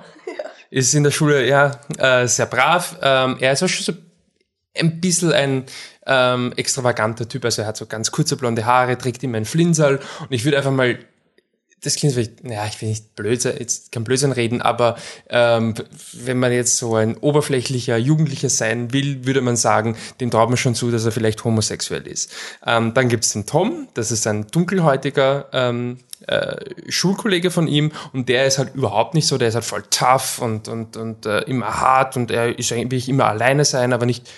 ist 0.70 0.94
in 0.94 1.04
der 1.04 1.10
Schule 1.10 1.46
ja 1.46 1.78
äh, 1.98 2.26
sehr 2.26 2.46
brav. 2.46 2.96
Ähm, 3.02 3.36
er 3.40 3.52
ist 3.52 3.62
auch 3.62 3.68
schon 3.68 3.84
so 3.84 4.00
ein 4.78 5.00
bisschen 5.00 5.32
ein 5.32 5.64
ähm, 6.06 6.52
extravaganter 6.56 7.28
Typ. 7.28 7.44
Also 7.44 7.62
er 7.62 7.68
hat 7.68 7.76
so 7.76 7.86
ganz 7.86 8.10
kurze 8.10 8.36
blonde 8.36 8.64
Haare, 8.64 8.98
trägt 8.98 9.22
immer 9.22 9.36
ein 9.36 9.44
Flinsal. 9.44 10.00
Und 10.20 10.32
ich 10.32 10.44
würde 10.44 10.56
einfach 10.56 10.72
mal, 10.72 10.98
das 11.82 11.96
klingt 11.96 12.14
vielleicht, 12.14 12.44
naja, 12.44 12.66
ich 12.66 12.80
will 12.80 12.88
nicht 12.88 13.14
Blödsinn, 13.14 13.54
jetzt 13.58 13.92
kein 13.92 14.04
Blödsinn 14.04 14.32
reden, 14.32 14.62
aber 14.62 14.96
ähm, 15.28 15.74
wenn 16.12 16.38
man 16.38 16.52
jetzt 16.52 16.76
so 16.76 16.96
ein 16.96 17.16
oberflächlicher 17.16 17.96
Jugendlicher 17.96 18.48
sein 18.48 18.92
will, 18.92 19.26
würde 19.26 19.40
man 19.40 19.56
sagen, 19.56 19.96
dem 20.20 20.30
traut 20.30 20.48
man 20.48 20.56
schon 20.56 20.74
zu, 20.74 20.90
dass 20.90 21.04
er 21.04 21.12
vielleicht 21.12 21.44
homosexuell 21.44 22.06
ist. 22.06 22.32
Ähm, 22.66 22.94
dann 22.94 23.08
gibt's 23.08 23.32
den 23.32 23.46
Tom, 23.46 23.88
das 23.94 24.10
ist 24.10 24.26
ein 24.26 24.46
dunkelhäutiger 24.48 25.46
ähm, 25.52 25.98
äh, 26.26 26.56
Schulkollege 26.88 27.50
von 27.50 27.68
ihm 27.68 27.92
und 28.12 28.28
der 28.28 28.46
ist 28.46 28.58
halt 28.58 28.74
überhaupt 28.74 29.14
nicht 29.14 29.26
so, 29.26 29.38
der 29.38 29.48
ist 29.48 29.54
halt 29.54 29.64
voll 29.64 29.84
tough 29.90 30.40
und, 30.40 30.68
und, 30.68 30.96
und 30.96 31.26
äh, 31.26 31.40
immer 31.42 31.80
hart 31.80 32.16
und 32.16 32.30
er 32.30 32.58
ist 32.58 32.72
eigentlich 32.72 33.08
immer 33.08 33.26
alleine 33.26 33.64
sein, 33.64 33.92
aber 33.92 34.04
nicht 34.04 34.28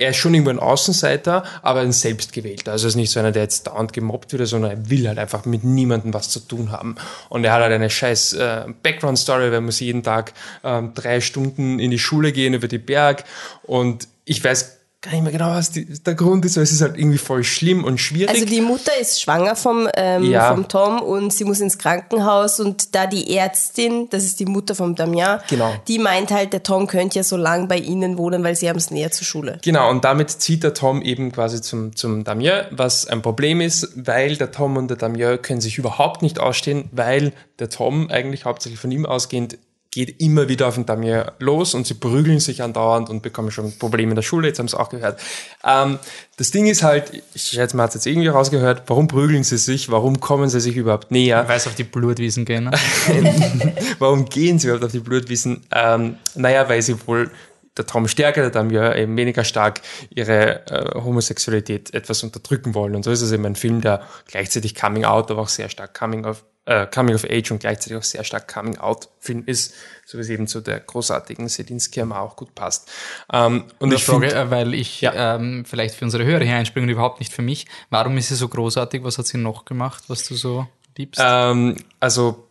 er 0.00 0.10
ist 0.10 0.16
schon 0.16 0.32
irgendwo 0.32 0.50
ein 0.50 0.58
Außenseiter, 0.58 1.44
aber 1.60 1.80
ein 1.80 1.92
selbstgewählter. 1.92 2.72
Also 2.72 2.86
er 2.86 2.88
ist 2.88 2.96
nicht 2.96 3.10
so 3.10 3.20
einer, 3.20 3.32
der 3.32 3.42
jetzt 3.42 3.66
dauernd 3.66 3.92
gemobbt 3.92 4.32
wird, 4.32 4.48
sondern 4.48 4.70
er 4.70 4.90
will 4.90 5.06
halt 5.06 5.18
einfach 5.18 5.44
mit 5.44 5.62
niemandem 5.62 6.14
was 6.14 6.30
zu 6.30 6.40
tun 6.40 6.72
haben. 6.72 6.96
Und 7.28 7.44
er 7.44 7.52
hat 7.52 7.60
halt 7.60 7.72
eine 7.72 7.90
scheiß 7.90 8.32
äh, 8.32 8.64
Background-Story, 8.82 9.52
weil 9.52 9.60
muss 9.60 9.78
jeden 9.78 10.02
Tag 10.02 10.32
ähm, 10.64 10.94
drei 10.94 11.20
Stunden 11.20 11.78
in 11.78 11.90
die 11.90 11.98
Schule 11.98 12.32
gehen 12.32 12.54
über 12.54 12.66
die 12.66 12.78
Berg. 12.78 13.24
Und 13.62 14.08
ich 14.24 14.42
weiß 14.42 14.79
gar 15.02 15.12
nicht 15.12 15.22
mehr 15.22 15.32
genau, 15.32 15.48
was 15.50 15.70
die, 15.70 15.86
der 15.86 16.14
Grund 16.14 16.44
ist, 16.44 16.58
aber 16.58 16.62
es 16.62 16.72
ist 16.72 16.82
halt 16.82 16.98
irgendwie 16.98 17.16
voll 17.16 17.42
schlimm 17.42 17.84
und 17.84 17.98
schwierig. 17.98 18.28
Also 18.28 18.44
die 18.44 18.60
Mutter 18.60 18.92
ist 19.00 19.20
schwanger 19.22 19.56
vom, 19.56 19.88
ähm, 19.96 20.24
Ja. 20.30 20.52
vom 20.54 20.68
Tom 20.68 21.00
und 21.00 21.32
sie 21.32 21.44
muss 21.44 21.60
ins 21.60 21.78
Krankenhaus 21.78 22.60
und 22.60 22.94
da 22.94 23.06
die 23.06 23.34
Ärztin, 23.34 24.08
das 24.10 24.24
ist 24.24 24.40
die 24.40 24.44
Mutter 24.44 24.74
vom 24.74 24.94
Damien, 24.94 25.38
Genau. 25.48 25.72
die 25.88 25.98
meint 25.98 26.30
halt, 26.30 26.52
der 26.52 26.62
Tom 26.62 26.86
könnte 26.86 27.16
ja 27.18 27.22
so 27.22 27.38
lang 27.38 27.66
bei 27.66 27.78
ihnen 27.78 28.18
wohnen, 28.18 28.44
weil 28.44 28.56
sie 28.56 28.68
haben 28.68 28.76
es 28.76 28.90
näher 28.90 29.10
zur 29.10 29.24
Schule. 29.26 29.58
Genau, 29.62 29.88
und 29.90 30.04
damit 30.04 30.30
zieht 30.30 30.62
der 30.64 30.74
Tom 30.74 31.00
eben 31.00 31.32
quasi 31.32 31.62
zum, 31.62 31.96
zum 31.96 32.24
Damien, 32.24 32.66
was 32.70 33.06
ein 33.06 33.22
Problem 33.22 33.62
ist, 33.62 33.88
weil 33.96 34.36
der 34.36 34.50
Tom 34.52 34.76
und 34.76 34.88
der 34.88 34.98
Damien 34.98 35.40
können 35.40 35.62
sich 35.62 35.78
überhaupt 35.78 36.20
nicht 36.20 36.38
ausstehen, 36.38 36.90
weil 36.92 37.32
der 37.58 37.70
Tom 37.70 38.10
eigentlich 38.10 38.44
hauptsächlich 38.44 38.78
von 38.80 38.90
ihm 38.92 39.06
ausgehend 39.06 39.56
geht 39.90 40.20
immer 40.20 40.48
wieder 40.48 40.68
auf 40.68 40.76
den 40.76 40.86
Damien 40.86 41.24
los 41.40 41.74
und 41.74 41.86
sie 41.86 41.94
prügeln 41.94 42.38
sich 42.38 42.62
andauernd 42.62 43.10
und 43.10 43.22
bekommen 43.22 43.50
schon 43.50 43.76
Probleme 43.76 44.12
in 44.12 44.14
der 44.14 44.22
Schule, 44.22 44.46
jetzt 44.46 44.60
haben 44.60 44.68
sie 44.68 44.78
auch 44.78 44.88
gehört. 44.88 45.20
Ähm, 45.64 45.98
das 46.36 46.52
Ding 46.52 46.66
ist 46.66 46.84
halt, 46.84 47.22
ich 47.34 47.42
schätze, 47.42 47.76
man 47.76 47.84
hat 47.86 47.94
jetzt 47.94 48.06
irgendwie 48.06 48.28
rausgehört, 48.28 48.84
warum 48.86 49.08
prügeln 49.08 49.42
sie 49.42 49.58
sich, 49.58 49.90
warum 49.90 50.20
kommen 50.20 50.48
sie 50.48 50.60
sich 50.60 50.76
überhaupt 50.76 51.10
näher? 51.10 51.48
Weil 51.48 51.58
sie 51.58 51.68
auf 51.68 51.74
die 51.74 51.84
Blutwiesen 51.84 52.44
gehen. 52.44 52.64
Ne? 52.64 52.70
Warum 53.98 54.24
gehen 54.24 54.58
sie 54.58 54.68
überhaupt 54.68 54.84
auf 54.84 54.92
die 54.92 55.00
Blutwiesen? 55.00 55.62
Ähm, 55.72 56.16
naja, 56.34 56.68
weil 56.68 56.80
sie 56.80 56.96
wohl 57.06 57.30
der 57.76 57.86
Tom 57.86 58.08
stärker, 58.08 58.42
der 58.42 58.50
Damien 58.50 58.96
eben 58.96 59.16
weniger 59.16 59.44
stark 59.44 59.80
ihre 60.10 60.66
äh, 60.66 60.94
Homosexualität 61.00 61.94
etwas 61.94 62.22
unterdrücken 62.22 62.74
wollen. 62.74 62.96
Und 62.96 63.04
so 63.04 63.10
ist 63.10 63.22
es 63.22 63.32
eben 63.32 63.46
ein 63.46 63.56
Film, 63.56 63.80
der 63.80 64.02
gleichzeitig 64.26 64.74
Coming 64.74 65.04
Out, 65.04 65.30
aber 65.30 65.42
auch 65.42 65.48
sehr 65.48 65.68
stark 65.68 65.96
Coming 65.96 66.24
of, 66.24 66.44
äh, 66.64 66.86
Coming 66.86 67.14
of 67.14 67.24
Age 67.24 67.52
und 67.52 67.60
gleichzeitig 67.60 67.96
auch 67.96 68.02
sehr 68.02 68.24
stark 68.24 68.52
Coming 68.52 68.78
Out 68.78 69.08
Film 69.20 69.44
ist, 69.46 69.74
so 70.04 70.18
wie 70.18 70.22
es 70.22 70.28
eben 70.28 70.48
zu 70.48 70.60
der 70.60 70.80
großartigen 70.80 71.48
Sedinsky-Amma 71.48 72.18
auch 72.20 72.34
gut 72.34 72.54
passt. 72.56 72.90
Ähm, 73.32 73.64
und 73.78 73.92
ich 73.92 74.04
Frage, 74.04 74.30
finde, 74.30 74.34
äh, 74.34 74.50
weil 74.50 74.74
ich 74.74 75.00
ähm, 75.02 75.64
vielleicht 75.64 75.94
für 75.94 76.04
unsere 76.04 76.24
Hörer 76.24 76.44
hier 76.44 76.56
einspringen 76.56 76.88
und 76.88 76.92
überhaupt 76.92 77.20
nicht 77.20 77.32
für 77.32 77.42
mich. 77.42 77.66
Warum 77.88 78.16
ist 78.18 78.28
sie 78.28 78.34
so 78.34 78.48
großartig? 78.48 79.04
Was 79.04 79.16
hat 79.16 79.26
sie 79.26 79.38
noch 79.38 79.64
gemacht, 79.64 80.04
was 80.08 80.24
du 80.24 80.34
so 80.34 80.66
liebst? 80.96 81.20
ähm, 81.24 81.76
also 82.00 82.49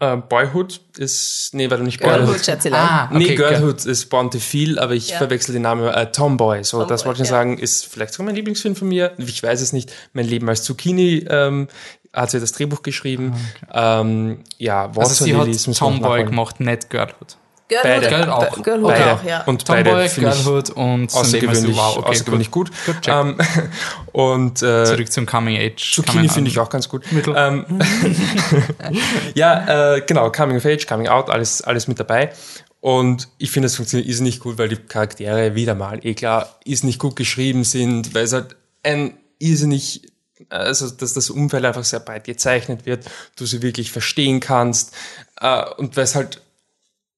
äh, 0.00 0.16
Boyhood 0.16 0.80
ist, 0.98 1.50
nee, 1.52 1.70
war 1.70 1.78
nicht 1.78 2.00
Girlhood, 2.00 2.26
Boyhood. 2.26 2.44
Schätzelein. 2.44 2.80
Ah, 2.80 3.04
okay, 3.06 3.18
nee, 3.18 3.34
Girl- 3.34 3.50
Girlhood 3.50 3.84
ist 3.84 4.06
Born 4.10 4.30
viel, 4.32 4.78
aber 4.78 4.92
ich 4.94 5.10
Ja. 5.10 5.18
verwechsel 5.18 5.52
den 5.52 5.62
Namen 5.62 5.86
äh, 5.86 6.10
Tomboy. 6.10 6.64
So, 6.64 6.84
das 6.84 7.02
Tomboy, 7.02 7.06
wollte 7.06 7.22
ich 7.22 7.28
ja. 7.28 7.36
sagen, 7.36 7.58
ist 7.58 7.86
vielleicht 7.86 8.12
sogar 8.14 8.26
mein 8.26 8.34
Lieblingsfilm 8.34 8.76
von 8.76 8.88
mir. 8.88 9.12
Ich 9.18 9.42
weiß 9.42 9.60
es 9.60 9.72
nicht. 9.72 9.92
Mein 10.12 10.26
Leben 10.26 10.48
als 10.48 10.62
Zucchini 10.62 11.24
ähm, 11.28 11.68
hat 12.12 12.30
sie 12.30 12.40
das 12.40 12.52
Drehbuch 12.52 12.82
geschrieben. 12.82 13.34
Ähm, 13.72 14.40
ja, 14.58 14.88
Water 14.94 15.08
also 15.08 15.24
sie 15.24 15.36
hat 15.36 15.76
Tomboy 15.76 16.24
gemacht, 16.24 16.60
nicht 16.60 16.90
Girlhood. 16.90 17.36
Girlhood, 17.68 18.02
Beide. 18.02 18.08
Girl 18.08 18.30
auch. 18.30 18.62
Girlhood 18.62 18.90
Beide. 18.90 19.12
auch, 19.12 19.24
ja. 19.24 19.44
Und 19.44 19.64
Tomboy, 19.64 19.84
beide 19.84 20.08
finde 20.08 20.30
ich 20.30 20.44
Girlhood 20.44 20.70
und 20.70 21.14
außergewöhnlich, 21.14 21.76
wow, 21.76 21.96
okay, 21.96 22.08
außergewöhnlich 22.10 22.50
gut. 22.50 22.70
Gut, 22.84 22.96
ähm, 23.06 23.38
und 24.12 24.62
äh, 24.62 24.84
Zurück 24.84 25.10
zum 25.10 25.24
Coming 25.24 25.56
Age. 25.56 25.94
Zucchini 25.94 26.28
finde 26.28 26.50
ich 26.50 26.58
auch 26.58 26.68
ganz 26.68 26.88
gut. 26.88 27.04
Ähm, 27.34 27.64
ja, 29.34 29.94
äh, 29.94 30.02
genau, 30.02 30.30
Coming 30.30 30.58
of 30.58 30.66
Age, 30.66 30.86
Coming 30.86 31.08
Out, 31.08 31.30
alles, 31.30 31.62
alles 31.62 31.88
mit 31.88 31.98
dabei. 31.98 32.32
Und 32.80 33.28
ich 33.38 33.50
finde, 33.50 33.68
es 33.68 33.76
funktioniert 33.76 34.10
ist 34.10 34.20
nicht 34.20 34.40
gut, 34.40 34.58
weil 34.58 34.68
die 34.68 34.76
Charaktere 34.76 35.54
wieder 35.54 35.74
mal, 35.74 36.04
eh 36.04 36.12
klar, 36.12 36.58
ist 36.66 36.84
nicht 36.84 36.98
gut 36.98 37.16
geschrieben 37.16 37.64
sind, 37.64 38.14
weil 38.14 38.24
es 38.24 38.34
halt 38.34 38.56
ein 38.82 39.16
irrsinnig, 39.38 40.02
also 40.50 40.90
dass 40.90 41.14
das 41.14 41.30
Umfeld 41.30 41.64
einfach 41.64 41.84
sehr 41.84 42.00
breit 42.00 42.24
gezeichnet 42.24 42.84
wird, 42.84 43.06
du 43.36 43.46
sie 43.46 43.62
wirklich 43.62 43.90
verstehen 43.90 44.40
kannst 44.40 44.94
äh, 45.40 45.64
und 45.78 45.96
weil 45.96 46.04
es 46.04 46.14
halt, 46.14 46.42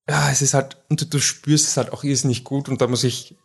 ja, 0.08 0.30
es 0.30 0.42
ist 0.42 0.54
halt, 0.54 0.76
und 0.88 1.00
du, 1.00 1.04
du 1.06 1.18
spürst 1.18 1.66
es 1.68 1.76
halt 1.76 1.92
auch 1.92 2.04
irrsinnig 2.04 2.44
gut. 2.44 2.68
Und 2.68 2.80
da 2.80 2.86
muss 2.86 3.04
ich 3.04 3.36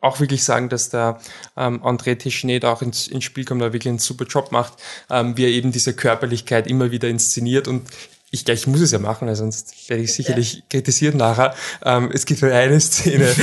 auch 0.00 0.20
wirklich 0.20 0.44
sagen, 0.44 0.68
dass 0.68 0.90
der 0.90 1.18
ähm, 1.56 1.82
André 1.82 2.16
Teschnet 2.16 2.64
auch 2.64 2.82
ins, 2.82 3.08
ins 3.08 3.24
Spiel 3.24 3.44
kommt, 3.44 3.62
da 3.62 3.72
wirklich 3.72 3.88
einen 3.88 3.98
super 3.98 4.26
Job 4.26 4.52
macht, 4.52 4.74
ähm, 5.10 5.36
wie 5.36 5.44
er 5.44 5.50
eben 5.50 5.72
diese 5.72 5.94
Körperlichkeit 5.94 6.66
immer 6.66 6.90
wieder 6.90 7.08
inszeniert. 7.08 7.66
Und 7.66 7.88
ich 8.30 8.44
gleich 8.44 8.66
muss 8.66 8.80
es 8.80 8.90
ja 8.90 8.98
machen, 8.98 9.26
weil 9.26 9.36
sonst 9.36 9.88
werde 9.88 10.02
ich 10.02 10.12
sicherlich 10.12 10.64
kritisiert 10.68 11.14
nachher. 11.14 11.54
Ähm, 11.82 12.10
es 12.12 12.26
gibt 12.26 12.42
eine 12.44 12.80
Szene, 12.80 13.34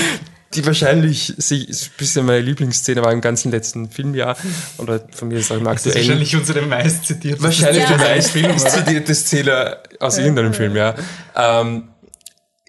die 0.53 0.65
wahrscheinlich 0.65 1.33
sich, 1.37 1.67
ist 1.67 1.85
ein 1.85 1.91
bisschen 1.97 2.25
meine 2.27 2.41
Lieblingsszene 2.41 3.01
war 3.01 3.11
im 3.11 3.21
ganzen 3.21 3.51
letzten 3.51 3.89
Filmjahr. 3.89 4.37
Oder 4.77 5.01
von 5.11 5.29
mir 5.29 5.39
ist 5.39 5.51
auch 5.51 5.57
im 5.57 5.63
Das 5.63 5.85
ist 5.85 5.95
wahrscheinlich 5.95 6.35
unsere 6.35 6.61
meist 6.61 7.05
zitierte 7.05 7.41
Wahrscheinlich 7.41 7.83
Ja. 7.83 7.97
die 7.97 8.41
meisten 8.43 8.69
zitierte 8.69 9.15
Szene 9.15 9.79
aus 9.99 10.19
irgendeinem 10.19 10.53
Film, 10.53 10.75
ja. 10.75 10.93
Ähm, 11.35 11.89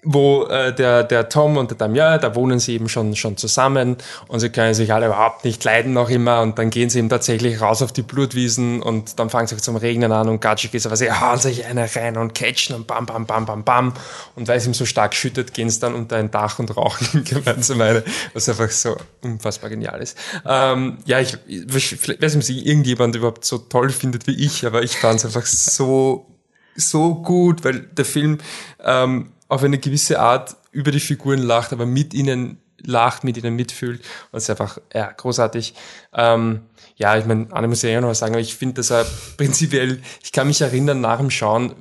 wo 0.05 0.43
äh, 0.45 0.73
der, 0.73 1.03
der 1.03 1.29
Tom 1.29 1.57
und 1.57 1.71
der 1.71 1.77
Damien, 1.77 2.19
da 2.21 2.35
wohnen 2.35 2.59
sie 2.59 2.75
eben 2.75 2.87
schon, 2.87 3.15
schon 3.15 3.37
zusammen 3.37 3.97
und 4.27 4.39
sie 4.39 4.49
können 4.49 4.73
sich 4.73 4.93
alle 4.93 5.07
überhaupt 5.07 5.43
nicht 5.43 5.63
leiden 5.63 5.93
noch 5.93 6.09
immer 6.09 6.41
und 6.41 6.57
dann 6.59 6.69
gehen 6.69 6.89
sie 6.89 6.99
eben 6.99 7.09
tatsächlich 7.09 7.59
raus 7.59 7.81
auf 7.81 7.91
die 7.91 8.03
Blutwiesen 8.03 8.81
und 8.81 9.19
dann 9.19 9.29
fangen 9.29 9.47
sie 9.47 9.57
zum 9.57 9.75
Regnen 9.75 10.11
an 10.11 10.29
und 10.29 10.39
Gatschik 10.39 10.73
ist 10.75 10.85
aber 10.85 10.95
sie 10.95 11.11
hauen 11.11 11.39
sich 11.39 11.65
eine 11.65 11.93
rein 11.95 12.17
und 12.17 12.35
catchen 12.35 12.75
und 12.75 12.87
bam, 12.87 13.05
bam, 13.05 13.25
bam, 13.25 13.45
bam, 13.45 13.63
bam 13.63 13.93
und 14.35 14.47
weil 14.47 14.57
es 14.57 14.67
ihm 14.67 14.75
so 14.75 14.85
stark 14.85 15.15
schüttet, 15.15 15.53
gehen 15.53 15.69
sie 15.69 15.79
dann 15.79 15.95
unter 15.95 16.17
ein 16.17 16.29
Dach 16.29 16.59
und 16.59 16.77
rauchen 16.77 17.23
gemeinsam 17.25 17.81
eine, 17.81 18.03
was 18.33 18.47
einfach 18.47 18.69
so 18.69 18.95
unfassbar 19.23 19.71
genial 19.71 20.01
ist. 20.01 20.17
Ähm, 20.45 20.99
ja, 21.05 21.19
ich, 21.19 21.37
ich 21.47 21.73
weiß 21.73 22.35
nicht, 22.35 22.49
ob 22.49 22.65
irgendjemand 22.65 23.15
überhaupt 23.15 23.43
so 23.43 23.57
toll 23.57 23.89
findet 23.89 24.27
wie 24.27 24.35
ich, 24.35 24.65
aber 24.65 24.83
ich 24.83 24.97
fand 24.97 25.19
es 25.19 25.25
einfach 25.25 25.45
so 25.45 26.27
so 26.75 27.15
gut, 27.15 27.63
weil 27.63 27.79
der 27.79 28.05
Film 28.05 28.39
ähm, 28.83 29.31
auf 29.47 29.63
eine 29.63 29.77
gewisse 29.77 30.19
Art 30.19 30.55
über 30.71 30.91
die 30.91 30.99
Figuren 30.99 31.39
lacht, 31.39 31.73
aber 31.73 31.85
mit 31.85 32.13
ihnen 32.13 32.61
lacht, 32.81 33.23
mit 33.23 33.37
ihnen 33.37 33.55
mitfühlt. 33.55 34.01
Und 34.31 34.37
es 34.37 34.43
ist 34.43 34.49
einfach 34.49 34.79
ja, 34.93 35.11
großartig. 35.11 35.73
Ähm, 36.13 36.61
ja, 36.97 37.17
ich 37.17 37.25
meine, 37.25 37.47
Anne 37.51 37.67
muss 37.67 37.81
ja 37.81 37.89
eh 37.89 37.99
noch 37.99 38.09
was 38.09 38.19
sagen, 38.19 38.33
aber 38.33 38.41
ich 38.41 38.55
finde, 38.55 38.75
dass 38.75 38.91
er 38.91 39.05
prinzipiell, 39.37 40.01
ich 40.23 40.31
kann 40.31 40.47
mich 40.47 40.61
erinnern, 40.61 41.01
nach 41.01 41.19
dem 41.19 41.29
Schauen, 41.29 41.75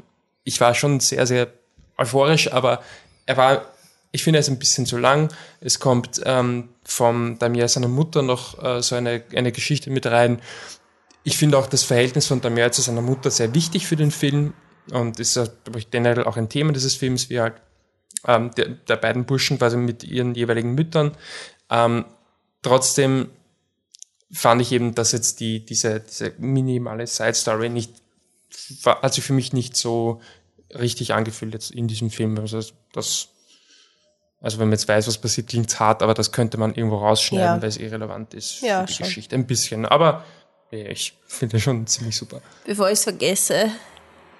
ich 0.44 0.60
war 0.60 0.74
schon 0.74 1.00
sehr, 1.00 1.26
sehr 1.26 1.48
euphorisch, 1.96 2.52
aber 2.52 2.82
er 3.26 3.36
war, 3.36 3.66
ich 4.12 4.22
finde, 4.22 4.38
er 4.38 4.40
ist 4.40 4.48
ein 4.48 4.58
bisschen 4.58 4.86
zu 4.86 4.98
lang. 4.98 5.32
Es 5.60 5.80
kommt 5.80 6.20
ähm, 6.24 6.68
vom 6.84 7.38
Damir 7.38 7.68
seiner 7.68 7.88
Mutter 7.88 8.22
noch 8.22 8.62
äh, 8.62 8.82
so 8.82 8.94
eine, 8.94 9.22
eine 9.34 9.52
Geschichte 9.52 9.90
mit 9.90 10.06
rein. 10.06 10.40
Ich 11.22 11.38
finde 11.38 11.56
auch 11.58 11.66
das 11.66 11.84
Verhältnis 11.84 12.26
von 12.26 12.40
Damir 12.40 12.70
zu 12.72 12.82
seiner 12.82 13.00
Mutter 13.00 13.30
sehr 13.30 13.54
wichtig 13.54 13.86
für 13.86 13.96
den 13.96 14.10
Film 14.10 14.52
und 14.90 15.18
ist, 15.20 15.34
glaube 15.34 15.78
ich, 15.78 15.90
generell 15.90 16.24
auch 16.24 16.36
ein 16.36 16.48
Thema 16.48 16.72
dieses 16.72 16.94
Films, 16.94 17.30
wie 17.30 17.40
halt 17.40 17.54
ähm, 18.26 18.50
der, 18.56 18.68
der 18.68 18.96
beiden 18.96 19.24
Burschen 19.24 19.58
quasi 19.58 19.76
mit 19.76 20.04
ihren 20.04 20.34
jeweiligen 20.34 20.74
Müttern. 20.74 21.16
Ähm, 21.70 22.04
trotzdem 22.62 23.30
fand 24.32 24.60
ich 24.62 24.72
eben, 24.72 24.94
dass 24.94 25.12
jetzt 25.12 25.40
die, 25.40 25.64
diese, 25.64 26.00
diese 26.00 26.32
minimale 26.38 27.06
Side 27.06 27.34
Story 27.34 27.68
nicht, 27.68 27.92
hat 28.84 29.14
sich 29.14 29.24
für 29.24 29.32
mich 29.32 29.52
nicht 29.52 29.76
so 29.76 30.20
richtig 30.70 31.12
angefühlt 31.14 31.54
jetzt 31.54 31.70
in 31.70 31.86
diesem 31.88 32.10
Film. 32.10 32.38
Also 32.38 32.60
das, 32.92 33.28
also 34.40 34.58
wenn 34.58 34.68
man 34.68 34.72
jetzt 34.72 34.88
weiß, 34.88 35.06
was 35.06 35.18
passiert, 35.18 35.48
klingt's 35.48 35.78
hart, 35.78 36.02
aber 36.02 36.14
das 36.14 36.32
könnte 36.32 36.58
man 36.58 36.74
irgendwo 36.74 36.96
rausschneiden, 36.98 37.56
Ja. 37.56 37.62
weil 37.62 37.68
es 37.68 37.76
irrelevant 37.76 38.34
ist 38.34 38.60
Ja, 38.60 38.80
für 38.80 38.86
die 38.86 38.92
schon. 38.94 39.06
Geschichte. 39.06 39.36
Ein 39.36 39.46
bisschen. 39.46 39.86
Aber 39.86 40.24
ich 40.70 41.14
finde 41.26 41.60
schon 41.60 41.86
ziemlich 41.86 42.16
super. 42.16 42.40
Bevor 42.64 42.88
ich 42.88 42.94
es 42.94 43.04
vergesse, 43.04 43.70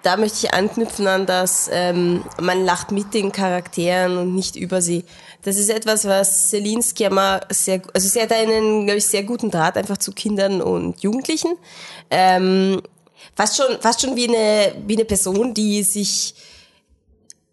da 0.05 0.19
möchte 0.19 0.47
ich 0.47 0.55
anknüpfen 0.55 1.07
an 1.07 1.25
das, 1.27 1.69
ähm, 1.73 2.23
man 2.41 2.65
lacht 2.65 2.93
mit 2.93 3.15
den 3.15 3.33
Charakteren 3.33 4.19
und 4.19 4.35
nicht 4.35 4.55
über 4.55 4.83
sie. 4.83 5.05
Das 5.43 5.57
ist 5.57 5.71
etwas, 5.71 6.05
was 6.05 6.51
Selinski 6.51 7.05
immer 7.05 7.41
sehr, 7.51 7.81
also 7.95 8.07
sie 8.07 8.21
hat 8.21 8.31
einen, 8.31 8.85
glaube 8.85 8.99
ich, 8.99 9.07
sehr 9.07 9.23
guten 9.23 9.51
Draht 9.51 9.79
einfach 9.79 9.97
zu 9.97 10.13
Kindern 10.13 10.61
und 10.61 11.03
Jugendlichen. 11.03 11.57
Ähm, 12.11 12.83
fast 13.35 13.57
schon, 13.57 13.81
fast 13.81 14.03
schon 14.03 14.15
wie 14.15 14.29
eine, 14.29 14.75
wie 14.87 14.95
eine 14.95 15.07
Person, 15.07 15.55
die 15.55 15.83
sich 15.83 16.35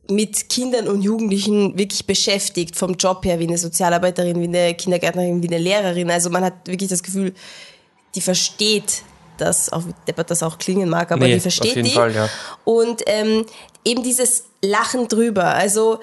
mit 0.09 0.49
Kindern 0.49 0.89
und 0.89 1.01
Jugendlichen 1.01 1.77
wirklich 1.77 2.05
beschäftigt, 2.05 2.75
vom 2.75 2.95
Job 2.95 3.23
her, 3.23 3.39
wie 3.39 3.47
eine 3.47 3.57
Sozialarbeiterin, 3.57 4.41
wie 4.41 4.47
eine 4.47 4.73
Kindergärtnerin, 4.73 5.41
wie 5.41 5.47
eine 5.47 5.57
Lehrerin. 5.57 6.11
Also 6.11 6.29
man 6.29 6.43
hat 6.43 6.67
wirklich 6.67 6.89
das 6.89 7.01
Gefühl, 7.01 7.33
die 8.13 8.21
versteht 8.21 9.03
das, 9.41 9.71
auch 9.71 9.83
wie 9.85 9.93
deppert 10.07 10.31
das 10.31 10.43
auch 10.43 10.57
klingen 10.57 10.89
mag, 10.89 11.11
aber 11.11 11.25
Nee, 11.25 11.35
die 11.35 11.39
versteht 11.39 11.71
auf 11.71 11.75
jeden 11.75 11.87
die. 11.87 11.93
Fall, 11.93 12.13
ja. 12.13 12.29
Und 12.63 13.03
ähm, 13.07 13.45
eben 13.83 14.03
dieses 14.03 14.45
Lachen 14.61 15.07
drüber. 15.07 15.45
Also 15.55 15.99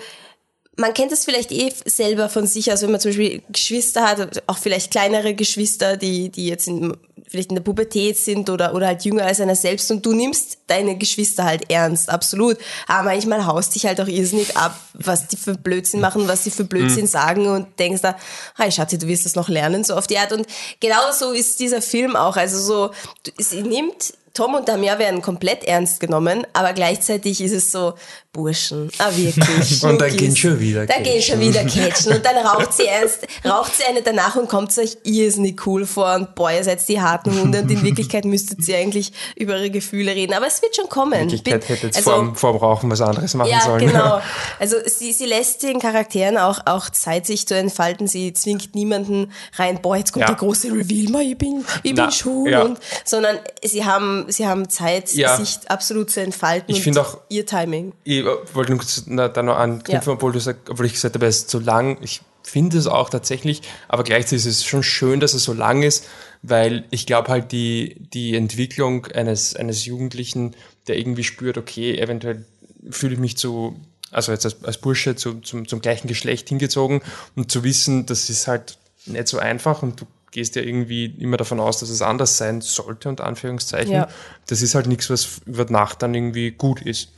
man 0.78 0.94
kennt 0.94 1.10
das 1.10 1.24
vielleicht 1.24 1.50
eh 1.50 1.72
selber 1.84 2.28
von 2.28 2.46
sich, 2.46 2.70
also 2.70 2.86
wenn 2.86 2.92
man 2.92 3.00
zum 3.00 3.10
Beispiel 3.10 3.42
Geschwister 3.50 4.08
hat, 4.08 4.42
auch 4.46 4.58
vielleicht 4.58 4.92
kleinere 4.92 5.34
Geschwister, 5.34 5.96
die, 5.96 6.28
die 6.30 6.46
jetzt 6.46 6.68
in, 6.68 6.96
vielleicht 7.26 7.50
in 7.50 7.56
der 7.56 7.64
Pubertät 7.64 8.16
sind 8.16 8.48
oder, 8.48 8.72
oder 8.74 8.86
halt 8.86 9.04
jünger 9.04 9.24
als 9.26 9.40
einer 9.40 9.56
selbst 9.56 9.90
und 9.90 10.06
du 10.06 10.12
nimmst 10.12 10.58
deine 10.68 10.96
Geschwister 10.96 11.44
halt 11.44 11.68
ernst, 11.68 12.08
absolut. 12.08 12.58
Aber 12.86 13.10
manchmal 13.10 13.44
haust 13.44 13.74
dich 13.74 13.86
halt 13.86 14.00
auch 14.00 14.06
irrsinnig 14.06 14.56
ab, 14.56 14.78
was 14.94 15.26
die 15.26 15.36
für 15.36 15.56
Blödsinn 15.56 16.00
machen, 16.00 16.28
was 16.28 16.44
sie 16.44 16.52
für 16.52 16.64
Blödsinn 16.64 17.02
Mhm. 17.02 17.08
sagen 17.08 17.46
und 17.48 17.78
denkst 17.80 18.02
da, 18.02 18.16
hey 18.56 18.70
Schatzi, 18.70 18.98
du 18.98 19.08
wirst 19.08 19.24
das 19.24 19.34
noch 19.34 19.48
lernen, 19.48 19.82
so 19.82 19.96
auf 19.96 20.06
die 20.06 20.16
Art. 20.16 20.32
Und 20.32 20.46
genau 20.78 21.10
so 21.12 21.32
ist 21.32 21.58
dieser 21.58 21.82
Film 21.82 22.14
auch. 22.14 22.36
Also 22.36 22.60
so, 22.60 22.90
sie 23.36 23.62
nimmt 23.62 24.14
Tom 24.34 24.54
und 24.54 24.68
Damia 24.68 25.00
werden 25.00 25.20
komplett 25.20 25.64
ernst 25.64 25.98
genommen, 25.98 26.46
aber 26.52 26.72
gleichzeitig 26.72 27.40
ist 27.40 27.50
es 27.52 27.72
so, 27.72 27.94
Burschen, 28.32 28.90
ah 28.98 29.10
wirklich. 29.16 29.82
Und 29.84 30.00
dann 30.00 30.14
gehen 30.16 30.36
schon 30.36 30.60
wieder 30.60 30.86
Da 30.86 30.98
gehen 31.00 31.20
schon 31.22 31.40
catchen. 31.40 31.40
wieder 31.40 31.64
catchen. 31.88 32.12
Und 32.12 32.24
dann 32.24 32.36
raucht 32.46 32.72
sie 32.74 32.84
ernst, 32.86 33.26
raucht 33.44 33.74
sie 33.74 33.84
eine 33.84 34.02
danach 34.02 34.36
und 34.36 34.48
kommt 34.48 34.76
euch 34.78 34.98
irrsinnig 35.02 35.66
cool 35.66 35.86
vor 35.86 36.14
und 36.14 36.34
boah, 36.34 36.50
ihr 36.52 36.62
seid 36.62 36.86
die 36.88 37.00
harten 37.00 37.32
Hunde 37.40 37.62
und 37.62 37.70
in 37.70 37.82
Wirklichkeit 37.88 38.26
müsstet 38.26 38.66
ihr 38.68 38.76
eigentlich 38.76 39.12
über 39.34 39.54
eure 39.54 39.70
Gefühle 39.70 40.14
reden. 40.14 40.34
Aber 40.34 40.46
es 40.46 40.60
wird 40.60 40.76
schon 40.76 40.88
kommen. 40.88 41.14
In 41.14 41.30
Wirklichkeit 41.30 41.68
hätte 41.68 41.86
jetzt 41.86 41.96
also- 41.96 42.10
vorm, 42.10 42.36
vorm 42.36 42.56
Rauchen 42.56 42.90
was 42.90 43.00
anderes 43.00 43.32
machen 43.34 43.50
ja, 43.50 43.62
sollen. 43.62 43.86
genau. 43.88 44.20
Also 44.60 44.76
sie, 44.84 45.12
sie 45.12 45.26
lässt 45.26 45.62
den 45.62 45.78
Charakteren 45.80 46.36
auch, 46.36 46.60
auch 46.66 46.90
Zeit, 46.90 47.26
sich 47.26 47.46
zu 47.48 47.54
entfalten. 47.56 48.06
Sie 48.08 48.34
zwingt 48.34 48.74
niemanden 48.74 49.32
rein, 49.56 49.80
boah, 49.80 49.96
jetzt 49.96 50.12
kommt 50.12 50.22
Ja. 50.22 50.26
der 50.28 50.36
große 50.36 50.68
Reveal, 50.68 51.10
mal, 51.10 51.22
ich 51.22 51.38
bin, 51.38 51.64
ich 51.82 51.94
Na, 51.94 52.04
bin 52.04 52.12
schwul. 52.12 52.50
ja. 52.50 52.62
Und, 52.62 52.78
sondern 53.04 53.38
sie 53.64 53.84
haben, 53.86 54.26
sie 54.28 54.46
haben 54.46 54.68
Zeit, 54.68 55.14
Ja. 55.14 55.36
sich 55.38 55.58
absolut 55.68 56.10
zu 56.10 56.20
entfalten. 56.20 56.74
Ich 56.74 56.82
finde 56.82 57.00
auch- 57.00 57.18
ihr 57.30 57.46
Timing. 57.46 57.94
Ich 58.20 58.54
wollte 58.54 58.78
nur 59.06 59.28
da 59.28 59.42
noch 59.42 59.56
anknüpfen, 59.56 60.08
Ja. 60.10 60.14
obwohl, 60.14 60.32
du 60.32 60.40
obwohl 60.68 60.86
ich 60.86 60.92
gesagt 60.94 61.14
habe, 61.14 61.26
es 61.26 61.38
ist 61.38 61.50
zu 61.50 61.58
lang. 61.60 61.98
Ich 62.02 62.20
finde 62.42 62.78
es 62.78 62.86
auch 62.86 63.10
tatsächlich, 63.10 63.62
aber 63.88 64.04
gleichzeitig 64.04 64.46
ist 64.46 64.58
es 64.58 64.64
schon 64.64 64.82
schön, 64.82 65.20
dass 65.20 65.34
es 65.34 65.44
so 65.44 65.52
lang 65.52 65.82
ist, 65.82 66.06
weil 66.42 66.84
ich 66.90 67.06
glaube 67.06 67.28
halt 67.28 67.52
die, 67.52 67.96
die 68.12 68.34
Entwicklung 68.36 69.06
eines, 69.06 69.54
eines 69.54 69.84
Jugendlichen, 69.84 70.54
der 70.86 70.98
irgendwie 70.98 71.24
spürt, 71.24 71.58
okay, 71.58 71.98
eventuell 71.98 72.44
fühle 72.90 73.14
ich 73.14 73.20
mich 73.20 73.36
zu, 73.36 73.78
also 74.10 74.32
jetzt 74.32 74.46
als, 74.46 74.64
als 74.64 74.78
Bursche 74.78 75.14
zu, 75.16 75.40
zum, 75.40 75.68
zum 75.68 75.82
gleichen 75.82 76.08
Geschlecht 76.08 76.48
hingezogen 76.48 77.02
und 77.36 77.52
zu 77.52 77.64
wissen, 77.64 78.06
das 78.06 78.30
ist 78.30 78.48
halt 78.48 78.78
nicht 79.04 79.28
so 79.28 79.38
einfach 79.38 79.82
und 79.82 80.00
du 80.00 80.06
gehst 80.30 80.56
ja 80.56 80.62
irgendwie 80.62 81.06
immer 81.18 81.36
davon 81.36 81.58
aus, 81.60 81.80
dass 81.80 81.88
es 81.90 82.02
anders 82.02 82.36
sein 82.36 82.60
sollte, 82.60 83.08
unter 83.08 83.24
Anführungszeichen. 83.24 83.92
Ja. 83.94 84.08
Das 84.46 84.62
ist 84.62 84.74
halt 84.74 84.86
nichts, 84.86 85.10
was 85.10 85.40
über 85.46 85.64
Nacht 85.64 86.02
dann 86.02 86.14
irgendwie 86.14 86.50
gut 86.50 86.82
ist. 86.82 87.08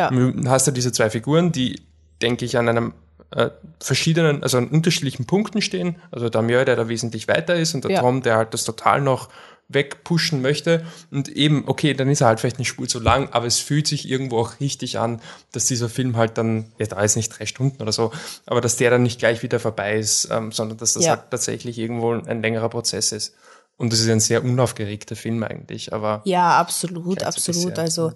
Ja. 0.00 0.10
Du 0.10 0.48
hast 0.48 0.66
ja 0.66 0.72
diese 0.72 0.92
zwei 0.92 1.10
Figuren, 1.10 1.52
die, 1.52 1.80
denke 2.22 2.44
ich, 2.44 2.56
an 2.58 2.68
einem 2.68 2.94
äh, 3.30 3.50
verschiedenen, 3.78 4.42
also 4.42 4.58
an 4.58 4.68
unterschiedlichen 4.68 5.24
Punkten 5.26 5.62
stehen. 5.62 5.96
Also 6.10 6.28
der 6.28 6.42
Mjör, 6.42 6.64
der 6.64 6.76
da 6.76 6.88
wesentlich 6.88 7.28
weiter 7.28 7.54
ist 7.54 7.74
und 7.74 7.84
der 7.84 7.92
Ja. 7.92 8.00
Tom, 8.00 8.22
der 8.22 8.36
halt 8.36 8.54
das 8.54 8.64
total 8.64 9.00
noch 9.00 9.28
wegpushen 9.72 10.42
möchte. 10.42 10.84
Und 11.12 11.28
eben, 11.28 11.62
okay, 11.68 11.94
dann 11.94 12.08
ist 12.10 12.20
er 12.22 12.26
halt 12.26 12.40
vielleicht 12.40 12.56
eine 12.56 12.64
Spur 12.64 12.88
zu 12.88 12.98
lang, 12.98 13.28
aber 13.30 13.46
es 13.46 13.60
fühlt 13.60 13.86
sich 13.86 14.08
irgendwo 14.10 14.38
auch 14.40 14.58
richtig 14.58 14.98
an, 14.98 15.20
dass 15.52 15.66
dieser 15.66 15.88
Film 15.88 16.16
halt 16.16 16.36
dann, 16.38 16.66
ja, 16.78 16.86
da 16.86 17.00
ist 17.02 17.14
nicht 17.14 17.28
drei 17.38 17.46
Stunden 17.46 17.80
oder 17.80 17.92
so, 17.92 18.10
aber 18.46 18.60
dass 18.60 18.76
der 18.76 18.90
dann 18.90 19.04
nicht 19.04 19.20
gleich 19.20 19.44
wieder 19.44 19.60
vorbei 19.60 19.96
ist, 19.96 20.28
ähm, 20.32 20.50
sondern 20.50 20.78
dass 20.78 20.94
das 20.94 21.04
Ja. 21.04 21.10
halt 21.12 21.30
tatsächlich 21.30 21.78
irgendwo 21.78 22.12
ein 22.12 22.42
längerer 22.42 22.68
Prozess 22.68 23.12
ist. 23.12 23.34
Und 23.76 23.92
das 23.92 24.00
ist 24.00 24.08
ein 24.10 24.18
sehr 24.20 24.44
unaufgeregter 24.44 25.14
Film 25.16 25.42
eigentlich, 25.44 25.92
aber 25.92 26.20
Ja, 26.24 26.58
absolut, 26.58 27.22
absolut. 27.22 27.78
Also 27.78 28.12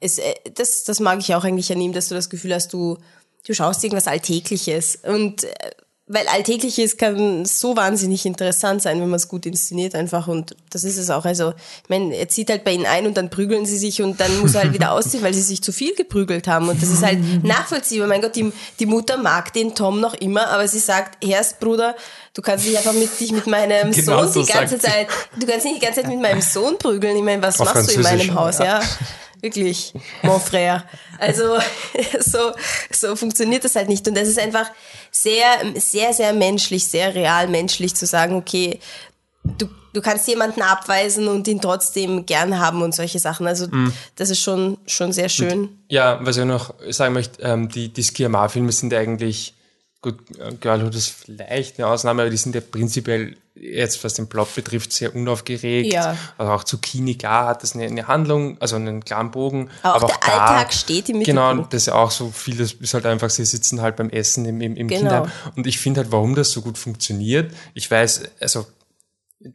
es, 0.00 0.18
äh, 0.18 0.34
das, 0.54 0.84
das 0.84 1.00
mag 1.00 1.18
ich 1.20 1.34
auch 1.34 1.44
eigentlich 1.44 1.72
an 1.72 1.80
ihm, 1.80 1.92
dass 1.92 2.08
du 2.08 2.14
das 2.14 2.30
Gefühl 2.30 2.54
hast, 2.54 2.72
du, 2.72 2.98
du 3.46 3.54
schaust 3.54 3.82
irgendwas 3.82 4.06
Alltägliches. 4.06 4.96
Und 5.02 5.44
äh, 5.44 5.70
weil 6.08 6.28
Alltägliches 6.28 6.98
kann 6.98 7.44
so 7.46 7.76
wahnsinnig 7.76 8.26
interessant 8.26 8.80
sein, 8.80 9.00
wenn 9.00 9.08
man 9.08 9.16
es 9.16 9.26
gut 9.26 9.44
inszeniert 9.44 9.96
einfach. 9.96 10.28
Und 10.28 10.54
das 10.70 10.84
ist 10.84 10.98
es 10.98 11.10
auch. 11.10 11.24
Also, 11.24 11.52
ich 11.82 11.88
meine, 11.88 12.14
er 12.14 12.28
zieht 12.28 12.48
halt 12.48 12.62
bei 12.62 12.72
ihnen 12.72 12.86
ein 12.86 13.08
und 13.08 13.16
dann 13.16 13.28
prügeln 13.28 13.66
sie 13.66 13.76
sich 13.76 14.00
und 14.02 14.20
dann 14.20 14.38
muss 14.38 14.54
er 14.54 14.62
halt 14.62 14.72
wieder 14.72 14.92
ausziehen, 14.92 15.24
weil 15.24 15.34
sie 15.34 15.42
sich 15.42 15.62
zu 15.62 15.72
viel 15.72 15.96
geprügelt 15.96 16.46
haben. 16.46 16.68
Und 16.68 16.80
das 16.80 16.90
ist 16.90 17.04
halt 17.04 17.18
nachvollziehbar. 17.44 18.06
Mein 18.06 18.22
Gott, 18.22 18.36
die, 18.36 18.52
die 18.78 18.86
Mutter 18.86 19.16
mag 19.16 19.52
den 19.52 19.74
Tom 19.74 20.00
noch 20.00 20.14
immer, 20.14 20.46
aber 20.48 20.68
sie 20.68 20.78
sagt, 20.78 21.24
Herrst, 21.26 21.58
Bruder, 21.58 21.96
du 22.34 22.42
kannst 22.42 22.66
nicht 22.66 22.76
einfach 22.76 22.92
mit 22.92 23.18
dich 23.18 23.32
mit 23.32 23.48
meinem 23.48 23.90
Genau 23.90 24.22
Sohn 24.22 24.32
so 24.32 24.42
die 24.42 24.52
ganze. 24.52 24.78
Zeit, 24.78 25.08
du 25.36 25.44
kannst 25.44 25.64
nicht 25.64 25.82
die 25.82 25.84
ganze 25.84 26.02
Zeit 26.02 26.10
mit 26.10 26.20
meinem 26.20 26.40
Sohn 26.40 26.78
prügeln. 26.78 27.16
Ich 27.16 27.24
meine, 27.24 27.42
was 27.42 27.60
Auf 27.60 27.74
machst 27.74 27.90
du 27.90 27.94
in 27.94 28.02
meinem 28.02 28.32
Haus, 28.32 28.58
ja? 28.58 28.80
ja. 28.80 28.82
Wirklich, 29.42 29.92
mon 30.22 30.40
frère. 30.40 30.82
Also 31.18 31.58
so, 32.20 32.52
so 32.90 33.16
funktioniert 33.16 33.64
das 33.64 33.76
halt 33.76 33.88
nicht. 33.88 34.06
Und 34.08 34.16
das 34.16 34.28
ist 34.28 34.38
einfach 34.38 34.70
sehr, 35.10 35.44
sehr, 35.76 36.12
sehr 36.12 36.32
menschlich, 36.32 36.86
sehr 36.86 37.14
real 37.14 37.48
menschlich 37.48 37.94
zu 37.94 38.06
sagen, 38.06 38.34
okay, 38.36 38.80
du, 39.44 39.68
du 39.92 40.00
kannst 40.02 40.26
jemanden 40.28 40.62
abweisen 40.62 41.28
und 41.28 41.46
ihn 41.48 41.60
trotzdem 41.60 42.26
gern 42.26 42.58
haben 42.58 42.82
und 42.82 42.94
solche 42.94 43.18
Sachen. 43.18 43.46
Also 43.46 43.66
Mhm. 43.68 43.92
das 44.16 44.30
ist 44.30 44.40
schon, 44.40 44.78
schon 44.86 45.12
sehr 45.12 45.28
schön. 45.28 45.78
Ja, 45.88 46.18
was 46.22 46.36
ich 46.36 46.44
noch 46.44 46.74
sagen 46.90 47.14
möchte, 47.14 47.40
ähm, 47.42 47.68
die, 47.68 47.88
die 47.92 48.02
Skiamar-Filme 48.02 48.72
sind 48.72 48.92
eigentlich, 48.92 49.54
gut, 50.06 50.38
äh, 50.38 50.54
Girlhood 50.54 50.94
ist 50.94 51.08
vielleicht 51.08 51.78
eine 51.78 51.88
Ausnahme, 51.88 52.22
aber 52.22 52.30
die 52.30 52.36
sind 52.36 52.54
ja 52.54 52.60
prinzipiell 52.60 53.36
jetzt, 53.54 54.04
was 54.04 54.14
den 54.14 54.28
Plot 54.28 54.54
betrifft, 54.54 54.92
sehr 54.92 55.14
unaufgeregt. 55.14 55.92
Ja. 55.92 56.16
Also 56.38 56.52
auch 56.52 56.64
Zucchini, 56.64 57.16
klar 57.16 57.48
hat 57.48 57.62
das 57.62 57.74
eine, 57.74 57.84
eine 57.86 58.06
Handlung, 58.06 58.56
also 58.60 58.76
einen 58.76 59.02
klaren 59.04 59.30
Bogen. 59.30 59.70
Aber 59.82 59.96
auch 59.96 60.02
aber 60.02 60.20
der 60.26 60.36
da, 60.36 60.46
Alltag 60.46 60.72
steht 60.74 61.08
im 61.08 61.22
Genau, 61.22 61.42
Mittelpunkt. 61.48 61.72
das 61.72 61.82
ist 61.82 61.86
ja 61.86 61.94
auch 61.94 62.10
so 62.10 62.30
vieles, 62.30 62.74
ist 62.74 62.94
halt 62.94 63.06
einfach, 63.06 63.30
sie 63.30 63.44
sitzen 63.44 63.80
halt 63.80 63.96
beim 63.96 64.10
Essen 64.10 64.44
im, 64.44 64.60
im, 64.60 64.76
im 64.76 64.88
Genau. 64.88 65.00
Kinderheim. 65.00 65.30
Und 65.56 65.66
ich 65.66 65.78
finde 65.78 66.02
halt, 66.02 66.12
warum 66.12 66.34
das 66.34 66.50
so 66.52 66.62
gut 66.62 66.78
funktioniert. 66.78 67.52
Ich 67.74 67.90
weiß, 67.90 68.22
also 68.40 68.66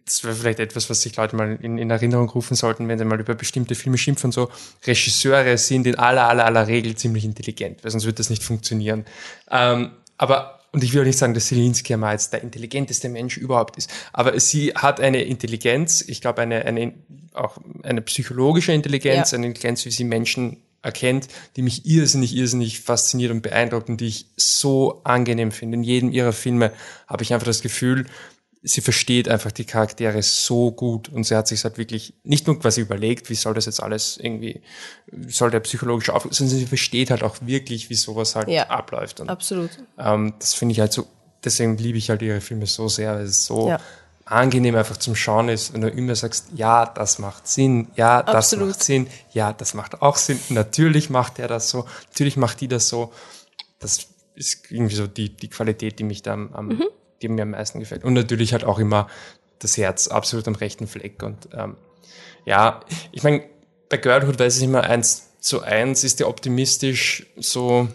das 0.06 0.24
wäre 0.24 0.36
vielleicht 0.36 0.60
etwas, 0.60 0.90
was 0.90 1.02
sich 1.02 1.16
Leute 1.16 1.36
mal 1.36 1.58
in, 1.62 1.78
in 1.78 1.90
Erinnerung 1.90 2.30
rufen 2.30 2.56
sollten, 2.56 2.88
wenn 2.88 3.00
sie 3.00 3.06
mal 3.06 3.20
über 3.20 3.34
bestimmte 3.36 3.76
Filme 3.76 3.98
schimpfen. 3.98 4.32
So 4.32 4.50
Regisseure 4.86 5.58
sind 5.58 5.88
in 5.88 5.98
aller, 5.98 6.28
aller, 6.28 6.46
aller 6.46 6.68
Regel 6.68 6.96
ziemlich 6.96 7.26
intelligent, 7.26 7.84
weil 7.84 7.92
sonst 7.92 8.06
wird 8.06 8.20
das 8.20 8.30
nicht 8.30 8.44
funktionieren. 8.44 9.06
Ähm, 9.50 9.92
aber 10.22 10.60
und 10.74 10.86
ich 10.86 10.94
will 10.94 11.02
auch 11.02 11.06
nicht 11.06 11.18
sagen, 11.18 11.34
dass 11.34 11.48
Selinski 11.50 11.98
mal 11.98 12.14
jetzt 12.14 12.32
der 12.32 12.42
intelligenteste 12.44 13.10
Mensch 13.10 13.36
überhaupt 13.36 13.76
ist, 13.76 13.90
aber 14.14 14.40
sie 14.40 14.70
hat 14.74 15.02
eine 15.02 15.22
Intelligenz, 15.24 16.02
ich 16.08 16.22
glaube 16.22 16.42
eine, 16.42 16.64
eine 16.66 16.94
auch 17.34 17.58
eine 17.84 18.02
psychologische 18.02 18.72
Intelligenz, 18.72 19.32
Ja. 19.32 19.38
eine 19.38 19.48
Intelligenz, 19.48 19.84
wie 19.86 19.92
sie 19.92 20.06
Menschen 20.06 20.62
erkennt, 20.82 21.28
die 21.56 21.62
mich 21.62 21.86
irrsinnig, 21.86 22.36
irrsinnig 22.36 22.80
fasziniert 22.80 23.32
und 23.32 23.42
beeindruckt 23.42 23.90
und 23.90 24.00
die 24.00 24.08
ich 24.08 24.26
so 24.38 25.02
angenehm 25.04 25.52
finde. 25.52 25.76
In 25.76 25.84
jedem 25.84 26.12
ihrer 26.12 26.34
Filme 26.34 26.72
habe 27.08 27.24
ich 27.24 27.34
einfach 27.34 27.46
das 27.48 27.62
Gefühl, 27.62 28.06
sie 28.64 28.82
versteht 28.82 29.28
einfach 29.28 29.52
die 29.52 29.66
Charaktere 29.66 30.22
so 30.22 30.72
gut 30.72 31.10
und 31.10 31.24
sie 31.24 31.36
hat 31.36 31.48
sich 31.48 31.64
halt 31.64 31.78
wirklich 31.80 32.14
nicht 32.24 32.46
nur 32.46 32.60
quasi 32.60 32.82
überlegt, 32.82 33.30
wie 33.30 33.36
soll 33.36 33.54
das 33.56 33.66
jetzt 33.66 33.82
alles 33.82 34.18
irgendwie, 34.18 34.62
wie 35.08 35.32
soll 35.32 35.50
der 35.50 35.62
psychologische 35.62 36.14
auf, 36.14 36.28
sondern 36.30 36.56
sie 36.58 36.66
versteht 36.68 37.10
halt 37.10 37.24
auch 37.24 37.38
wirklich, 37.42 37.90
wie 37.90 37.96
sowas 37.96 38.36
halt 38.36 38.48
Ja. 38.50 38.70
abläuft. 38.70 39.20
Und, 39.20 39.30
Absolut. 39.30 39.72
Ähm, 39.98 40.34
das 40.40 40.54
finde 40.54 40.74
ich 40.74 40.80
halt 40.80 40.94
so, 40.94 41.08
deswegen 41.44 41.76
liebe 41.78 41.98
ich 41.98 42.10
halt 42.12 42.22
ihre 42.22 42.40
Filme 42.42 42.68
so 42.68 42.88
sehr, 42.88 43.16
weil 43.16 43.24
es 43.26 43.46
so 43.46 43.68
Ja. 43.70 43.80
angenehm 44.26 44.76
einfach 44.76 44.98
zum 44.98 45.16
Schauen 45.16 45.50
ist, 45.50 45.74
wenn 45.74 45.82
du 45.82 45.90
immer 45.90 46.16
sagst, 46.16 46.50
ja, 46.54 46.86
das 46.86 47.18
macht 47.18 47.48
Sinn, 47.48 47.88
ja, 47.96 48.22
das 48.22 48.36
Absolut. 48.54 48.68
macht 48.70 48.84
Sinn, 48.84 49.08
ja, 49.34 49.54
das 49.54 49.74
macht 49.74 50.04
auch 50.04 50.18
Sinn, 50.18 50.40
natürlich 50.50 51.10
macht 51.10 51.40
er 51.40 51.48
das 51.48 51.70
so, 51.70 51.86
natürlich 52.12 52.38
macht 52.38 52.62
die 52.62 52.68
das 52.68 52.88
so. 52.90 53.12
Das 53.80 54.06
ist 54.36 54.72
irgendwie 54.72 54.96
so 54.96 55.08
die, 55.08 55.36
die 55.36 55.50
Qualität, 55.50 55.98
die 55.98 56.04
mich 56.04 56.22
da 56.22 56.34
am, 56.34 56.54
am 56.54 56.68
Mhm. 56.68 56.86
Die 57.22 57.30
mir 57.30 57.44
am 57.44 57.52
meisten 57.52 57.80
gefällt. 57.80 58.04
Und 58.04 58.14
natürlich 58.14 58.54
halt 58.54 58.64
auch 58.64 58.80
immer 58.80 59.08
das 59.60 59.78
Herz 59.78 60.08
absolut 60.08 60.48
am 60.48 60.56
rechten 60.56 60.88
Fleck. 60.88 61.22
Und 61.24 61.50
ähm, 61.54 61.76
ja, 62.46 62.82
ich 63.12 63.24
meine, 63.24 63.44
bei 63.90 63.98
Girlhood 63.98 64.40
weiß 64.40 64.58
ich 64.58 64.64
immer, 64.64 64.84
eins 64.84 65.28
zu 65.40 65.62
eins 65.62 66.04
ist 66.04 66.20
der 66.20 66.28
optimistisch 66.30 67.26
so. 67.38 67.88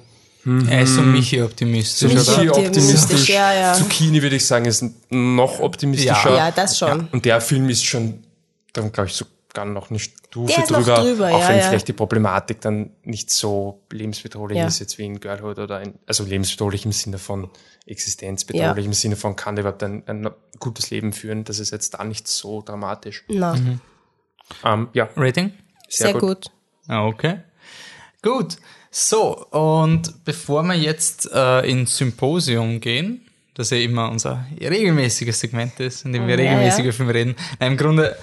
Er 0.69 0.83
ist 0.83 0.95
so 0.95 1.03
Michi 1.03 1.43
optimistisch, 1.43 2.13
So 2.13 2.21
oder? 2.21 2.39
Michi 2.39 2.51
optimistisch, 2.51 3.03
optimistisch. 3.03 3.29
ja, 3.31 3.53
ja. 3.53 3.73
Zucchini 3.73 4.23
würde 4.23 4.37
ich 4.37 4.47
sagen, 4.47 4.65
ist 4.67 4.85
noch 5.11 5.59
optimistischer. 5.59 6.31
Ja. 6.31 6.37
Ja, 6.37 6.51
das 6.53 6.79
schon. 6.79 7.09
Und 7.11 7.25
der 7.25 7.41
Film 7.41 7.69
ist 7.69 7.85
schon, 7.85 8.23
dann 8.73 8.93
glaube 8.93 9.09
ich, 9.09 9.25
sogar 9.57 9.65
noch 9.73 9.91
eine 9.91 9.99
Stufe 9.99 10.53
Der 10.53 10.65
ist 10.65 10.71
noch 10.71 10.79
drüber, 10.81 10.97
drüber, 11.03 11.29
auch 11.35 11.41
ja, 11.41 11.49
wenn 11.49 11.59
ja. 11.59 11.63
vielleicht 11.69 11.89
die 11.89 11.93
Problematik 11.95 12.61
dann 12.61 12.91
nicht 13.05 13.31
so 13.31 13.81
lebensbedrohlich 13.91 14.59
Ja. 14.59 14.67
ist 14.67 14.79
jetzt 14.81 14.99
wie 14.99 15.05
in 15.07 15.19
Girlhood 15.21 15.59
oder 15.59 15.81
in, 15.81 15.95
also 16.07 16.25
lebensbedrohlich 16.25 16.85
im 16.85 16.93
Sinne 16.93 17.19
von 17.19 17.51
existenzbedrohlich, 17.87 18.85
Ja. 18.85 18.89
im 18.89 18.93
Sinne 18.93 19.17
von 19.17 19.35
kann 19.37 19.57
der 19.57 19.63
überhaupt 19.63 19.83
ein, 19.83 20.03
ein 20.07 20.29
gutes 20.59 20.91
Leben 20.91 21.13
führen, 21.13 21.45
das 21.45 21.59
ist 21.59 21.73
jetzt 21.73 21.95
da 21.95 22.05
nicht 22.05 22.29
so 22.29 22.63
dramatisch. 22.63 23.25
Na. 23.29 23.55
Mhm. 23.55 23.81
Ähm, 24.65 24.89
ja. 24.93 25.09
Rating? 25.17 25.53
Sehr, 25.89 26.15
gut. 26.15 26.47
Ah, 26.89 27.07
Okay. 27.07 27.41
Gut. 28.23 28.57
So, 28.91 29.47
und 29.51 30.25
bevor 30.25 30.63
wir 30.65 30.75
jetzt 30.75 31.31
äh, 31.33 31.61
ins 31.71 31.97
Symposium 31.99 32.81
gehen, 32.81 33.21
das 33.55 33.71
ja 33.71 33.77
immer 33.77 34.11
unser 34.11 34.47
regelmäßiges 34.59 35.39
Segment 35.39 35.79
ist, 35.81 36.05
in 36.07 36.13
dem 36.13 36.27
wir 36.27 36.35
Ja, 36.39 36.43
regelmäßig 36.51 36.79
ja. 36.79 36.85
über 36.87 36.93
Filme 36.93 37.15
reden, 37.15 37.37
na, 37.61 37.67
im 37.67 37.77
Grunde 37.77 38.17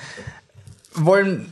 wollen 0.96 1.52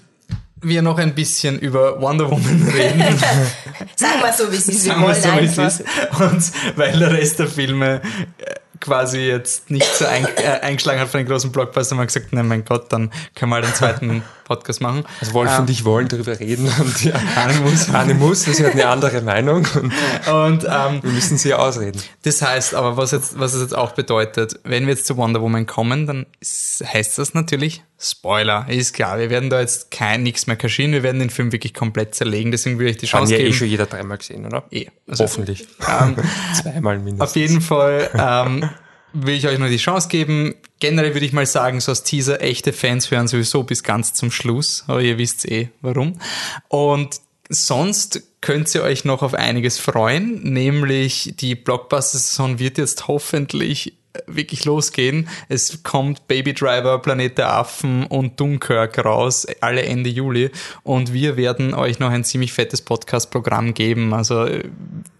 wir 0.61 0.81
noch 0.81 0.97
ein 0.99 1.15
bisschen 1.15 1.59
über 1.59 1.99
Wonder 2.01 2.29
Woman 2.29 2.67
reden. 2.73 3.03
Sagen 3.95 4.21
wir 4.21 4.33
so, 4.33 4.51
wie 4.51 4.55
es 4.55 4.67
ist. 4.67 4.85
Wir 4.85 4.93
Sagen 4.93 5.05
wir 5.05 5.15
so, 5.49 5.61
wie 5.61 5.65
es 5.65 5.79
ist. 5.79 5.83
Und 6.19 6.77
weil 6.77 6.99
der 6.99 7.11
Rest 7.11 7.39
der 7.39 7.47
Filme 7.47 8.01
äh, 8.37 8.55
quasi 8.79 9.19
jetzt 9.19 9.69
nicht 9.71 9.85
so 9.85 10.05
ein, 10.05 10.25
äh, 10.37 10.59
eingeschlagen 10.61 10.99
hat 10.99 11.09
von 11.09 11.19
den 11.19 11.27
großen 11.27 11.51
Blockbustern, 11.51 11.97
haben 11.97 12.03
wir 12.03 12.07
gesagt, 12.07 12.33
nein, 12.33 12.47
mein 12.47 12.65
Gott, 12.65 12.91
dann 12.91 13.11
können 13.35 13.51
wir 13.51 13.55
halt 13.55 13.65
einen 13.65 13.75
zweiten 13.75 14.23
Podcast 14.55 14.81
machen. 14.81 15.05
Also 15.19 15.33
Wolf 15.33 15.51
Ähm, 15.53 15.61
und 15.61 15.69
ich 15.69 15.85
wollen 15.85 16.07
darüber 16.07 16.39
reden 16.39 16.71
und 16.79 17.03
ja, 17.03 17.13
Anne 17.35 17.53
muss. 17.63 17.89
Anne 17.89 18.13
muss, 18.13 18.43
sie 18.43 18.65
hat 18.65 18.73
eine 18.73 18.87
andere 18.87 19.21
Meinung 19.21 19.65
und 19.75 19.91
Und 20.31 20.63
ähm, 20.65 20.99
wir 21.01 21.11
müssen 21.11 21.37
sie 21.37 21.53
ausreden. 21.53 22.01
Das 22.23 22.41
heißt 22.41 22.75
aber, 22.75 22.97
was, 22.97 23.11
jetzt, 23.11 23.39
was 23.39 23.53
es 23.53 23.61
jetzt 23.61 23.75
auch 23.77 23.91
bedeutet, 23.93 24.59
wenn 24.63 24.85
wir 24.87 24.93
jetzt 24.93 25.05
zu 25.07 25.17
Wonder 25.17 25.41
Woman 25.41 25.65
kommen, 25.65 26.05
dann 26.07 26.25
ist, 26.39 26.83
heißt 26.85 27.17
das 27.17 27.33
natürlich 27.33 27.83
Spoiler. 28.03 28.65
Ist 28.67 28.93
klar, 28.93 29.19
wir 29.19 29.29
werden 29.29 29.49
da 29.51 29.59
jetzt 29.59 29.91
kein 29.91 30.23
nichts 30.23 30.47
mehr 30.47 30.55
kaschieren, 30.55 30.91
wir 30.91 31.03
werden 31.03 31.19
den 31.19 31.29
Film 31.29 31.51
wirklich 31.51 31.73
komplett 31.75 32.15
zerlegen, 32.15 32.51
deswegen 32.51 32.79
würde 32.79 32.89
ich 32.91 32.97
die 32.97 33.05
Haben 33.05 33.19
Chance 33.19 33.33
ja 33.33 33.39
eh 33.39 33.43
geben. 33.43 33.53
schon 33.53 33.67
jeder 33.67 33.85
dreimal 33.85 34.17
gesehen, 34.17 34.45
oder? 34.45 34.63
Eh, 34.71 34.87
also- 35.07 35.23
Hoffentlich. 35.25 35.67
Ähm, 35.87 36.15
Zweimal 36.61 36.97
mindestens. 36.97 37.21
Auf 37.29 37.35
jeden 37.35 37.61
Fall 37.61 38.09
ähm, 38.17 38.69
will 39.13 39.35
ich 39.35 39.47
euch 39.47 39.59
nur 39.59 39.69
die 39.69 39.77
Chance 39.77 40.07
geben. 40.07 40.55
Generell 40.79 41.13
würde 41.13 41.25
ich 41.25 41.33
mal 41.33 41.45
sagen, 41.45 41.79
so 41.79 41.91
als 41.91 42.03
Teaser, 42.03 42.41
echte 42.41 42.73
Fans 42.73 43.11
hören 43.11 43.27
sowieso 43.27 43.63
bis 43.63 43.83
ganz 43.83 44.13
zum 44.13 44.31
Schluss, 44.31 44.83
aber 44.87 45.01
ihr 45.01 45.17
wisst 45.17 45.49
eh 45.49 45.69
warum. 45.81 46.19
Und 46.67 47.21
sonst 47.49 48.23
könnt 48.41 48.73
ihr 48.73 48.83
euch 48.83 49.05
noch 49.05 49.21
auf 49.21 49.33
einiges 49.33 49.77
freuen, 49.77 50.41
nämlich 50.41 51.33
die 51.37 51.55
Blockbuster-Saison 51.55 52.59
wird 52.59 52.77
jetzt 52.77 53.07
hoffentlich 53.07 53.93
wirklich 54.27 54.65
losgehen. 54.65 55.29
Es 55.47 55.83
kommt 55.83 56.27
Baby 56.27 56.53
Driver, 56.53 56.99
Planet 56.99 57.37
der 57.37 57.53
Affen 57.53 58.05
und 58.05 58.39
Dunkirk 58.39 59.03
raus, 59.03 59.47
alle 59.61 59.83
Ende 59.83 60.09
Juli. 60.09 60.51
Und 60.83 61.13
wir 61.13 61.37
werden 61.37 61.73
euch 61.73 61.99
noch 61.99 62.09
ein 62.09 62.23
ziemlich 62.23 62.51
fettes 62.53 62.81
Podcast-Programm 62.81 63.73
geben. 63.73 64.13
Also 64.13 64.45
äh, 64.45 64.63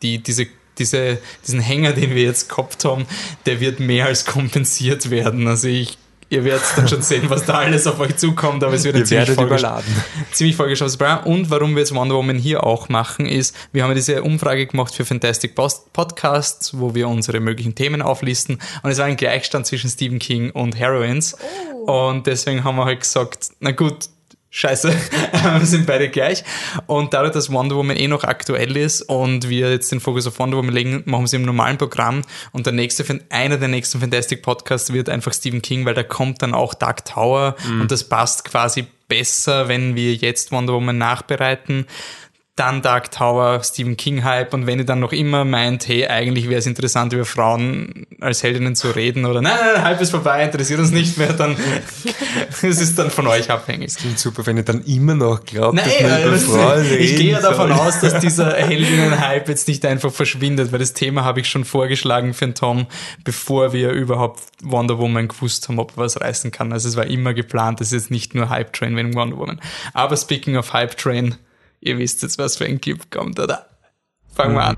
die, 0.02 0.22
diese 0.22 0.48
diese, 0.78 1.20
diesen 1.46 1.60
Hänger, 1.60 1.94
den 1.94 2.16
wir 2.16 2.24
jetzt 2.24 2.50
gehabt 2.50 2.86
haben, 2.86 3.06
der 3.46 3.60
wird 3.60 3.80
mehr 3.80 4.06
als 4.06 4.26
kompensiert 4.26 5.10
werden. 5.10 5.48
Also 5.48 5.68
ich, 5.68 5.98
ihr 6.30 6.46
werdet 6.46 6.64
dann 6.76 6.88
schon 6.88 7.02
sehen, 7.02 7.30
was 7.30 7.46
da 7.46 7.56
alles 7.56 7.86
auf 7.88 8.00
euch 8.00 8.16
zukommt, 8.18 8.64
aber 8.64 8.74
es 8.74 8.84
wird 8.84 8.96
Ihr 8.96 9.06
ziemlich 9.06 9.30
überladen. 9.30 9.94
ziemlich 10.32 10.56
vollgeschautes 10.56 10.98
Programm. 10.98 11.26
Und 11.26 11.50
warum 11.50 11.76
wir 11.76 11.80
jetzt 11.80 11.94
Wonder 11.94 12.16
Woman 12.16 12.38
hier 12.38 12.64
auch 12.64 12.90
machen, 12.90 13.26
ist, 13.26 13.56
wir 13.74 13.84
haben 13.84 13.92
ja 13.92 13.96
diese 13.96 14.24
Umfrage 14.24 14.66
gemacht 14.66 14.96
für 14.96 15.06
Fantastic 15.06 15.56
Post 15.56 15.92
Podcasts, 15.94 16.80
wo 16.80 16.96
wir 16.96 17.08
unsere 17.08 17.42
möglichen 17.42 17.76
Themen 17.76 18.02
auflisten. 18.02 18.60
Und 18.82 18.92
es 18.92 18.98
war 18.98 19.06
ein 19.06 19.18
Gleichstand 19.18 19.68
zwischen 19.68 19.90
Stephen 19.90 20.20
King 20.20 20.52
und 20.52 20.78
Heroines. 20.78 21.36
Und 21.86 22.28
deswegen 22.28 22.64
haben 22.64 22.78
wir 22.78 22.86
halt 22.86 23.02
gesagt, 23.02 23.50
na 23.60 23.72
gut, 23.72 24.08
Scheiße, 24.54 24.94
wir 25.60 25.66
sind 25.66 25.88
beide 25.88 26.10
gleich. 26.10 26.44
Und 26.86 27.14
dadurch, 27.14 27.32
dass 27.32 27.52
Wonder 27.54 27.78
Woman 27.78 27.96
eh 27.96 28.10
noch 28.10 28.26
aktuell 28.26 28.76
ist 28.76 29.02
und 29.02 29.48
wir 29.48 29.72
jetzt 29.72 29.94
den 29.94 30.02
Fokus 30.02 30.28
auf 30.28 30.40
Wonder 30.40 30.58
Woman 30.58 30.74
legen, 30.74 31.04
machen 31.06 31.22
wir 31.22 31.26
es 31.26 31.34
im 31.34 31.44
normalen 31.44 31.78
Programm. 31.78 32.22
Und 32.52 32.66
der 32.66 32.74
nächste, 32.74 33.06
einer 33.30 33.58
der 33.58 33.70
nächsten 33.70 34.02
Fantastic 34.02 34.44
Podcasts 34.44 34.92
wird 34.92 35.08
einfach 35.08 35.34
Stephen 35.34 35.62
King, 35.62 35.86
weil 35.86 35.94
da 35.94 36.04
kommt 36.04 36.42
dann 36.42 36.54
auch 36.54 36.74
Dark 36.74 37.06
Tower 37.06 37.56
und 37.80 37.92
das 37.92 38.04
passt 38.04 38.44
quasi 38.44 38.88
besser, 39.08 39.70
wenn 39.70 39.96
wir 39.96 40.16
jetzt 40.16 40.52
Wonder 40.52 40.74
Woman 40.74 40.98
nachbereiten. 40.98 41.86
Dann 42.58 42.82
Dark 42.82 43.12
Tower, 43.12 43.64
Stephen 43.64 43.96
King 43.96 44.26
Hype 44.26 44.54
und 44.54 44.68
wenn 44.68 44.78
ihr 44.78 44.86
dann 44.86 45.00
noch 45.00 45.14
immer 45.14 45.46
meint, 45.46 45.88
hey, 45.88 46.06
eigentlich 46.08 46.50
wäre 46.50 46.60
es 46.60 46.68
interessant, 46.68 47.14
über 47.14 47.24
Frauen 47.24 48.06
als 48.20 48.44
Heldinnen 48.44 48.76
zu 48.76 48.92
reden 48.92 49.24
oder 49.26 49.42
nein, 49.42 49.54
nein, 49.58 49.70
nein, 49.76 49.84
Hype 49.86 50.02
ist 50.02 50.12
vorbei, 50.12 50.44
interessiert 50.44 50.80
uns 50.82 50.92
nicht 50.92 51.18
mehr, 51.18 51.32
dann 51.32 51.56
es 52.50 52.64
ist 52.64 53.00
dann 53.00 53.10
von 53.10 53.26
euch 53.28 53.50
abhängig. 53.50 53.96
Klingt 53.96 54.20
super, 54.20 54.46
wenn 54.46 54.58
ihr 54.58 54.64
dann 54.64 54.84
immer 54.84 55.16
noch 55.16 55.46
glaubt, 55.46 55.76
Nein, 55.76 55.86
dass 55.86 56.02
man 56.02 56.22
über 56.24 56.32
das- 56.32 56.44
Frauen 56.44 56.84
ich 56.86 56.92
reden 56.92 57.18
gehe 57.18 57.32
ja 57.32 57.40
davon 57.42 57.72
aus, 57.72 58.02
dass 58.02 58.20
dieser 58.20 58.54
Heldinnen-Hype 58.54 59.48
jetzt 59.48 59.70
nicht 59.70 59.86
einfach 59.86 60.12
verschwindet, 60.12 60.74
weil 60.74 60.80
das 60.80 60.92
Thema 60.94 61.24
habe 61.24 61.40
ich 61.40 61.48
schon 61.48 61.64
vorgeschlagen 61.64 62.34
für 62.34 62.46
den 62.48 62.56
Tom, 62.56 62.88
bevor 63.24 63.72
wir 63.72 63.92
überhaupt 63.92 64.42
Wonder 64.62 64.98
Woman 65.00 65.30
gewusst 65.30 65.70
haben, 65.70 65.80
ob 65.80 65.94
er 65.96 66.04
was 66.04 66.20
reißen 66.20 66.52
kann. 66.52 66.74
Also 66.74 66.90
es 66.90 66.98
war 66.98 67.08
immer 67.08 67.34
geplant, 67.34 67.80
das 67.80 67.88
ist 67.88 67.94
jetzt 68.04 68.12
nicht 68.12 68.36
nur 68.36 68.50
Hype 68.50 68.74
Train 68.74 68.96
wegen 68.98 69.16
Wonder 69.16 69.38
Woman. 69.38 69.62
Aber 69.94 70.18
speaking 70.18 70.58
of 70.58 70.74
Hype 70.74 70.98
Train, 70.98 71.36
Ihr 71.84 71.98
wisst 71.98 72.22
jetzt, 72.22 72.38
was 72.38 72.58
für 72.58 72.66
ein 72.66 72.80
Clip 72.80 73.10
kommt, 73.10 73.40
oder? 73.40 73.66
Fangen 74.36 74.54
wir 74.54 74.64
an. 74.64 74.78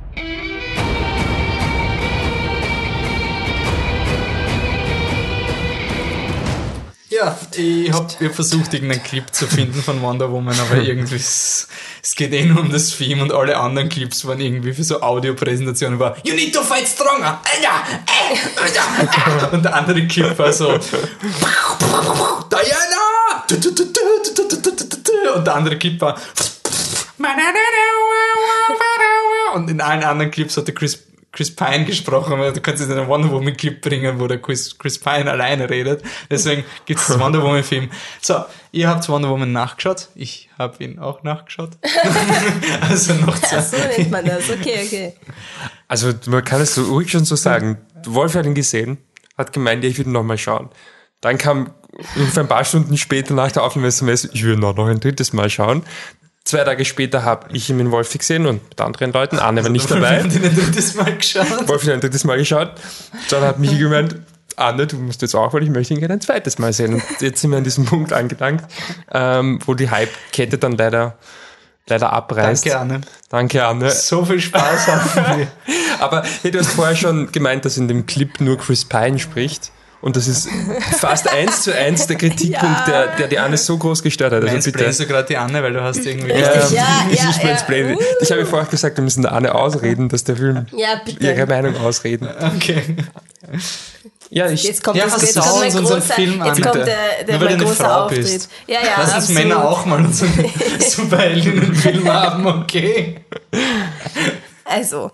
Ja, 7.10 7.38
ich 7.56 7.92
habe 7.92 8.30
versucht, 8.30 8.74
irgendeinen 8.74 9.04
Clip 9.04 9.26
zu 9.34 9.48
finden 9.48 9.84
von 9.84 10.02
Wonder 10.02 10.32
Woman, 10.32 10.58
aber 10.58 10.78
irgendwie, 10.82 11.16
es, 11.16 11.68
geht 12.16 12.32
eh 12.32 12.46
nur 12.46 12.62
um 12.62 12.72
das 12.72 12.98
Theme 12.98 13.22
und 13.22 13.34
alle 13.34 13.58
anderen 13.58 13.90
Clips 13.90 14.26
waren 14.26 14.40
irgendwie 14.40 14.72
für 14.72 14.86
so 14.86 15.02
Audiopräsentationen 15.02 16.00
war 16.00 16.16
You 16.24 16.34
need 16.34 16.56
to 16.56 16.64
fight 16.64 16.88
stronger! 16.88 17.42
Äh, 17.44 17.64
äh, 17.64 18.34
äh, 19.52 19.56
und 19.56 19.64
der 19.64 19.76
andere 19.76 20.08
Clip 20.08 20.40
war 20.40 20.54
so 20.54 20.78
Diana! 22.50 23.44
Und 25.36 25.46
der 25.46 25.56
andere 25.56 25.78
Clip 25.78 26.00
war 26.00 26.18
und 29.54 29.70
in 29.70 29.82
allen 29.82 30.04
anderen 30.04 30.32
Clips 30.32 30.58
hat 30.58 30.68
der 30.68 30.76
Chris, 30.76 31.08
Chris 31.32 31.56
Pine 31.56 31.86
gesprochen, 31.86 32.40
du 32.40 32.62
kannst 32.62 32.82
jetzt 32.82 32.92
einen 32.92 33.08
Wonder 33.08 33.32
Woman 33.32 33.56
Clip 33.58 33.82
bringen, 33.82 34.20
wo 34.20 34.28
der 34.28 34.42
Chris, 34.42 34.78
Chris 34.78 35.00
Pine 35.00 35.30
alleine 35.32 35.70
redet. 35.70 36.04
Deswegen 36.30 36.64
gibt 36.86 37.00
es 37.00 37.08
das 37.08 37.20
Wonder 37.20 37.42
Woman 37.42 37.64
Film. 37.64 37.90
So, 38.22 38.46
ihr 38.72 38.88
habt 38.88 39.08
Wonder 39.10 39.30
Woman 39.30 39.52
nachgeschaut. 39.52 40.10
Ich 40.16 40.50
habe 40.58 40.84
ihn 40.84 41.00
auch 41.00 41.24
nachgeschaut. 41.24 41.72
also 42.82 43.14
noch 43.16 43.38
zwei. 43.40 43.62
So 43.62 43.78
nennt 43.78 44.12
man 44.12 44.26
das. 44.26 44.50
Okay, 44.50 44.84
okay. 44.86 45.14
Also 45.88 46.14
man 46.28 46.44
kann 46.44 46.62
es 46.62 46.76
so 46.76 46.84
ruhig 46.84 47.10
schon 47.10 47.26
so 47.26 47.36
sagen. 47.36 47.78
Wolf 48.06 48.36
hat 48.36 48.46
ihn 48.46 48.54
gesehen, 48.54 48.98
hat 49.38 49.54
gemeint, 49.54 49.84
ja, 49.84 49.90
ich 49.90 49.98
würde 49.98 50.12
noch 50.12 50.24
mal 50.24 50.38
schauen. 50.38 50.70
Dann 51.22 51.38
kam 51.38 51.74
ungefähr 52.16 52.44
ein 52.44 52.50
paar 52.50 52.66
Stunden 52.66 52.98
später 52.98 53.34
nach 53.34 53.52
der 53.52 53.64
Aufnahme 53.64 53.88
SMS, 53.88 54.26
ich 54.26 54.44
würde 54.44 54.60
noch 54.60 54.78
ein 54.88 55.00
drittes 55.00 55.32
Mal 55.34 55.50
schauen. 55.50 55.84
Zwei 56.46 56.64
Tage 56.66 56.84
später 56.84 57.24
habe 57.24 57.48
ich 57.54 57.70
ihn 57.70 57.78
mit 57.78 57.90
Wolfi 57.90 58.18
gesehen 58.18 58.46
und 58.46 58.68
mit 58.70 58.82
anderen 58.82 59.14
Leuten. 59.14 59.40
Anne 59.40 59.64
war 59.64 59.70
nicht 59.70 59.90
dabei. 59.90 60.18
Ich 60.18 60.24
habe 60.24 60.36
ihn 60.36 60.44
ein 60.44 60.56
drittes 60.56 60.94
Mal 60.96 61.16
geschaut. 61.16 61.68
Wolfi 61.70 61.86
hat 61.86 61.94
ein 61.94 62.02
drittes 62.02 62.26
Mal 62.26 62.38
geschaut. 62.38 62.72
Dann 63.30 63.44
hat 63.44 63.60
Michi 63.60 63.78
gemeint, 63.78 64.18
Anne, 64.58 64.86
du 64.86 64.98
musst 64.98 65.22
jetzt 65.22 65.36
auch, 65.36 65.54
weil 65.54 65.64
ich 65.64 65.70
möchte 65.70 65.94
ihn 65.94 66.00
gerne 66.00 66.16
ein 66.16 66.22
zweites 66.22 66.60
Mal 66.60 66.74
sehen. 66.74 66.96
Und 66.96 67.04
jetzt 67.22 67.42
sind 67.42 67.52
wir 67.52 67.58
an 67.58 67.64
diesem 67.64 67.86
Punkt 67.86 68.12
angelangt, 68.12 68.64
ähm, 69.12 69.60
wo 69.66 69.74
die 69.74 69.90
Hype-Kette 69.90 70.58
dann 70.58 70.74
leider, 70.74 71.18
leider 71.88 72.12
abreißt. 72.12 72.66
Danke, 72.66 72.80
Anne. 72.80 73.02
Danke, 73.30 73.66
Anne. 73.66 73.90
So 73.92 74.26
viel 74.26 74.42
Spaß 74.42 74.88
hatten 74.88 75.40
wir. 75.40 75.48
Aber 76.00 76.24
hey, 76.42 76.52
du 76.52 76.60
hast 76.60 76.72
vorher 76.72 76.96
schon 76.96 77.32
gemeint, 77.32 77.64
dass 77.64 77.78
in 77.78 77.88
dem 77.88 78.06
Clip 78.06 78.42
nur 78.42 78.58
Chris 78.58 78.86
Pine 78.86 79.18
spricht. 79.18 79.72
Und 80.04 80.18
das 80.18 80.28
ist 80.28 80.50
fast 81.00 81.32
eins 81.32 81.62
zu 81.64 81.74
eins 81.76 82.08
der 82.08 82.18
Kritikpunkt, 82.18 82.62
Ja. 82.88 83.06
der, 83.06 83.08
der 83.16 83.28
die 83.30 83.40
Anne 83.40 83.56
so 83.58 83.78
groß 83.78 84.04
gestört 84.04 84.34
hat. 84.34 84.44
Also 84.44 84.54
bitte. 84.54 84.68
Mansplainst 84.70 85.00
du 85.00 85.08
gerade 85.08 85.28
die 85.30 85.38
Anne, 85.38 85.64
weil 85.64 85.72
du 85.72 85.82
hast 85.82 86.06
irgendwie... 86.06 86.30
Ja, 86.30 86.38
Ja, 86.40 86.66
ich, 86.66 86.72
ja, 86.72 86.86
ich, 87.10 87.20
ja. 87.20 87.44
mansplaine. 87.50 87.98
ich 88.22 88.32
habe 88.32 88.46
vorher 88.46 88.68
gesagt, 88.70 88.98
wir 88.98 89.04
müssen 89.06 89.22
der 89.22 89.32
Anne 89.32 89.56
ausreden, 89.56 90.10
dass 90.10 90.26
der 90.26 90.36
Film 90.36 90.66
Ja, 90.76 91.00
bitte. 91.06 91.26
ihre 91.26 91.46
Meinung 91.48 91.78
ausreden. 91.78 92.28
Okay. 92.58 92.84
Ja, 94.30 94.50
ich, 94.50 94.64
Jetzt 94.64 94.84
kommt, 94.84 94.98
Ja, 94.98 95.06
das, 95.06 95.22
jetzt 95.22 95.40
kommt 95.40 95.60
mein 95.60 95.72
großer, 95.72 96.02
Film 96.02 96.42
an, 96.42 96.48
jetzt 96.50 96.62
kommt 96.64 96.74
bitte. 96.74 96.86
der, 96.86 97.24
der 97.26 97.36
Nur 97.38 97.42
weil 97.42 97.50
mein 97.50 97.60
du 97.60 97.64
eine 97.64 97.64
großer 97.66 97.86
Frau 97.86 98.02
Auftritt. 98.06 98.24
bist. 98.24 98.52
Ja, 98.68 98.80
ja, 98.84 98.90
Lass 98.98 99.16
uns. 99.16 99.30
Männer 99.30 99.70
auch 99.70 99.86
mal 99.86 100.00
unseren 100.04 100.32
Superheldinnenfilm 100.80 102.12
haben, 102.12 102.46
okay? 102.48 103.22
Also, 104.66 105.12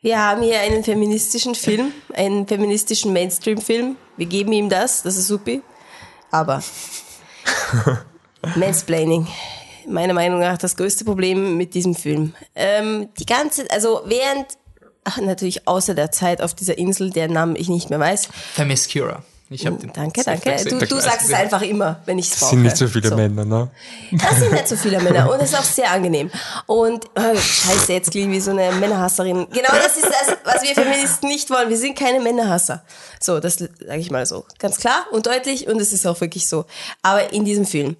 wir 0.00 0.18
haben 0.18 0.42
hier 0.42 0.60
einen 0.60 0.84
feministischen 0.84 1.54
Film, 1.54 1.92
einen 2.14 2.46
feministischen 2.46 3.12
Mainstream-Film. 3.12 3.96
Wir 4.16 4.26
geben 4.26 4.52
ihm 4.52 4.68
das, 4.68 5.02
das 5.02 5.16
ist 5.16 5.26
supi. 5.26 5.62
Aber 6.30 6.62
Mansplaining, 8.56 9.26
meiner 9.88 10.14
Meinung 10.14 10.40
nach 10.40 10.58
das 10.58 10.76
größte 10.76 11.04
Problem 11.04 11.56
mit 11.56 11.74
diesem 11.74 11.94
Film. 11.94 12.34
Ähm, 12.54 13.08
die 13.18 13.26
ganze, 13.26 13.68
also 13.70 14.02
während, 14.04 14.46
ach, 15.04 15.18
natürlich 15.18 15.66
außer 15.66 15.94
der 15.94 16.12
Zeit 16.12 16.42
auf 16.42 16.54
dieser 16.54 16.78
Insel, 16.78 17.10
deren 17.10 17.32
Namen 17.32 17.56
ich 17.56 17.68
nicht 17.68 17.90
mehr 17.90 17.98
weiß. 17.98 18.28
Themyscira. 18.56 19.24
Ich 19.50 19.66
habe 19.66 19.76
den 19.76 19.92
Danke, 19.92 20.22
danke. 20.22 20.62
Du, 20.64 20.78
du 20.78 21.00
sagst 21.00 21.28
es 21.28 21.32
einfach 21.32 21.62
immer, 21.62 22.00
wenn 22.04 22.18
ich 22.18 22.30
es 22.30 22.38
brauche. 22.38 22.50
sind 22.50 22.62
nicht 22.62 22.76
so 22.76 22.86
viele 22.86 23.14
Männer, 23.16 23.46
ne? 23.46 23.70
Das 24.12 24.38
sind 24.38 24.52
nicht 24.52 24.68
so 24.68 24.76
viele 24.76 25.00
Männer 25.00 25.30
und 25.32 25.40
es 25.40 25.52
ist 25.52 25.58
auch 25.58 25.64
sehr 25.64 25.90
angenehm. 25.90 26.30
Und 26.66 27.06
äh, 27.14 27.34
scheiße, 27.34 27.94
jetzt 27.94 28.10
klinge 28.10 28.30
ich 28.30 28.36
wie 28.36 28.40
so 28.40 28.50
eine 28.50 28.72
Männerhasserin. 28.72 29.46
Genau 29.50 29.72
das 29.72 29.96
ist 29.96 30.06
das, 30.06 30.36
was 30.44 30.62
wir 30.62 30.74
Feministen 30.74 31.28
nicht 31.28 31.48
wollen. 31.48 31.70
Wir 31.70 31.78
sind 31.78 31.98
keine 31.98 32.20
Männerhasser. 32.20 32.84
So, 33.20 33.40
das 33.40 33.56
sage 33.56 33.98
ich 33.98 34.10
mal 34.10 34.26
so. 34.26 34.44
Ganz 34.58 34.76
klar 34.78 35.06
und 35.12 35.26
deutlich 35.26 35.66
und 35.66 35.80
es 35.80 35.94
ist 35.94 36.06
auch 36.06 36.20
wirklich 36.20 36.46
so. 36.46 36.66
Aber 37.02 37.32
in 37.32 37.44
diesem 37.44 37.64
Film. 37.64 37.96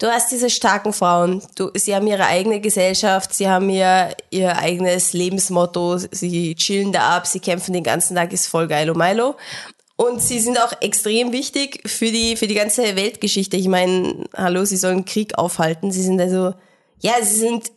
Du 0.00 0.06
hast 0.06 0.30
diese 0.30 0.48
starken 0.48 0.92
Frauen, 0.92 1.42
du, 1.56 1.70
sie 1.74 1.92
haben 1.92 2.06
ihre 2.06 2.24
eigene 2.24 2.60
Gesellschaft, 2.60 3.34
sie 3.34 3.48
haben 3.48 3.68
ihr, 3.68 4.14
ihr 4.30 4.56
eigenes 4.56 5.12
Lebensmotto, 5.12 5.98
sie 5.98 6.54
chillen 6.54 6.92
da 6.92 7.16
ab, 7.16 7.26
sie 7.26 7.40
kämpfen 7.40 7.72
den 7.72 7.82
ganzen 7.82 8.14
Tag, 8.14 8.32
ist 8.32 8.46
voll 8.46 8.68
geilo 8.68 8.94
Milo. 8.94 9.34
Und 10.00 10.22
sie 10.22 10.38
sind 10.38 10.60
auch 10.60 10.72
extrem 10.80 11.32
wichtig 11.32 11.82
für 11.84 12.12
die, 12.12 12.36
für 12.36 12.46
die 12.46 12.54
ganze 12.54 12.94
Weltgeschichte. 12.94 13.56
Ich 13.56 13.66
meine, 13.66 14.26
hallo, 14.32 14.64
sie 14.64 14.76
sollen 14.76 15.04
Krieg 15.04 15.36
aufhalten. 15.36 15.90
Sie 15.90 16.04
sind 16.04 16.20
also, 16.20 16.54
ja, 17.00 17.14
sie 17.20 17.34
sind 17.34 17.72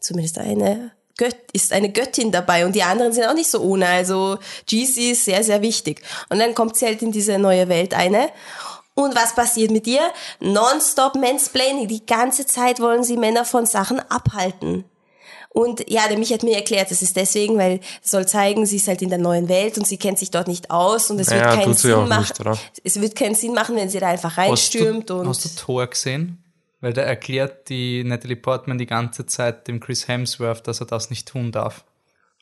zumindest 0.00 0.38
eine 0.38 0.90
Gött, 1.16 1.36
ist 1.52 1.72
eine 1.72 1.92
Göttin 1.92 2.32
dabei 2.32 2.66
und 2.66 2.74
die 2.74 2.82
anderen 2.82 3.12
sind 3.12 3.26
auch 3.26 3.34
nicht 3.34 3.48
so 3.48 3.60
ohne. 3.60 3.86
Also 3.86 4.38
GC 4.66 5.12
ist 5.12 5.24
sehr, 5.24 5.44
sehr 5.44 5.62
wichtig. 5.62 6.02
Und 6.30 6.40
dann 6.40 6.56
kommt 6.56 6.76
sie 6.76 6.86
halt 6.86 7.00
in 7.00 7.12
diese 7.12 7.38
neue 7.38 7.68
Welt 7.68 7.94
eine. 7.94 8.30
Und 8.94 9.14
was 9.14 9.36
passiert 9.36 9.70
mit 9.70 9.86
ihr? 9.86 10.02
Nonstop 10.40 11.14
Mansplaining. 11.14 11.86
Die 11.86 12.04
ganze 12.04 12.44
Zeit 12.44 12.80
wollen 12.80 13.04
sie 13.04 13.16
Männer 13.16 13.44
von 13.44 13.66
Sachen 13.66 14.00
abhalten. 14.10 14.84
Und 15.54 15.88
ja, 15.90 16.08
der 16.08 16.18
mich 16.18 16.32
hat 16.32 16.42
mir 16.42 16.56
erklärt, 16.56 16.90
das 16.90 17.02
ist 17.02 17.14
deswegen, 17.16 17.58
weil 17.58 17.80
es 18.02 18.10
soll 18.10 18.26
zeigen, 18.26 18.64
sie 18.64 18.76
ist 18.76 18.88
halt 18.88 19.02
in 19.02 19.10
der 19.10 19.18
neuen 19.18 19.48
Welt 19.50 19.76
und 19.76 19.86
sie 19.86 19.98
kennt 19.98 20.18
sich 20.18 20.30
dort 20.30 20.48
nicht 20.48 20.70
aus 20.70 21.10
und 21.10 21.18
es 21.20 21.28
Ja, 21.28 21.34
wird 21.36 21.60
keinen 21.64 21.74
Sinn 21.74 22.08
machen. 22.08 22.48
nicht? 22.50 22.80
Es 22.84 23.00
wird 23.00 23.14
keinen 23.16 23.34
Sinn 23.34 23.52
machen, 23.52 23.76
wenn 23.76 23.90
sie 23.90 24.00
da 24.00 24.08
einfach 24.08 24.36
Hast 24.36 24.48
reinstürmt 24.48 25.10
du, 25.10 25.20
und 25.20 25.28
hast 25.28 25.44
du 25.44 25.48
Thor 25.60 25.86
gesehen? 25.86 26.38
Weil 26.80 26.94
da 26.94 27.02
erklärt 27.02 27.68
die 27.68 28.02
Natalie 28.02 28.36
Portman 28.36 28.78
die 28.78 28.86
ganze 28.86 29.26
Zeit 29.26 29.68
dem 29.68 29.78
Chris 29.78 30.08
Hemsworth, 30.08 30.66
dass 30.66 30.80
er 30.80 30.86
das 30.86 31.10
nicht 31.10 31.28
tun 31.28 31.52
darf. 31.52 31.84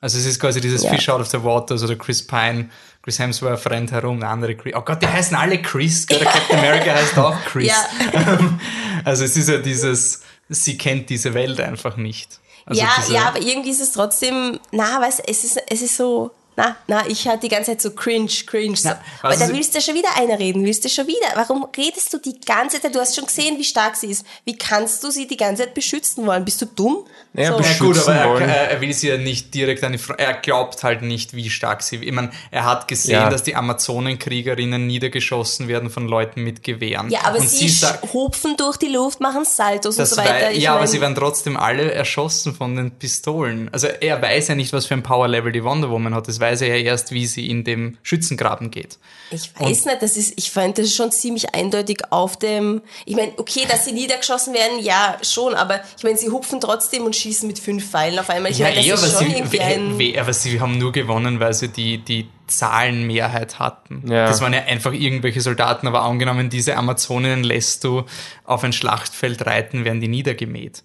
Also 0.01 0.17
es 0.17 0.25
ist 0.25 0.41
quasi 0.41 0.61
dieses 0.63 0.85
Ja. 0.85 0.91
Fish 0.91 1.09
out 1.11 1.21
of 1.21 1.27
the 1.27 1.43
water, 1.43 1.73
also 1.73 1.87
der 1.87 1.99
Chris 1.99 2.27
Pine, 2.27 2.71
Chris 3.03 3.19
Hemsworth 3.19 3.67
rennt 3.69 3.91
herum, 3.93 4.21
der 4.21 4.31
andere 4.31 4.55
Chris. 4.55 4.73
Oh 4.75 4.81
Gott, 4.83 5.03
die 5.03 5.09
heißen 5.09 5.37
alle 5.37 5.61
Chris, 5.61 6.07
gell? 6.07 6.21
der 6.21 6.29
Captain 6.29 6.59
America 6.59 6.95
heißt 6.95 7.19
auch 7.19 7.37
Chris. 7.47 7.67
Ja. 7.67 7.85
Also 9.05 9.25
es 9.25 9.37
ist 9.37 9.49
ja 9.49 9.59
dieses, 9.59 10.23
sie 10.49 10.77
kennt 10.79 11.09
diese 11.11 11.33
Welt 11.35 11.59
einfach 11.61 11.97
nicht. 11.97 12.39
Also 12.71 12.83
ja, 12.83 13.21
ja, 13.21 13.29
aber 13.29 13.41
irgendwie 13.41 13.71
ist 13.71 13.81
es 13.81 13.91
trotzdem, 13.91 14.61
na, 14.71 15.01
weißt, 15.01 15.23
es 15.27 15.43
ist, 15.43 15.61
es 15.69 15.83
ist 15.83 15.97
so, 15.97 16.31
na, 16.61 16.77
na, 16.87 17.07
ich 17.09 17.27
hatte 17.27 17.41
die 17.41 17.49
ganze 17.49 17.71
Zeit 17.73 17.81
so 17.83 17.91
cringe, 17.93 18.31
cringe. 18.47 18.77
So. 18.77 18.89
Na, 18.91 19.01
aber 19.23 19.33
was 19.33 19.39
da 19.39 19.45
ist- 19.47 19.55
willst 19.55 19.75
du 19.75 19.81
schon 19.81 19.95
wieder 19.95 20.11
eine 20.17 20.39
reden, 20.39 20.65
willst 20.65 20.85
du 20.85 20.89
schon 20.89 21.07
wieder. 21.07 21.29
Warum 21.35 21.67
redest 21.77 22.13
du 22.13 22.19
die 22.19 22.39
ganze 22.41 22.81
Zeit? 22.81 22.95
Du 22.95 23.01
hast 23.01 23.15
schon 23.17 23.27
gesehen, 23.27 23.59
wie 23.59 23.65
stark 23.65 23.97
sie 23.97 24.09
ist. 24.09 24.25
Wie 24.45 24.57
kannst 24.57 25.03
du 25.05 25.11
sie 25.11 25.27
die 25.27 25.37
ganze 25.37 25.63
Zeit 25.65 25.75
beschützen 25.75 26.27
wollen? 26.27 26.45
Bist 26.45 26.61
du 26.63 26.67
dumm? 26.67 27.05
Naja, 27.33 27.53
so. 27.57 27.61
Ja 27.63 27.79
gut, 27.79 27.99
aber 27.99 28.15
er, 28.15 28.29
wollen. 28.29 28.49
er 28.49 28.71
er 28.73 28.81
will 28.81 28.93
sie 28.93 29.09
ja 29.09 29.17
nicht 29.17 29.55
direkt 29.55 29.85
an 29.85 29.93
die 29.93 29.99
Front, 29.99 30.19
er 30.19 30.35
glaubt 30.35 30.83
halt 30.83 31.03
nicht, 31.03 31.35
wie 31.35 31.49
stark 31.49 31.83
sie, 31.83 31.97
ich 31.97 32.13
meine, 32.13 32.31
er 32.51 32.65
hat 32.65 32.89
gesehen, 32.89 33.13
Ja. 33.13 33.31
dass 33.31 33.43
die 33.45 33.55
Amazonenkriegerinnen 33.55 34.87
niedergeschossen 34.87 35.69
werden 35.69 35.91
von 35.91 36.09
Leuten 36.09 36.43
mit 36.43 36.63
Gewehren. 36.63 37.11
Ja, 37.11 37.21
aber 37.25 37.39
Und 37.39 37.49
sie, 37.49 37.69
sagt, 37.69 38.13
hupfen 38.13 38.57
durch 38.57 38.77
die 38.77 38.89
Luft, 38.89 39.21
machen 39.21 39.45
Saltos 39.45 39.99
und 39.99 40.07
so 40.07 40.17
weiter. 40.17 40.51
ja, 40.53 40.75
aber 40.75 40.87
sie 40.87 41.01
werden 41.01 41.15
trotzdem 41.15 41.57
alle 41.57 41.93
erschossen 41.93 42.55
von 42.55 42.75
den 42.77 42.91
Pistolen. 42.91 43.69
Also 43.73 43.87
er 43.87 44.21
weiß 44.21 44.49
ja 44.49 44.55
nicht, 44.55 44.73
was 44.73 44.87
für 44.87 44.95
ein 44.95 45.03
Power-Level 45.03 45.53
die 45.53 45.63
Wonder 45.65 45.91
Woman 45.91 46.15
hat. 46.15 46.27
Das 46.27 46.41
weiß 46.41 46.50
er 46.61 46.77
ja 46.77 46.85
erst, 46.85 47.13
wie 47.13 47.27
sie 47.27 47.49
in 47.49 47.65
dem 47.65 47.99
Schützengraben 48.03 48.71
geht. 48.71 48.99
Ich 49.31 49.53
weiß 49.59 49.85
nicht, 49.87 50.03
das 50.03 50.17
ist, 50.17 50.35
ich 50.37 50.51
fand 50.51 50.79
das 50.79 50.95
schon 50.95 51.13
ziemlich 51.13 51.55
eindeutig 51.55 52.03
auf 52.11 52.37
dem, 52.37 52.83
ich 53.07 53.15
meine, 53.15 53.33
okay, 53.37 53.67
dass 53.69 53.85
sie 53.85 53.93
niedergeschossen 53.93 54.55
werden, 54.55 54.81
ja, 54.81 55.17
schon, 55.23 55.55
aber 55.55 55.81
ich 55.97 56.03
meine, 56.03 56.17
sie 56.17 56.31
hupfen 56.31 56.61
trotzdem 56.61 57.05
und 57.05 57.15
schießen 57.15 57.47
mit 57.47 57.59
fünf 57.59 57.89
Pfeilen 57.89 58.19
auf 58.19 58.29
einmal. 58.31 58.51
Ich 58.51 58.59
meine, 58.59 58.77
das 58.77 58.87
eher, 58.87 58.95
ist 58.95 59.05
aber 59.05 59.13
schon 59.13 59.31
sie, 59.31 59.39
irgendwie 59.39 59.61
ein, 59.61 60.19
aber 60.19 60.33
sie 60.33 60.61
haben 60.61 60.79
nur 60.79 60.91
gewonnen, 60.91 61.39
weil 61.39 61.55
sie 61.55 61.69
die, 61.69 61.99
die 61.99 62.29
Zahlenmehrheit 62.49 63.59
hatten. 63.59 64.05
Ja. 64.11 64.27
Das 64.27 64.41
waren 64.41 64.53
ja 64.53 64.65
einfach 64.65 64.93
irgendwelche 64.93 65.41
Soldaten, 65.41 65.87
aber 65.87 66.03
angenommen, 66.03 66.51
diese 66.51 66.77
Amazoninnen 66.77 67.45
lässt 67.45 67.85
du 67.85 68.05
auf 68.45 68.65
ein 68.65 68.73
Schlachtfeld 68.73 69.47
reiten, 69.47 69.85
werden 69.85 70.01
die 70.01 70.09
niedergemäht. 70.09 70.83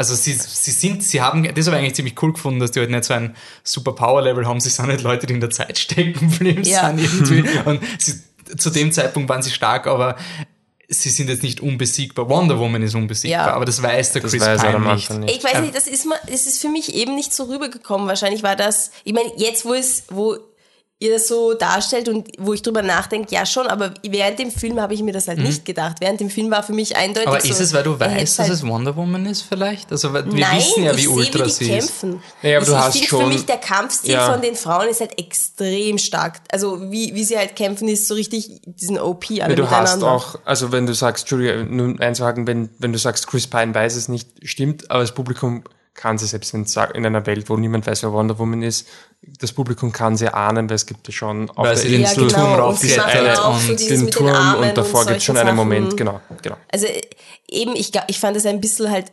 Also 0.00 0.14
sie, 0.14 0.32
sie 0.32 0.70
sind, 0.70 1.02
sie 1.04 1.20
haben, 1.20 1.42
das 1.42 1.66
habe 1.66 1.76
ich 1.76 1.82
eigentlich 1.82 1.94
ziemlich 1.94 2.14
cool 2.22 2.32
gefunden, 2.32 2.58
dass 2.58 2.70
die 2.70 2.80
halt 2.80 2.88
nicht 2.90 3.04
so 3.04 3.12
ein 3.12 3.36
super 3.62 3.92
Power-Level 3.92 4.46
haben. 4.46 4.58
Sie 4.58 4.70
sind 4.70 4.88
nicht 4.88 5.02
Leute, 5.02 5.26
die 5.26 5.34
in 5.34 5.40
der 5.40 5.50
Zeit 5.50 5.76
stecken 5.76 6.30
geblieben 6.30 6.62
Ja. 6.64 6.88
sind 6.88 7.00
irgendwie. 7.30 7.58
Und 7.68 7.82
sie, 7.98 8.14
zu 8.56 8.70
dem 8.70 8.92
Zeitpunkt 8.92 9.28
waren 9.28 9.42
sie 9.42 9.50
stark, 9.50 9.86
aber 9.86 10.16
sie 10.88 11.10
sind 11.10 11.28
jetzt 11.28 11.42
nicht 11.42 11.60
unbesiegbar. 11.60 12.30
Wonder 12.30 12.58
Woman 12.58 12.80
ist 12.80 12.94
unbesiegbar, 12.94 13.48
Ja. 13.48 13.52
aber 13.52 13.66
das 13.66 13.82
weiß 13.82 14.12
der 14.12 14.22
Das 14.22 14.30
Chris 14.30 14.40
weiß 14.40 14.62
Pine 14.62 14.80
nicht. 14.94 15.10
Nicht. 15.10 15.36
ich 15.36 15.44
weiß 15.44 15.60
nicht, 15.60 15.74
das 15.76 15.86
ist, 15.86 16.06
mal, 16.06 16.18
das 16.26 16.46
ist 16.46 16.62
für 16.62 16.70
mich 16.70 16.94
eben 16.94 17.14
nicht 17.14 17.34
so 17.34 17.44
rübergekommen. 17.44 18.08
Wahrscheinlich 18.08 18.42
war 18.42 18.56
das, 18.56 18.92
ich 19.04 19.12
meine, 19.12 19.30
jetzt, 19.36 19.66
wo 19.66 19.74
es, 19.74 20.04
wo 20.08 20.38
ihr 21.02 21.12
das 21.14 21.28
so 21.28 21.54
darstellt 21.54 22.10
und 22.10 22.28
wo 22.38 22.52
ich 22.52 22.60
drüber 22.60 22.82
nachdenke, 22.82 23.34
ja 23.34 23.46
schon, 23.46 23.66
aber 23.66 23.94
während 24.06 24.38
dem 24.38 24.50
Film 24.50 24.78
habe 24.78 24.92
ich 24.92 25.02
mir 25.02 25.14
das 25.14 25.28
halt 25.28 25.38
nicht 25.38 25.64
gedacht. 25.64 25.96
Während 26.00 26.20
dem 26.20 26.28
Film 26.28 26.50
war 26.50 26.62
für 26.62 26.74
mich 26.74 26.94
eindeutig 26.94 27.26
Mhm. 27.26 27.32
Aber 27.32 27.40
so, 27.40 27.48
ist 27.48 27.60
es, 27.60 27.72
weil 27.72 27.82
du 27.84 27.98
weißt, 27.98 28.38
dass 28.38 28.46
halt- 28.48 28.52
es 28.58 28.66
Wonder 28.66 28.94
Woman 28.96 29.24
ist 29.24 29.40
vielleicht? 29.42 29.90
Also 29.92 30.12
wir 30.12 30.22
Nein, 30.24 30.58
wissen 30.58 30.84
ja, 30.84 30.94
wie 30.96 31.08
ultra 31.08 31.48
sie 31.48 31.72
ist. 31.72 32.00
kämpfen. 32.00 32.22
Ja, 32.42 32.58
aber 32.58 32.62
ich 32.62 32.68
du 32.68 32.72
ich 32.74 32.78
hast 32.78 33.04
schon- 33.06 33.20
für 33.22 33.26
mich 33.28 33.46
der 33.46 33.56
Kampfstil 33.56 34.12
Ja. 34.12 34.30
von 34.30 34.42
den 34.42 34.54
Frauen 34.54 34.88
ist 34.88 35.00
halt 35.00 35.18
extrem 35.18 35.96
stark. 35.96 36.40
Also 36.52 36.90
wie, 36.92 37.14
wie 37.14 37.24
sie 37.24 37.38
halt 37.38 37.56
kämpfen, 37.56 37.88
ist 37.88 38.06
so 38.06 38.12
richtig 38.14 38.60
diesen 38.66 38.98
OP 38.98 39.40
alle 39.40 39.50
Ja, 39.52 39.56
du 39.56 39.62
miteinander. 39.62 39.90
hast 39.90 40.02
auch, 40.02 40.38
also 40.44 40.70
wenn 40.70 40.84
du 40.86 40.92
sagst, 40.94 41.22
Entschuldige, 41.24 41.64
nur 41.64 41.98
einzuhaken, 41.98 42.46
wenn, 42.46 42.68
wenn 42.78 42.92
du 42.92 42.98
sagst, 42.98 43.26
Chris 43.26 43.46
Pine 43.46 43.74
weiß 43.74 43.96
es 43.96 44.08
nicht, 44.08 44.28
stimmt, 44.42 44.90
aber 44.90 45.00
das 45.00 45.12
Publikum 45.14 45.64
kann 45.94 46.18
sie, 46.18 46.26
selbst 46.26 46.54
in 46.54 46.66
einer 47.06 47.26
Welt, 47.26 47.48
wo 47.50 47.56
niemand 47.56 47.86
weiß, 47.86 48.02
wer 48.04 48.12
Wonder 48.12 48.38
Woman 48.38 48.62
ist, 48.62 48.86
das 49.22 49.52
Publikum 49.52 49.92
kann 49.92 50.16
sie 50.16 50.32
ahnen, 50.32 50.68
weil 50.68 50.76
es 50.76 50.86
gibt 50.86 51.06
ja 51.06 51.12
schon 51.12 51.50
auf 51.50 51.66
Weil 51.66 51.74
der 51.74 51.84
den 51.84 52.00
Insel 52.00 52.26
genau. 52.28 52.28
Turm 52.28 52.60
auch 52.60 53.68
und 53.68 53.80
den 53.80 54.10
Turm 54.10 54.54
den 54.60 54.68
und 54.68 54.78
davor 54.78 55.04
gibt 55.04 55.18
es 55.18 55.24
schon 55.24 55.36
einen. 55.36 55.56
Moment, 55.56 55.96
genau, 55.96 56.20
genau. 56.42 56.56
Also 56.72 56.86
äh, 56.86 57.00
eben, 57.48 57.76
ich, 57.76 57.92
ich 58.08 58.18
fand 58.18 58.36
es 58.36 58.46
ein 58.46 58.60
bisschen 58.60 58.90
halt 58.90 59.12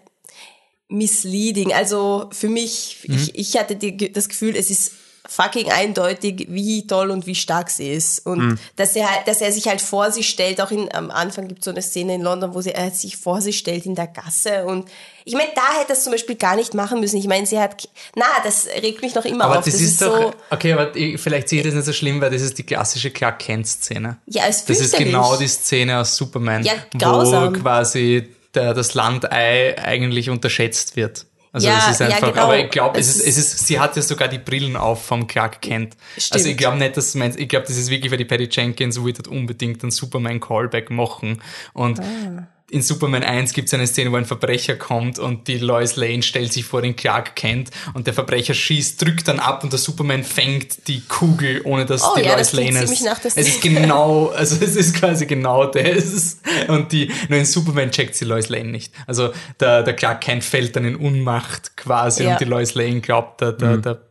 misleading. 0.90 1.74
Also 1.74 2.30
für 2.32 2.50
mich, 2.50 3.06
Mhm. 3.08 3.16
ich, 3.16 3.36
ich 3.36 3.58
hatte 3.58 3.76
die, 3.76 4.12
das 4.12 4.30
Gefühl, 4.30 4.56
es 4.56 4.70
ist 4.70 4.94
fucking 5.30 5.72
eindeutig, 5.72 6.48
wie 6.50 6.88
toll 6.88 7.12
und 7.12 7.28
wie 7.28 7.36
stark 7.36 7.70
sie 7.70 7.92
ist. 7.92 8.26
Und 8.26 8.40
Mhm. 8.40 8.60
dass 8.78 8.96
er 8.96 9.10
halt, 9.12 9.28
dass 9.28 9.42
er 9.42 9.52
sich 9.52 9.68
halt 9.68 9.82
vor 9.82 10.12
sie 10.12 10.24
stellt, 10.24 10.62
auch 10.62 10.72
in, 10.72 10.94
am 10.94 11.12
Anfang 11.12 11.48
gibt 11.48 11.60
es 11.60 11.66
so 11.66 11.72
eine 11.72 11.82
Szene 11.82 12.16
in 12.16 12.22
London, 12.22 12.54
wo 12.54 12.62
sie, 12.62 12.72
er 12.74 12.92
sich 12.92 13.18
vor 13.18 13.42
sie 13.42 13.54
stellt 13.54 13.86
in 13.86 13.96
der 13.96 14.08
Gasse. 14.08 14.66
Und 14.66 14.88
ich 15.26 15.34
meine, 15.34 15.50
da 15.56 15.62
hätte 15.80 15.92
er 15.92 15.98
es 15.98 16.04
zum 16.04 16.14
Beispiel 16.14 16.36
gar 16.36 16.56
nicht 16.56 16.74
machen 16.74 17.00
müssen. 17.02 17.18
Ich 17.18 17.28
meine, 17.28 17.46
sie 17.46 17.60
hat, 17.60 17.90
na, 18.16 18.26
das 18.44 18.68
regt 18.82 19.02
mich 19.02 19.14
noch 19.16 19.26
immer 19.26 19.44
Aber 19.46 19.60
auf. 19.60 19.66
das, 19.66 19.74
ist 19.76 20.02
doch, 20.02 20.22
so, 20.22 20.34
okay, 20.50 20.72
aber 20.74 20.96
ich- 20.96 21.20
vielleicht 21.20 21.50
sehe 21.50 21.60
ich 21.60 21.66
das 21.66 21.74
nicht 21.76 21.86
so 21.86 21.94
schlimm, 21.94 22.22
weil 22.22 22.32
das 22.32 22.42
ist 22.42 22.58
die 22.58 22.64
klassische 22.64 23.12
Clark 23.12 23.40
Kent-Szene. 23.40 24.18
Ja, 24.28 24.44
es 24.48 24.58
ist 24.60 24.70
Das 24.70 24.80
ist 24.80 24.98
genau 24.98 25.36
die 25.36 25.48
Szene 25.48 26.00
aus 26.00 26.16
Superman, 26.16 26.64
Ja, 26.64 26.74
wo 26.94 27.52
quasi 27.52 28.30
der, 28.56 28.74
das 28.74 28.94
Landei 28.94 29.78
eigentlich 29.78 30.30
unterschätzt 30.30 30.96
wird. 30.96 31.26
Also 31.58 31.68
Ja, 31.68 31.80
es 31.86 31.92
ist 31.92 32.00
ja, 32.00 32.08
einfach, 32.08 32.30
genau. 32.34 32.44
aber 32.44 32.58
ich 32.60 32.70
glaube, 32.70 33.00
es 33.00 33.08
Es 33.10 33.16
ist, 33.18 33.28
es 33.28 33.38
ist, 33.54 33.68
sie 33.68 33.80
hat 33.80 33.96
ja 33.96 34.02
sogar 34.02 34.28
die 34.28 34.38
Brillen 34.38 34.76
auf 34.76 35.06
vom 35.06 35.28
Clark 35.28 35.62
Kent. 35.62 35.96
Stimmt. 36.18 36.34
Also 36.34 36.50
ich 36.50 36.58
glaube 36.58 36.78
nicht, 36.78 36.96
dass 36.98 37.16
meinst, 37.16 37.40
ich 37.40 37.50
glaube, 37.50 37.66
das 37.68 37.78
ist 37.78 37.90
wirklich, 37.90 38.12
weil 38.12 38.18
die 38.18 38.26
Patty 38.26 38.48
Jenkins 38.52 38.96
dort 38.96 39.28
unbedingt 39.28 39.82
einen 39.84 39.92
Superman-Callback 39.92 40.90
machen. 40.92 41.42
Und 41.74 42.00
Ah. 42.00 42.48
In 42.70 42.82
Superman 42.82 43.24
1 43.24 43.54
gibt 43.54 43.68
es 43.70 43.74
eine 43.74 43.88
Szene, 43.88 44.12
wo 44.12 44.18
ein 44.18 44.26
Verbrecher 44.26 44.76
kommt 44.76 45.20
und 45.20 45.48
die 45.48 45.58
Lois 45.58 45.96
Lane 45.96 46.22
stellt 46.22 46.52
sich 46.52 46.66
vor 46.66 46.82
den 46.82 46.98
Clark 46.98 47.36
Kent 47.38 47.70
und 47.94 48.08
der 48.08 48.14
Verbrecher 48.14 48.54
schießt, 48.54 49.02
drückt 49.02 49.28
dann 49.30 49.40
ab 49.40 49.64
und 49.64 49.72
der 49.72 49.80
Superman 49.80 50.24
fängt 50.26 50.88
die 50.90 51.00
Kugel, 51.08 51.62
ohne 51.64 51.86
dass 51.86 52.04
Oh 52.04 52.16
die 52.18 52.24
ja, 52.24 52.34
Lois 52.34 52.52
das 52.52 52.54
Lane 52.54 52.80
ziemlich 52.80 53.02
nach 53.04 53.20
der 53.20 53.32
Es 53.34 53.48
ist 53.48 53.62
genau, 53.62 54.28
also 54.36 54.58
es 54.60 54.76
ist 54.76 54.96
quasi 54.96 55.26
genau 55.26 55.66
das. 55.66 56.40
Und 56.68 56.92
die, 56.92 57.10
nur 57.30 57.40
in 57.40 57.46
Superman 57.46 57.90
checkt 57.92 58.16
sie 58.16 58.26
Lois 58.26 58.50
Lane 58.50 58.70
nicht. 58.70 58.92
Also 59.08 59.32
der, 59.62 59.84
der 59.84 59.94
Clark 59.96 60.20
Kent 60.22 60.44
fällt 60.44 60.76
dann 60.76 60.84
in 60.84 60.98
Unmacht 60.98 61.78
quasi 61.78 62.24
Ja. 62.26 62.32
und 62.34 62.42
die 62.42 62.46
Lois 62.46 62.76
Lane 62.76 63.00
glaubt, 63.00 63.40
der, 63.40 63.54
der, 63.54 63.78
Mhm. 63.78 63.82
der 63.82 64.02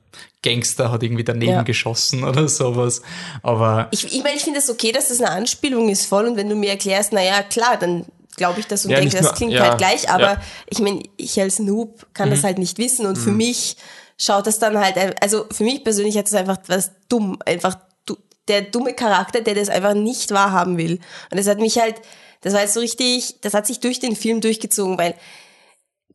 Gangster 0.42 0.92
hat 0.92 1.02
irgendwie 1.02 1.24
daneben 1.24 1.52
Ja. 1.52 1.62
geschossen 1.62 2.22
oder 2.24 2.48
sowas. 2.48 3.02
Aber 3.42 3.88
Ich, 3.90 4.04
ich 4.14 4.22
meine, 4.22 4.36
ich 4.36 4.44
finde 4.44 4.60
es 4.60 4.70
okay, 4.70 4.92
dass 4.92 5.08
das 5.08 5.20
eine 5.20 5.30
Anspielung 5.30 5.88
ist 5.88 6.06
voll 6.06 6.24
und 6.26 6.36
wenn 6.36 6.48
du 6.48 6.54
mir 6.54 6.70
erklärst, 6.70 7.12
naja, 7.12 7.42
klar, 7.42 7.76
dann 7.78 8.04
glaube 8.36 8.60
ich 8.60 8.66
das 8.66 8.84
und 8.84 8.90
Ja, 8.90 8.98
denke, 9.00 9.14
das 9.16 9.22
nur- 9.24 9.32
klingt 9.34 9.52
ja, 9.52 9.62
halt 9.68 9.78
gleich, 9.78 10.08
aber 10.10 10.22
ja. 10.34 10.40
ich 10.68 10.78
meine, 10.80 11.02
ich 11.16 11.40
als 11.40 11.58
Noob 11.58 12.06
kann 12.14 12.28
Mhm. 12.28 12.34
das 12.34 12.44
halt 12.44 12.58
nicht 12.58 12.78
wissen 12.78 13.06
und 13.06 13.16
für 13.16 13.30
mich 13.32 13.76
schaut 14.18 14.46
das 14.46 14.58
dann 14.58 14.78
halt, 14.78 14.96
also 15.22 15.46
für 15.50 15.64
mich 15.64 15.84
persönlich 15.84 16.16
hat 16.16 16.26
es 16.26 16.34
einfach 16.34 16.58
was 16.68 16.90
dumm, 17.08 17.38
einfach 17.44 17.76
du, 18.06 18.16
der 18.48 18.62
dumme 18.62 18.94
Charakter, 18.94 19.40
der 19.40 19.54
das 19.54 19.68
einfach 19.68 19.94
nicht 19.94 20.30
wahrhaben 20.32 20.78
will. 20.78 21.00
Und 21.30 21.38
das 21.38 21.46
hat 21.48 21.58
mich 21.58 21.78
halt, 21.78 21.96
das 22.42 22.52
war 22.54 22.60
jetzt 22.62 22.74
so 22.74 22.80
richtig, 22.80 23.40
das 23.40 23.54
hat 23.54 23.66
sich 23.66 23.80
durch 23.80 23.98
den 24.00 24.16
Film 24.16 24.40
durchgezogen, 24.40 24.96
weil 24.98 25.14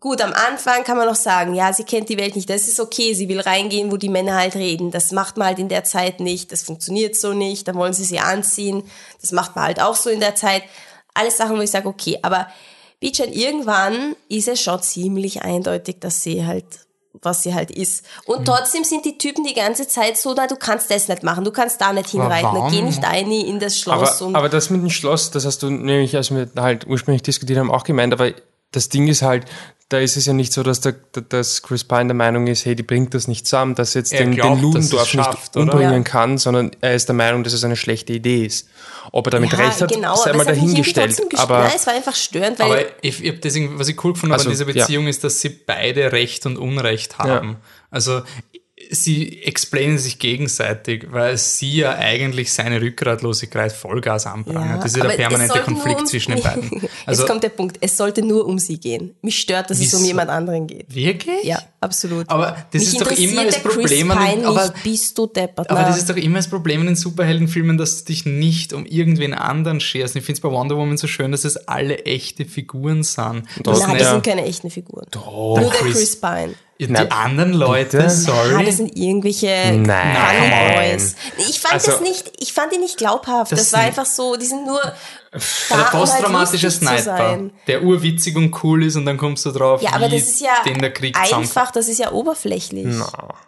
Gut, 0.04 0.20
am 0.20 0.34
Anfang 0.34 0.84
kann 0.84 0.98
man 0.98 1.06
noch 1.08 1.14
sagen, 1.16 1.54
ja, 1.54 1.72
sie 1.74 1.84
kennt 1.84 2.10
die 2.10 2.18
Welt 2.18 2.36
nicht, 2.36 2.50
das 2.50 2.68
ist 2.68 2.80
okay, 2.80 3.14
sie 3.14 3.30
will 3.30 3.40
reingehen, 3.40 3.92
wo 3.92 3.98
die 3.98 4.10
Männer 4.10 4.34
halt 4.36 4.56
reden. 4.56 4.90
Das 4.90 5.12
macht 5.12 5.38
man 5.38 5.46
halt 5.50 5.60
in 5.60 5.70
der 5.70 5.84
Zeit 5.84 6.20
nicht, 6.20 6.52
das 6.52 6.64
funktioniert 6.64 7.16
so 7.16 7.34
nicht, 7.34 7.68
dann 7.68 7.76
wollen 7.76 7.94
sie 7.94 8.04
sie 8.04 8.18
anziehen, 8.20 8.82
das 9.22 9.32
macht 9.32 9.56
man 9.56 9.66
halt 9.66 9.80
auch 9.80 9.96
so 9.96 10.10
in 10.10 10.20
der 10.20 10.34
Zeit. 10.34 10.64
Alles 11.14 11.38
Sachen, 11.38 11.58
wo 11.58 11.62
ich 11.62 11.72
sage, 11.72 11.88
okay, 11.88 12.20
aber 12.22 12.48
Beachan, 13.00 13.34
irgendwann 13.34 14.16
ist 14.30 14.48
es 14.48 14.62
schon 14.62 14.82
ziemlich 14.82 15.42
eindeutig, 15.42 15.98
dass 16.00 16.22
sie 16.22 16.46
halt, 16.46 16.66
was 17.14 17.42
sie 17.42 17.54
halt 17.54 17.72
ist. 17.72 18.06
Und 18.26 18.46
trotzdem 18.46 18.84
sind 18.84 19.06
die 19.06 19.18
Typen 19.18 19.44
die 19.44 19.56
ganze 19.56 19.88
Zeit 19.88 20.18
so, 20.18 20.34
na, 20.36 20.46
du 20.46 20.56
kannst 20.56 20.92
das 20.92 21.08
nicht 21.08 21.24
machen, 21.24 21.44
du 21.44 21.52
kannst 21.52 21.82
da 21.82 21.94
nicht 21.94 22.10
hinreiten, 22.10 22.70
geh 22.70 22.84
nicht 22.84 23.04
ein 23.04 23.32
in 23.32 23.60
das 23.60 23.78
Schloss 23.78 24.22
Aber, 24.22 24.28
und 24.28 24.36
aber 24.36 24.50
das 24.50 24.70
mit 24.70 24.82
dem 24.82 24.92
Schloss, 24.92 25.32
das 25.32 25.46
hast 25.46 25.64
du 25.64 25.72
nämlich, 25.72 26.16
als 26.16 26.30
wir 26.30 26.50
halt 26.58 26.86
ursprünglich 26.86 27.24
diskutiert 27.24 27.58
haben, 27.58 27.72
auch 27.72 27.84
gemeint, 27.84 28.14
aber 28.14 28.34
das 28.72 28.90
Ding 28.90 29.08
ist 29.08 29.22
halt, 29.22 29.46
da 29.92 30.00
ist 30.00 30.16
es 30.16 30.26
ja 30.26 30.32
nicht 30.32 30.54
so, 30.54 30.64
dass, 30.64 30.80
der, 30.80 30.96
dass 31.28 31.64
Chris 31.64 31.84
Pine 31.84 32.08
der 32.08 32.16
Meinung 32.16 32.48
ist, 32.48 32.66
hey, 32.66 32.76
die 32.76 32.84
bringt 32.84 33.14
das 33.14 33.28
nicht 33.28 33.46
zusammen, 33.46 33.76
dass 33.76 33.94
jetzt 33.94 34.14
Er 34.14 34.20
den, 34.20 34.36
glaubt, 34.36 34.56
den 34.56 34.62
Ludendorff 34.62 35.14
nicht 35.14 35.26
schafft, 35.26 35.58
oder? 35.58 35.74
umbringen 35.74 36.04
Ja. 36.04 36.10
kann, 36.10 36.38
sondern 36.38 36.72
er 36.80 36.96
ist 36.96 37.10
der 37.10 37.16
Meinung, 37.16 37.44
dass 37.44 37.52
es 37.52 37.64
eine 37.66 37.76
schlechte 37.76 38.14
Idee 38.14 38.46
ist. 38.46 38.70
Ob 39.12 39.28
er 39.28 39.32
damit 39.32 39.52
ja, 39.52 39.58
recht 39.58 39.82
hat, 39.82 39.92
genau, 39.92 40.16
sei 40.16 40.32
mal 40.32 40.46
dahingestellt. 40.46 41.22
Aber 41.38 41.64
Nein, 41.64 41.74
es 41.76 41.86
war 41.88 41.94
einfach 41.94 42.16
störend, 42.16 42.60
weil 42.60 42.72
Aber 42.72 42.82
ich, 43.02 43.22
ich 43.22 43.42
deswegen, 43.42 43.78
was 43.78 43.90
ich 43.90 44.02
cool 44.04 44.14
gefunden 44.14 44.32
habe 44.32 44.40
Also, 44.40 44.50
an 44.50 44.54
dieser 44.54 44.68
ja. 44.74 44.86
Beziehung 44.86 45.08
ist, 45.08 45.26
dass 45.26 45.42
sie 45.42 45.50
beide 45.50 46.14
Recht 46.14 46.46
und 46.46 46.58
Unrecht 46.58 47.18
haben. 47.18 47.58
Also 47.90 48.22
sie 48.90 49.44
explainen 49.44 49.98
sich 49.98 50.20
gegenseitig, 50.20 51.08
weil 51.12 51.38
sie 51.38 51.78
ja 51.78 51.96
eigentlich 51.96 52.52
seine 52.54 52.82
Rückgratlosigkeit 52.82 53.72
Vollgas 53.72 54.26
anprangert. 54.26 54.80
das 54.84 54.92
ist 54.92 54.98
ja 54.98 55.08
der 55.08 55.16
permanente 55.16 55.60
Konflikt 55.62 56.02
um- 56.02 56.06
zwischen 56.06 56.32
den 56.36 56.44
beiden. 56.44 56.70
Also 57.06 57.24
Jetzt 57.24 57.30
kommt 57.30 57.44
der 57.44 57.50
Punkt, 57.50 57.78
es 57.82 57.98
sollte 57.98 58.22
nur 58.22 58.46
um 58.46 58.60
sie 58.60 58.80
gehen. 58.80 59.16
Mich 59.22 59.40
stört, 59.40 59.70
dass 59.72 59.80
es 59.80 59.92
um 59.94 60.00
Wieso? 60.02 60.08
jemand 60.10 60.30
anderen 60.30 60.68
geht. 60.68 60.94
wirklich? 60.94 61.44
Ja, 61.44 61.60
absolut. 61.80 62.30
Aber 62.30 62.56
das 62.72 62.82
Mich 62.84 62.94
ist 62.94 63.02
doch 63.02 63.12
immer 63.12 63.46
das 63.46 63.60
Problem 63.62 64.12
an 64.12 64.30
den- 64.40 64.46
aber- 64.46 64.64
nicht, 64.70 64.84
bist 64.84 65.18
du 65.18 65.26
deppert. 65.28 65.70
Aber 65.70 65.82
das 65.82 65.98
ist 65.98 66.10
doch 66.10 66.16
immer 66.16 66.38
das 66.38 66.48
Problem 66.50 66.82
in 66.82 66.88
den 66.88 66.96
Superheldenfilmen, 66.96 67.78
dass 67.78 68.04
du 68.04 68.06
dich 68.14 68.26
nicht 68.26 68.74
um 68.74 68.86
irgendwen 68.86 69.34
anderen 69.34 69.80
scherst. 69.80 70.16
Ich 70.16 70.24
finde 70.24 70.38
es 70.38 70.42
bei 70.42 70.50
Wonder 70.52 70.78
Woman 70.78 70.98
so 70.98 71.08
schön, 71.08 71.32
dass 71.32 71.44
es 71.44 71.58
alle 71.68 72.00
echte 72.06 72.46
Figuren 72.46 73.04
sind. 73.04 73.44
Das 73.64 73.80
Nein, 73.80 73.98
das 73.98 74.10
sind 74.12 74.24
keine 74.24 74.46
echten 74.46 74.70
Figuren. 74.70 75.08
Doch, 75.12 75.26
Nur 75.58 75.60
der 75.60 75.70
Chris- 75.70 75.94
Chris 75.98 76.16
Pine. 76.22 76.54
Die 76.88 76.94
Nein. 76.94 77.12
anderen 77.12 77.54
Leute, 77.54 77.98
Bitte? 77.98 78.10
sorry. 78.10 78.56
Ah, 78.58 78.64
das 78.64 78.78
sind 78.78 78.96
irgendwelche 78.98 79.48
Nein. 79.48 80.16
Funny 80.16 80.50
Nein. 80.50 80.92
Boys. 80.98 81.16
Ich 81.50 81.60
fand 81.60 81.74
Also- 81.76 81.92
das 81.92 82.02
nicht, 82.02 82.32
ich 82.40 82.54
fand 82.54 82.72
die 82.74 82.78
nicht 82.78 82.98
glaubhaft. 82.98 83.52
Das 83.52 83.60
Das, 83.60 83.74
war 83.74 83.82
einfach 83.82 84.06
so, 84.06 84.36
die 84.36 84.46
sind 84.46 84.66
nur 84.66 84.82
da, 85.32 85.90
der 85.92 86.28
um 86.28 86.38
halt 86.38 86.50
Sniper, 86.50 87.00
sein. 87.00 87.52
der 87.66 87.84
urwitzig 87.84 88.36
und 88.36 88.54
cool 88.64 88.84
ist 88.84 88.98
und 88.98 89.06
dann 89.06 89.18
kommst 89.18 89.46
du 89.46 89.52
drauf, 89.52 89.82
Ja, 89.82 89.94
aber 89.94 90.08
wie 90.12 90.20
das 90.20 90.28
ist 90.28 90.42
ja 90.42 90.52
den 90.66 90.80
der 90.80 90.92
Krieg 90.92 91.18
einfach, 91.18 91.72
das 91.72 91.88
ist 91.88 92.00
ja 92.00 92.12
oberflächlich. 92.12 92.88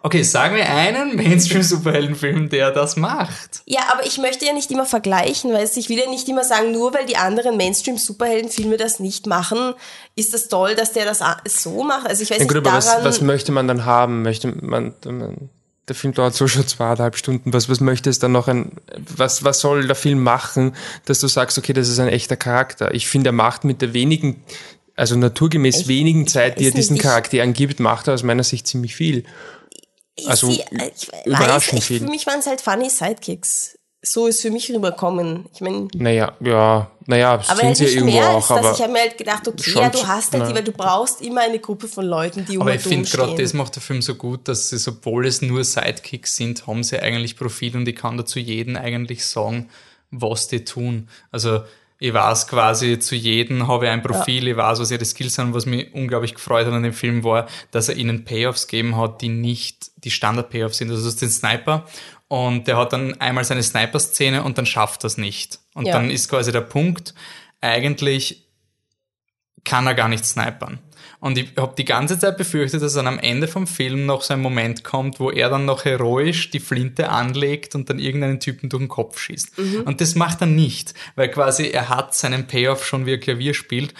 Okay, 0.02 0.22
sagen 0.22 0.56
wir 0.56 0.66
einen 0.66 1.14
Mainstream-Superheldenfilm, 1.14 2.48
der 2.48 2.70
das 2.70 2.96
macht. 2.96 3.62
Ja, 3.66 3.80
aber 3.92 4.06
ich 4.06 4.16
möchte 4.16 4.46
ja 4.46 4.54
nicht 4.54 4.70
immer 4.70 4.86
vergleichen, 4.86 5.52
weil 5.52 5.68
ich 5.74 5.88
will 5.90 5.98
ja 5.98 6.08
nicht 6.08 6.26
immer 6.26 6.44
sagen, 6.44 6.72
nur 6.72 6.94
weil 6.94 7.04
die 7.04 7.16
anderen 7.16 7.58
Mainstream-Superheldenfilme 7.58 8.78
das 8.78 8.98
nicht 8.98 9.26
machen, 9.26 9.74
ist 10.16 10.32
das 10.32 10.48
toll, 10.48 10.74
dass 10.74 10.92
der 10.92 11.04
das 11.04 11.20
so 11.46 11.82
macht. 11.84 12.06
Also 12.06 12.22
ich 12.22 12.30
weiß 12.30 12.38
Ja, 12.38 12.44
gut, 12.44 12.54
nicht, 12.56 12.66
aber 12.66 12.76
was, 12.78 12.86
daran... 12.86 13.04
was 13.04 13.20
möchte 13.20 13.52
man 13.52 13.68
dann 13.68 13.84
haben? 13.84 14.22
Möchte 14.22 14.48
man, 14.48 14.94
man 15.04 15.50
der 15.88 15.94
Film 15.94 16.14
dauert 16.14 16.34
so 16.34 16.46
schon 16.48 16.66
zweieinhalb 16.66 17.16
Stunden. 17.16 17.52
Was, 17.52 17.68
was 17.68 17.80
möchte 17.80 18.08
es 18.10 18.18
dann 18.18 18.32
noch 18.32 18.48
ein, 18.48 18.72
was, 19.16 19.44
was 19.44 19.60
soll 19.60 19.86
der 19.86 19.96
Film 19.96 20.22
machen, 20.22 20.74
dass 21.04 21.20
du 21.20 21.26
sagst, 21.28 21.58
okay, 21.58 21.72
das 21.72 21.88
ist 21.88 21.98
ein 21.98 22.08
echter 22.08 22.36
Charakter? 22.36 22.94
Ich 22.94 23.06
finde, 23.08 23.28
er 23.30 23.32
macht 23.32 23.64
mit 23.64 23.82
der 23.82 23.92
wenigen, 23.92 24.42
also 24.96 25.16
naturgemäß 25.16 25.80
Echt? 25.80 25.88
wenigen 25.88 26.26
Zeit, 26.26 26.58
die 26.58 26.64
er 26.64 26.68
nicht, 26.68 26.78
diesen 26.78 26.96
ich- 26.96 27.02
Charakteren 27.02 27.52
gibt, 27.52 27.80
macht 27.80 28.08
er 28.08 28.14
aus 28.14 28.22
meiner 28.22 28.44
Sicht 28.44 28.66
ziemlich 28.66 28.94
viel. 28.94 29.24
ich 30.16 30.28
also, 30.28 30.50
sie- 30.50 30.62
ich 30.96 31.08
überraschend 31.26 31.74
weiß, 31.74 31.78
ich, 31.80 31.84
viel. 31.84 31.98
Für 32.00 32.06
mich 32.10 32.26
waren 32.26 32.38
es 32.38 32.46
halt 32.46 32.60
funny 32.60 32.88
Sidekicks. 32.88 33.78
So 34.06 34.26
ist 34.26 34.42
für 34.42 34.50
mich 34.50 34.70
rüberkommen. 34.70 35.46
Ich 35.54 35.60
meine, 35.62 35.88
Naja, 35.94 36.32
ja, 36.40 36.90
naja, 37.06 37.32
aber 37.32 37.44
sind 37.44 37.62
halt 37.64 37.76
sie 37.76 37.84
ja 37.84 37.90
irgendwo 37.90 38.16
mehr 38.16 38.30
auch, 38.30 38.48
das. 38.48 38.50
aber 38.50 38.72
Ich 38.72 38.82
habe 38.82 38.92
mir 38.92 39.00
halt 39.00 39.16
gedacht, 39.18 39.48
okay, 39.48 39.70
schon 39.70 39.82
ja, 39.82 39.88
du 39.88 40.06
hast 40.06 40.32
halt, 40.34 40.50
die, 40.50 40.54
weil 40.54 40.62
du 40.62 40.72
brauchst 40.72 41.22
immer 41.22 41.40
eine 41.40 41.58
Gruppe 41.58 41.88
von 41.88 42.04
Leuten, 42.04 42.44
die 42.44 42.56
um 42.56 42.62
Aber 42.62 42.74
ich 42.74 42.82
finde 42.82 43.08
gerade, 43.08 43.34
das 43.40 43.54
macht 43.54 43.74
der 43.76 43.82
Film 43.82 44.02
so 44.02 44.14
gut, 44.14 44.46
dass 44.46 44.68
sie, 44.68 44.90
obwohl 44.90 45.26
es 45.26 45.40
nur 45.40 45.64
Sidekicks 45.64 46.36
sind, 46.36 46.66
haben 46.66 46.82
sie 46.82 46.98
eigentlich 46.98 47.36
Profil 47.36 47.76
und 47.76 47.88
ich 47.88 47.96
kann 47.96 48.18
dazu 48.18 48.38
jeden 48.38 48.76
eigentlich 48.76 49.24
sagen, 49.24 49.70
was 50.10 50.48
die 50.48 50.64
tun. 50.64 51.08
Also 51.32 51.62
ich 51.98 52.12
weiß 52.12 52.48
quasi, 52.48 52.98
zu 52.98 53.14
jedem 53.14 53.68
habe 53.68 53.86
ich 53.86 53.90
ein 53.90 54.02
Profil, 54.02 54.48
ich 54.48 54.56
weiß, 54.56 54.80
was 54.80 54.90
ihre 54.90 55.04
Skills 55.04 55.36
sind. 55.36 55.54
Was 55.54 55.64
mich 55.64 55.94
unglaublich 55.94 56.34
gefreut 56.34 56.66
hat 56.66 56.72
an 56.72 56.82
dem 56.82 56.92
Film 56.92 57.22
war, 57.24 57.46
dass 57.70 57.88
er 57.88 57.96
ihnen 57.96 58.24
Payoffs 58.24 58.66
gegeben 58.66 58.96
hat, 58.96 59.22
die 59.22 59.28
nicht 59.28 59.90
die 60.04 60.10
Standard-Payoffs 60.10 60.78
sind. 60.78 60.90
Also 60.90 61.04
das 61.04 61.14
ist 61.14 61.22
den 61.22 61.30
Sniper 61.30 61.86
und 62.28 62.66
der 62.66 62.76
hat 62.76 62.92
dann 62.92 63.20
einmal 63.20 63.44
seine 63.44 63.62
Sniper-Szene 63.62 64.42
und 64.42 64.58
dann 64.58 64.66
schafft 64.66 65.04
das 65.04 65.18
nicht. 65.18 65.60
Und 65.74 65.86
Ja. 65.86 65.94
dann 65.94 66.10
ist 66.10 66.28
quasi 66.28 66.52
der 66.52 66.62
Punkt, 66.62 67.14
eigentlich 67.60 68.46
kann 69.64 69.86
er 69.86 69.94
gar 69.94 70.08
nicht 70.08 70.24
snipern. 70.24 70.78
Und 71.20 71.38
ich 71.38 71.52
habe 71.56 71.74
die 71.78 71.86
ganze 71.86 72.18
Zeit 72.18 72.36
befürchtet, 72.36 72.82
dass 72.82 72.92
dann 72.92 73.06
am 73.06 73.18
Ende 73.18 73.48
vom 73.48 73.66
Film 73.66 74.04
noch 74.04 74.20
so 74.20 74.34
ein 74.34 74.42
Moment 74.42 74.84
kommt, 74.84 75.20
wo 75.20 75.30
er 75.30 75.48
dann 75.48 75.64
noch 75.64 75.86
heroisch 75.86 76.50
die 76.50 76.60
Flinte 76.60 77.08
anlegt 77.08 77.74
und 77.74 77.88
dann 77.88 77.98
irgendeinen 77.98 78.40
Typen 78.40 78.68
durch 78.68 78.82
den 78.82 78.88
Kopf 78.88 79.18
schießt. 79.18 79.58
Und 79.86 80.02
das 80.02 80.16
macht 80.16 80.42
er 80.42 80.46
nicht, 80.48 80.92
weil 81.14 81.30
quasi 81.30 81.68
er 81.68 81.88
hat 81.88 82.14
seinen 82.14 82.46
Payoff 82.46 82.84
schon, 82.84 83.06
wie 83.06 83.12
er 83.12 83.18
Klavier 83.20 83.54
spielt. 83.54 83.94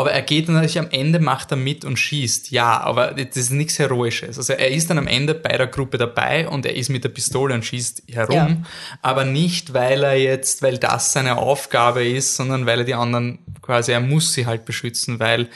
Aber 0.00 0.12
er 0.12 0.22
geht 0.22 0.48
dann 0.48 0.54
natürlich 0.54 0.78
am 0.78 0.90
Ende, 0.90 1.20
macht 1.20 1.50
er 1.50 1.56
mit 1.56 1.84
und 1.84 1.98
schießt. 1.98 2.50
Ja, 2.50 2.80
aber 2.80 3.12
das 3.12 3.36
ist 3.36 3.50
nichts 3.50 3.78
Heroisches. 3.78 4.38
Also 4.38 4.54
er 4.54 4.70
ist 4.70 4.88
dann 4.90 4.98
am 4.98 5.06
Ende 5.06 5.34
bei 5.34 5.56
der 5.56 5.66
Gruppe 5.66 5.98
dabei 5.98 6.48
und 6.48 6.64
er 6.66 6.74
ist 6.74 6.88
mit 6.88 7.04
der 7.04 7.10
Pistole 7.10 7.54
und 7.54 7.64
schießt 7.64 8.04
herum. 8.10 8.34
Ja. 8.34 8.56
Aber 9.02 9.24
nicht, 9.24 9.74
weil 9.74 10.02
er 10.02 10.16
jetzt, 10.16 10.62
weil 10.62 10.78
das 10.78 11.12
seine 11.12 11.36
Aufgabe 11.36 12.04
ist, 12.06 12.36
sondern 12.36 12.66
weil 12.66 12.80
er 12.80 12.84
die 12.84 12.94
anderen 12.94 13.38
quasi, 13.62 13.92
er 13.92 14.00
muss 14.00 14.32
sie 14.32 14.46
halt 14.46 14.64
beschützen, 14.64 15.20
weil 15.20 15.48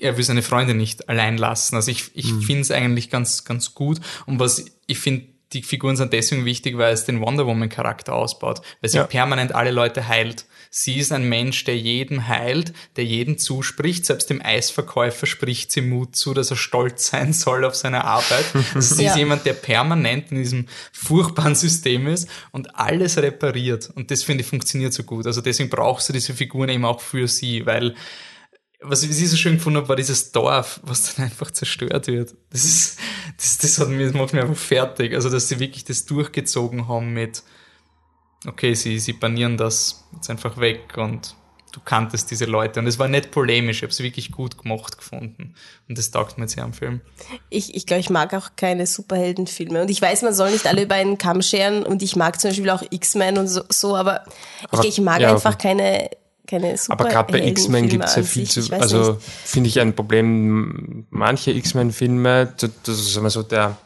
er 0.00 0.16
will 0.16 0.24
seine 0.24 0.42
Freunde 0.42 0.74
nicht 0.74 1.08
allein 1.08 1.38
lassen. 1.38 1.74
Also 1.76 1.90
ich, 1.90 2.10
ich 2.14 2.32
finde 2.44 2.60
es 2.62 2.70
eigentlich 2.70 3.08
ganz, 3.10 3.44
ganz 3.44 3.74
gut. 3.74 3.98
Und 4.26 4.38
was 4.38 4.64
ich 4.86 4.98
finde, 4.98 5.24
die 5.52 5.62
Figuren 5.62 5.96
sind 5.96 6.12
deswegen 6.12 6.44
wichtig, 6.44 6.76
weil 6.76 6.92
es 6.92 7.04
den 7.04 7.20
Wonder 7.20 7.46
Woman 7.46 7.68
Charakter 7.68 8.14
ausbaut, 8.14 8.60
weil 8.80 8.90
sie 8.90 8.98
Ja. 8.98 9.04
permanent 9.04 9.54
alle 9.54 9.70
Leute 9.70 10.08
heilt. 10.08 10.44
Sie 10.78 10.96
ist 10.98 11.10
ein 11.10 11.26
Mensch, 11.26 11.64
der 11.64 11.78
jeden 11.78 12.28
heilt, 12.28 12.74
der 12.96 13.04
jeden 13.06 13.38
zuspricht. 13.38 14.04
Selbst 14.04 14.28
dem 14.28 14.42
Eisverkäufer 14.44 15.24
spricht 15.24 15.72
sie 15.72 15.80
Mut 15.80 16.14
zu, 16.16 16.34
dass 16.34 16.50
er 16.50 16.58
stolz 16.58 17.06
sein 17.06 17.32
soll 17.32 17.64
auf 17.64 17.74
seine 17.74 18.04
Arbeit. 18.04 18.44
Also 18.74 18.94
sie 18.96 19.06
ist 19.06 19.12
Ja. 19.12 19.16
jemand, 19.16 19.46
der 19.46 19.54
permanent 19.54 20.30
in 20.32 20.36
diesem 20.36 20.66
furchtbaren 20.92 21.54
System 21.54 22.06
ist 22.06 22.28
und 22.52 22.76
alles 22.78 23.16
repariert. 23.16 23.90
Und 23.94 24.10
das 24.10 24.22
finde 24.22 24.42
ich 24.42 24.50
funktioniert 24.50 24.92
so 24.92 25.02
gut. 25.04 25.26
Also 25.26 25.40
deswegen 25.40 25.70
brauchst 25.70 26.10
du 26.10 26.12
diese 26.12 26.34
Figuren 26.34 26.68
eben 26.68 26.84
auch 26.84 27.00
für 27.00 27.26
sie, 27.26 27.64
weil 27.64 27.94
was 28.80 29.02
ich 29.02 29.30
so 29.30 29.36
schön 29.38 29.54
gefunden 29.54 29.78
habe, 29.78 29.88
war 29.88 29.96
dieses 29.96 30.30
Dorf, 30.32 30.80
was 30.82 31.14
dann 31.14 31.24
einfach 31.24 31.50
zerstört 31.52 32.06
wird. 32.08 32.34
Das 32.50 32.64
ist, 32.64 32.98
das, 33.38 33.56
das 33.56 33.78
hat 33.78 33.88
mir, 33.88 34.04
das 34.04 34.14
macht 34.14 34.34
mich 34.34 34.42
einfach 34.42 34.62
fertig. 34.62 35.14
Also, 35.14 35.30
dass 35.30 35.48
sie 35.48 35.58
wirklich 35.58 35.84
das 35.86 36.04
durchgezogen 36.04 36.86
haben 36.86 37.14
mit, 37.14 37.42
okay, 38.46 38.74
sie, 38.74 38.98
sie 38.98 39.12
banieren 39.12 39.56
das 39.56 40.04
jetzt 40.14 40.30
einfach 40.30 40.58
weg 40.58 40.96
und 40.96 41.34
du 41.76 41.80
kanntest 41.84 42.30
diese 42.30 42.46
Leute. 42.46 42.80
Und 42.80 42.86
es 42.86 42.98
war 42.98 43.06
nicht 43.06 43.30
polemisch, 43.30 43.78
ich 43.78 43.82
habe 43.82 43.92
es 43.92 44.00
wirklich 44.00 44.32
gut 44.32 44.56
gemacht 44.56 44.96
gefunden. 44.96 45.54
Und 45.88 45.98
das 45.98 46.10
taugt 46.10 46.38
mir 46.38 46.44
jetzt 46.44 46.54
sehr 46.54 46.64
am 46.64 46.72
Film. 46.72 47.02
Ich, 47.50 47.74
ich 47.74 47.84
glaube, 47.84 48.00
ich 48.00 48.08
mag 48.08 48.32
auch 48.32 48.50
keine 48.56 48.86
Superheldenfilme. 48.86 49.82
Und 49.82 49.90
ich 49.90 50.00
weiß, 50.00 50.22
man 50.22 50.32
soll 50.32 50.52
nicht 50.52 50.66
alle 50.66 50.84
über 50.84 50.94
einen 50.94 51.18
Kamm 51.18 51.42
scheren. 51.42 51.82
Und 51.82 52.02
ich 52.02 52.16
mag 52.16 52.40
zum 52.40 52.50
Beispiel 52.50 52.70
auch 52.70 52.82
X-Men 52.88 53.36
und 53.36 53.48
so, 53.48 53.62
so 53.68 53.94
aber, 53.94 54.24
ich, 54.62 54.72
Aber- 54.72 54.84
ich 54.84 55.00
mag 55.00 55.20
ja, 55.20 55.32
einfach 55.32 55.54
okay. 55.54 55.68
keine 55.68 56.10
keine 56.46 56.78
super 56.78 57.00
Aber 57.00 57.08
gerade 57.10 57.32
bei 57.32 57.44
X-Men 57.44 57.88
gibt 57.88 58.04
es 58.04 58.14
ja 58.14 58.22
viel 58.22 58.48
zu, 58.48 58.72
also 58.72 59.18
finde 59.20 59.68
ich 59.68 59.80
ein 59.80 59.96
Problem, 59.96 61.04
manche 61.10 61.50
X-Men-Filme, 61.50 62.54
das 62.56 62.70
ist 62.86 63.16
immer 63.16 63.30
so 63.30 63.42
der, 63.42 63.76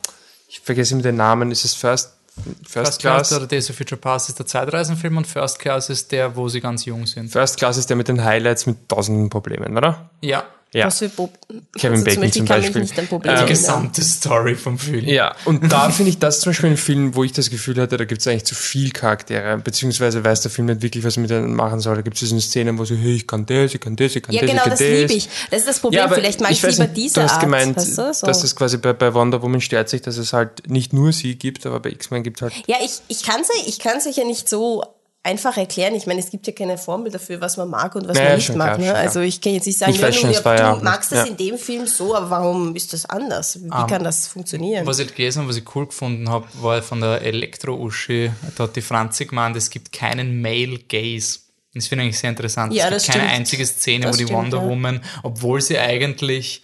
ich 0.46 0.60
vergesse 0.60 0.92
immer 0.92 1.02
den 1.02 1.16
Namen, 1.16 1.50
ist 1.50 1.64
es 1.64 1.72
First 1.72 2.19
First, 2.34 2.72
First 2.72 3.00
Class, 3.00 3.28
Class 3.28 3.32
oder 3.32 3.46
Days 3.46 3.70
of 3.70 3.76
Future 3.76 4.00
Past 4.00 4.28
ist 4.28 4.38
der 4.38 4.46
Zeitreisenfilm 4.46 5.16
und 5.16 5.26
First 5.26 5.58
Class 5.58 5.90
ist 5.90 6.12
der, 6.12 6.36
wo 6.36 6.48
sie 6.48 6.60
ganz 6.60 6.84
jung 6.84 7.06
sind. 7.06 7.30
First 7.30 7.58
Class 7.58 7.76
ist 7.76 7.90
der 7.90 7.96
mit 7.96 8.08
den 8.08 8.24
Highlights 8.24 8.66
mit 8.66 8.88
tausenden 8.88 9.30
Problemen, 9.30 9.76
oder? 9.76 10.10
Ja. 10.20 10.44
Ja. 10.72 10.86
Was 10.86 11.00
für 11.00 11.08
Bo 11.08 11.28
Kevin 11.76 11.98
also 11.98 12.04
Bacon 12.04 12.32
zum 12.32 12.44
Beispiel. 12.44 12.72
Zum 12.72 12.82
Beispiel. 12.82 13.06
Problem 13.06 13.38
die 13.40 13.46
gesamte 13.46 14.02
Story 14.02 14.54
vom 14.54 14.78
Film. 14.78 15.04
Ja, 15.04 15.34
und 15.44 15.72
da 15.72 15.90
finde 15.90 16.10
ich 16.10 16.18
das 16.20 16.40
zum 16.40 16.50
Beispiel 16.50 16.70
ein 16.70 16.76
Film, 16.76 17.16
wo 17.16 17.24
ich 17.24 17.32
das 17.32 17.50
Gefühl 17.50 17.80
hatte, 17.80 17.96
da 17.96 18.04
gibt 18.04 18.20
es 18.20 18.28
eigentlich 18.28 18.44
zu 18.44 18.54
viel 18.54 18.92
Charaktere, 18.92 19.58
beziehungsweise 19.58 20.22
weiß 20.22 20.42
der 20.42 20.50
Film 20.52 20.66
nicht 20.66 20.82
wirklich, 20.82 21.02
was 21.02 21.16
er 21.16 21.22
mit 21.22 21.30
denen 21.30 21.54
machen 21.56 21.80
soll. 21.80 21.96
Da 21.96 22.02
gibt 22.02 22.14
es 22.14 22.20
diese 22.20 22.40
Szenen, 22.40 22.78
wo 22.78 22.84
sie, 22.84 22.96
hey, 22.96 23.16
ich 23.16 23.26
kann 23.26 23.46
das, 23.46 23.74
ich 23.74 23.80
kann 23.80 23.96
das, 23.96 24.14
ich 24.14 24.22
kann 24.22 24.32
ja, 24.32 24.42
das, 24.42 24.50
genau, 24.50 24.62
ich 24.62 24.68
kann 24.68 24.70
das 24.70 24.80
liebe 24.80 25.12
ich. 25.12 25.28
Das 25.50 25.60
ist 25.60 25.68
das 25.68 25.80
Problem. 25.80 26.02
Ja, 26.02 26.08
Vielleicht 26.08 26.40
mag 26.40 26.52
ich, 26.52 26.62
lieber 26.62 26.84
nicht, 26.84 26.96
diese 26.96 27.14
du 27.14 27.22
hast 27.22 27.32
Art. 27.32 27.40
gemeint, 27.40 27.76
weißt 27.76 27.98
du? 27.98 28.14
so. 28.14 28.26
dass 28.26 28.44
es 28.44 28.54
quasi 28.54 28.76
bei, 28.76 28.92
bei 28.92 29.12
Wonder 29.12 29.42
Woman 29.42 29.60
stört 29.60 29.88
sich, 29.88 30.02
dass 30.02 30.18
es 30.18 30.32
halt 30.32 30.68
nicht 30.68 30.92
nur 30.92 31.12
sie 31.12 31.34
gibt, 31.34 31.66
aber 31.66 31.80
bei 31.80 31.90
X-Men 31.90 32.22
gibt 32.22 32.36
es 32.36 32.42
halt... 32.42 32.52
Ja, 32.68 32.76
ich, 32.80 33.00
ich 33.08 33.24
kann 33.24 33.40
es 33.40 33.48
ich 33.66 33.80
kann's 33.80 34.06
ja 34.16 34.24
nicht 34.24 34.48
so 34.48 34.84
einfach 35.22 35.56
erklären. 35.56 35.94
Ich 35.94 36.06
meine, 36.06 36.20
es 36.20 36.30
gibt 36.30 36.46
ja 36.46 36.52
keine 36.52 36.78
Formel 36.78 37.10
dafür, 37.10 37.40
was 37.40 37.56
man 37.56 37.68
mag 37.68 37.94
und 37.94 38.08
was 38.08 38.16
naja, 38.16 38.30
man 38.30 38.36
nicht 38.36 38.54
mag. 38.56 38.78
Klar, 38.78 38.92
ne? 38.92 38.94
Also 38.94 39.20
ich 39.20 39.40
kann 39.40 39.52
jetzt 39.52 39.66
nicht 39.66 39.78
sagen, 39.78 39.92
ich 39.92 40.00
ja, 40.00 40.12
schon, 40.12 40.32
du, 40.32 40.40
du 40.40 40.48
ja, 40.48 40.78
magst 40.82 41.12
das 41.12 41.18
ja. 41.18 41.24
in 41.26 41.36
dem 41.36 41.58
Film 41.58 41.86
so, 41.86 42.14
aber 42.14 42.30
warum 42.30 42.74
ist 42.74 42.92
das 42.92 43.04
anders? 43.04 43.62
Wie 43.62 43.68
um, 43.68 43.86
kann 43.86 44.02
das 44.02 44.28
funktionieren? 44.28 44.86
Was 44.86 44.98
ich 44.98 45.14
gelesen 45.14 45.40
habe, 45.40 45.50
was 45.50 45.56
ich 45.56 45.74
cool 45.74 45.86
gefunden 45.86 46.28
habe, 46.30 46.46
war 46.60 46.82
von 46.82 47.00
der 47.00 47.22
Elektro-Uschi, 47.22 48.30
da 48.56 48.64
hat 48.64 48.76
die 48.76 48.82
Franzi 48.82 49.26
gemeint, 49.26 49.56
es 49.56 49.68
gibt 49.68 49.92
keinen 49.92 50.40
Male 50.40 50.78
Gaze. 50.78 51.40
Das 51.74 51.86
finde 51.86 52.04
ich 52.04 52.08
eigentlich 52.08 52.18
sehr 52.18 52.30
interessant. 52.30 52.72
Ja, 52.72 52.88
es 52.88 53.04
gibt 53.04 53.18
keine 53.18 53.30
einzige 53.30 53.64
Szene, 53.64 54.06
das 54.06 54.16
wo 54.16 54.18
die 54.18 54.24
stimmt, 54.24 54.38
Wonder 54.38 54.62
Woman, 54.62 55.00
obwohl 55.22 55.60
sie 55.60 55.78
eigentlich 55.78 56.62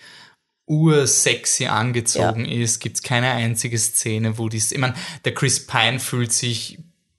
ursexy 0.66 1.66
angezogen 1.66 2.44
ja. 2.44 2.62
ist, 2.62 2.80
gibt 2.80 2.96
es 2.96 3.02
keine 3.02 3.30
einzige 3.30 3.78
Szene, 3.78 4.36
wo 4.38 4.48
die, 4.48 4.56
ich 4.56 4.78
meine, 4.78 4.94
der 5.24 5.32
Chris 5.32 5.64
Pine 5.64 6.00
fühlt 6.00 6.32
sich 6.32 6.78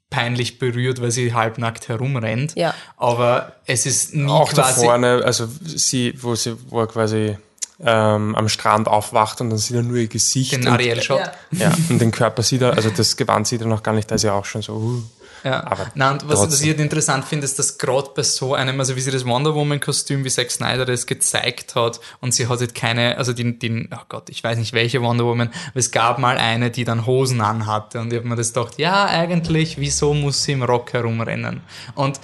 peinlich 0.10 0.60
berührt, 0.60 1.02
weil 1.02 1.12
sie 1.12 1.34
halbnackt 1.34 1.90
herumrennt. 1.90 2.56
Ja. 2.56 2.74
Aber 2.96 3.56
es 3.66 3.86
ist 3.86 4.16
nie 4.16 4.30
Auch 4.30 4.50
quasi... 4.52 4.82
da 4.82 4.88
vorne, 4.88 5.22
also 5.24 5.48
sie, 5.64 6.14
wo 6.22 6.36
sie, 6.36 6.56
wo 6.70 6.82
er 6.82 6.88
quasi 6.88 7.38
ähm, 7.80 8.36
am 8.36 8.50
Strand 8.50 8.88
aufwacht 8.88 9.42
und 9.42 9.50
dann 9.50 9.60
sieht 9.60 9.76
er 9.76 9.84
nur 9.84 9.98
ihr 9.98 10.08
Gesicht. 10.08 10.54
Den 10.54 10.62
und, 10.62 10.68
Ariel-Shot. 10.70 11.20
Ja. 11.52 11.70
Ja, 11.70 11.74
und 11.90 12.00
den 12.00 12.12
Körper 12.12 12.42
sieht 12.42 12.62
er, 12.62 12.74
also 12.74 12.90
das 12.90 13.18
Gewand 13.18 13.48
sieht 13.48 13.62
er 13.62 13.68
noch 13.68 13.84
gar 13.84 13.94
nicht, 13.94 14.10
da 14.10 14.16
ist 14.16 14.24
ja 14.24 14.34
auch 14.34 14.46
schon 14.46 14.62
so, 14.62 14.74
uh. 14.74 15.04
Ja, 15.44 15.66
aber 15.66 15.88
Nein, 15.96 16.14
und 16.14 16.28
was, 16.28 16.42
was 16.42 16.62
ich 16.62 16.70
halt 16.70 16.80
interessant 16.80 17.26
finde, 17.26 17.46
ist, 17.46 17.60
dass 17.60 17.78
gerade 17.78 18.10
bei 18.16 18.24
so 18.24 18.54
einem, 18.54 18.80
also 18.80 18.96
wie 18.96 19.02
sie 19.02 19.12
das 19.12 19.26
Wonder 19.26 19.56
Woman-Kostüm, 19.56 20.24
wie 20.24 20.30
Zack 20.30 20.52
Snyder 20.52 20.86
das 20.86 21.06
gezeigt 21.06 21.76
hat, 21.76 22.00
und 22.22 22.34
sie 22.34 22.48
hat 22.48 22.60
halt 22.60 22.76
keine, 22.76 23.18
also 23.18 23.34
den, 23.34 23.60
den, 23.60 23.90
oh 23.94 24.04
Gott, 24.10 24.30
ich 24.30 24.44
weiß 24.44 24.58
nicht 24.58 24.74
welche 24.74 25.02
Wonder 25.02 25.26
Woman, 25.26 25.50
aber 25.50 25.80
es 25.80 25.92
gab 25.92 26.20
mal 26.20 26.38
eine, 26.38 26.72
die 26.72 26.84
dann 26.84 27.06
Hosen 27.06 27.42
anhatte, 27.42 28.00
und 28.00 28.12
ich 28.12 28.20
habe 28.20 28.28
mir 28.28 28.36
das 28.36 28.54
gedacht, 28.54 28.78
ja, 28.78 29.06
eigentlich, 29.06 29.78
wieso 29.78 30.14
muss 30.14 30.44
sie 30.44 30.54
im 30.54 30.64
Rock 30.64 30.94
herumrennen? 30.94 31.62
Und 31.96 32.20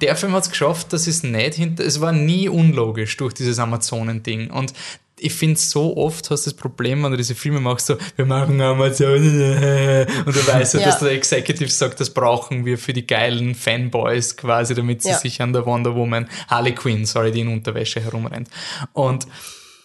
der 0.00 0.16
Film 0.16 0.32
hat 0.32 0.44
es 0.44 0.50
geschafft, 0.50 0.92
dass 0.92 1.06
es 1.06 1.22
nicht 1.22 1.54
hinter, 1.54 1.84
es 1.84 2.00
war 2.00 2.12
nie 2.12 2.48
unlogisch 2.48 3.16
durch 3.16 3.34
dieses 3.34 3.58
Amazonen-Ding. 3.58 4.50
Und 4.50 4.72
ich 5.20 5.32
finde, 5.32 5.58
so 5.58 5.96
oft 5.96 6.30
hast 6.30 6.46
du 6.46 6.50
das 6.50 6.54
Problem, 6.56 7.02
wenn 7.02 7.10
du 7.10 7.16
diese 7.16 7.34
Filme 7.34 7.60
machst, 7.60 7.86
so, 7.86 7.96
wir 8.16 8.24
machen 8.26 8.60
Amazon, 8.60 9.16
und 9.16 10.36
du 10.36 10.46
weißt 10.46 10.74
ja, 10.74 10.80
dass 10.84 10.98
der 11.00 11.12
Executive 11.12 11.70
sagt, 11.70 12.00
das 12.00 12.10
brauchen 12.10 12.64
wir 12.64 12.78
für 12.78 12.92
die 12.92 13.06
geilen 13.06 13.54
Fanboys 13.54 14.36
quasi, 14.36 14.74
damit 14.74 15.02
sie 15.02 15.10
Ja. 15.10 15.18
sich 15.18 15.40
an 15.42 15.52
der 15.52 15.66
Wonder 15.66 15.94
Woman, 15.94 16.28
Harley 16.48 16.74
Quinn, 16.74 17.06
sorry, 17.06 17.32
die 17.32 17.40
in 17.40 17.48
Unterwäsche 17.48 18.00
herumrennt. 18.00 18.48
Und 18.92 19.26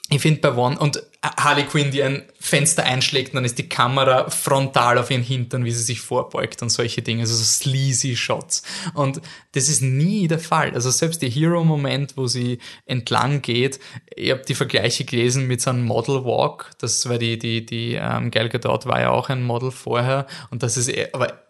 ich 0.10 0.22
finde 0.22 0.42
bei 0.42 0.56
One 0.56 0.78
und 0.78 1.02
Harley 1.24 1.64
Quinn, 1.64 1.92
die 1.92 2.04
ein 2.04 2.24
Fenster 2.38 2.84
einschlägt, 2.84 3.30
und 3.30 3.36
dann 3.36 3.46
ist 3.46 3.58
die 3.58 3.70
Kamera 3.70 4.30
frontal 4.30 4.98
auf 4.98 5.10
ihren 5.10 5.24
Hintern, 5.24 5.64
wie 5.64 5.72
sie 5.72 5.84
sich 5.84 6.02
vorbeugt 6.02 6.62
und 6.62 6.70
solche 6.70 7.02
Dinge, 7.02 7.22
also 7.22 7.34
so 7.36 7.44
sleazy 7.44 8.18
Shots. 8.18 8.64
Und 8.94 9.22
das 9.54 9.70
ist 9.70 9.82
nie 9.82 10.28
der 10.28 10.40
Fall. 10.40 10.74
Also 10.74 10.92
selbst 10.92 11.22
der 11.22 11.30
Hero-Moment, 11.30 12.18
wo 12.18 12.28
sie 12.28 12.60
entlang 12.86 13.42
geht, 13.42 13.80
ich 14.16 14.32
habe 14.32 14.44
die 14.46 14.56
Vergleiche 14.56 15.06
gelesen 15.06 15.48
mit 15.48 15.62
so 15.62 15.70
einem 15.70 15.86
Model 15.86 16.26
Walk, 16.26 16.72
das 16.80 17.08
war 17.08 17.18
die, 17.18 17.40
die, 17.40 17.66
die 17.66 17.94
ähm, 17.94 18.30
Gal 18.30 18.50
Gadot 18.50 18.86
war 18.86 19.00
ja 19.00 19.12
auch 19.12 19.30
ein 19.30 19.44
Model 19.44 19.72
vorher 19.72 20.28
und 20.50 20.62
das 20.62 20.76
ist 20.76 20.90
eher, 20.90 21.10
aber 21.14 21.46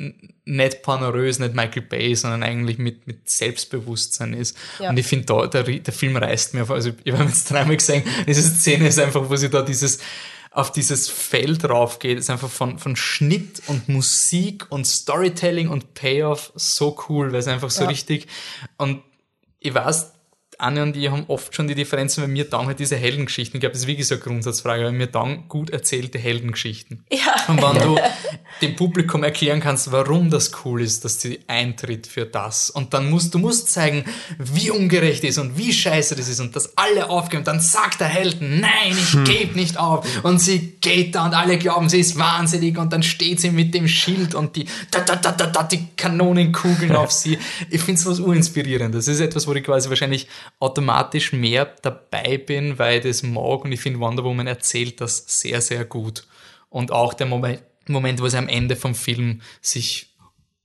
nicht 0.45 0.81
pornorös, 0.83 1.39
nicht 1.39 1.55
Michael 1.55 1.83
Bay, 1.83 2.15
sondern 2.15 2.43
eigentlich 2.43 2.77
mit, 2.77 3.07
mit 3.07 3.29
Selbstbewusstsein 3.29 4.33
ist. 4.33 4.57
Ja. 4.79 4.89
Und 4.89 4.97
ich 4.97 5.07
finde, 5.07 5.25
da, 5.25 5.47
der, 5.47 5.63
der 5.63 5.93
Film 5.93 6.17
reißt 6.17 6.53
mir 6.53 6.63
auf. 6.63 6.71
Also 6.71 6.91
ich 7.03 7.13
habe 7.13 7.23
jetzt 7.23 7.49
dreimal 7.49 7.77
gesehen, 7.77 8.03
diese 8.27 8.41
Szene 8.41 8.89
ist 8.89 8.99
einfach, 8.99 9.29
wo 9.29 9.35
sie 9.37 9.49
da 9.49 9.62
dieses 9.63 9.99
auf 10.51 10.71
dieses 10.71 11.09
Feld 11.09 11.63
drauf 11.63 11.97
geht, 11.97 12.19
ist 12.19 12.29
einfach 12.29 12.49
von, 12.49 12.77
von 12.77 12.95
Schnitt 12.95 13.63
und 13.65 13.89
Musik 13.89 14.67
und 14.69 14.85
Storytelling 14.85 15.67
und 15.67 15.95
Payoff 15.95 16.51
so 16.55 16.95
cool, 17.09 17.31
weil 17.31 17.39
es 17.39 17.47
einfach 17.47 17.71
so 17.71 17.81
Ja. 17.83 17.89
richtig 17.89 18.27
und 18.77 19.01
ich 19.59 19.73
weiß, 19.73 20.12
Anne 20.59 20.83
und 20.83 20.97
ich 20.97 21.09
haben 21.09 21.25
oft 21.27 21.55
schon 21.55 21.67
die 21.67 21.75
Differenzen, 21.75 22.23
weil 22.23 22.29
mir 22.29 22.49
taugen 22.49 22.67
halt 22.67 22.79
diese 22.79 22.95
Heldengeschichten. 22.95 23.57
Ich 23.57 23.61
glaube, 23.61 23.73
das 23.73 23.83
ist 23.83 23.87
wirklich 23.87 24.07
so 24.07 24.15
eine 24.15 24.23
Grundsatzfrage, 24.23 24.83
weil 24.85 24.91
mir 24.91 25.11
taugen 25.11 25.45
gut 25.47 25.69
erzählte 25.69 26.17
Heldengeschichten. 26.19 27.03
Ja. 27.11 27.35
Und 27.47 27.61
wenn 27.61 27.81
du 27.81 27.99
dem 28.61 28.75
Publikum 28.75 29.23
erklären 29.23 29.59
kannst, 29.59 29.91
warum 29.91 30.29
das 30.29 30.51
cool 30.63 30.81
ist, 30.81 31.03
dass 31.05 31.19
sie 31.21 31.39
eintritt 31.47 32.07
für 32.07 32.25
das. 32.25 32.69
Und 32.69 32.93
dann 32.93 33.09
musst 33.09 33.33
du 33.33 33.39
musst 33.39 33.71
zeigen, 33.71 34.05
wie 34.37 34.71
ungerecht 34.71 35.23
ist 35.23 35.37
und 35.37 35.57
wie 35.57 35.73
scheiße 35.73 36.15
das 36.15 36.29
ist 36.29 36.39
und 36.39 36.55
dass 36.55 36.77
alle 36.77 37.09
aufgeben. 37.09 37.43
Dann 37.43 37.59
sagt 37.59 37.99
der 37.99 38.07
Held, 38.07 38.37
nein, 38.41 38.91
ich 38.91 39.23
gebe 39.23 39.55
nicht 39.55 39.77
auf. 39.77 40.07
Und 40.23 40.39
sie 40.39 40.73
geht 40.81 41.15
da 41.15 41.25
und 41.25 41.33
alle 41.33 41.57
glauben, 41.57 41.89
sie 41.89 41.99
ist 41.99 42.17
wahnsinnig 42.17 42.77
und 42.77 42.93
dann 42.93 43.03
steht 43.03 43.39
sie 43.39 43.49
mit 43.49 43.73
dem 43.73 43.87
Schild 43.87 44.35
und 44.35 44.55
die, 44.55 44.65
da, 44.91 45.01
da, 45.01 45.15
da, 45.15 45.31
da, 45.31 45.47
da, 45.47 45.63
die 45.63 45.87
Kanonenkugeln 45.95 46.95
auf 46.95 47.11
sie. 47.11 47.37
Ich 47.69 47.81
finde 47.81 47.99
es 47.99 48.05
was 48.05 48.19
urinspirierendes. 48.19 49.05
Das 49.05 49.15
ist 49.15 49.21
etwas, 49.21 49.47
wo 49.47 49.53
ich 49.53 49.63
quasi 49.63 49.89
wahrscheinlich 49.89 50.27
automatisch 50.59 51.33
mehr 51.33 51.65
dabei 51.81 52.37
bin, 52.37 52.79
weil 52.79 52.97
ich 52.99 53.03
das 53.05 53.23
mag 53.23 53.63
und 53.65 53.71
ich 53.71 53.79
finde 53.81 53.99
Wonder 53.99 54.23
Woman 54.23 54.47
erzählt 54.47 55.01
das 55.01 55.23
sehr, 55.27 55.61
sehr 55.61 55.85
gut. 55.85 56.25
Und 56.69 56.91
auch 56.91 57.13
der 57.13 57.27
Moment, 57.27 57.61
Moment, 57.87 58.21
wo 58.21 58.27
sie 58.27 58.37
am 58.37 58.47
Ende 58.49 58.75
vom 58.75 58.95
Film 58.95 59.41
sich 59.61 60.09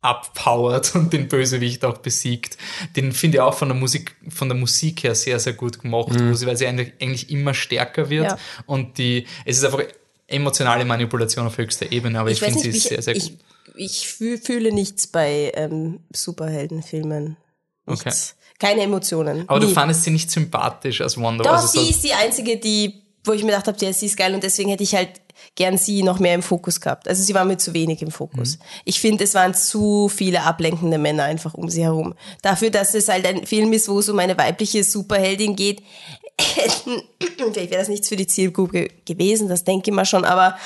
abpowert 0.00 0.94
und 0.94 1.12
den 1.12 1.28
Bösewicht 1.28 1.84
auch 1.84 1.98
besiegt. 1.98 2.56
Den 2.96 3.12
finde 3.12 3.38
ich 3.38 3.40
auch 3.40 3.54
von 3.54 3.68
der 3.68 3.76
Musik, 3.76 4.14
von 4.28 4.48
der 4.48 4.56
Musik 4.56 5.02
her 5.02 5.14
sehr, 5.14 5.38
sehr 5.40 5.54
gut 5.54 5.80
gemacht, 5.80 6.10
wo 6.18 6.34
sie, 6.34 6.46
weil 6.46 6.56
sie 6.56 6.66
eigentlich, 6.66 7.30
immer 7.30 7.52
stärker 7.54 8.08
wird 8.08 8.24
Ja. 8.26 8.38
und 8.66 8.98
die, 8.98 9.26
es 9.44 9.58
ist 9.58 9.64
einfach 9.64 9.82
emotionale 10.28 10.84
Manipulation 10.84 11.46
auf 11.46 11.58
höchster 11.58 11.90
Ebene, 11.90 12.20
aber 12.20 12.30
ich, 12.30 12.40
weiß 12.40 12.52
finde 12.52 12.70
sie 12.70 12.76
ich- 12.76 12.84
sehr, 12.84 13.02
sehr 13.02 13.16
ich, 13.16 13.30
gut. 13.30 13.38
Ich 13.80 14.08
fühl, 14.08 14.38
fühle 14.38 14.72
nichts 14.72 15.06
bei 15.06 15.52
ähm, 15.54 16.00
Superheldenfilmen. 16.12 17.36
Nichts. 17.86 18.36
Keine 18.58 18.82
Emotionen. 18.82 19.44
Aber 19.48 19.60
Nie. 19.60 19.66
du 19.66 19.72
fandest 19.72 20.04
sie 20.04 20.10
nicht 20.10 20.30
sympathisch 20.30 21.00
als 21.00 21.16
Wonder 21.16 21.44
Doch, 21.44 21.52
also 21.52 21.66
sie 21.68 21.84
so- 21.84 21.90
ist 21.90 22.04
die 22.04 22.12
einzige, 22.12 22.56
die, 22.56 23.02
wo 23.24 23.32
ich 23.32 23.42
mir 23.42 23.50
gedacht 23.52 23.68
habe, 23.68 23.78
ja, 23.84 23.92
sie 23.92 24.06
ist 24.06 24.16
geil 24.16 24.34
und 24.34 24.42
deswegen 24.42 24.70
hätte 24.70 24.82
ich 24.82 24.94
halt 24.94 25.20
gern 25.54 25.78
sie 25.78 26.02
noch 26.02 26.18
mehr 26.18 26.34
im 26.34 26.42
Fokus 26.42 26.80
gehabt. 26.80 27.08
Also 27.08 27.22
sie 27.22 27.32
war 27.34 27.44
mir 27.44 27.56
zu 27.58 27.72
wenig 27.72 28.02
im 28.02 28.10
Fokus. 28.10 28.56
Mhm. 28.58 28.62
Ich 28.84 29.00
finde, 29.00 29.22
es 29.24 29.34
waren 29.34 29.54
zu 29.54 30.08
viele 30.08 30.42
ablenkende 30.42 30.98
Männer 30.98 31.24
einfach 31.24 31.54
um 31.54 31.68
sie 31.68 31.82
herum. 31.84 32.14
Dafür, 32.42 32.70
dass 32.70 32.94
es 32.94 33.08
halt 33.08 33.24
ein 33.26 33.46
Film 33.46 33.72
ist, 33.72 33.88
wo 33.88 34.00
es 34.00 34.08
um 34.08 34.18
eine 34.18 34.36
weibliche 34.36 34.82
Superheldin 34.82 35.54
geht, 35.54 35.82
vielleicht 37.36 37.70
wäre 37.70 37.80
das 37.80 37.88
nichts 37.88 38.08
für 38.08 38.16
die 38.16 38.26
Zielgruppe 38.26 38.88
gewesen, 39.04 39.48
das 39.48 39.64
denke 39.64 39.90
ich 39.90 39.94
mal 39.94 40.04
schon, 40.04 40.24
aber 40.24 40.56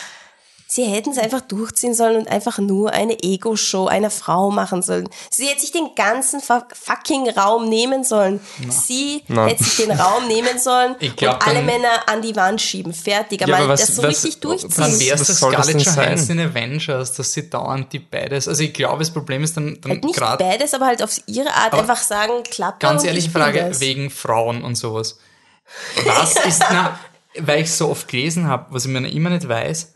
Sie 0.74 0.84
hätten 0.84 1.10
es 1.10 1.18
einfach 1.18 1.42
durchziehen 1.42 1.92
sollen 1.92 2.16
und 2.16 2.28
einfach 2.28 2.56
nur 2.56 2.92
eine 2.94 3.22
Ego-Show 3.22 3.88
einer 3.88 4.08
Frau 4.08 4.50
machen 4.50 4.80
sollen. 4.80 5.06
Sie 5.30 5.44
hätte 5.46 5.60
sich 5.60 5.70
den 5.72 5.94
ganzen 5.94 6.40
fu- 6.40 6.62
fucking 6.72 7.28
Raum 7.28 7.68
nehmen 7.68 8.04
sollen. 8.04 8.40
Sie 8.70 9.22
Na. 9.28 9.48
hätte 9.48 9.62
sich 9.64 9.84
den 9.84 9.90
Raum 9.90 10.26
nehmen 10.28 10.58
sollen 10.58 10.94
Ich 11.00 11.14
glaub, 11.14 11.34
und 11.34 11.46
alle 11.46 11.56
dann- 11.56 11.66
Männer 11.66 12.08
an 12.08 12.22
die 12.22 12.34
Wand 12.36 12.58
schieben. 12.62 12.94
Fertig. 12.94 13.42
Ja, 13.42 13.48
Mal 13.48 13.56
aber 13.64 13.68
was- 13.74 13.80
das 13.86 13.96
so 13.96 14.02
was- 14.02 14.24
richtig 14.24 14.40
Dann 14.40 14.50
durchziehen. 14.50 15.00
wäre 15.00 15.14
es 15.16 15.20
Was 15.20 15.26
das 15.28 15.38
soll 15.40 15.52
das 15.52 15.66
Scarlett 15.66 15.86
denn 15.86 15.94
Johansson 15.94 16.38
in 16.38 16.48
Avengers, 16.50 17.12
dass 17.12 17.32
sie 17.34 17.50
dauernd 17.50 17.92
die 17.92 17.98
beides. 17.98 18.48
Also 18.48 18.62
ich 18.62 18.72
glaube, 18.72 19.00
das 19.00 19.10
Problem 19.10 19.44
ist 19.44 19.54
dann, 19.58 19.78
dann 19.82 19.92
Halt 19.92 20.04
nicht 20.04 20.16
gerade 20.16 20.42
beides, 20.42 20.72
aber 20.72 20.86
halt 20.86 21.02
auf 21.02 21.20
ihre 21.26 21.52
Art 21.52 21.74
einfach 21.74 21.98
sagen, 22.02 22.44
klappt 22.44 22.80
ganz 22.80 23.04
ehrliche 23.04 23.28
Frage 23.30 23.58
das. 23.68 23.80
wegen 23.80 24.08
Frauen 24.08 24.64
und 24.64 24.76
sowas. 24.76 25.18
Was 26.06 26.34
ist 26.46 26.62
na, 26.70 26.98
weil 27.38 27.60
ich 27.62 27.70
so 27.72 27.90
oft 27.90 28.08
gelesen 28.08 28.46
habe, 28.46 28.66
was 28.70 28.86
ich 28.86 28.90
mir 28.90 29.06
immer 29.10 29.30
nicht 29.30 29.48
weiß, 29.48 29.92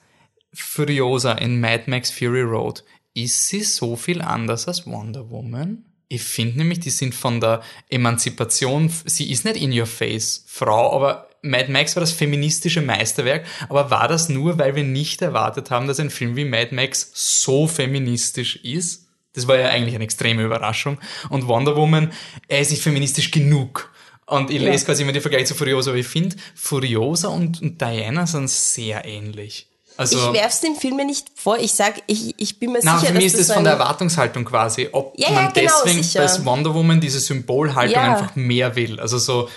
Furiosa 0.63 1.33
in 1.33 1.61
Mad 1.61 1.85
Max 1.87 2.11
Fury 2.11 2.43
Road, 2.43 2.85
ist 3.15 3.49
sie 3.49 3.63
so 3.63 3.97
viel 3.97 4.21
anders 4.21 4.69
als 4.69 4.87
Wonder 4.87 5.31
Woman? 5.31 5.85
Ich 6.09 6.23
finde 6.23 6.59
nämlich, 6.59 6.81
die 6.81 6.91
sind 6.91 7.15
von 7.15 7.41
der 7.41 7.63
Emanzipation, 7.89 8.91
sie 9.07 9.31
ist 9.31 9.45
nicht 9.45 9.57
in 9.57 9.77
your 9.79 9.87
face 9.87 10.45
Frau, 10.47 10.93
aber 10.95 11.29
Mad 11.43 11.71
Max 11.71 11.97
war 11.97 12.01
das 12.01 12.13
feministische 12.13 12.81
Meisterwerk, 12.83 13.45
aber 13.69 13.91
war 13.91 14.07
das 14.09 14.29
nur, 14.29 14.59
weil 14.59 14.77
wir 14.77 14.85
nicht 14.85 15.23
erwartet 15.23 15.71
haben, 15.71 15.87
dass 15.87 15.99
ein 16.01 16.11
Film 16.11 16.37
wie 16.37 16.45
Mad 16.45 16.75
Max 16.75 17.11
so 17.15 17.67
feministisch 17.67 18.57
ist? 18.57 19.07
Das 19.33 19.49
war 19.49 19.59
ja 19.59 19.69
eigentlich 19.69 19.95
eine 19.95 20.05
extreme 20.05 20.43
Überraschung. 20.45 20.99
Und 21.29 21.47
Wonder 21.47 21.77
Woman, 21.77 22.13
er 22.49 22.61
ist 22.61 22.71
nicht 22.71 22.83
feministisch 22.83 23.31
genug. 23.31 23.93
Und 24.27 24.51
ich 24.51 24.63
Ja. 24.63 24.71
lese 24.71 24.87
quasi 24.87 25.03
immer 25.03 25.13
den 25.13 25.23
Vergleich 25.23 25.47
zu 25.47 25.55
Furiosa, 25.55 25.91
aber 25.91 25.99
ich 25.99 26.07
finde, 26.07 26.37
Furiosa 26.55 27.29
und, 27.29 27.61
und 27.61 27.81
Diana 27.81 28.27
sind 28.27 28.49
sehr 28.49 29.05
ähnlich. 29.05 29.69
Also, 29.97 30.17
ich 30.19 30.33
werf's 30.35 30.61
den 30.61 30.77
Filmen 30.77 31.07
nicht 31.07 31.29
vor. 31.35 31.59
Ich 31.59 31.73
sag, 31.73 32.03
ich, 32.07 32.35
ich 32.39 32.59
bin 32.59 32.73
mir 32.73 32.81
na, 32.83 32.99
sicher, 32.99 33.13
für 33.13 33.19
mich 33.19 33.33
dass 33.33 33.41
ist 33.41 33.49
das 33.49 33.55
von 33.57 33.65
der 33.65 33.75
Erwartungshaltung 33.75 34.45
quasi, 34.45 34.89
ob 34.93 35.15
Ja, 35.19 35.29
ja, 35.29 35.35
man 35.35 35.53
genau, 35.53 35.73
deswegen 35.85 36.03
sicher. 36.03 36.27
bei 36.27 36.45
Wonder 36.45 36.75
Woman 36.75 37.01
diese 37.01 37.21
Symbolhaltung 37.21 37.95
Ja. 37.95 38.15
einfach 38.15 38.37
mehr 38.37 38.77
will. 38.77 39.01
Also 39.01 39.19
so 39.19 39.49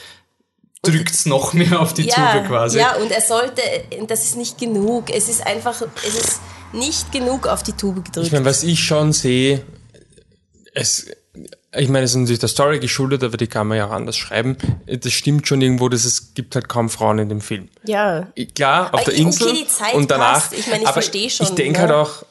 drückt's 0.82 1.26
noch 1.26 1.54
mehr 1.54 1.80
auf 1.80 1.94
die 1.94 2.04
ja, 2.08 2.34
Tube 2.34 2.48
quasi. 2.48 2.80
Ja, 2.80 2.96
und 2.96 3.12
er 3.12 3.22
sollte, 3.22 3.62
das 4.08 4.24
ist 4.24 4.38
nicht 4.38 4.58
genug. 4.58 5.10
Es 5.10 5.28
ist 5.28 5.46
einfach, 5.46 5.82
es 6.08 6.16
ist 6.16 6.40
nicht 6.72 7.12
genug 7.12 7.48
auf 7.48 7.64
die 7.64 7.74
Tube 7.74 8.06
gedrückt. 8.06 8.28
Ich 8.28 8.32
meine, 8.32 8.46
was 8.46 8.64
ich 8.64 8.84
schon 8.84 9.12
sehe, 9.12 9.66
es, 10.74 11.08
ich 11.76 11.88
meine, 11.90 12.06
es 12.06 12.12
ist 12.12 12.18
natürlich 12.18 12.40
der 12.40 12.50
Story 12.50 12.80
geschuldet, 12.80 13.24
aber 13.24 13.38
die 13.38 13.48
kann 13.48 13.68
man 13.68 13.78
ja 13.78 13.88
auch 13.88 13.92
anders 13.92 14.18
schreiben. 14.18 14.58
Das 14.88 15.12
stimmt 15.14 15.48
schon 15.48 15.62
irgendwo, 15.62 15.88
dass 15.90 16.04
es 16.04 16.34
gibt 16.34 16.56
halt 16.56 16.68
kaum 16.68 16.90
Frauen 16.90 17.20
in 17.20 17.30
dem 17.30 17.42
Film. 17.42 17.70
ja. 17.86 18.28
Klar, 18.56 18.88
auf 18.88 19.02
Aber 19.02 19.04
der 19.04 19.14
okay, 19.14 19.22
Insel 19.22 19.54
die 19.54 19.68
Zeit 19.68 19.94
und 19.94 20.10
danach. 20.10 20.34
passt. 20.34 20.54
Ich 20.54 20.68
meine, 20.68 20.82
ich 20.82 20.88
aber 20.88 20.94
verstehe 20.94 21.30
schon, 21.30 21.46
Ich 21.46 21.54
denke 21.54 21.80
ne? 21.82 21.88
halt 21.88 21.92
auch, 21.92 22.26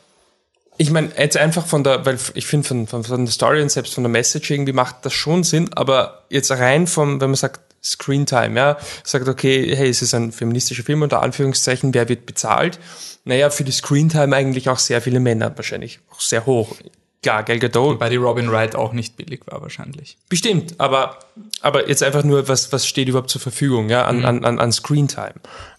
ich 0.77 0.91
meine, 0.91 1.11
jetzt 1.19 1.37
einfach 1.37 1.67
von 1.67 1.85
der, 1.85 2.05
weil 2.07 2.19
ich 2.35 2.47
finde 2.47 2.67
von, 2.67 2.87
von, 2.87 3.05
von 3.05 3.25
der 3.25 3.33
Story 3.33 3.63
und 3.63 3.71
selbst 3.71 3.95
von 3.95 4.05
der 4.05 4.11
Message 4.11 4.51
irgendwie 4.51 4.73
macht 4.73 5.05
das 5.05 5.13
schon 5.13 5.45
Sinn, 5.45 5.71
aber 5.75 6.25
jetzt 6.31 6.51
rein 6.51 6.87
vom, 6.87 7.21
wenn 7.21 7.31
man 7.31 7.37
sagt, 7.37 7.61
Screentime, 7.83 8.59
ja, 8.59 8.77
sagt, 9.05 9.29
okay, 9.29 9.75
hey, 9.75 9.89
es 9.89 10.03
ist 10.03 10.13
ein 10.15 10.33
feministischer 10.33 10.83
Film 10.83 11.03
unter 11.03 11.23
Anführungszeichen, 11.23 11.95
wer 11.95 12.09
wird 12.09 12.27
bezahlt? 12.27 12.79
Naja, 13.25 13.51
für 13.51 13.63
die 13.63 13.73
Screentime 13.73 14.35
eigentlich 14.35 14.69
auch 14.69 14.79
sehr 14.79 15.01
viele 15.01 15.21
Männer, 15.21 15.53
wahrscheinlich 15.57 16.01
auch 16.11 16.21
sehr 16.21 16.45
hoch. 16.45 16.75
Klar, 17.21 17.43
Gal 17.43 17.59
Gadot. 17.59 17.95
Wobei 17.95 18.09
die 18.11 18.17
Robin 18.17 18.51
Wright 18.51 18.77
auch 18.77 18.93
nicht 18.93 19.17
billig 19.17 19.41
war 19.47 19.61
wahrscheinlich. 19.61 20.17
Bestimmt, 20.29 20.75
aber, 20.79 21.19
aber 21.63 21.89
jetzt 21.89 22.03
einfach 22.05 22.23
nur, 22.23 22.47
was, 22.47 22.73
was 22.73 22.87
steht 22.87 23.09
überhaupt 23.09 23.29
zur 23.31 23.41
Verfügung, 23.41 23.89
ja, 23.89 24.05
an, 24.05 24.19
Mhm. 24.21 24.25
an, 24.25 24.45
an, 24.45 24.59
an 24.61 24.71
Screentime. 24.73 25.35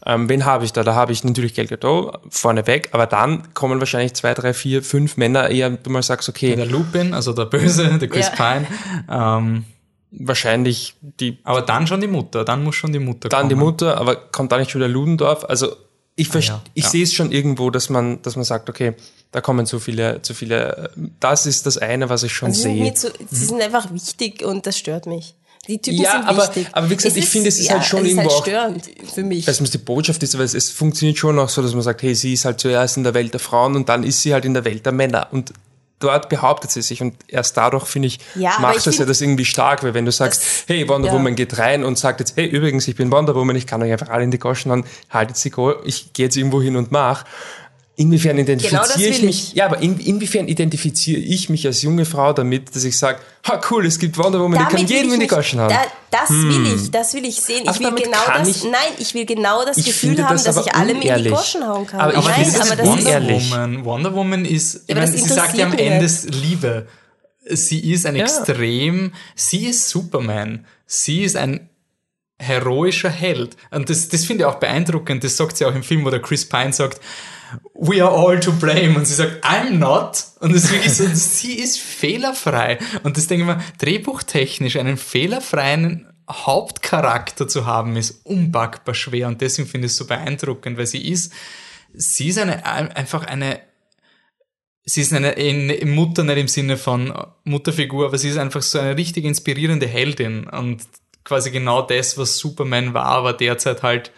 Ähm, 0.06 0.28
wen 0.28 0.44
habe 0.45 0.66
ich 0.66 0.74
da? 0.74 0.84
Da 0.84 0.95
habe 0.95 1.14
ich 1.14 1.24
natürlich 1.24 1.53
Gal 1.56 1.68
Gadot 1.68 2.20
vorneweg, 2.30 2.90
aber 2.91 3.06
dann 3.07 3.53
kommen 3.53 3.80
wahrscheinlich 3.80 4.14
zwei, 4.16 4.34
drei, 4.34 4.53
vier, 4.53 4.84
fünf 4.84 5.16
Männer 5.16 5.49
eher, 5.49 5.70
du 5.70 5.90
mal 5.90 6.03
sagst, 6.03 6.28
okay. 6.28 6.56
Der 6.57 6.66
Lupin, 6.66 7.14
also 7.14 7.32
der 7.32 7.45
Böse, 7.45 7.98
der 7.99 8.10
Chris 8.10 8.30
Ja. 8.38 8.53
Pine. 8.53 8.68
Ähm, 9.10 9.66
wahrscheinlich 10.11 10.95
die. 11.02 11.38
Aber 11.44 11.61
dann 11.61 11.88
schon 11.88 12.02
die 12.02 12.07
Mutter, 12.07 12.44
dann 12.45 12.64
muss 12.64 12.76
schon 12.76 12.91
die 12.94 12.99
Mutter 12.99 13.30
Dann 13.30 13.41
kommen. 13.41 13.49
die 13.49 13.56
Mutter, 13.56 13.98
aber 13.98 14.16
kommt 14.16 14.52
da 14.52 14.57
nicht 14.57 14.72
schon 14.72 14.80
der 14.82 14.90
Ludendorff? 14.90 15.45
Also, 15.45 15.76
ich, 16.19 16.33
Ah, 16.35 16.39
ja, 16.39 16.61
ich 16.73 16.83
ja. 16.85 16.89
sehe 16.89 17.03
es 17.03 17.13
schon 17.13 17.31
irgendwo, 17.31 17.69
dass 17.69 17.89
man, 17.89 18.21
dass 18.21 18.35
man 18.35 18.45
sagt, 18.45 18.69
okay, 18.69 18.93
da 19.31 19.41
kommen 19.41 19.65
zu 19.65 19.79
viele, 19.79 20.21
zu 20.21 20.33
viele, 20.33 20.91
das 21.19 21.45
ist 21.45 21.65
das 21.65 21.77
eine, 21.77 22.09
was 22.09 22.23
ich 22.23 22.33
schon 22.33 22.49
Also 22.49 22.63
sehe. 22.63 22.93
zu, 22.93 23.11
sie 23.31 23.45
sind 23.45 23.61
einfach 23.61 23.93
wichtig 23.93 24.43
und 24.43 24.65
das 24.65 24.77
stört 24.77 25.05
mich. 25.05 25.35
Die 25.67 25.77
Typen 25.79 26.01
Ja, 26.01 26.13
sind 26.13 26.25
aber- 26.27 26.43
wichtig. 26.43 26.67
aber 26.71 26.89
wie 26.89 26.95
gesagt, 26.95 27.15
ich 27.15 27.25
finde, 27.27 27.49
es 27.49 27.59
ist 27.59 27.69
halt 27.69 27.85
schon 27.85 28.01
es 28.01 28.07
irgendwo 28.07 28.27
ist 28.27 28.33
auch- 28.33 28.45
halt 28.47 28.81
störend 28.85 29.11
für 29.13 29.23
mich. 29.23 29.45
Weil 29.45 29.53
es 29.53 29.71
die 29.71 29.77
Botschaft 29.77 30.23
ist, 30.23 30.35
weil 30.37 30.45
es, 30.45 30.55
es 30.55 30.71
funktioniert 30.71 31.17
schon 31.19 31.37
auch 31.37 31.49
so, 31.49 31.61
dass 31.61 31.73
man 31.73 31.83
sagt, 31.83 32.01
hey, 32.01 32.15
sie 32.15 32.33
ist 32.33 32.45
halt 32.45 32.59
zuerst 32.59 32.97
in 32.97 33.03
der 33.03 33.13
Welt 33.13 33.33
der 33.33 33.39
Frauen 33.39 33.75
und 33.75 33.87
dann 33.87 34.03
ist 34.03 34.21
sie 34.23 34.33
halt 34.33 34.45
in 34.45 34.55
der 34.55 34.65
Welt 34.65 34.85
der 34.85 34.93
Männer. 34.93 35.27
Und 35.31 35.53
dort 35.99 36.30
behauptet 36.30 36.71
sie 36.71 36.81
sich 36.81 37.01
und 37.01 37.15
erst 37.27 37.57
dadurch, 37.57 37.85
finde 37.85 38.07
ich, 38.07 38.19
Ja, 38.35 38.57
macht 38.59 38.77
ich 38.77 38.84
das 38.84 38.97
ja 38.97 39.05
das 39.05 39.21
irgendwie 39.21 39.45
stark, 39.45 39.84
weil 39.84 39.93
wenn 39.93 40.05
du 40.05 40.11
sagst, 40.11 40.43
hey, 40.67 40.88
Wonder 40.88 41.09
ja. 41.09 41.13
Woman 41.13 41.35
geht 41.35 41.57
rein 41.57 41.84
und 41.84 41.97
sagt 41.97 42.19
jetzt, 42.19 42.35
hey, 42.38 42.47
übrigens, 42.47 42.88
ich 42.88 42.95
bin 42.95 43.11
Wonder 43.11 43.35
Woman, 43.35 43.55
ich 43.55 43.67
kann 43.67 43.84
euch 43.84 43.91
einfach 43.91 44.09
alle 44.09 44.23
in 44.23 44.31
die 44.31 44.39
Goschen 44.39 44.71
hauen, 44.71 44.85
haltet 45.09 45.38
sie 45.38 45.51
ich 45.84 46.13
gehe 46.13 46.26
jetzt 46.26 46.38
irgendwo 46.38 46.61
hin 46.61 46.76
und 46.76 46.91
mach. 46.91 47.26
Inwiefern 47.99 48.38
identifiziere 48.38 48.81
Genau 48.81 48.93
das 48.93 48.95
ich 49.01 49.21
mich? 49.23 49.53
Ja, 49.55 49.65
aber 49.65 49.81
in, 49.81 49.99
inwiefern 49.99 50.47
identifiziere 50.47 51.19
ich 51.19 51.49
mich 51.49 51.65
als 51.67 51.81
junge 51.81 52.05
Frau 52.05 52.31
damit, 52.31 52.73
dass 52.73 52.85
ich 52.85 52.97
sage, 52.97 53.19
ha 53.45 53.59
cool, 53.69 53.85
es 53.85 53.99
gibt 53.99 54.17
Wonder 54.17 54.39
Woman, 54.39 54.57
die 54.57 54.63
kann 54.63 54.71
Damit 54.77 54.89
will 54.89 54.95
jedem 54.95 55.09
ich 55.09 55.13
in 55.15 55.19
die 55.19 55.27
Goschen 55.27 55.59
hauen. 55.59 55.67
Da, 55.69 55.81
das 56.09 56.30
Hm. 56.30 56.49
will 56.65 56.76
ich, 56.76 56.91
das 56.91 57.13
will 57.13 57.26
ich 57.26 57.41
sehen. 57.41 57.63
Ich 57.63 57.67
Also 57.67 57.81
will 57.81 57.91
genau 57.91 58.17
kann 58.23 58.45
das, 58.47 58.55
ich- 58.55 58.63
nein, 58.63 58.93
ich 58.99 59.13
will 59.13 59.26
genau 59.26 59.65
das 59.65 59.76
Ich 59.76 59.85
Gefühl 59.85 60.11
finde 60.11 60.23
haben, 60.30 60.35
das 60.41 60.43
dass 60.45 60.65
ich 60.65 60.73
alle 60.73 60.93
mir 60.95 61.13
in 61.17 61.23
die. 61.26 61.30
Goschen 61.30 61.67
hauen 61.67 61.85
kann. 61.85 61.99
Aber 61.99 62.17
ich 62.17 62.23
nein, 62.26 62.45
finde 62.45 62.57
das 62.59 62.67
aber 62.71 62.76
das 62.77 62.88
Wonder 62.88 63.01
unehrlich. 63.17 63.51
Woman. 63.51 63.84
Wonder 63.85 64.15
Woman 64.15 64.45
ist, 64.45 64.76
ich 64.76 64.81
Ja, 64.88 64.95
meine, 64.95 65.11
das 65.11 65.21
sie 65.21 65.27
sagt 65.30 65.57
ja 65.57 65.65
am 65.65 65.73
Ende 65.77 66.09
Liebe. 66.41 66.88
Sie 67.51 67.91
ist 67.91 68.05
ein 68.05 68.15
Ja. 68.15 68.23
extrem, 68.23 69.11
sie 69.35 69.65
ist 69.65 69.89
Superman. 69.89 70.65
Sie 70.85 71.23
ist 71.23 71.35
ein 71.35 71.69
heroischer 72.38 73.09
Held. 73.09 73.57
Und 73.71 73.89
das, 73.89 74.07
das 74.07 74.23
finde 74.23 74.43
ich 74.43 74.45
auch 74.45 74.55
beeindruckend. 74.55 75.23
Das 75.23 75.35
sagt 75.35 75.57
sie 75.57 75.65
auch 75.65 75.76
im 75.76 75.84
Film, 75.84 76.05
wo 76.05 76.09
der 76.09 76.21
Chris 76.21 76.47
Pine 76.47 76.71
sagt, 76.71 77.01
we 77.73 78.03
are 78.03 78.11
all 78.11 78.39
to 78.39 78.51
blame. 78.51 78.95
Und 78.95 79.05
sie 79.05 79.13
sagt, 79.13 79.43
I'm 79.43 79.71
not. 79.71 80.23
Und 80.39 80.53
das 80.53 80.65
ist 80.65 80.71
wirklich 80.71 80.93
so, 80.93 81.05
sie 81.13 81.55
ist 81.55 81.80
fehlerfrei. 81.80 82.80
Und 83.03 83.17
das 83.17 83.27
denke 83.27 83.43
ich 83.43 83.47
mir, 83.47 83.63
drehbuchtechnisch 83.77 84.76
einen 84.76 84.97
fehlerfreien 84.97 86.07
Hauptcharakter 86.30 87.47
zu 87.47 87.65
haben, 87.65 87.95
ist 87.95 88.26
unpackbar 88.26 88.93
schwer. 88.93 89.27
Und 89.27 89.41
deswegen 89.41 89.67
finde 89.67 89.88
ich 89.88 89.93
es 89.93 89.97
so 89.97 90.05
beeindruckend, 90.05 90.77
weil 90.77 90.88
sie 90.88 91.07
ist, 91.07 91.34
sie 91.93 92.27
ist 92.27 92.38
eine, 92.38 92.65
einfach 92.65 93.26
eine, 93.26 93.61
sie 94.85 95.01
ist 95.01 95.13
eine, 95.13 95.35
eine 95.35 95.85
Mutter 95.85 96.23
nicht 96.23 96.38
im 96.38 96.47
Sinne 96.47 96.77
von 96.77 97.13
Mutterfigur, 97.43 98.05
aber 98.07 98.17
sie 98.17 98.30
ist 98.30 98.38
einfach 98.38 98.61
so 98.61 98.80
eine 98.80 98.95
richtig 98.95 99.26
inspirierende 99.26 99.88
Heldin 99.88 100.47
und 100.47 100.84
quasi 101.23 101.51
genau 101.51 101.81
das, 101.81 102.17
was 102.17 102.38
Superman 102.38 102.93
war, 102.93 103.05
aber 103.05 103.34
derzeit 103.34 103.84
halt 103.84 104.11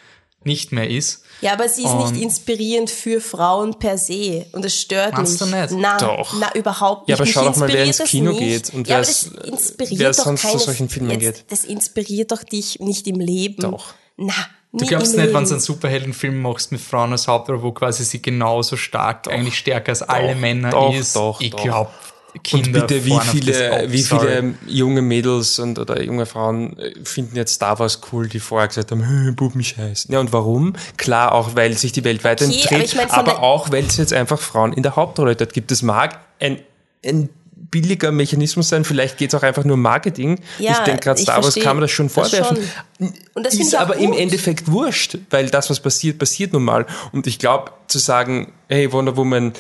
nicht 0.44 0.72
mehr 0.72 0.90
ist. 0.90 1.26
Ja, 1.42 1.54
aber 1.54 1.68
sie 1.68 1.84
ist 1.84 1.90
Und- 1.92 2.12
nicht 2.14 2.24
inspirierend 2.24 2.90
für 2.90 3.20
Frauen 3.20 3.74
per 3.80 3.98
se. 3.98 4.46
Und 4.52 4.64
das 4.64 4.76
stört 4.76 5.18
mich. 5.18 5.38
du 5.38 5.46
nicht? 5.46 5.72
Na, 5.72 5.98
Doch. 5.98 6.34
na, 6.40 6.54
überhaupt 6.56 7.02
nicht. 7.08 7.10
Ja, 7.10 7.16
aber 7.16 7.26
Mich 7.26 7.34
schau 7.34 7.46
doch 7.46 7.56
mal, 7.58 7.68
wer 7.68 7.84
inspiriert 7.84 7.88
ins 7.88 7.98
das 7.98 8.10
Kino 8.10 8.34
geht 8.34 8.74
und 8.74 8.88
ja, 8.88 8.96
wer 8.98 9.02
es- 9.02 10.18
doch 10.18 10.24
sonst 10.26 10.42
zu 10.42 10.48
keine, 10.48 10.60
solchen 10.60 10.90
Filmen 10.90 11.20
jetzt, 11.20 11.38
geht. 11.40 11.52
Das 11.52 11.66
inspiriert 11.66 12.32
doch 12.32 12.44
dich 12.44 12.80
nicht 12.80 13.08
im 13.08 13.20
Leben. 13.20 13.62
Doch. 13.62 13.94
Na, 14.18 14.34
Du 14.74 14.86
glaubst 14.86 15.18
nicht, 15.18 15.34
wenn 15.34 15.44
du 15.44 15.50
einen 15.52 15.60
Superheldenfilm 15.60 16.42
machst 16.42 16.72
mit 16.72 16.80
Frauen 16.80 17.12
als 17.12 17.28
Hauptrolle, 17.28 17.62
wo 17.62 17.74
quasi 17.74 18.06
sie 18.06 18.22
genauso 18.22 18.78
stark, 18.78 19.28
eigentlich 19.28 19.58
stärker 19.58 19.90
als 19.90 20.02
alle 20.02 20.34
Männer 20.34 20.70
doch, 20.70 20.94
ist. 20.96 21.14
doch, 21.16 21.42
ich 21.42 21.50
doch. 21.52 21.90
Glaube, 22.34 22.58
Und 22.58 22.64
Kinder 22.64 22.82
bitte, 22.82 23.06
wie 23.06 23.20
viele, 23.20 23.52
das 23.52 23.92
wie 23.92 24.04
viele 24.04 24.54
junge 24.68 25.02
Mädels 25.02 25.60
und 25.60 25.80
oder 25.80 26.02
junge 26.02 26.26
Frauen 26.26 26.78
äh, 26.80 26.94
finden 27.04 27.36
jetzt 27.36 27.54
Star 27.56 27.80
Wars 27.80 28.02
cool, 28.12 28.28
die 28.28 28.40
vorher 28.40 28.68
gesagt 28.68 28.92
haben, 28.92 29.06
"Hm, 29.08 29.36
Bubenscheiß. 29.36 30.08
Ja, 30.10 30.20
und 30.20 30.32
warum? 30.34 30.74
Klar, 30.98 31.34
auch 31.34 31.56
weil 31.56 31.74
sich 31.78 31.92
die 31.92 32.04
Welt 32.04 32.24
weiterentwickelt, 32.24 32.74
aber 32.74 32.84
ich 32.84 32.96
mein, 32.96 33.10
aber 33.12 33.40
auch, 33.44 33.72
weil 33.72 33.86
es 33.86 33.98
jetzt 33.98 34.14
einfach 34.14 34.40
Frauen 34.40 34.74
in 34.74 34.84
der 34.84 34.96
Hauptrolle 34.96 35.36
dort 35.36 35.54
gibt. 35.54 35.72
Es 35.72 35.82
mag 35.82 36.20
ein, 36.40 36.60
ein 37.06 37.30
billiger 37.72 38.12
Mechanismus 38.12 38.70
sein, 38.70 38.84
vielleicht 38.84 39.18
geht 39.18 39.34
es 39.34 39.36
auch 39.40 39.44
einfach 39.44 39.64
nur 39.64 39.76
um 39.76 39.82
Marketing. 39.82 40.40
Ja, 40.60 40.72
ich 40.74 40.78
denke, 40.80 41.02
gerade 41.02 41.22
Star 41.22 41.42
Wars 41.44 41.56
kann 41.56 41.78
man 41.78 41.82
das 41.82 41.92
schon 41.92 42.08
das 42.08 42.14
vorwerfen. 42.14 42.58
schon. 43.00 43.14
Das 43.44 43.54
finde 43.54 43.68
ist 43.68 43.76
aber 43.76 43.96
im 43.96 44.12
gut. 44.12 44.20
Endeffekt 44.20 44.70
wurscht, 44.72 45.18
weil 45.30 45.50
das, 45.50 45.70
was 45.70 45.80
passiert, 45.80 46.20
passiert 46.20 46.54
nun 46.54 46.64
mal. 46.64 46.86
Und 47.14 47.28
ich 47.28 47.40
glaube, 47.40 47.72
zu 47.88 47.98
sagen, 48.00 48.52
hey, 48.68 48.92
Wonder 48.92 49.16
Woman 49.16 49.54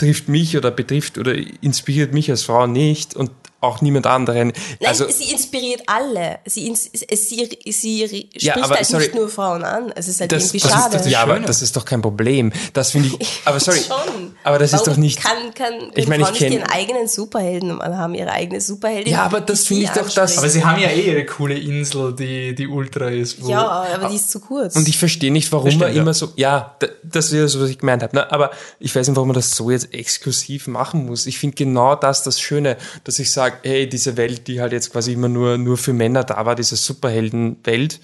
trifft 0.00 0.30
mich 0.30 0.56
oder 0.56 0.70
betrifft 0.70 1.18
oder 1.18 1.34
inspiriert 1.60 2.14
mich 2.14 2.30
als 2.30 2.44
Frau 2.44 2.66
nicht. 2.66 3.14
Und 3.14 3.30
auch 3.60 3.80
niemand 3.82 4.06
anderen. 4.06 4.48
Nein, 4.80 4.88
also, 4.88 5.08
sie 5.08 5.32
inspiriert 5.32 5.82
alle. 5.86 6.38
Sie, 6.46 6.66
ins, 6.68 6.84
sie, 6.92 7.48
sie 7.72 8.06
spricht 8.06 8.42
Ja, 8.42 8.56
aber 8.62 8.76
halt 8.76 8.86
sorry. 8.86 9.04
nicht 9.04 9.14
nur 9.14 9.28
Frauen 9.28 9.64
an. 9.64 9.92
Es 9.94 10.08
ist 10.08 10.20
halt 10.20 10.32
das, 10.32 10.44
irgendwie 10.54 10.58
das 10.60 10.70
schade. 10.72 10.96
Ist, 10.96 11.04
das, 11.04 11.12
ja, 11.12 11.22
aber 11.22 11.38
das 11.40 11.62
ist 11.62 11.76
doch 11.76 11.84
kein 11.84 12.00
Problem. 12.02 12.52
Das 12.72 12.92
finde 12.92 13.10
ich, 13.18 13.40
aber 13.44 13.60
sorry, 13.60 13.78
Schon. 13.80 14.34
aber 14.44 14.58
das 14.58 14.72
ist 14.72 14.80
Warum 14.80 14.94
doch 14.94 14.96
nicht, 14.98 15.20
Kann, 15.22 15.52
kann, 15.54 15.74
Ich 15.94 16.08
meine, 16.08 16.22
ich 16.22 16.28
Frauen 16.28 16.32
nicht 16.38 16.42
kenn- 16.42 16.52
ihren 16.52 16.70
eigenen 16.70 17.08
Superhelden 17.08 17.72
und 17.78 17.82
haben 17.98 18.14
ihre 18.14 18.30
eigene 18.32 18.60
Superheldin. 18.60 19.12
Ja, 19.12 19.24
aber 19.24 19.40
das 19.40 19.66
finde 19.66 19.82
sie 19.86 19.88
ich 19.92 19.98
doch 19.98 20.08
das-. 20.10 20.38
Aber 20.38 20.48
sie 20.48 20.64
haben 20.64 20.80
ja 20.80 20.88
eh 20.88 21.10
ihre 21.10 21.24
coole 21.26 21.58
Insel, 21.58 22.14
die, 22.14 22.54
die 22.54 22.66
Ultra 22.66 23.08
ist. 23.08 23.42
Wo 23.42 23.50
Ja, 23.50 23.84
aber 23.94 24.08
die 24.08 24.16
ist 24.16 24.30
zu 24.30 24.40
kurz. 24.40 24.74
Und 24.76 24.88
ich 24.88 24.96
verstehe 24.98 25.30
nicht, 25.32 25.52
warum 25.52 25.66
Das 25.66 25.76
man 25.76 25.94
immer 25.94 26.14
so, 26.14 26.32
ja, 26.36 26.76
das 27.02 27.26
ist 27.26 27.32
ja 27.32 27.46
so, 27.48 27.60
was 27.60 27.70
ich 27.70 27.78
gemeint 27.78 28.02
habe, 28.02 28.16
ne? 28.16 28.30
aber 28.32 28.50
ich 28.78 28.94
weiß 28.94 29.06
nicht, 29.06 29.16
warum 29.16 29.28
man 29.28 29.34
das 29.34 29.50
so 29.54 29.70
jetzt 29.70 29.92
exklusiv 29.92 30.66
machen 30.66 31.06
muss. 31.06 31.26
Ich 31.26 31.38
finde 31.38 31.56
genau 31.56 31.94
das 31.94 32.22
das 32.22 32.40
Schöne, 32.40 32.76
dass 33.04 33.18
ich 33.18 33.30
sage, 33.30 33.49
hey, 33.62 33.88
diese 33.88 34.16
Welt, 34.16 34.46
die 34.46 34.60
halt 34.60 34.72
jetzt 34.72 34.92
quasi 34.92 35.12
immer 35.12 35.28
nur, 35.28 35.58
nur 35.58 35.76
für 35.76 35.92
Männer 35.92 36.24
da 36.24 36.44
war, 36.46 36.54
diese 36.54 36.76
Superheldenwelt, 36.76 38.00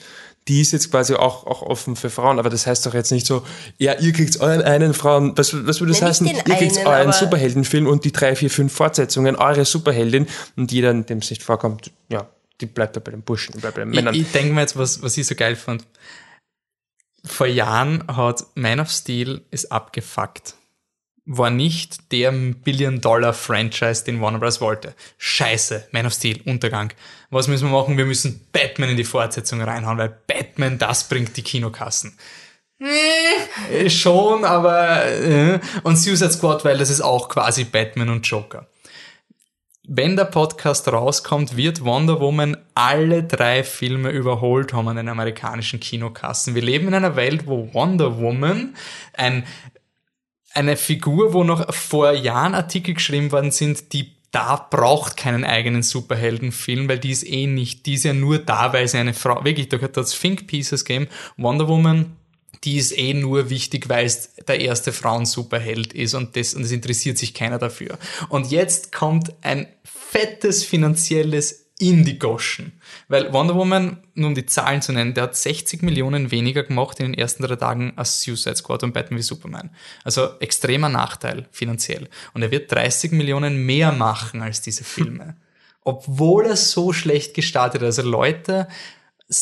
die 0.49 0.61
ist 0.61 0.73
jetzt 0.73 0.91
quasi 0.91 1.15
auch, 1.15 1.47
auch 1.47 1.63
offen 1.63 1.97
für 1.97 2.11
Frauen. 2.11 2.39
Aber 2.39 2.51
das 2.51 2.67
heißt 2.67 2.87
doch 2.87 2.95
jetzt 2.95 3.11
nicht 3.11 3.27
so, 3.27 3.45
ja, 3.79 3.95
ihr 3.95 4.13
kriegt 4.13 4.41
euren 4.41 4.63
einen 4.63 4.95
Frauen, 4.95 5.37
was, 5.37 5.53
was 5.67 5.81
würde 5.81 5.93
das 5.93 6.01
nicht 6.01 6.09
heißen? 6.09 6.27
Ihr 6.27 6.43
kriegt 6.43 6.79
einen, 6.79 6.87
euren 6.87 7.13
Superheldenfilm 7.13 7.87
und 7.87 8.05
die 8.05 8.13
drei, 8.13 8.37
vier, 8.37 8.51
fünf 8.51 8.73
Fortsetzungen, 8.73 9.37
eure 9.37 9.65
Superheldin 9.65 10.27
und 10.57 10.71
jeder, 10.71 10.95
dem 10.95 11.19
es 11.19 11.31
nicht 11.31 11.43
vorkommt, 11.43 11.91
ja, 12.09 12.29
die 12.61 12.67
bleibt 12.67 12.97
da 12.97 13.01
bei 13.01 13.11
den 13.11 13.23
Burschen, 13.23 13.61
bleibt 13.61 13.75
bei 13.75 13.83
den 13.83 13.91
Männern. 13.91 14.15
Ich, 14.15 14.23
ich 14.23 14.33
denke 14.33 14.55
mir 14.55 14.61
jetzt, 14.61 14.77
was, 14.79 15.03
was 15.03 15.17
ich 15.17 15.27
so 15.27 15.35
geil 15.35 15.57
fand. 15.57 15.85
Vor 17.25 17.49
Jahren 17.49 18.05
hat 18.07 18.47
Man 18.55 18.79
of 18.79 18.91
Steel 18.91 19.43
ist 19.51 19.73
abgefuckt. 19.73 20.55
War 21.27 21.51
nicht 21.51 22.13
der 22.13 22.31
Billion-Dollar-Franchise, 22.31 24.05
den 24.05 24.21
Warner 24.21 24.39
Bros. 24.39 24.61
wollte. 24.61 24.95
Scheiße, 25.19 25.89
Man 25.91 26.07
of 26.07 26.13
Steel, 26.13 26.41
Untergang. 26.45 26.93
Was 27.31 27.49
müssen 27.49 27.69
wir 27.69 27.77
machen? 27.77 27.99
Wir 27.99 28.07
müssen 28.07 28.47
Batman 28.53 28.91
in 28.91 28.97
die 28.97 29.05
Fortsetzung 29.05 29.61
reinhauen, 29.61 29.99
weil 29.99 30.17
Batman, 30.27 30.79
das 30.79 31.09
bringt 31.09 31.37
die 31.37 31.43
Kinokassen. 31.43 32.17
Äh, 32.79 33.91
schon, 33.91 34.45
aber 34.45 35.07
äh. 35.07 35.61
und 35.83 35.97
Suicide 35.97 36.31
Squad, 36.31 36.65
weil 36.65 36.79
das 36.79 36.91
ist 36.91 37.01
auch 37.01 37.29
quasi 37.29 37.65
Batman 37.65 38.11
und 38.11 38.27
Joker. 38.27 38.69
wenn 39.89 40.17
der 40.17 40.25
Podcast 40.25 40.89
rauskommt, 40.89 41.57
wird 41.57 41.85
Wonder 41.85 42.21
Woman 42.21 42.57
alle 42.75 43.23
drei 43.23 43.63
Filme 43.63 44.11
überholt 44.11 44.73
haben 44.73 44.89
an 44.89 44.97
den 44.97 45.09
amerikanischen 45.09 45.81
Kinokassen. 45.81 46.55
Wir 46.55 46.63
leben 46.63 46.89
in 46.89 46.95
einer 46.95 47.17
Welt, 47.17 47.47
wo 47.47 47.73
Wonder 47.73 48.19
Woman 48.19 48.75
ein, 49.15 49.45
eine 50.57 50.77
Figur, 50.77 51.33
wo 51.33 51.45
noch 51.45 51.73
vor 51.75 52.13
Jahren 52.13 52.55
Artikel 52.55 52.95
geschrieben 52.95 53.33
worden 53.33 53.51
sind, 53.51 53.93
die 53.93 54.13
da 54.33 54.57
braucht 54.57 55.17
keinen 55.17 55.45
eigenen 55.45 55.83
Superheldenfilm, 55.83 56.89
weil 56.89 56.99
die 56.99 57.13
ist 57.13 57.27
eh 57.27 57.47
nicht, 57.47 57.87
die 57.87 57.95
ist 57.95 58.05
ja 58.05 58.13
nur 58.13 58.39
da, 58.39 58.73
weil 58.73 58.87
sie 58.87 58.99
eine 58.99 59.15
Frau, 59.15 59.45
wirklich, 59.45 59.69
da 59.69 59.81
hat 59.81 59.97
es 59.97 60.19
Think 60.19 60.47
Pieces 60.47 60.85
gegeben, 60.85 61.09
Wonder 61.37 61.69
Woman 61.69 62.17
die 62.65 62.79
ist 62.79 62.97
eh 62.97 63.15
nur 63.15 63.51
wichtig, 63.51 63.89
weil 63.89 64.07
es 64.07 64.35
der 64.49 64.61
erste 64.61 64.93
Frauen-Superheld 64.93 65.93
ist 65.93 66.15
und 66.15 66.37
das, 66.37 66.55
und 66.55 66.63
es 66.63 66.73
interessiert 66.73 67.19
sich 67.19 67.35
keiner 67.35 67.59
dafür. 67.59 67.99
Und 68.29 68.51
jetzt 68.51 68.93
kommt 68.93 69.33
ein 69.43 69.69
fettes 69.85 70.65
finanzielles 70.65 71.66
in 71.79 72.05
die 72.05 72.19
Goschen. 72.19 72.73
Weil 73.09 73.33
Wonder 73.33 73.55
Woman, 73.55 73.99
nur 74.15 74.29
um 74.29 74.35
die 74.35 74.47
Zahlen 74.47 74.81
zu 74.81 74.93
nennen, 74.93 75.15
der 75.15 75.25
hat 75.25 75.37
60 75.37 75.83
Millionen 75.83 76.31
weniger 76.31 76.63
gemacht 76.63 76.99
in 77.01 77.07
den 77.07 77.15
ersten 77.15 77.43
drei 77.43 77.57
Tagen 77.57 77.93
als 77.97 78.23
Suicide 78.23 78.57
Squad 78.57 78.83
und 78.83 78.95
Batman 78.95 79.19
wie 79.19 79.23
Superman. 79.23 79.71
Also 80.03 80.39
extremer 80.41 80.89
Nachteil 80.89 81.47
finanziell. 81.51 82.09
Und 82.33 82.43
er 82.43 82.51
wird 82.51 82.73
30 82.73 83.13
Millionen 83.13 83.67
mehr 83.67 83.93
machen 83.93 84.43
als 84.43 84.63
diese 84.63 84.85
Filme. 84.85 85.37
Obwohl 85.83 86.47
er 86.47 86.57
so 86.57 86.93
schlecht 86.93 87.35
gestartet 87.35 87.83
hat. 87.83 87.87
Also 87.87 88.03
Leute 88.03 88.69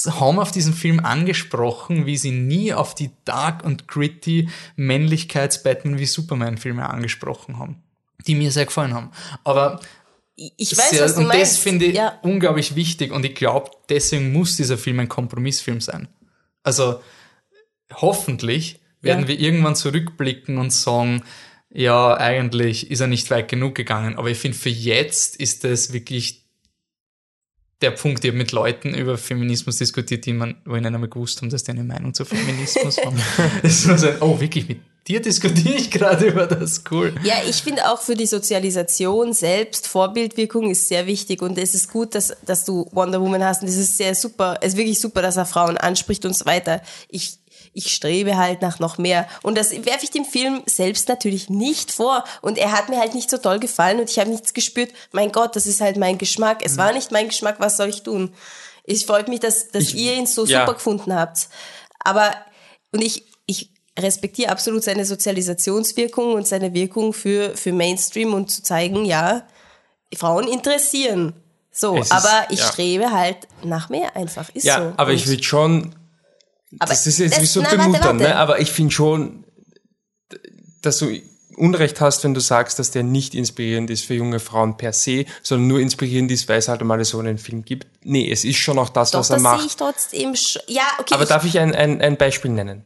haben 0.07 0.39
auf 0.39 0.51
diesen 0.51 0.75
Film 0.75 1.01
angesprochen, 1.01 2.07
wie 2.07 2.17
sie 2.17 2.33
nie 2.33 2.73
auf 2.73 2.95
die 2.95 3.11
dark 3.25 3.65
und 3.65 3.87
gritty 3.87 4.49
Männlichkeits-Batman 4.77 5.99
wie 5.99 6.07
Superman-Filme 6.07 6.89
angesprochen 6.89 7.59
haben, 7.59 7.83
die 8.27 8.35
mir 8.35 8.51
sehr 8.51 8.65
gefallen 8.65 8.95
haben. 8.95 9.11
Aber 9.45 9.81
ich 10.37 10.77
weiß, 10.77 10.91
sehr, 10.91 11.05
was 11.05 11.15
du 11.15 11.21
und 11.21 11.27
meinst. 11.29 11.43
das 11.43 11.59
finde 11.59 11.85
ich 11.87 11.95
Ja. 11.97 12.19
unglaublich 12.23 12.75
wichtig 12.75 13.13
und 13.13 13.25
ich 13.25 13.35
glaube, 13.35 13.71
deswegen 13.89 14.33
muss 14.33 14.57
dieser 14.57 14.79
Film 14.79 15.01
ein 15.01 15.09
Kompromissfilm 15.09 15.81
sein. 15.81 16.09
Also 16.63 17.01
hoffentlich 17.93 18.81
werden 19.01 19.23
Ja. 19.23 19.29
wir 19.29 19.39
irgendwann 19.39 19.77
zurückblicken 19.77 20.59
und 20.59 20.73
sagen, 20.73 21.23
ja, 21.71 22.17
eigentlich 22.17 22.91
ist 22.91 23.01
er 23.01 23.07
nicht 23.07 23.31
weit 23.31 23.49
genug 23.49 23.75
gegangen, 23.75 24.17
aber 24.17 24.31
ich 24.31 24.39
finde, 24.39 24.57
für 24.57 24.69
jetzt 24.71 25.37
ist 25.37 25.65
das 25.65 25.93
wirklich 25.93 26.43
der 27.83 27.91
Punkt, 27.91 28.25
ich 28.25 28.31
habe 28.31 28.39
mit 28.39 28.53
Leuten 28.53 28.95
über 28.95 29.19
Feminismus 29.19 29.77
diskutiert, 29.79 30.25
die 30.25 30.33
man, 30.33 30.57
wo 30.65 30.75
ich 30.77 30.81
nicht 30.81 30.95
einmal 30.95 31.11
gewusst 31.11 31.43
haben, 31.43 31.51
dass 31.51 31.65
die 31.65 31.73
eine 31.73 31.85
Meinung 31.85 32.15
zu 32.15 32.25
Feminismus 32.25 32.97
haben. 33.05 33.21
Das 33.63 33.87
war 33.89 33.99
so, 33.99 34.09
oh, 34.21 34.41
wirklich, 34.41 34.69
mit 34.69 34.81
dir 35.07 35.21
diskutiere 35.21 35.75
ich 35.75 35.91
gerade 35.91 36.27
über 36.27 36.47
das, 36.47 36.83
cool. 36.91 37.15
Ja, 37.23 37.35
ich 37.49 37.63
finde 37.63 37.91
auch 37.91 38.01
für 38.01 38.15
die 38.15 38.27
Sozialisation 38.27 39.33
selbst 39.33 39.87
Vorbildwirkung 39.87 40.71
ist 40.71 40.89
sehr 40.89 41.07
wichtig 41.07 41.43
und 41.43 41.59
es 41.59 41.75
ist 41.75 41.91
gut, 41.93 42.15
dass, 42.15 42.35
dass 42.47 42.65
du 42.65 42.89
Wonder 42.93 43.21
Woman 43.21 43.45
hast 43.45 43.63
und 43.63 43.69
es 43.69 43.77
ist 43.77 43.97
sehr 43.99 44.15
super, 44.15 44.59
es 44.63 44.69
ist 44.73 44.77
wirklich 44.79 45.01
super, 45.01 45.21
dass 45.23 45.37
er 45.37 45.45
Frauen 45.47 45.77
anspricht 45.77 46.25
und 46.25 46.35
so 46.37 46.47
weiter. 46.47 46.81
Ich, 47.09 47.39
ich 47.75 47.93
strebe 47.95 48.37
halt 48.37 48.63
nach 48.63 48.79
noch 48.79 48.97
mehr 48.99 49.29
und 49.43 49.59
das 49.59 49.73
werfe 49.73 50.05
ich 50.05 50.11
dem 50.11 50.25
Film 50.25 50.63
selbst 50.67 51.09
natürlich 51.09 51.51
nicht 51.51 51.93
vor 51.93 52.25
und 52.41 52.57
er 52.57 52.73
hat 52.73 52.89
mir 52.89 52.99
halt 52.99 53.15
nicht 53.15 53.29
so 53.31 53.37
toll 53.39 53.59
gefallen 53.59 54.01
und 54.01 54.09
ich 54.11 54.19
habe 54.19 54.31
nichts 54.31 54.55
gespürt, 54.55 54.91
mein 55.13 55.33
Gott, 55.33 55.55
das 55.57 55.67
ist 55.67 55.81
halt 55.81 55.97
mein 55.97 56.17
Geschmack. 56.19 56.63
Es 56.65 56.77
war 56.79 56.93
nicht 56.93 57.11
mein 57.13 57.29
Geschmack, 57.29 57.57
was 57.59 57.77
soll 57.77 57.89
ich 57.89 58.03
tun? 58.05 58.33
Ich 58.87 59.05
freut 59.07 59.29
mich, 59.29 59.41
dass, 59.41 59.69
dass 59.71 59.83
Ich- 59.85 59.95
ihr 59.97 60.15
ihn 60.15 60.27
so 60.27 60.45
ja. 60.47 60.61
super 60.61 60.75
gefunden 60.75 61.15
habt. 61.15 61.49
Aber, 62.01 62.35
und 62.93 63.01
ich 63.03 63.25
respektiere 63.99 64.51
absolut 64.51 64.83
seine 64.85 65.05
Sozialisationswirkung 65.05 66.33
und 66.35 66.47
seine 66.49 66.75
Wirkung 66.75 67.13
für, 67.13 67.57
für 67.57 67.73
Mainstream 67.73 68.35
und 68.35 68.51
zu 68.51 68.63
zeigen, 68.63 69.05
ja, 69.05 69.47
Frauen 70.17 70.49
interessieren. 70.49 71.33
So, 71.73 71.97
ist- 71.97 72.13
aber 72.13 72.47
ich 72.51 72.61
ja. 72.61 72.67
strebe 72.67 73.11
halt 73.13 73.37
nach 73.65 73.89
mehr 73.89 74.15
einfach. 74.17 74.49
Ist 74.55 74.65
Ja, 74.65 74.79
so. 74.91 74.95
aber 74.97 75.13
ich 75.13 75.23
Und- 75.25 75.31
würde 75.33 75.43
schon, 75.43 75.95
Aber 76.79 76.91
das 76.91 77.07
ist 77.07 77.19
jetzt 77.19 77.35
das- 77.35 77.43
wie 77.43 77.47
so 77.47 77.63
bemuttern, 77.63 78.17
ne? 78.17 78.37
aber 78.37 78.61
ich 78.61 78.71
finde 78.73 78.93
schon, 78.93 79.45
dass 80.83 80.99
du 80.99 81.17
Unrecht 81.57 82.01
hast, 82.01 82.25
wenn 82.25 82.35
du 82.35 82.41
sagst, 82.41 82.81
dass 82.81 82.91
der 82.91 83.05
nicht 83.05 83.33
inspirierend 83.35 83.89
ist 83.89 84.05
für 84.05 84.15
junge 84.15 84.41
Frauen 84.41 84.77
per 84.77 84.93
se, 84.93 85.25
sondern 85.43 85.69
nur 85.69 85.79
inspirierend 85.79 86.33
ist, 86.33 86.49
weil 86.49 86.59
es 86.59 86.67
halt 86.67 86.83
mal 86.83 87.03
so 87.05 87.21
einen 87.21 87.39
Film 87.39 87.65
gibt. 87.65 87.87
Nee, 88.03 88.29
es 88.31 88.45
ist 88.45 88.57
schon 88.57 88.77
auch 88.77 88.89
das, 88.89 89.13
Doch, 89.13 89.21
was 89.21 89.31
er 89.31 89.35
das 89.37 89.43
sehe 89.43 89.51
macht. 89.53 89.67
ich 89.67 89.77
trotzdem 89.77 90.35
Ja, 90.67 90.83
okay. 90.99 91.15
Aber 91.15 91.23
ich, 91.23 91.29
darf 91.29 91.45
ich 91.45 91.59
ein, 91.61 91.73
ein, 91.75 92.01
ein 92.01 92.17
Beispiel 92.17 92.51
nennen? 92.51 92.83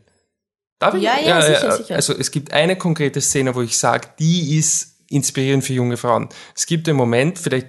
Darf 0.79 0.95
ich? 0.95 1.03
Ja, 1.03 1.19
ja, 1.19 1.43
sicher, 1.43 1.73
sicher. 1.73 1.95
Also 1.97 2.15
es 2.15 2.31
gibt 2.31 2.53
eine 2.53 2.77
konkrete 2.77 3.21
Szene, 3.21 3.55
wo 3.55 3.63
ich 3.63 3.77
sage, 3.77 4.09
die 4.19 4.57
ist 4.59 4.97
inspirierend 5.11 5.65
für 5.65 5.73
junge 5.73 5.97
Frauen. 5.97 6.29
Es 6.55 6.67
gibt 6.67 6.87
den 6.87 6.97
Moment, 6.97 7.39
vielleicht 7.39 7.67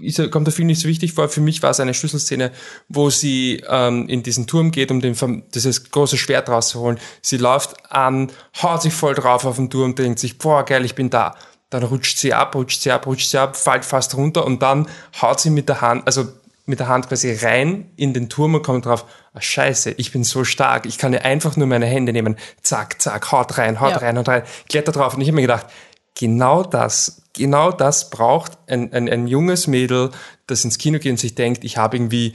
ist, 0.00 0.30
kommt 0.30 0.46
der 0.46 0.54
Film 0.54 0.66
nicht 0.66 0.80
so 0.80 0.88
wichtig 0.88 1.12
vor, 1.12 1.28
für 1.28 1.40
mich 1.40 1.62
war 1.62 1.70
es 1.70 1.80
eine 1.80 1.94
Schlüsselszene, 1.94 2.52
wo 2.88 3.10
sie 3.10 3.62
ähm, 3.68 4.08
in 4.08 4.22
diesen 4.22 4.46
Turm 4.46 4.70
geht, 4.70 4.90
um 4.90 5.00
den, 5.00 5.16
dieses 5.54 5.90
große 5.90 6.18
Schwert 6.18 6.48
rauszuholen. 6.48 6.98
Sie 7.22 7.36
läuft 7.36 7.90
an, 7.90 8.30
haut 8.62 8.82
sich 8.82 8.92
voll 8.92 9.14
drauf 9.14 9.44
auf 9.44 9.56
den 9.56 9.70
Turm, 9.70 9.94
denkt 9.94 10.18
sich, 10.18 10.38
boah, 10.38 10.64
geil, 10.64 10.84
ich 10.84 10.94
bin 10.94 11.10
da. 11.10 11.36
Dann 11.70 11.82
rutscht 11.82 12.18
sie 12.18 12.34
ab, 12.34 12.54
rutscht 12.54 12.82
sie 12.82 12.90
ab, 12.90 13.06
rutscht 13.06 13.30
sie 13.30 13.38
ab, 13.38 13.56
fällt 13.56 13.84
fast 13.84 14.16
runter 14.16 14.44
und 14.44 14.62
dann 14.62 14.88
haut 15.20 15.40
sie 15.40 15.50
mit 15.50 15.68
der 15.68 15.80
Hand, 15.80 16.06
also 16.06 16.28
mit 16.68 16.80
der 16.80 16.88
Hand 16.88 17.08
quasi 17.08 17.32
rein 17.32 17.90
in 17.96 18.12
den 18.12 18.28
Turm 18.28 18.54
und 18.54 18.62
kommt 18.62 18.86
drauf, 18.86 19.06
ah, 19.32 19.40
scheiße, 19.40 19.92
ich 19.92 20.12
bin 20.12 20.24
so 20.24 20.44
stark, 20.44 20.86
ich 20.86 20.98
kann 20.98 21.12
ja 21.12 21.20
einfach 21.20 21.56
nur 21.56 21.66
meine 21.66 21.86
Hände 21.86 22.12
nehmen, 22.12 22.36
zack, 22.62 23.00
zack, 23.00 23.32
haut 23.32 23.58
rein, 23.58 23.80
haut 23.80 23.92
Ja. 23.92 23.96
rein, 23.98 24.18
haut 24.18 24.28
rein, 24.28 24.42
klettert 24.68 24.96
drauf. 24.96 25.14
Und 25.14 25.22
ich 25.22 25.28
habe 25.28 25.36
mir 25.36 25.42
gedacht, 25.42 25.66
genau 26.14 26.62
das, 26.62 27.22
genau 27.32 27.72
das 27.72 28.10
braucht 28.10 28.52
ein, 28.66 28.92
ein, 28.92 29.08
ein 29.08 29.26
junges 29.26 29.66
Mädel, 29.66 30.10
das 30.46 30.64
ins 30.64 30.78
Kino 30.78 30.98
geht 30.98 31.10
und 31.12 31.18
sich 31.18 31.34
denkt, 31.34 31.64
ich 31.64 31.76
habe 31.78 31.96
irgendwie, 31.96 32.34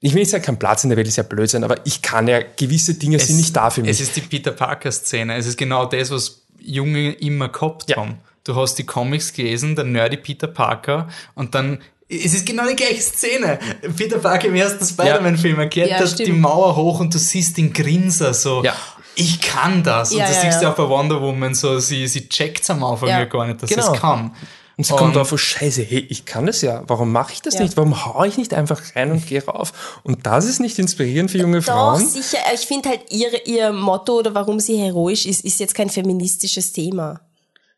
ich 0.00 0.12
will 0.12 0.20
nicht 0.20 0.30
sagen, 0.30 0.44
keinen 0.44 0.58
Platz 0.58 0.84
in 0.84 0.90
der 0.90 0.96
Welt, 0.96 1.06
ist 1.08 1.16
ja 1.16 1.22
Blödsinn, 1.22 1.64
aber 1.64 1.76
ich 1.84 2.02
kann 2.02 2.26
ja, 2.28 2.40
gewisse 2.56 2.94
Dinge 2.94 3.18
sind 3.18 3.36
nicht 3.36 3.54
da 3.54 3.70
für 3.70 3.82
mich. 3.82 3.90
Es 3.90 4.00
ist 4.00 4.16
die 4.16 4.20
Peter 4.22 4.52
Parker-Szene. 4.52 5.36
Es 5.36 5.46
ist 5.46 5.56
genau 5.56 5.86
das, 5.86 6.10
was 6.10 6.42
Junge 6.60 7.12
immer 7.12 7.48
gehabt 7.48 7.96
haben. 7.96 8.18
Du 8.44 8.56
hast 8.56 8.76
die 8.76 8.86
Comics 8.86 9.32
gelesen, 9.32 9.76
der 9.76 9.84
nerdy 9.84 10.16
Peter 10.16 10.46
Parker, 10.46 11.08
und 11.34 11.54
dann 11.54 11.78
es 12.08 12.34
ist 12.34 12.46
genau 12.46 12.66
die 12.68 12.76
gleiche 12.76 13.00
Szene. 13.00 13.58
Peter 13.96 14.18
Parker 14.18 14.48
im 14.48 14.54
ersten 14.54 14.84
Spider-Man-Film, 14.84 15.56
er 15.58 15.64
Ja, 15.64 15.68
klettert 15.68 16.08
stimmt. 16.10 16.28
die 16.28 16.32
Mauer 16.32 16.74
hoch 16.76 17.00
und 17.00 17.12
du 17.14 17.18
siehst 17.18 17.56
den 17.56 17.72
Grinser 17.72 18.34
so. 18.34 18.62
Ja. 18.64 18.74
Ich 19.14 19.40
kann 19.40 19.82
das. 19.82 20.12
Ja, 20.12 20.24
und 20.24 20.30
das 20.30 20.36
ja, 20.36 20.42
siehst 20.42 20.60
du 20.60 20.64
ja. 20.66 20.72
auch 20.72 20.76
bei 20.76 20.88
Wonder 20.88 21.20
Woman 21.20 21.54
so, 21.54 21.78
sie, 21.80 22.06
sie 22.06 22.28
checkt 22.28 22.68
am 22.70 22.84
Anfang 22.84 23.08
Ja. 23.08 23.18
ja 23.20 23.24
gar 23.24 23.46
nicht, 23.46 23.62
dass 23.62 23.68
Genau. 23.70 23.86
sie 23.88 23.92
es 23.94 24.00
kann. 24.00 24.34
Und 24.76 24.84
sie 24.86 24.94
kommt 24.94 25.16
drauf, 25.16 25.32
oh 25.32 25.36
scheiße, 25.36 25.82
hey, 25.82 26.06
ich 26.08 26.24
kann 26.24 26.46
das 26.46 26.62
ja. 26.62 26.84
Warum 26.86 27.10
mache 27.10 27.32
ich 27.32 27.42
das 27.42 27.54
Ja. 27.54 27.62
nicht? 27.62 27.76
Warum 27.76 28.06
hau 28.06 28.22
ich 28.22 28.38
nicht 28.38 28.54
einfach 28.54 28.80
rein 28.94 29.10
und 29.10 29.26
gehe 29.26 29.44
rauf? 29.44 30.00
Und 30.04 30.24
das 30.24 30.44
ist 30.44 30.60
nicht 30.60 30.78
inspirierend 30.78 31.32
für 31.32 31.38
junge 31.38 31.58
Doch, 31.58 31.64
Frauen. 31.66 32.06
sicher. 32.08 32.38
Ich 32.54 32.60
finde 32.60 32.90
halt 32.90 33.00
ihre, 33.10 33.38
ihr 33.44 33.72
Motto 33.72 34.18
oder 34.20 34.34
warum 34.34 34.60
sie 34.60 34.76
heroisch 34.78 35.26
ist, 35.26 35.44
ist 35.44 35.58
jetzt 35.58 35.74
kein 35.74 35.90
feministisches 35.90 36.72
Thema. 36.72 37.22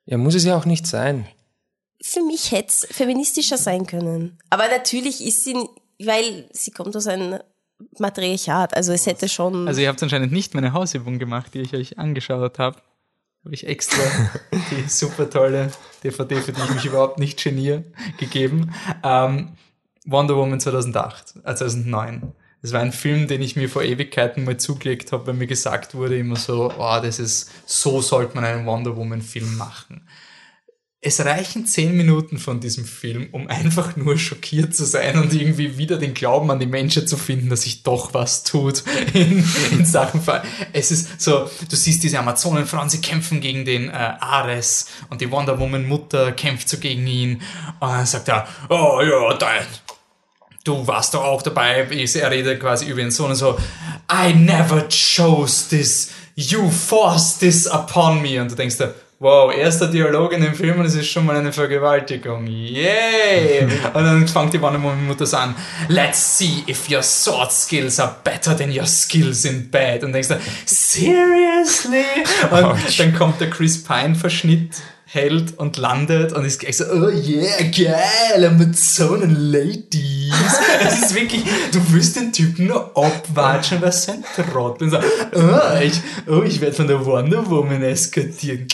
Ja, 0.04 0.18
muss 0.18 0.34
es 0.34 0.44
ja 0.44 0.58
auch 0.58 0.66
nicht 0.66 0.86
sein. 0.86 1.26
Für 2.02 2.22
mich 2.22 2.50
hätte 2.50 2.68
es 2.68 2.86
feministischer 2.90 3.58
sein 3.58 3.86
können. 3.86 4.38
Aber 4.48 4.68
natürlich 4.68 5.24
ist 5.24 5.44
sie, 5.44 5.54
weil 5.98 6.48
sie 6.52 6.70
kommt 6.70 6.96
aus 6.96 7.06
einem 7.06 7.40
Matriarchat, 7.98 8.74
also 8.76 8.92
es 8.92 9.06
hätte 9.06 9.28
schon... 9.28 9.68
Also 9.68 9.80
ihr 9.80 9.88
habt 9.88 10.02
anscheinend 10.02 10.32
nicht 10.32 10.54
meine 10.54 10.72
Hausübung 10.72 11.18
gemacht, 11.18 11.54
die 11.54 11.60
ich 11.60 11.74
euch 11.74 11.98
angeschaut 11.98 12.58
habe. 12.58 12.78
Habe 13.44 13.54
ich 13.54 13.66
extra 13.66 14.02
die 14.70 14.88
super 14.88 15.28
tolle 15.30 15.70
DVD, 16.04 16.36
für 16.36 16.52
die 16.52 16.60
ich 16.60 16.74
mich 16.74 16.84
überhaupt 16.84 17.18
nicht 17.18 17.42
geniere, 17.42 17.84
gegeben. 18.18 18.74
Ähm, 19.02 19.56
Wonder 20.04 20.36
Woman 20.36 20.60
2008, 20.60 21.36
äh 21.44 21.54
2009. 21.54 22.32
Das 22.62 22.72
war 22.72 22.80
ein 22.80 22.92
Film, 22.92 23.26
den 23.26 23.40
ich 23.40 23.56
mir 23.56 23.70
vor 23.70 23.82
Ewigkeiten 23.82 24.44
mal 24.44 24.58
zugelegt 24.58 25.12
habe, 25.12 25.28
weil 25.28 25.34
mir 25.34 25.46
gesagt 25.46 25.94
wurde 25.94 26.18
immer 26.18 26.36
so, 26.36 26.70
oh, 26.76 26.98
das 27.02 27.18
ist, 27.18 27.50
so 27.64 28.02
sollte 28.02 28.34
man 28.34 28.44
einen 28.44 28.66
Wonder 28.66 28.96
Woman 28.96 29.22
Film 29.22 29.56
machen. 29.56 30.06
Es 31.02 31.24
reichen 31.24 31.64
zehn 31.64 31.96
Minuten 31.96 32.38
von 32.38 32.60
diesem 32.60 32.84
Film, 32.84 33.28
um 33.32 33.48
einfach 33.48 33.96
nur 33.96 34.18
schockiert 34.18 34.74
zu 34.74 34.84
sein 34.84 35.16
und 35.16 35.32
irgendwie 35.32 35.78
wieder 35.78 35.96
den 35.96 36.12
Glauben 36.12 36.50
an 36.50 36.58
die 36.58 36.66
Menschheit 36.66 37.08
zu 37.08 37.16
finden, 37.16 37.48
dass 37.48 37.62
sich 37.62 37.82
doch 37.82 38.12
was 38.12 38.44
tut 38.44 38.84
in, 39.14 39.42
in 39.70 39.86
Sachen 39.86 40.20
Fall. 40.20 40.42
Es 40.74 40.90
ist 40.90 41.18
so, 41.18 41.48
du 41.70 41.74
siehst 41.74 42.02
diese 42.02 42.18
Amazonenfrauen, 42.18 42.90
sie 42.90 43.00
kämpfen 43.00 43.40
gegen 43.40 43.64
den 43.64 43.88
äh, 43.88 43.92
Ares 43.92 44.88
und 45.08 45.22
die 45.22 45.30
Wonder 45.30 45.58
Woman 45.58 45.88
Mutter 45.88 46.32
kämpft 46.32 46.68
so 46.68 46.76
gegen 46.76 47.06
ihn 47.06 47.40
und 47.80 47.88
dann 47.88 48.04
sagt 48.04 48.28
er, 48.28 48.46
oh 48.68 49.00
ja, 49.00 49.32
da, 49.38 49.52
du 50.64 50.86
warst 50.86 51.14
doch 51.14 51.24
auch 51.24 51.40
dabei. 51.40 51.88
Er 51.90 52.30
redet 52.30 52.60
quasi 52.60 52.84
über 52.84 53.00
den 53.00 53.10
Sohn 53.10 53.30
und 53.30 53.36
so, 53.36 53.58
I 54.12 54.34
never 54.34 54.86
chose 54.90 55.70
this, 55.70 56.10
you 56.34 56.70
forced 56.70 57.40
this 57.40 57.66
upon 57.66 58.20
me. 58.20 58.38
Und 58.38 58.50
du 58.50 58.54
denkst 58.54 58.76
dir, 58.76 58.94
wow, 59.20 59.52
erster 59.54 59.86
Dialog 59.86 60.32
in 60.32 60.40
dem 60.40 60.54
Film 60.54 60.80
und 60.80 60.86
es 60.86 60.94
ist 60.94 61.08
schon 61.08 61.26
mal 61.26 61.36
eine 61.36 61.52
Vergewaltigung. 61.52 62.46
Yay! 62.46 63.64
und 63.94 64.04
dann 64.04 64.26
fängt 64.26 64.54
die 64.54 64.60
Wonder 64.62 64.82
Woman 64.82 65.06
Mutter 65.06 65.38
an, 65.38 65.54
let's 65.88 66.38
see 66.38 66.64
if 66.66 66.90
your 66.90 67.02
sword 67.02 67.52
skills 67.52 68.00
are 68.00 68.16
better 68.24 68.56
than 68.56 68.70
your 68.70 68.86
skills 68.86 69.44
in 69.44 69.70
bed. 69.70 70.04
Und 70.04 70.14
denkst 70.14 70.28
du, 70.28 70.40
seriously? 70.64 72.04
Und 72.50 72.98
dann 72.98 73.14
kommt 73.14 73.40
der 73.40 73.50
Chris 73.50 73.84
Pine 73.84 74.14
Verschnitt 74.14 74.76
hält 75.12 75.58
und 75.58 75.76
landet 75.76 76.32
und 76.32 76.44
ist 76.44 76.60
gleich 76.60 76.76
so, 76.76 76.84
oh 76.84 77.08
yeah, 77.08 77.62
geil, 77.62 78.44
Amazonen 78.44 79.50
Ladies. 79.50 80.32
es 80.86 81.02
ist 81.02 81.14
wirklich, 81.16 81.42
du 81.72 81.92
wirst 81.92 82.14
den 82.14 82.32
Typen 82.32 82.68
nur 82.68 82.96
abwatschen, 82.96 83.82
was 83.82 84.04
sein 84.04 84.22
Trottel. 84.36 84.84
Und 84.84 84.90
so, 84.90 84.98
oh, 84.98 85.80
ich, 85.82 86.00
oh, 86.28 86.42
ich 86.42 86.60
werde 86.60 86.76
von 86.76 86.86
der 86.86 87.04
Wonder 87.04 87.50
Woman 87.50 87.82
eskatieren. 87.82 88.68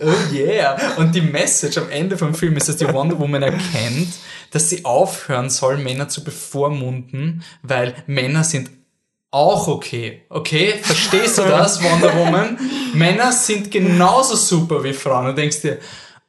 Oh 0.00 0.34
yeah. 0.34 0.76
Und 0.96 1.14
die 1.14 1.20
Message 1.20 1.78
am 1.78 1.88
Ende 1.90 2.18
vom 2.18 2.34
Film 2.34 2.56
ist, 2.56 2.68
dass 2.68 2.78
die 2.78 2.92
Wonder 2.92 3.16
Woman 3.20 3.44
erkennt, 3.44 4.08
dass 4.50 4.68
sie 4.68 4.84
aufhören 4.84 5.50
soll, 5.50 5.78
Männer 5.78 6.08
zu 6.08 6.24
bevormunden, 6.24 7.44
weil 7.62 7.94
Männer 8.08 8.42
sind 8.42 8.70
auch 9.36 9.68
okay. 9.68 10.22
Okay, 10.30 10.78
verstehst 10.80 11.36
du 11.36 11.42
das, 11.42 11.82
Wonder 11.82 12.16
Woman? 12.16 12.58
Männer 12.94 13.32
sind 13.32 13.70
genauso 13.70 14.34
super 14.34 14.82
wie 14.82 14.94
Frauen. 14.94 15.26
Und 15.26 15.36
denkst 15.36 15.60
dir, 15.60 15.78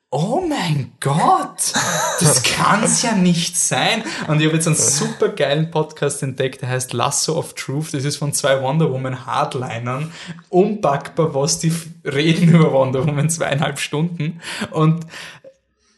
oh 0.09 0.41
mein 0.45 0.91
Gott, 0.99 1.71
das 2.19 2.43
kann's 2.43 3.03
ja 3.03 3.13
nicht 3.13 3.57
sein. 3.57 4.03
Und 4.27 4.41
ich 4.41 4.45
habe 4.45 4.57
jetzt 4.57 4.67
einen 4.67 4.75
super 4.75 5.29
geilen 5.29 5.71
Podcast 5.71 6.21
entdeckt, 6.21 6.61
der 6.61 6.69
heißt 6.69 6.91
Lasso 6.91 7.38
of 7.38 7.53
Truth. 7.53 7.93
Das 7.93 8.03
ist 8.03 8.17
von 8.17 8.34
zwei 8.34 8.61
Wonder 8.61 8.91
Woman 8.91 9.25
Hardlinern. 9.25 10.11
Unpackbar, 10.49 11.34
was 11.34 11.59
die 11.59 11.71
reden 12.03 12.49
über 12.49 12.73
Wonder 12.73 13.07
Woman 13.07 13.29
zweieinhalb 13.29 13.79
Stunden. 13.79 14.41
Und 14.71 15.07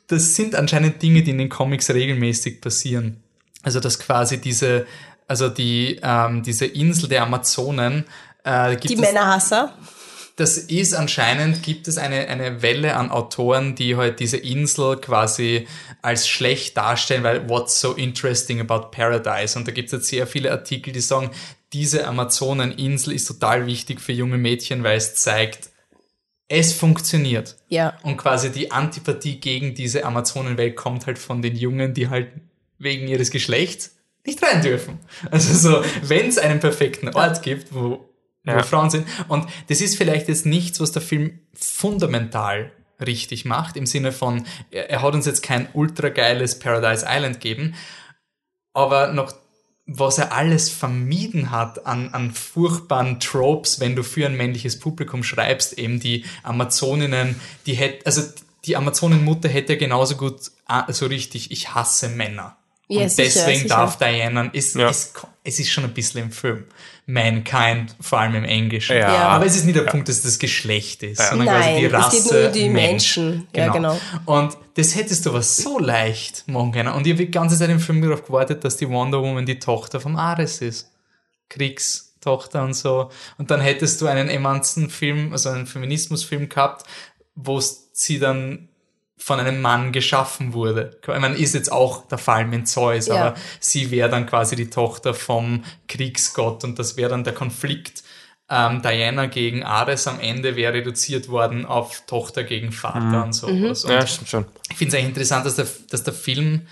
das 0.05 0.35
sind 0.35 0.53
anscheinend 0.53 1.01
Dinge, 1.01 1.23
die 1.23 1.31
in 1.31 1.39
den 1.39 1.49
Comics 1.49 1.89
regelmäßig 1.89 2.61
passieren. 2.61 3.23
Also, 3.63 3.79
dass 3.79 3.99
quasi 3.99 4.39
diese, 4.39 4.85
also 5.29 5.47
die, 5.47 5.99
ähm, 6.01 6.41
diese 6.43 6.65
Insel 6.65 7.07
der 7.07 7.23
Amazonen. 7.23 8.05
Äh, 8.43 8.75
die 8.77 8.95
Männerhasser. 8.95 9.73
Das 10.37 10.57
ist 10.57 10.93
anscheinend, 10.93 11.61
gibt 11.63 11.87
es 11.87 11.97
eine, 11.97 12.27
eine 12.29 12.61
Welle 12.61 12.95
an 12.95 13.11
Autoren, 13.11 13.75
die 13.75 13.95
halt 13.95 14.19
diese 14.21 14.37
Insel 14.37 14.97
quasi 14.97 15.67
als 16.01 16.27
schlecht 16.27 16.77
darstellen, 16.77 17.23
weil 17.23 17.47
what's 17.49 17.79
so 17.79 17.93
interesting 17.93 18.59
about 18.59 18.89
Paradise? 18.89 19.59
Und 19.59 19.67
da 19.67 19.71
gibt 19.71 19.87
es 19.87 19.91
jetzt 19.91 20.07
sehr 20.07 20.25
viele 20.25 20.51
Artikel, 20.51 20.93
die 20.93 21.01
sagen, 21.01 21.29
diese 21.73 22.07
Amazoneninsel 22.07 23.13
ist 23.13 23.25
total 23.25 23.67
wichtig 23.67 24.01
für 24.01 24.13
junge 24.13 24.37
Mädchen, 24.37 24.83
weil 24.83 24.97
es 24.97 25.13
zeigt, 25.13 25.69
es 26.47 26.73
funktioniert. 26.73 27.57
Ja. 27.67 27.97
Und 28.01 28.17
quasi 28.17 28.49
die 28.49 28.71
Antipathie 28.71 29.39
gegen 29.39 29.75
diese 29.75 30.05
Amazonenwelt 30.05 30.75
kommt 30.75 31.05
halt 31.05 31.19
von 31.19 31.43
den 31.43 31.55
Jungen, 31.55 31.93
die 31.93 32.09
halt 32.09 32.29
wegen 32.79 33.07
ihres 33.07 33.29
Geschlechts 33.29 33.98
nicht 34.25 34.41
rein 34.43 34.61
dürfen. 34.61 34.99
Also 35.31 35.53
so, 35.53 35.83
wenn 36.03 36.27
es 36.27 36.37
einen 36.37 36.59
perfekten 36.59 37.09
Ort 37.09 37.41
gibt, 37.41 37.73
wo, 37.73 38.09
ja. 38.43 38.57
wo 38.57 38.63
Frauen 38.63 38.89
sind. 38.89 39.07
Und 39.27 39.47
das 39.67 39.81
ist 39.81 39.97
vielleicht 39.97 40.27
jetzt 40.27 40.45
nichts, 40.45 40.79
was 40.79 40.91
der 40.91 41.01
Film 41.01 41.39
fundamental 41.53 42.71
richtig 43.05 43.45
macht, 43.45 43.77
im 43.77 43.85
Sinne 43.85 44.11
von, 44.11 44.45
er, 44.71 44.89
er 44.89 45.01
hat 45.01 45.13
uns 45.13 45.25
jetzt 45.25 45.41
kein 45.41 45.69
ultra 45.73 46.09
geiles 46.09 46.59
Paradise 46.59 47.05
Island 47.07 47.39
gegeben, 47.39 47.75
aber 48.73 49.13
noch 49.13 49.33
was 49.91 50.19
er 50.19 50.33
alles 50.33 50.69
vermieden 50.69 51.49
hat 51.49 51.87
an, 51.87 52.13
an 52.13 52.31
furchtbaren 52.31 53.19
Tropes, 53.19 53.79
wenn 53.79 53.95
du 53.95 54.03
für 54.03 54.27
ein 54.27 54.37
männliches 54.37 54.77
Publikum 54.77 55.23
schreibst, 55.23 55.79
eben 55.79 55.99
die 55.99 56.25
Amazoninnen, 56.43 57.39
die 57.65 57.73
hätte, 57.73 58.05
also 58.05 58.21
die 58.65 58.75
Amazonenmutter 58.75 59.49
hätte 59.49 59.77
genauso 59.77 60.15
gut 60.15 60.51
ah, 60.67 60.91
so 60.93 61.07
richtig, 61.07 61.49
ich 61.49 61.73
hasse 61.73 62.09
Männer 62.09 62.58
ja, 62.89 63.03
und 63.03 63.09
sicher, 63.09 63.23
deswegen 63.35 63.61
sicher. 63.61 63.75
darf 63.75 63.97
Diana, 63.97 64.49
ist, 64.51 64.75
Ja. 64.75 64.89
ist, 64.89 65.13
es 65.43 65.59
ist 65.59 65.69
schon 65.71 65.83
ein 65.85 65.93
bisschen 65.93 66.23
im 66.23 66.31
Film. 66.31 66.65
Mankind, 67.05 67.95
vor 68.01 68.19
allem 68.19 68.35
im 68.35 68.43
Englischen. 68.43 68.95
Ja. 68.95 69.13
Ja. 69.13 69.27
Aber 69.29 69.45
es 69.45 69.55
ist 69.55 69.65
nicht 69.65 69.75
der 69.77 69.83
Punkt, 69.83 70.07
dass 70.09 70.17
es 70.17 70.23
das 70.23 70.39
Geschlecht 70.39 71.01
ist, 71.01 71.19
sondern 71.27 71.47
Nein, 71.47 71.61
quasi 71.61 71.79
die 71.79 71.85
es 71.85 71.93
Rasse. 71.93 72.17
geht 72.21 72.31
nur 72.31 72.49
die 72.51 72.69
Mensch. 72.69 73.17
Menschen. 73.17 73.47
Ja, 73.55 73.69
genau. 73.69 73.99
Und 74.25 74.57
das 74.75 74.95
hättest 74.95 75.25
du 75.25 75.31
aber 75.31 75.41
so 75.41 75.79
leicht 75.79 76.47
machen 76.47 76.71
können. 76.71 76.93
Und 76.93 77.07
ich 77.07 77.13
habe 77.13 77.25
die 77.25 77.31
ganze 77.31 77.57
Zeit 77.57 77.69
im 77.69 77.79
Film 77.79 78.01
darauf 78.01 78.25
gewartet, 78.25 78.63
dass 78.63 78.77
die 78.77 78.87
Wonder 78.89 79.21
Woman 79.23 79.45
die 79.47 79.57
Tochter 79.57 79.99
vom 79.99 80.15
Ares 80.17 80.61
ist. 80.61 80.91
Kriegstochter 81.49 82.63
und 82.63 82.73
so. 82.75 83.09
Und 83.37 83.51
dann 83.51 83.59
hättest 83.61 84.01
du 84.01 84.07
einen 84.07 84.29
emanzen 84.29 84.89
Film, 84.89 85.31
also 85.33 85.49
einen 85.49 85.65
Feminismusfilm 85.67 86.47
gehabt, 86.47 86.85
wo 87.35 87.59
sie 87.91 88.19
dann 88.19 88.68
von 89.21 89.39
einem 89.39 89.61
Mann 89.61 89.91
geschaffen 89.91 90.53
wurde. 90.53 90.97
Ich 91.01 91.07
meine, 91.07 91.35
ist 91.35 91.53
jetzt 91.53 91.71
auch 91.71 92.07
der 92.07 92.17
Fall 92.17 92.45
mit 92.45 92.67
Zeus, 92.67 93.07
Ja. 93.07 93.15
aber 93.15 93.35
sie 93.59 93.91
wäre 93.91 94.09
dann 94.09 94.25
quasi 94.25 94.55
die 94.55 94.69
Tochter 94.69 95.13
vom 95.13 95.63
Kriegsgott 95.89 96.63
und 96.63 96.79
das 96.79 96.95
wäre 96.97 97.09
dann 97.09 97.23
der 97.23 97.33
Konflikt. 97.33 98.03
Ähm, 98.49 98.81
Diana 98.81 99.27
gegen 99.27 99.63
Ares 99.63 100.07
am 100.07 100.19
Ende 100.19 100.55
wäre 100.55 100.73
reduziert 100.73 101.27
worden 101.29 101.65
auf 101.65 102.03
Tochter 102.07 102.43
gegen 102.43 102.71
Vater 102.71 102.99
Mhm. 103.01 103.21
und 103.23 103.33
sowas. 103.33 103.83
Und 103.85 103.91
Ja, 103.91 104.07
stimmt 104.07 104.29
schon. 104.29 104.45
ich 104.71 104.77
finde 104.77 104.89
es 104.89 104.95
eigentlich 104.95 105.09
interessant, 105.09 105.45
dass 105.45 105.55
der, 105.55 105.67
dass 105.91 106.03
der 106.03 106.13
Film 106.13 106.65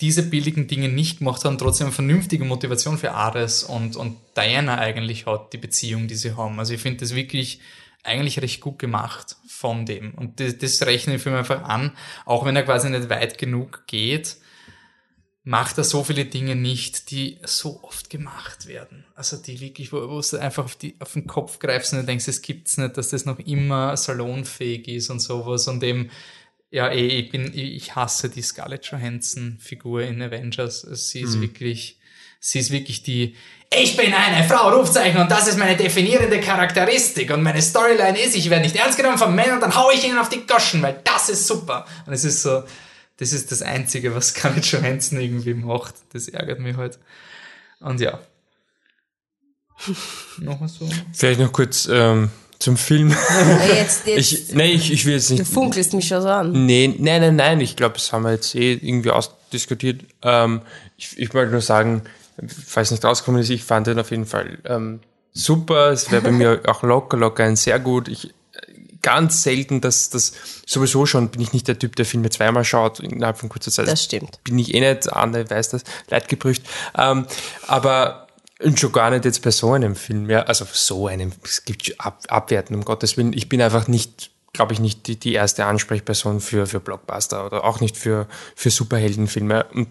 diese 0.00 0.22
billigen 0.22 0.66
Dinge 0.68 0.88
nicht 0.88 1.18
gemacht 1.18 1.44
hat 1.44 1.50
und 1.50 1.58
trotzdem 1.58 1.86
eine 1.88 1.94
vernünftige 1.94 2.44
Motivation 2.44 2.96
für 2.96 3.12
Ares 3.12 3.64
und, 3.64 3.96
und 3.96 4.16
Diana 4.36 4.78
eigentlich 4.78 5.26
hat, 5.26 5.52
die 5.52 5.58
Beziehung, 5.58 6.08
die 6.08 6.14
sie 6.14 6.36
haben. 6.36 6.58
Also 6.58 6.74
ich 6.74 6.80
finde 6.80 7.00
das 7.00 7.14
wirklich 7.14 7.60
eigentlich 8.02 8.40
recht 8.40 8.60
gut 8.60 8.78
gemacht 8.78 9.36
von 9.60 9.84
dem. 9.84 10.14
Und 10.14 10.40
das, 10.40 10.56
das 10.56 10.80
rechne 10.86 11.16
ich 11.16 11.22
für 11.22 11.28
mich 11.30 11.40
einfach 11.40 11.64
an, 11.64 11.92
auch 12.24 12.46
wenn 12.46 12.56
er 12.56 12.62
quasi 12.62 12.88
nicht 12.88 13.10
weit 13.10 13.36
genug 13.36 13.86
geht, 13.86 14.36
macht 15.42 15.76
er 15.78 15.84
so 15.84 16.02
viele 16.02 16.24
Dinge 16.24 16.56
nicht, 16.56 17.10
die 17.10 17.38
so 17.44 17.82
oft 17.82 18.08
gemacht 18.08 18.66
werden. 18.66 19.04
Also 19.14 19.36
die 19.36 19.60
wirklich, 19.60 19.92
wo, 19.92 20.08
wo 20.08 20.20
du 20.20 20.38
einfach 20.38 20.64
auf, 20.64 20.76
die, 20.76 20.96
auf 20.98 21.12
den 21.12 21.26
Kopf 21.26 21.58
greifst 21.58 21.92
und 21.92 22.06
denkst, 22.08 22.28
es 22.28 22.40
gibt's 22.40 22.78
nicht, 22.78 22.96
dass 22.96 23.10
das 23.10 23.26
noch 23.26 23.38
immer 23.38 23.96
salonfähig 23.96 24.88
ist 24.88 25.10
und 25.10 25.20
sowas 25.20 25.68
und 25.68 25.82
eben, 25.82 26.10
ja, 26.70 26.88
eh, 26.90 27.06
ich 27.20 27.30
bin, 27.30 27.52
ich 27.52 27.94
hasse 27.96 28.30
die 28.30 28.42
Scarlett 28.42 28.86
Johansson 28.86 29.58
Figur 29.60 30.02
in 30.02 30.22
Avengers. 30.22 30.82
Sie 30.82 31.20
ist 31.20 31.36
Mhm. 31.36 31.42
wirklich, 31.42 31.98
sie 32.38 32.60
ist 32.60 32.70
wirklich 32.70 33.02
die, 33.02 33.34
ich 33.72 33.96
bin 33.96 34.12
eine 34.12 34.48
Frau, 34.48 34.70
Rufzeichen, 34.76 35.20
und 35.20 35.30
das 35.30 35.46
ist 35.46 35.56
meine 35.58 35.76
definierende 35.76 36.40
Charakteristik. 36.40 37.32
Und 37.32 37.42
meine 37.42 37.62
Storyline 37.62 38.20
ist, 38.20 38.34
ich 38.34 38.50
werde 38.50 38.64
nicht 38.64 38.74
ernst 38.76 38.96
genommen 38.96 39.18
von 39.18 39.32
Männern, 39.34 39.60
dann 39.60 39.76
hau 39.76 39.90
ich 39.92 40.04
ihnen 40.04 40.18
auf 40.18 40.28
die 40.28 40.44
Goschen, 40.46 40.82
weil 40.82 41.00
das 41.04 41.28
ist 41.28 41.46
super. 41.46 41.86
Und 42.06 42.12
es 42.12 42.24
ist 42.24 42.42
so, 42.42 42.64
das 43.18 43.32
ist 43.32 43.52
das 43.52 43.62
Einzige, 43.62 44.14
was 44.14 44.28
Scarlett 44.30 44.66
Johansson 44.66 45.20
irgendwie 45.20 45.54
macht. 45.54 45.94
Das 46.12 46.26
ärgert 46.28 46.58
mich 46.58 46.76
halt. 46.76 46.98
Und 47.78 48.00
ja. 48.00 48.18
Noch 50.38 50.60
was 50.60 50.74
so? 50.74 50.88
Vielleicht 51.12 51.40
noch 51.40 51.52
kurz 51.52 51.88
ähm, 51.90 52.30
zum 52.58 52.76
Film. 52.76 53.16
Jetzt, 53.68 54.06
jetzt 54.06 54.32
Ich, 54.32 54.52
nee, 54.54 54.72
ich, 54.72 54.92
ich 54.92 55.06
will 55.06 55.14
jetzt 55.14 55.30
du 55.30 55.34
nicht. 55.34 55.50
funkelst 55.50 55.94
mich 55.94 56.08
schon 56.08 56.20
so 56.22 56.28
an. 56.28 56.66
Nee, 56.66 56.94
nein, 56.98 57.20
nein, 57.22 57.36
nein. 57.36 57.60
Ich 57.60 57.76
glaube, 57.76 57.94
das 57.94 58.12
haben 58.12 58.24
wir 58.24 58.32
jetzt 58.32 58.54
eh 58.54 58.72
irgendwie 58.72 59.10
ausdiskutiert. 59.10 60.02
Ähm, 60.22 60.60
ich, 60.98 61.18
ich 61.18 61.32
wollte 61.32 61.52
nur 61.52 61.62
sagen, 61.62 62.02
falls 62.46 62.90
nicht 62.90 63.04
rausgekommen 63.04 63.40
ist, 63.40 63.50
ich 63.50 63.64
fand 63.64 63.86
den 63.86 63.98
auf 63.98 64.10
jeden 64.10 64.26
Fall 64.26 64.58
ähm, 64.64 65.00
super. 65.32 65.90
Es 65.90 66.10
wäre 66.10 66.22
bei 66.22 66.32
mir 66.32 66.62
auch 66.66 66.82
locker, 66.82 67.16
locker 67.16 67.44
ein 67.44 67.56
sehr 67.56 67.78
gut. 67.78 68.08
Ich 68.08 68.32
ganz 69.02 69.42
selten, 69.42 69.80
dass 69.80 70.10
das 70.10 70.32
sowieso 70.66 71.06
schon 71.06 71.28
bin 71.28 71.40
ich 71.40 71.52
nicht 71.52 71.68
der 71.68 71.78
Typ, 71.78 71.96
der 71.96 72.04
Filme 72.04 72.30
zweimal 72.30 72.64
schaut 72.64 73.00
innerhalb 73.00 73.38
von 73.38 73.48
kurzer 73.48 73.70
Zeit. 73.70 73.88
Das 73.88 74.04
stimmt. 74.04 74.42
Bin 74.44 74.58
ich 74.58 74.74
eh 74.74 74.80
nicht, 74.80 75.12
Anne 75.12 75.48
weiß 75.48 75.70
das, 75.70 75.84
leidgeprüft. 76.08 76.62
Ähm, 76.96 77.26
aber 77.66 78.26
und 78.62 78.78
schon 78.78 78.92
gar 78.92 79.10
nicht 79.10 79.24
jetzt 79.24 79.42
bei 79.42 79.50
so 79.50 79.72
einem 79.72 79.96
Film, 79.96 80.28
ja, 80.28 80.42
also 80.42 80.66
so 80.70 81.06
einem, 81.06 81.32
es 81.44 81.64
gibt 81.64 81.94
Ab 81.98 82.20
Abwerten, 82.28 82.76
um 82.76 82.84
Gottes 82.84 83.16
Willen. 83.16 83.32
Ich 83.32 83.48
bin 83.48 83.62
einfach 83.62 83.88
nicht, 83.88 84.30
glaube 84.52 84.74
ich, 84.74 84.80
nicht 84.80 85.06
die, 85.06 85.18
die 85.18 85.32
erste 85.32 85.64
Ansprechperson 85.64 86.40
für, 86.40 86.66
für 86.66 86.80
Blockbuster 86.80 87.46
oder 87.46 87.64
auch 87.64 87.80
nicht 87.80 87.96
für, 87.96 88.26
für 88.54 88.70
Superheldenfilme. 88.70 89.64
Und 89.72 89.88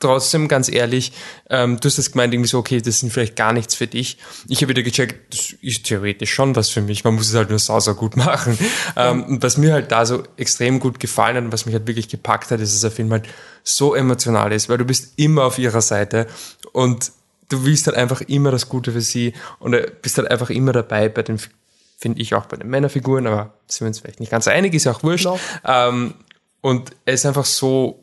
trotzdem, 0.00 0.48
ganz 0.48 0.68
ehrlich, 0.68 1.12
ähm, 1.48 1.78
du 1.78 1.86
hast 1.86 1.98
das 1.98 2.10
gemeint, 2.10 2.34
irgendwie 2.34 2.48
so, 2.48 2.58
okay, 2.58 2.80
das 2.80 2.98
sind 2.98 3.12
vielleicht 3.12 3.36
gar 3.36 3.52
nichts 3.52 3.74
für 3.74 3.86
dich. 3.86 4.18
Ich 4.48 4.62
habe 4.62 4.70
wieder 4.70 4.82
gecheckt, 4.82 5.32
das 5.32 5.54
ist 5.60 5.84
theoretisch 5.84 6.32
schon 6.32 6.56
was 6.56 6.70
für 6.70 6.80
mich. 6.80 7.04
Man 7.04 7.14
muss 7.14 7.28
es 7.28 7.34
halt 7.34 7.50
nur 7.50 7.58
sau, 7.58 7.78
sau 7.78 7.94
gut 7.94 8.16
machen. 8.16 8.58
Ähm, 8.96 9.24
und 9.24 9.42
was 9.42 9.56
mir 9.56 9.72
halt 9.72 9.92
da 9.92 10.04
so 10.04 10.24
extrem 10.36 10.80
gut 10.80 10.98
gefallen 10.98 11.36
hat 11.36 11.44
und 11.44 11.52
was 11.52 11.66
mich 11.66 11.74
halt 11.74 11.86
wirklich 11.86 12.08
gepackt 12.08 12.50
hat, 12.50 12.60
ist, 12.60 12.74
dass 12.74 12.80
der 12.80 12.90
Film 12.90 13.12
halt 13.12 13.28
so 13.62 13.94
emotional 13.94 14.52
ist, 14.52 14.68
weil 14.68 14.78
du 14.78 14.84
bist 14.84 15.12
immer 15.16 15.44
auf 15.44 15.58
ihrer 15.58 15.82
Seite 15.82 16.26
und 16.72 17.12
du 17.50 17.64
willst 17.64 17.86
halt 17.86 17.96
einfach 17.96 18.22
immer 18.22 18.50
das 18.50 18.68
Gute 18.68 18.92
für 18.92 19.02
sie 19.02 19.34
und 19.58 19.74
äh, 19.74 19.90
bist 20.00 20.16
halt 20.16 20.30
einfach 20.30 20.50
immer 20.50 20.72
dabei 20.72 21.08
bei 21.08 21.22
den, 21.22 21.38
finde 21.98 22.22
ich 22.22 22.34
auch 22.34 22.46
bei 22.46 22.56
den 22.56 22.70
Männerfiguren, 22.70 23.26
aber 23.26 23.52
sind 23.66 23.84
wir 23.84 23.88
uns 23.88 24.00
vielleicht 24.00 24.20
nicht 24.20 24.30
ganz 24.30 24.48
einig, 24.48 24.72
ist 24.72 24.84
ja 24.84 24.92
auch 24.92 25.02
wurscht. 25.02 25.28
Ähm, 25.64 26.14
und 26.62 26.90
er 27.04 27.14
ist 27.14 27.26
einfach 27.26 27.44
so 27.44 28.00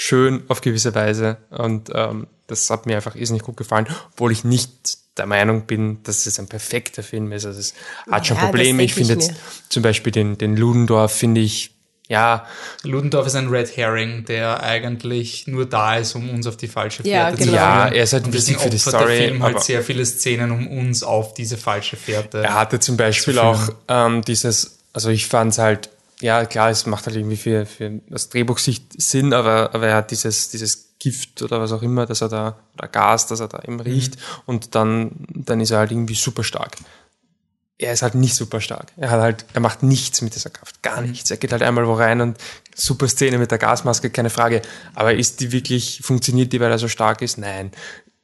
schön 0.00 0.42
auf 0.48 0.60
gewisse 0.62 0.94
Weise 0.94 1.36
und 1.50 1.90
ähm, 1.92 2.28
das 2.46 2.70
hat 2.70 2.86
mir 2.86 2.96
einfach 2.96 3.14
irrsinnig 3.16 3.42
gut 3.42 3.56
gefallen, 3.58 3.86
obwohl 4.12 4.32
ich 4.32 4.44
nicht 4.44 4.70
der 5.18 5.26
Meinung 5.26 5.66
bin, 5.66 6.02
dass 6.04 6.24
es 6.26 6.38
ein 6.38 6.46
perfekter 6.48 7.02
Film 7.02 7.32
ist. 7.32 7.44
Also 7.44 7.58
es 7.58 7.74
hat 8.10 8.26
schon 8.26 8.36
Ja, 8.36 8.44
Probleme. 8.44 8.82
Ich 8.84 8.94
finde 8.94 9.14
jetzt 9.14 9.32
zum 9.68 9.82
Beispiel 9.82 10.12
den, 10.12 10.38
den 10.38 10.56
Ludendorff, 10.56 11.12
finde 11.12 11.40
ich, 11.40 11.74
ja, 12.08 12.46
Ludendorff 12.84 13.26
ist 13.26 13.34
ein 13.34 13.48
Red 13.48 13.76
Herring, 13.76 14.24
der 14.24 14.62
eigentlich 14.62 15.46
nur 15.48 15.66
da 15.66 15.96
ist, 15.96 16.14
um 16.14 16.30
uns 16.30 16.46
auf 16.46 16.56
die 16.56 16.68
falsche 16.68 17.02
Fährte 17.02 17.10
Ja, 17.10 17.30
zu 17.32 17.36
genau. 17.36 17.50
bringen. 17.50 17.56
Ja, 17.56 17.88
er 17.88 18.02
ist 18.04 18.12
halt 18.14 18.26
wichtig 18.32 18.40
deswegen 18.56 18.60
für 18.60 18.70
die 18.70 18.78
Story, 18.78 19.18
Der 19.18 19.28
Film 19.28 19.42
halt 19.42 19.56
aber- 19.56 19.64
sehr 19.64 19.82
viele 19.82 20.06
Szenen, 20.06 20.50
um 20.52 20.68
uns 20.68 21.02
auf 21.02 21.34
diese 21.34 21.58
falsche 21.58 21.96
Fährte. 21.96 22.38
Er 22.44 22.54
hatte 22.54 22.78
zum 22.80 22.96
Beispiel 22.96 23.34
zu 23.34 23.42
auch 23.42 23.68
ähm, 23.88 24.22
dieses, 24.22 24.78
also 24.94 25.10
ich 25.10 25.26
fand 25.26 25.52
es 25.52 25.58
halt, 25.58 25.90
ja 26.20 26.44
klar, 26.46 26.70
es 26.70 26.86
macht 26.86 27.06
halt 27.06 27.16
irgendwie 27.16 27.36
für, 27.36 27.66
für 27.66 28.00
das 28.08 28.28
Drehbuchsicht 28.28 29.00
Sinn, 29.00 29.32
aber, 29.32 29.74
aber 29.74 29.88
er 29.88 29.96
hat 29.96 30.10
dieses, 30.10 30.50
dieses 30.50 30.88
Gift 30.98 31.42
oder 31.42 31.60
was 31.60 31.72
auch 31.72 31.82
immer, 31.82 32.06
dass 32.06 32.20
er 32.20 32.28
da, 32.28 32.58
oder 32.74 32.88
Gas, 32.88 33.26
das 33.26 33.40
er 33.40 33.48
da 33.48 33.60
eben 33.60 33.80
riecht 33.80 34.16
und 34.46 34.74
dann, 34.74 35.12
dann 35.28 35.60
ist 35.60 35.70
er 35.70 35.78
halt 35.78 35.92
irgendwie 35.92 36.14
super 36.14 36.42
stark. 36.42 36.76
Er 37.80 37.92
ist 37.92 38.02
halt 38.02 38.16
nicht 38.16 38.34
super 38.34 38.60
stark. 38.60 38.88
Er 38.96 39.10
hat 39.10 39.20
halt, 39.20 39.46
er 39.54 39.60
macht 39.60 39.84
nichts 39.84 40.20
mit 40.20 40.34
dieser 40.34 40.50
Kraft, 40.50 40.82
gar 40.82 41.00
nichts. 41.00 41.30
Er 41.30 41.36
geht 41.36 41.52
halt 41.52 41.62
einmal 41.62 41.86
wo 41.86 41.94
rein 41.94 42.20
und 42.20 42.36
super 42.74 43.06
Szene 43.06 43.38
mit 43.38 43.52
der 43.52 43.58
Gasmaske, 43.58 44.10
keine 44.10 44.30
Frage. 44.30 44.62
Aber 44.96 45.14
ist 45.14 45.38
die 45.38 45.52
wirklich, 45.52 46.00
funktioniert 46.02 46.52
die, 46.52 46.58
weil 46.58 46.72
er 46.72 46.80
so 46.80 46.88
stark 46.88 47.22
ist? 47.22 47.38
Nein. 47.38 47.70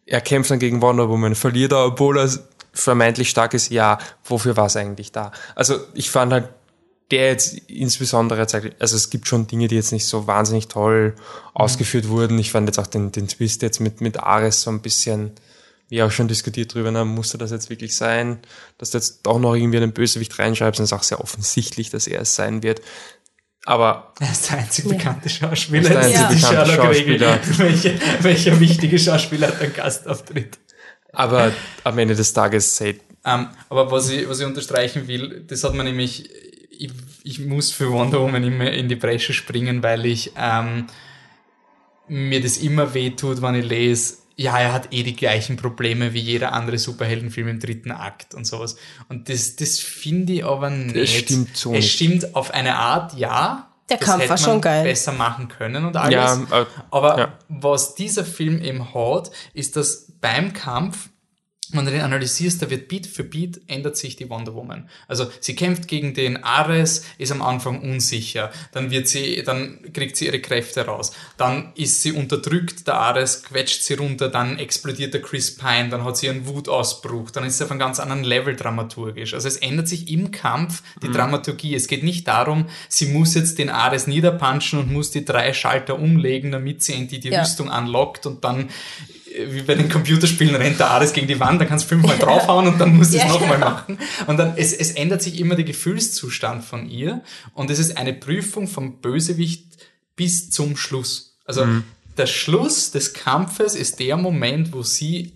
Er 0.07 0.21
kämpft 0.21 0.51
dann 0.51 0.59
gegen 0.59 0.83
Wonder 0.83 1.09
Woman, 1.09 1.37
verliert 1.37 1.71
er, 1.71 1.87
obwohl 1.87 2.19
er 2.19 2.31
vermeintlich 2.73 3.31
stark 3.31 3.55
ist. 3.55 3.71
Ja, 3.71 3.99
wofür 4.25 4.57
war 4.57 4.67
es 4.67 4.77
eigentlich 4.77 5.13
da? 5.13 5.31
Also 5.55 5.79
ich 5.95 6.11
fand 6.11 6.33
halt, 6.33 6.49
der 7.15 7.29
jetzt 7.29 7.55
insbesondere 7.69 8.47
zeigt, 8.47 8.81
also 8.81 8.97
es 8.97 9.11
gibt 9.11 9.27
schon 9.27 9.47
Dinge, 9.47 9.69
die 9.69 9.77
jetzt 9.77 9.93
nicht 9.93 10.07
so 10.07 10.27
wahnsinnig 10.27 10.69
toll 10.69 11.15
ausgeführt 11.55 12.09
wurden. 12.09 12.39
Ich 12.39 12.51
fand 12.51 12.69
jetzt 12.69 12.79
auch 12.79 12.87
den, 12.87 13.13
den 13.13 13.29
Twist 13.29 13.63
jetzt 13.63 13.81
mit, 13.81 14.01
mit 14.01 14.21
Ares 14.21 14.63
so 14.63 14.71
ein 14.71 14.83
bisschen, 14.83 15.33
wie 15.89 16.03
auch 16.03 16.11
schon 16.11 16.29
diskutiert 16.29 16.75
drüber, 16.75 16.91
na, 16.91 17.05
musste 17.05 17.39
das 17.39 17.51
jetzt 17.51 17.71
wirklich 17.71 17.97
sein, 17.97 18.39
dass 18.79 18.91
du 18.91 18.99
jetzt 18.99 19.27
auch 19.29 19.39
noch 19.39 19.55
irgendwie 19.55 19.79
einen 19.79 19.93
Bösewicht 19.93 20.39
reinschreibst, 20.39 20.81
und 20.81 20.85
es 20.85 20.93
ist 20.93 20.99
auch 20.99 21.03
sehr 21.03 21.21
offensichtlich, 21.21 21.91
dass 21.91 22.07
er 22.07 22.21
es 22.23 22.35
sein 22.35 22.63
wird. 22.63 22.81
Aber 23.67 24.13
Er 24.21 24.31
ist 24.31 24.51
der 24.51 24.59
einzig 24.59 24.87
bekannte 24.87 25.29
Schauspieler. 25.29 25.91
Er 25.91 26.01
ist 26.01 26.15
der 26.15 26.29
einzig 26.29 26.39
die 26.39 26.45
bekannte. 26.47 26.73
Schauspieler. 26.75 27.41
Welcher, 27.59 27.91
welcher 28.21 28.61
wichtige 28.61 28.99
Schauspieler 28.99 29.49
hat 29.49 29.61
einen 29.61 29.73
Gastauftritt? 29.73 30.59
Aber 31.13 31.53
am 31.85 31.99
Ende 31.99 32.15
des 32.15 32.33
Tages, 32.33 32.77
say, 32.77 33.01
Ähm, 33.25 33.49
aber 33.71 33.91
was 33.91 34.11
ich, 34.11 34.29
was 34.29 34.41
ich 34.41 34.47
unterstreichen 34.47 35.07
will, 35.09 35.45
das 35.47 35.65
hat 35.65 35.75
man 35.75 35.87
nämlich, 35.87 36.29
ich, 36.81 36.93
ich 37.23 37.39
muss 37.41 37.73
für 37.73 37.91
Wonder 37.91 38.21
Woman 38.21 38.45
immer 38.45 38.71
in 38.71 38.89
die 38.89 38.97
Bresche 38.97 39.33
springen, 39.33 39.83
weil 39.83 40.07
ich 40.07 40.33
ähm, 40.37 40.87
mir 42.09 42.41
das 42.41 42.59
immer 42.59 42.95
wehtut, 42.95 43.43
wenn 43.43 43.55
ich 43.55 43.67
lese, 43.67 44.19
ja, 44.37 44.59
er 44.59 44.73
hat 44.73 44.93
eh 44.93 45.03
die 45.03 45.15
gleichen 45.15 45.57
Probleme 45.57 46.13
wie 46.13 46.21
jeder 46.21 46.53
andere 46.53 46.79
Superheldenfilm 46.79 47.49
im 47.49 47.61
dritten 47.61 47.93
Akt 47.93 48.35
und 48.35 48.47
sowas. 48.47 48.77
Und 49.09 49.29
das, 49.29 49.57
das 49.57 49.79
finde 49.79 50.33
ich 50.33 50.45
aber 50.45 50.71
nicht. 50.71 51.27
stimmt 51.27 51.57
so 51.57 51.73
Es 51.73 51.89
stimmt 51.89 52.35
auf 52.35 52.53
eine 52.53 52.75
Art, 52.77 53.15
ja. 53.17 53.71
Der 53.89 53.99
das 53.99 54.07
Kampf 54.09 54.23
hätte 54.23 54.31
war 54.31 54.39
schon 54.39 54.53
man 54.55 54.61
geil. 54.63 54.85
besser 54.85 55.13
machen 55.13 55.49
können 55.49 55.85
und 55.85 55.97
alles. 55.97 56.15
Ja, 56.15 56.63
äh, 56.63 56.67
Aber 56.91 57.19
ja. 57.19 57.39
was 57.49 57.95
dieser 57.95 58.25
Film 58.25 58.61
eben 58.63 58.95
hat, 58.95 59.31
ist, 59.53 59.77
dass 59.77 60.13
beim 60.21 60.53
Kampf, 60.53 61.11
wenn 61.73 61.85
du 61.85 61.91
den 61.91 62.03
analysierst, 62.03 62.61
da 62.63 62.71
wird 62.71 62.89
Beat 62.89 63.07
für 63.07 63.25
Beat 63.25 63.61
ändert 63.69 63.97
sich 63.97 64.17
die 64.17 64.29
Wonder 64.29 64.55
Woman. 64.55 64.89
Also 65.09 65.27
sie 65.41 65.55
kämpft 65.55 65.89
gegen 65.89 66.15
den 66.15 66.43
Ares, 66.45 67.05
ist 67.19 67.33
am 67.33 67.43
Anfang 67.43 67.81
unsicher, 67.81 68.51
dann 68.73 68.91
wird 68.91 69.09
sie, 69.09 69.43
dann 69.45 69.81
kriegt 69.93 70.17
sie 70.17 70.27
ihre 70.27 70.41
Kräfte 70.41 70.87
raus, 70.87 71.13
dann 71.37 71.73
ist 71.75 72.03
sie 72.03 72.13
unterdrückt, 72.13 72.87
der 72.87 72.95
Ares 72.97 73.43
quetscht 73.43 73.83
sie 73.83 73.95
runter, 73.95 74.29
dann 74.29 74.59
explodiert 74.59 75.15
der 75.15 75.23
Chris 75.23 75.57
Pine, 75.57 75.89
dann 75.91 76.05
hat 76.05 76.17
sie 76.17 76.29
einen 76.29 76.47
Wutausbruch, 76.47 77.31
dann 77.31 77.45
ist 77.45 77.59
sie 77.59 77.65
auf 77.65 77.71
einem 77.71 77.81
ganz 77.81 78.01
anderen 78.01 78.25
Level 78.25 78.57
dramaturgisch. 78.57 79.35
Also 79.35 79.49
es 79.49 79.57
ändert 79.57 79.89
sich 79.89 80.11
im 80.11 80.31
Kampf 80.31 80.83
die 81.03 81.11
Dramaturgie. 81.11 81.75
Es 81.75 81.87
geht 81.87 82.03
nicht 82.03 82.29
darum, 82.29 82.67
sie 82.89 83.07
muss 83.07 83.35
jetzt 83.35 83.59
den 83.59 83.71
Ares 83.71 84.07
niederpunchen 84.07 84.79
und 84.79 84.93
muss 84.93 85.11
die 85.11 85.25
drei 85.25 85.53
Schalter 85.53 85.99
umlegen, 85.99 86.53
damit 86.53 86.83
sie 86.83 86.95
endlich 86.95 87.21
die 87.21 87.31
Ja. 87.31 87.41
Rüstung 87.41 87.71
anlockt 87.71 88.27
und 88.27 88.45
dann 88.45 88.69
wie 89.37 89.63
bei 89.63 89.75
den 89.75 89.89
Computerspielen 89.89 90.55
rennt 90.55 90.79
der 90.79 90.91
Ares 90.91 91.13
gegen 91.13 91.27
die 91.27 91.41
Wand, 91.41 91.61
dann 91.61 91.69
kannst 91.69 91.87
du 91.87 91.89
fünfmal 91.89 92.19
draufhauen 92.19 92.69
und 92.69 92.81
dann 92.81 92.97
musst 92.97 93.13
du 93.13 93.19
es 93.19 93.25
Ja, 93.25 93.29
nochmal 93.29 93.55
genau. 93.59 93.71
machen. 93.71 93.99
Und 94.27 94.37
dann, 94.37 94.57
es, 94.57 94.73
es 94.73 94.93
ändert 94.93 95.23
sich 95.23 95.41
immer 95.41 95.57
der 95.57 95.65
Gefühlszustand 95.65 96.65
von 96.65 96.89
ihr 96.89 97.23
und 97.53 97.71
es 97.71 97.79
ist 97.79 97.97
eine 97.97 98.13
Prüfung 98.13 98.69
vom 98.69 99.01
Bösewicht 99.01 99.65
bis 100.17 100.51
zum 100.51 100.77
Schluss. 100.77 101.39
Also 101.45 101.67
der 102.17 102.27
Schluss 102.27 102.93
des 102.93 103.13
Kampfes 103.13 103.75
ist 103.75 103.99
der 103.99 104.17
Moment, 104.17 104.73
wo 104.73 104.83
sie 104.83 105.33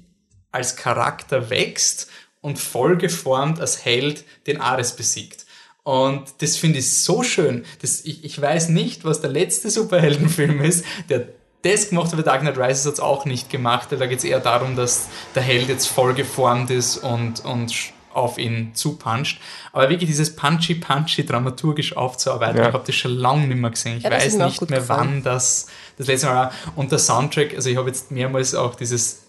als 0.53 0.77
Charakter 0.77 1.51
wächst 1.51 2.09
und 2.41 2.59
vollgeformt 2.59 3.61
als 3.61 3.85
Held 3.85 4.25
den 4.47 4.61
Ares 4.61 4.95
besiegt. 4.95 5.45
Und 5.83 6.35
das 6.39 6.57
finde 6.57 6.79
ich 6.81 6.93
so 6.93 7.23
schön. 7.23 7.65
Das, 7.81 8.05
ich, 8.05 8.25
ich 8.25 8.41
weiß 8.41 8.69
nicht, 8.69 9.05
was 9.05 9.21
der 9.21 9.31
letzte 9.31 9.71
Superheldenfilm 9.71 10.61
ist, 10.61 10.85
der 11.09 11.29
das 11.63 11.89
gemacht 11.91 12.13
hat, 12.13 12.27
Dark 12.27 12.41
Knight 12.43 12.57
Rises 12.59 12.87
hat 12.87 12.95
es 12.95 13.01
auch 13.01 13.25
nicht 13.25 13.51
gemacht. 13.51 13.89
Da 13.91 14.07
geht 14.07 14.19
es 14.19 14.25
eher 14.25 14.41
darum, 14.41 14.77
dass 14.77 15.09
der 15.35 15.43
Held 15.43 15.69
jetzt 15.69 15.87
voll 15.87 16.15
geformt 16.15 16.71
ist 16.71 16.99
und, 16.99 17.45
und 17.45 17.73
auf 18.15 18.39
ihn 18.39 18.75
zupuncht. 18.75 19.39
Aber 19.73 19.89
wirklich 19.91 20.09
dieses 20.09 20.35
Punchy-Punchy 20.35 21.27
dramaturgisch 21.27 21.97
aufzuarbeiten, 21.97 22.57
Ja. 22.59 22.69
ich 22.69 22.75
habe 22.75 22.85
das 22.87 22.95
schon 22.95 23.13
lange 23.13 23.47
nicht 23.47 23.59
mehr 23.61 23.71
gesehen. 23.71 23.99
Ich 23.99 24.05
Ja, 24.05 24.11
weiß 24.11 24.27
ist 24.27 24.39
nicht 24.39 24.71
mehr, 24.71 24.81
gefallen. 24.81 25.01
wann 25.09 25.23
das 25.23 25.67
das 25.99 26.07
letzte 26.07 26.27
Mal 26.29 26.35
war. 26.35 26.53
Und 26.77 26.91
der 26.93 26.99
Soundtrack, 26.99 27.55
also 27.55 27.69
ich 27.71 27.77
habe 27.77 27.89
jetzt 27.89 28.11
mehrmals 28.11 28.55
auch 28.55 28.75
dieses 28.75 29.23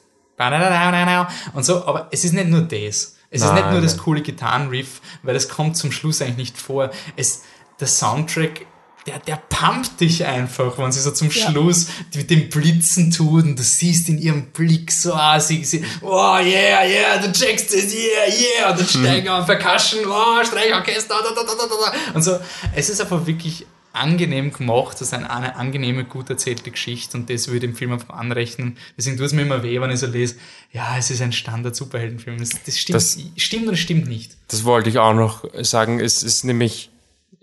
und 1.53 1.65
so, 1.65 1.85
aber 1.85 2.07
es 2.11 2.23
ist 2.23 2.33
nicht 2.33 2.47
nur 2.47 2.61
das. 2.61 3.17
Es 3.31 3.41
ist 3.41 3.43
Nein, 3.43 3.55
nicht 3.55 3.71
nur 3.73 3.81
das 3.81 3.97
coole 3.97 4.21
Gitarrenriff, 4.21 5.01
weil 5.21 5.33
das 5.33 5.49
kommt 5.49 5.75
zum 5.77 5.91
Schluss 5.91 6.21
eigentlich 6.21 6.37
nicht 6.37 6.57
vor. 6.57 6.89
Es, 7.15 7.43
der 7.79 7.87
Soundtrack, 7.87 8.65
der, 9.09 9.19
der 9.19 9.35
pumpt 9.49 9.99
dich 9.99 10.23
einfach, 10.25 10.77
wenn 10.77 10.91
sie 10.91 11.01
so 11.01 11.11
zum 11.11 11.31
Schluss 11.31 11.87
mit 12.15 12.29
dem 12.29 12.49
Blitzen 12.49 13.11
tut 13.11 13.43
und 13.43 13.57
du 13.57 13.63
siehst 13.63 14.07
in 14.09 14.17
ihrem 14.19 14.47
Blick 14.47 14.91
so, 14.91 15.13
ah, 15.13 15.39
sie, 15.39 15.63
sie, 15.63 15.83
oh 16.01 16.37
yeah, 16.37 16.85
yeah, 16.85 17.17
du 17.17 17.31
checkst 17.31 17.73
es, 17.73 17.93
yeah, 17.93 18.27
yeah, 18.27 18.71
und 18.71 18.79
dann 18.79 18.87
steigen 18.87 19.25
wir 19.25 19.35
auf 19.39 19.45
Percussion, 19.45 20.05
oh, 20.07 20.43
Streichorchester, 20.45 21.15
da, 21.23 21.29
da, 21.33 21.41
da, 21.43 21.55
da, 21.55 21.65
da, 21.67 21.91
da. 21.91 22.13
und 22.15 22.21
so. 22.21 22.39
Es 22.75 22.89
ist 22.89 23.01
einfach 23.01 23.25
wirklich 23.25 23.65
angenehm 23.91 24.53
gemacht, 24.53 24.93
das 24.93 25.07
ist 25.07 25.13
eine, 25.13 25.29
eine 25.31 25.55
angenehme, 25.55 26.03
gut 26.05 26.29
erzählte 26.29 26.69
Geschichte 26.69 27.17
und 27.17 27.29
das 27.29 27.47
würde 27.47 27.65
ich 27.65 27.71
dem 27.71 27.75
Film 27.75 27.91
einfach 27.93 28.13
anrechnen. 28.13 28.77
Deswegen 28.95 29.17
tut 29.17 29.25
es 29.25 29.33
mir 29.33 29.41
immer 29.41 29.63
weh, 29.63 29.81
wenn 29.81 29.89
ich 29.89 29.99
so 29.99 30.05
lese, 30.05 30.35
ja, 30.71 30.95
es 30.97 31.09
ist 31.09 31.21
ein 31.21 31.31
Standard-Superheldenfilm. 31.33 32.37
Das, 32.37 32.49
das 32.65 32.77
stimmt, 32.77 32.95
Das- 32.95 33.17
stimmt 33.35 33.67
oder 33.67 33.77
stimmt 33.77 34.07
nicht. 34.07 34.33
Das 34.47 34.63
wollte 34.63 34.89
ich 34.89 34.99
auch 34.99 35.13
noch 35.15 35.43
sagen. 35.63 35.99
Es 35.99 36.21
ist 36.21 36.43
nämlich, 36.45 36.91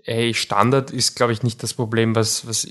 hey, 0.07 0.33
Standard 0.33 0.91
ist, 0.91 1.15
glaube 1.15 1.33
ich, 1.33 1.43
nicht 1.43 1.61
das 1.61 1.73
Problem, 1.73 2.15
was, 2.15 2.47
was 2.47 2.67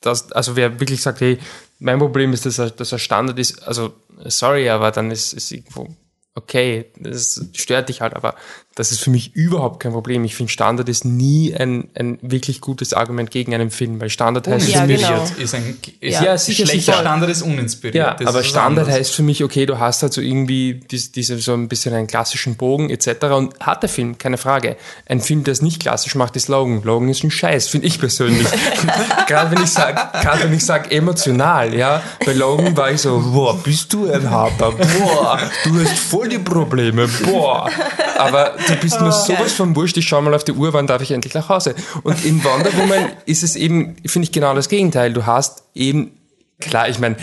das, 0.00 0.32
also 0.32 0.56
wer 0.56 0.80
wirklich 0.80 1.02
sagt, 1.02 1.20
hey, 1.20 1.38
mein 1.78 1.98
Problem 1.98 2.32
ist, 2.32 2.46
dass 2.46 2.58
er, 2.58 2.70
dass 2.70 2.92
er 2.92 2.98
Standard 2.98 3.38
ist, 3.38 3.62
also 3.66 3.94
sorry, 4.26 4.68
aber 4.68 4.90
dann 4.90 5.10
ist 5.10 5.32
es 5.32 5.50
irgendwo 5.50 5.94
okay, 6.34 6.90
das 6.98 7.48
stört 7.54 7.88
dich 7.88 8.00
halt, 8.00 8.14
aber 8.14 8.34
das 8.76 8.90
ist 8.90 9.00
für 9.00 9.10
mich 9.10 9.34
überhaupt 9.36 9.80
kein 9.80 9.92
Problem. 9.92 10.24
Ich 10.24 10.34
finde, 10.34 10.50
Standard 10.50 10.88
ist 10.88 11.04
nie 11.04 11.54
ein, 11.54 11.88
ein 11.94 12.18
wirklich 12.22 12.60
gutes 12.60 12.92
Argument 12.92 13.30
gegen 13.30 13.54
einen 13.54 13.70
Film, 13.70 14.00
weil 14.00 14.10
Standard 14.10 14.48
heißt 14.48 14.68
für 14.72 14.86
mich, 14.86 15.00
genau. 15.00 15.24
Ist 15.38 15.54
ein 15.54 15.76
ist 16.00 16.20
Ja, 16.20 16.36
sicher, 16.36 16.66
schlechter 16.66 16.92
sicher. 16.92 16.92
Standard 17.00 17.30
ist 17.30 17.42
uninspiriert. 17.42 17.94
Ja, 17.94 18.14
Das 18.14 18.26
aber 18.26 18.42
Standard 18.42 18.86
anderes. 18.86 18.94
heißt 19.00 19.14
für 19.14 19.22
mich, 19.22 19.44
okay, 19.44 19.64
du 19.66 19.78
hast 19.78 20.02
halt 20.02 20.12
so 20.12 20.20
irgendwie 20.20 20.80
diese, 20.90 21.12
diese 21.12 21.38
so 21.38 21.52
ein 21.54 21.68
bisschen 21.68 21.94
einen 21.94 22.08
klassischen 22.08 22.56
Bogen 22.56 22.90
etc. 22.90 23.26
Und 23.36 23.60
hat 23.60 23.82
der 23.82 23.88
Film, 23.88 24.18
keine 24.18 24.38
Frage. 24.38 24.76
Ein 25.06 25.20
Film, 25.20 25.44
der 25.44 25.52
es 25.52 25.62
nicht 25.62 25.80
klassisch 25.80 26.16
macht, 26.16 26.34
ist 26.34 26.48
Logan. 26.48 26.82
Logan 26.82 27.08
ist 27.08 27.22
ein 27.22 27.30
Scheiß, 27.30 27.68
finde 27.68 27.86
ich 27.86 28.00
persönlich. 28.00 28.48
gerade 29.28 29.54
wenn 29.54 29.62
ich 29.62 29.70
sage, 29.70 30.00
gerade 30.20 30.44
wenn 30.44 30.52
ich 30.54 30.64
sage 30.64 30.90
emotional, 30.90 31.74
ja. 31.74 32.02
Bei 32.26 32.32
Logan 32.32 32.76
war 32.76 32.90
ich 32.90 33.00
so, 33.02 33.20
boah, 33.20 33.56
bist 33.62 33.92
du 33.92 34.10
ein 34.10 34.28
Harter, 34.28 34.72
boah, 34.72 35.38
du 35.64 35.80
hast 35.80 35.96
voll 35.98 36.28
die 36.28 36.38
Probleme, 36.38 37.08
boah. 37.24 37.70
Aber 38.18 38.54
du 38.66 38.76
bist 38.76 39.00
mir 39.00 39.12
sowas 39.12 39.52
von 39.52 39.74
wurscht, 39.76 39.96
ich 39.96 40.06
schau 40.08 40.20
mal 40.22 40.34
auf 40.34 40.44
die 40.44 40.52
Uhr, 40.52 40.72
wann 40.72 40.86
darf 40.86 41.02
ich 41.02 41.10
endlich 41.10 41.34
nach 41.34 41.48
Hause? 41.48 41.74
Und 42.02 42.24
in 42.24 42.42
Wonder 42.44 42.72
Woman 42.76 43.10
ist 43.26 43.42
es 43.42 43.56
eben, 43.56 43.96
finde 44.06 44.24
ich, 44.26 44.32
genau 44.32 44.54
das 44.54 44.68
Gegenteil. 44.68 45.12
Du 45.12 45.26
hast 45.26 45.64
eben 45.74 46.12
Klar, 46.60 46.88
ich 46.88 47.00
meine, 47.00 47.16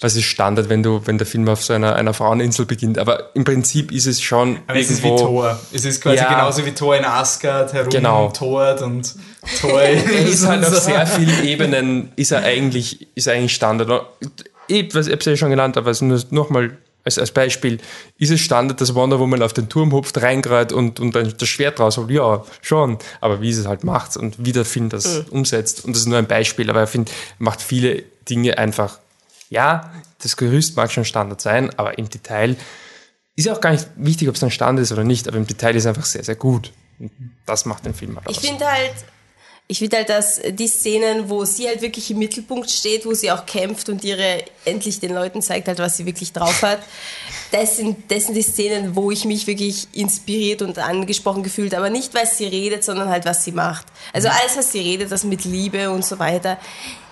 was 0.00 0.16
ist 0.16 0.24
Standard, 0.24 0.70
wenn 0.70 0.82
du, 0.82 1.02
wenn 1.04 1.18
der 1.18 1.26
Film 1.26 1.46
auf 1.48 1.62
so 1.62 1.74
einer, 1.74 1.94
einer 1.94 2.14
Fraueninsel 2.14 2.64
beginnt, 2.64 2.98
aber 2.98 3.34
im 3.36 3.44
Prinzip 3.44 3.92
ist 3.92 4.06
es 4.06 4.22
schon 4.22 4.58
Aber 4.66 4.78
es 4.78 4.90
ist 4.90 5.02
wie 5.02 5.08
irgendwo. 5.08 5.26
Thor. 5.26 5.60
Es 5.72 5.84
ist 5.84 6.00
quasi 6.00 6.16
Ja. 6.16 6.30
genauso 6.30 6.64
wie 6.64 6.72
Thor 6.72 6.96
in 6.96 7.04
Asgard 7.04 7.70
Genau. 7.90 8.20
herumtort 8.32 8.80
und 8.82 9.14
Thor 9.60 9.82
ist 10.26 10.46
halt 10.46 10.64
auf 10.64 10.74
sehr 10.78 11.06
vielen 11.06 11.44
Ebenen, 11.44 12.12
ist 12.16 12.32
er 12.32 12.42
eigentlich, 12.42 13.06
ist 13.14 13.26
er 13.26 13.34
eigentlich 13.34 13.54
Standard. 13.54 14.06
Ich 14.68 14.88
habe 14.94 14.98
es 15.00 15.24
ja 15.24 15.36
schon 15.36 15.50
genannt, 15.50 15.76
aber 15.76 15.90
es 15.90 16.00
nur 16.00 16.20
nochmal 16.30 16.76
als, 17.08 17.18
als 17.18 17.32
Beispiel, 17.32 17.78
ist 18.18 18.30
es 18.30 18.40
Standard, 18.40 18.80
dass 18.80 18.94
Wonder 18.94 19.18
Woman 19.18 19.42
auf 19.42 19.52
den 19.52 19.68
Turm 19.68 19.92
hupft, 19.92 20.20
reingereiht 20.22 20.72
und, 20.72 21.00
und 21.00 21.14
dann 21.14 21.34
das 21.36 21.48
Schwert 21.48 21.80
rausholt? 21.80 22.10
Ja, 22.10 22.44
schon. 22.62 22.98
Aber 23.20 23.40
wie 23.40 23.50
es 23.50 23.66
halt 23.66 23.84
macht 23.84 24.16
und 24.16 24.44
wie 24.44 24.52
der 24.52 24.64
Film 24.64 24.88
das 24.88 25.24
umsetzt. 25.30 25.84
Und 25.84 25.94
das 25.94 26.02
ist 26.02 26.08
nur 26.08 26.18
ein 26.18 26.28
Beispiel, 26.28 26.70
aber 26.70 26.84
ich 26.84 26.90
finde, 26.90 27.10
er 27.12 27.42
macht 27.42 27.60
viele 27.62 28.04
Dinge 28.28 28.58
einfach 28.58 28.98
ja, 29.50 29.92
das 30.22 30.36
Gerüst 30.36 30.76
mag 30.76 30.90
schon 30.92 31.04
Standard 31.04 31.40
sein, 31.40 31.70
aber 31.78 31.98
im 31.98 32.08
Detail 32.08 32.56
ist 33.36 33.46
ja 33.46 33.54
auch 33.54 33.60
gar 33.60 33.70
nicht 33.70 33.88
wichtig, 33.96 34.28
ob 34.28 34.34
es 34.34 34.44
ein 34.44 34.50
Standard 34.50 34.82
ist 34.82 34.92
oder 34.92 35.04
nicht, 35.04 35.28
aber 35.28 35.36
im 35.36 35.46
Detail 35.46 35.76
ist 35.76 35.84
es 35.84 35.86
einfach 35.86 36.04
sehr, 36.04 36.24
sehr 36.24 36.36
gut. 36.36 36.72
Und 36.98 37.12
das 37.46 37.64
macht 37.64 37.86
den 37.86 37.94
Film 37.94 38.16
halt 38.16 38.26
aus. 38.26 38.36
Ich 38.36 38.48
finde 38.48 38.66
halt, 38.66 38.94
ich 39.70 39.80
finde 39.80 39.98
halt, 39.98 40.08
dass 40.08 40.40
die 40.48 40.66
Szenen, 40.66 41.28
wo 41.28 41.44
sie 41.44 41.68
halt 41.68 41.82
wirklich 41.82 42.10
im 42.10 42.18
Mittelpunkt 42.18 42.70
steht, 42.70 43.04
wo 43.04 43.12
sie 43.12 43.30
auch 43.30 43.44
kämpft 43.44 43.90
und 43.90 44.02
ihre 44.02 44.42
endlich 44.64 44.98
den 44.98 45.12
Leuten 45.12 45.42
zeigt 45.42 45.68
halt, 45.68 45.78
was 45.78 45.98
sie 45.98 46.06
wirklich 46.06 46.32
drauf 46.32 46.62
hat, 46.62 46.80
das 47.50 47.76
sind, 47.76 48.10
das 48.10 48.24
sind 48.24 48.34
die 48.34 48.42
Szenen, 48.42 48.96
wo 48.96 49.10
ich 49.10 49.26
mich 49.26 49.46
wirklich 49.46 49.86
inspiriert 49.92 50.62
und 50.62 50.78
angesprochen 50.78 51.42
gefühlt, 51.42 51.74
aber 51.74 51.90
nicht, 51.90 52.14
weil 52.14 52.26
sie 52.26 52.46
redet, 52.46 52.82
sondern 52.82 53.10
halt, 53.10 53.26
was 53.26 53.44
sie 53.44 53.52
macht. 53.52 53.86
Also 54.14 54.28
alles, 54.28 54.56
was 54.56 54.72
sie 54.72 54.80
redet, 54.80 55.12
das 55.12 55.24
mit 55.24 55.44
Liebe 55.44 55.90
und 55.90 56.04
so 56.04 56.18
weiter. 56.18 56.58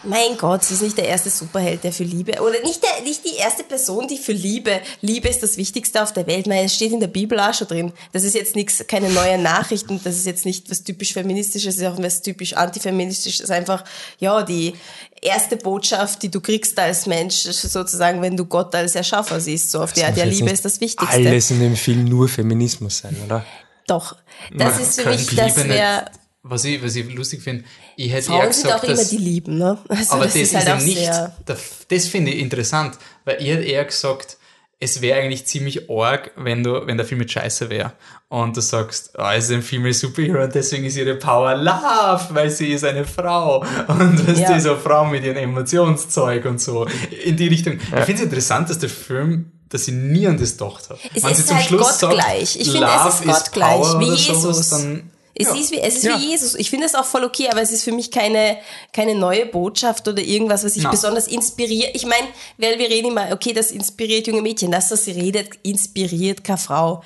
Mein 0.08 0.38
Gott, 0.38 0.62
sie 0.62 0.74
ist 0.74 0.82
nicht 0.82 0.96
der 0.96 1.08
erste 1.08 1.30
Superheld, 1.30 1.82
der 1.82 1.92
für 1.92 2.04
Liebe, 2.04 2.40
oder 2.40 2.60
nicht, 2.62 2.80
der, 2.82 3.02
nicht 3.02 3.24
die 3.24 3.36
erste 3.36 3.64
Person, 3.64 4.06
die 4.06 4.18
für 4.18 4.32
Liebe, 4.32 4.80
Liebe 5.00 5.28
ist 5.28 5.42
das 5.42 5.56
Wichtigste 5.56 6.02
auf 6.02 6.12
der 6.12 6.26
Welt. 6.26 6.46
Nein, 6.46 6.66
es 6.66 6.74
steht 6.74 6.92
in 6.92 7.00
der 7.00 7.08
Bibel 7.08 7.40
auch 7.40 7.52
schon 7.52 7.66
drin. 7.66 7.92
Das 8.12 8.22
ist 8.22 8.34
jetzt 8.34 8.54
nichts, 8.54 8.84
keine 8.86 9.10
neue 9.10 9.36
Nachricht 9.38 9.88
und 9.90 10.06
das 10.06 10.16
ist 10.16 10.26
jetzt 10.26 10.44
nicht 10.46 10.70
was 10.70 10.84
typisch 10.84 11.12
feministisches, 11.12 11.76
das 11.76 11.82
ist 11.82 11.88
auch 11.88 12.02
was 12.02 12.22
typisch 12.22 12.52
antifeministisches. 12.52 13.40
Das 13.40 13.50
ist 13.50 13.56
einfach, 13.56 13.84
ja, 14.18 14.42
die 14.42 14.74
erste 15.20 15.56
Botschaft, 15.56 16.22
die 16.22 16.30
du 16.30 16.40
kriegst 16.40 16.78
als 16.78 17.06
Mensch, 17.06 17.42
sozusagen, 17.42 18.22
wenn 18.22 18.36
du 18.36 18.44
Gott 18.44 18.74
als 18.74 18.94
Erschaffer 18.94 19.40
siehst, 19.40 19.72
so 19.72 19.82
auf 19.82 19.92
die 19.92 20.04
Art, 20.04 20.16
ja, 20.16 20.24
Liebe 20.24 20.50
ist 20.50 20.64
das 20.64 20.80
Wichtigste. 20.80 21.16
Alles 21.16 21.50
in 21.50 21.60
dem 21.60 21.76
Film 21.76 22.04
nur 22.04 22.28
Feminismus 22.28 22.98
sein, 22.98 23.16
oder? 23.24 23.44
Doch. 23.86 24.16
Das 24.54 24.74
Man 24.74 24.82
ist 24.82 25.00
für 25.00 25.10
mich, 25.10 25.30
Liebe 25.30 25.42
das 25.42 25.68
wäre, 25.68 26.04
Was 26.42 26.64
ich, 26.64 26.82
was 26.82 26.94
ich 26.94 27.12
lustig 27.12 27.42
finde, 27.42 27.64
ich 27.96 28.12
hätte 28.12 28.26
Frauen 28.26 28.40
eher 28.46 28.52
sind 28.52 28.62
gesagt, 28.64 28.80
auch 28.80 28.84
immer 28.88 28.96
dass, 28.96 29.08
die 29.08 29.16
Lieben, 29.18 29.58
ne? 29.58 29.78
Also 29.88 30.12
aber 30.14 30.24
das, 30.24 30.34
das, 30.34 30.42
ist 30.42 30.54
halt 30.54 30.68
eben 30.68 30.78
auch 30.78 30.82
nicht, 30.84 30.98
sehr, 30.98 31.36
da- 31.44 31.56
das 31.88 32.06
finde 32.06 32.30
ich 32.32 32.38
interessant, 32.40 32.98
weil 33.24 33.40
ich 33.40 33.48
hätte 33.48 33.64
eher 33.64 33.84
gesagt, 33.84 34.36
es 34.78 35.00
wäre 35.00 35.20
eigentlich 35.20 35.46
ziemlich 35.46 35.88
arg, 35.88 36.32
wenn 36.36 36.62
du, 36.62 36.86
wenn 36.86 36.98
der 36.98 37.06
Film 37.06 37.20
mit 37.20 37.32
Scheiße 37.32 37.70
wäre. 37.70 37.94
Und 38.28 38.58
du 38.58 38.60
sagst, 38.60 39.18
ah, 39.18 39.34
es 39.34 39.44
ist 39.44 39.52
ein 39.52 39.62
Female 39.62 39.94
Superhero 39.94 40.42
und 40.44 40.54
deswegen 40.54 40.84
ist 40.84 40.96
ihre 40.98 41.14
Power 41.14 41.54
Love, 41.54 42.26
weil 42.34 42.50
sie 42.50 42.72
ist 42.72 42.84
eine 42.84 43.06
Frau. 43.06 43.60
Und 43.88 44.28
weißt 44.28 44.38
Ja. 44.40 44.52
du, 44.52 44.60
so 44.60 44.76
Frau 44.76 45.06
mit 45.06 45.24
ihrem 45.24 45.38
Emotionszeug 45.38 46.44
und 46.44 46.60
so. 46.60 46.86
In 47.24 47.36
die 47.36 47.46
Richtung. 47.48 47.74
Ich 47.74 47.88
finde 48.04 48.14
es 48.14 48.20
interessant, 48.22 48.68
dass 48.68 48.78
der 48.78 48.90
Film, 48.90 49.50
dass 49.70 49.88
ich 49.88 49.94
nie 49.94 50.26
an 50.26 50.36
das 50.36 50.58
gedacht 50.58 50.90
habe. 50.90 50.98
Es 51.14 51.22
Wenn 51.24 51.30
ist 51.30 51.36
sie 51.38 51.46
zum 51.46 51.56
halt 51.56 51.66
Schluss 51.66 51.98
gottgleich. 52.00 52.50
sagt, 52.50 52.60
Ich 52.66 52.70
finde, 52.72 52.88
es 53.08 53.20
ist 53.20 53.24
gottgleich, 53.26 53.80
Power 53.80 54.00
wie 54.00 54.04
oder 54.08 54.16
sowas, 54.18 54.56
Jesus. 54.56 54.68
dann 54.68 55.10
Es 55.38 55.48
Ja. 55.48 55.54
ist, 55.54 55.70
wie, 55.70 55.80
es 55.80 55.96
ist 55.96 56.04
Ja. 56.04 56.18
wie 56.18 56.30
Jesus. 56.30 56.54
Ich 56.54 56.70
finde 56.70 56.86
das 56.86 56.94
auch 56.94 57.04
voll 57.04 57.24
okay, 57.24 57.48
aber 57.50 57.60
es 57.60 57.70
ist 57.70 57.84
für 57.84 57.92
mich 57.92 58.10
keine, 58.10 58.56
keine 58.92 59.14
neue 59.14 59.44
Botschaft 59.46 60.08
oder 60.08 60.22
irgendwas, 60.22 60.64
was 60.64 60.76
ich 60.76 60.82
Na. 60.84 60.90
besonders 60.90 61.26
inspiriert. 61.28 61.90
Ich 61.94 62.06
meine, 62.06 62.26
weil 62.56 62.78
wir 62.78 62.88
reden 62.88 63.08
immer, 63.08 63.30
okay, 63.32 63.52
das 63.52 63.70
inspiriert 63.70 64.26
junge 64.26 64.40
Mädchen. 64.42 64.70
Das, 64.70 64.90
was 64.90 65.04
sie 65.04 65.12
redet, 65.12 65.50
inspiriert 65.62 66.42
keine 66.42 66.58
Frau 66.58 67.02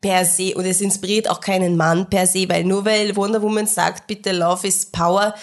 per 0.00 0.24
se 0.24 0.54
und 0.54 0.64
es 0.66 0.80
inspiriert 0.80 1.28
auch 1.28 1.40
keinen 1.40 1.76
Mann 1.76 2.08
per 2.08 2.26
se, 2.28 2.48
weil 2.48 2.62
nur 2.64 2.84
weil 2.84 3.16
Wonder 3.16 3.42
Woman 3.42 3.66
sagt, 3.66 4.06
bitte 4.06 4.30
Love 4.30 4.68
is 4.68 4.86
Power, 4.86 5.34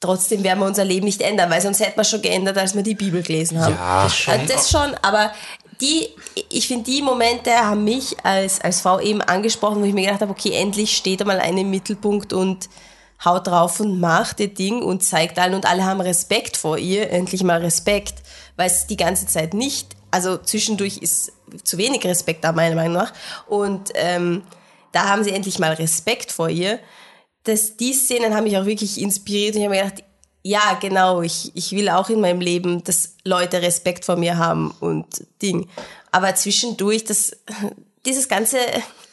trotzdem 0.00 0.42
werden 0.44 0.58
wir 0.60 0.66
unser 0.66 0.84
Leben 0.84 1.06
nicht 1.06 1.22
ändern, 1.22 1.48
weil 1.50 1.60
sonst 1.62 1.80
hätten 1.80 1.96
wir 1.98 2.04
schon 2.04 2.20
geändert, 2.20 2.58
als 2.58 2.74
wir 2.74 2.82
die 2.82 2.94
Bibel 2.94 3.22
gelesen 3.22 3.60
haben. 3.60 3.74
Ja, 3.74 4.04
das 4.04 4.16
schon, 4.16 4.46
das 4.46 4.70
schon 4.70 4.94
aber 5.02 5.32
die, 5.80 6.08
ich 6.50 6.66
finde, 6.66 6.90
die 6.90 7.02
Momente 7.02 7.52
haben 7.52 7.84
mich 7.84 8.16
als, 8.24 8.60
als 8.60 8.80
Frau 8.80 9.00
eben 9.00 9.20
angesprochen, 9.22 9.80
wo 9.80 9.84
ich 9.84 9.94
mir 9.94 10.06
gedacht 10.06 10.20
habe, 10.20 10.32
okay, 10.32 10.52
endlich 10.52 10.96
steht 10.96 11.20
einmal 11.20 11.40
eine 11.40 11.60
im 11.60 11.70
Mittelpunkt 11.70 12.32
und 12.32 12.68
haut 13.24 13.46
drauf 13.46 13.80
und 13.80 14.00
macht 14.00 14.40
ihr 14.40 14.52
Ding 14.52 14.82
und 14.82 15.02
zeigt 15.02 15.38
allen 15.38 15.54
und 15.54 15.66
alle 15.66 15.84
haben 15.84 16.00
Respekt 16.00 16.56
vor 16.56 16.78
ihr, 16.78 17.10
endlich 17.10 17.42
mal 17.42 17.60
Respekt, 17.60 18.22
weil 18.56 18.68
es 18.68 18.86
die 18.86 18.96
ganze 18.96 19.26
Zeit 19.26 19.54
nicht, 19.54 19.96
also 20.10 20.36
zwischendurch 20.38 20.98
ist 20.98 21.32
zu 21.64 21.78
wenig 21.78 22.04
Respekt 22.04 22.44
da 22.44 22.52
meiner 22.52 22.76
Meinung 22.76 22.94
nach 22.94 23.12
und 23.46 23.90
ähm, 23.94 24.42
da 24.92 25.08
haben 25.08 25.24
sie 25.24 25.30
endlich 25.30 25.58
mal 25.58 25.72
Respekt 25.74 26.32
vor 26.32 26.48
ihr. 26.48 26.78
Das, 27.44 27.76
die 27.76 27.92
Szenen 27.92 28.34
haben 28.34 28.44
mich 28.44 28.56
auch 28.56 28.66
wirklich 28.66 29.00
inspiriert 29.00 29.54
und 29.54 29.60
ich 29.60 29.66
habe 29.66 29.76
mir 29.76 29.82
gedacht, 29.82 30.04
ja, 30.48 30.78
genau, 30.80 31.20
ich, 31.20 31.52
ich 31.54 31.72
will 31.72 31.90
auch 31.90 32.08
in 32.08 32.20
meinem 32.20 32.40
Leben, 32.40 32.82
dass 32.82 33.16
Leute 33.22 33.60
Respekt 33.60 34.06
vor 34.06 34.16
mir 34.16 34.38
haben 34.38 34.74
und 34.80 35.06
Ding. 35.42 35.68
Aber 36.10 36.34
zwischendurch, 36.34 37.04
das, 37.04 37.36
dieses 38.06 38.28
ganze 38.28 38.56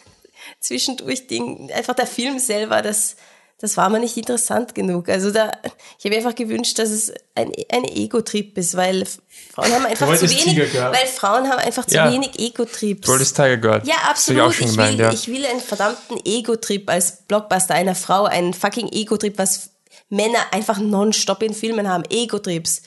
zwischendurch 0.62 1.28
Ding, 1.28 1.70
einfach 1.74 1.94
der 1.94 2.08
Film 2.08 2.40
selber, 2.40 2.82
das, 2.82 3.18
das 3.60 3.76
war 3.76 3.90
mir 3.90 4.00
nicht 4.00 4.16
interessant 4.16 4.76
genug. 4.76 5.10
Also 5.10 5.30
da, 5.30 5.52
ich 6.00 6.06
habe 6.06 6.12
mir 6.12 6.18
einfach 6.18 6.36
gewünscht, 6.36 6.80
dass 6.80 6.90
es 6.90 7.12
ein, 7.36 7.52
ein 7.70 7.84
Ego-Trip 7.84 8.58
ist, 8.58 8.78
weil 8.78 9.06
Frauen 9.54 9.74
haben 9.74 9.86
einfach 9.86 10.16
zu 10.18 10.30
wenig, 10.30 10.74
weil 10.74 11.06
Frauen 11.08 11.50
haben 11.50 11.60
einfach 11.60 11.86
zu 11.86 11.96
Ja. 11.96 12.14
wenig 12.14 12.40
Ego-Trips. 12.40 13.02
Du 13.02 13.12
wolltest 13.12 13.36
Tiger 13.36 13.58
Girl. 13.58 13.82
Ja, 13.84 13.96
ich 13.96 14.10
absolut. 14.10 14.52
Ich, 14.52 14.58
schon 14.58 14.68
will, 14.68 14.76
gemeint, 14.76 15.00
ja. 15.00 15.12
ich 15.12 15.28
will 15.28 15.46
einen 15.46 15.60
verdammten 15.60 16.18
Ego-Trip 16.24 16.90
als 16.90 17.24
Blockbuster 17.28 17.74
einer 17.74 17.96
Frau, 17.96 18.24
einen 18.24 18.54
fucking 18.54 18.88
Ego-Trip, 18.88 19.38
was 19.38 19.72
Männer 20.10 20.40
einfach 20.52 20.80
nonstop 20.80 21.42
in 21.44 21.54
Filmen 21.54 21.88
haben. 21.90 22.04
Ego-Trips. 22.10 22.84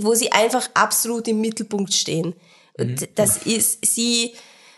Wo 0.00 0.14
sie 0.14 0.32
einfach 0.32 0.68
absolut 0.74 1.26
im 1.28 1.40
Mittelpunkt 1.40 1.92
stehen. 1.92 2.34
Und 2.78 3.00
Mhm. 3.00 3.06
das 3.16 3.38
ist 3.38 3.84
sie, 3.84 4.34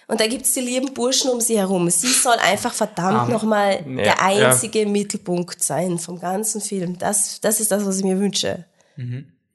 und 0.09 0.21
da 0.21 0.27
gibt's 0.27 0.55
die 0.55 0.61
lieben 0.61 0.95
Burschen 0.95 1.31
um 1.31 1.41
sie 1.41 1.59
herum. 1.59 1.91
Sie 1.91 2.07
soll 2.09 2.37
einfach 2.37 2.73
verdammt 2.73 3.29
Ah, 3.29 3.33
nochmal 3.33 3.85
ja, 3.87 3.95
der 3.97 4.05
ja. 4.07 4.19
einzige 4.49 4.87
Mittelpunkt 4.87 5.63
sein 5.63 5.99
vom 5.99 6.19
ganzen 6.19 6.61
Film. 6.63 6.99
Das, 6.99 7.41
das 7.41 7.61
ist 7.61 7.71
das, 7.71 7.85
was 7.85 7.99
ich 7.99 8.05
mir 8.05 8.19
wünsche. 8.19 8.65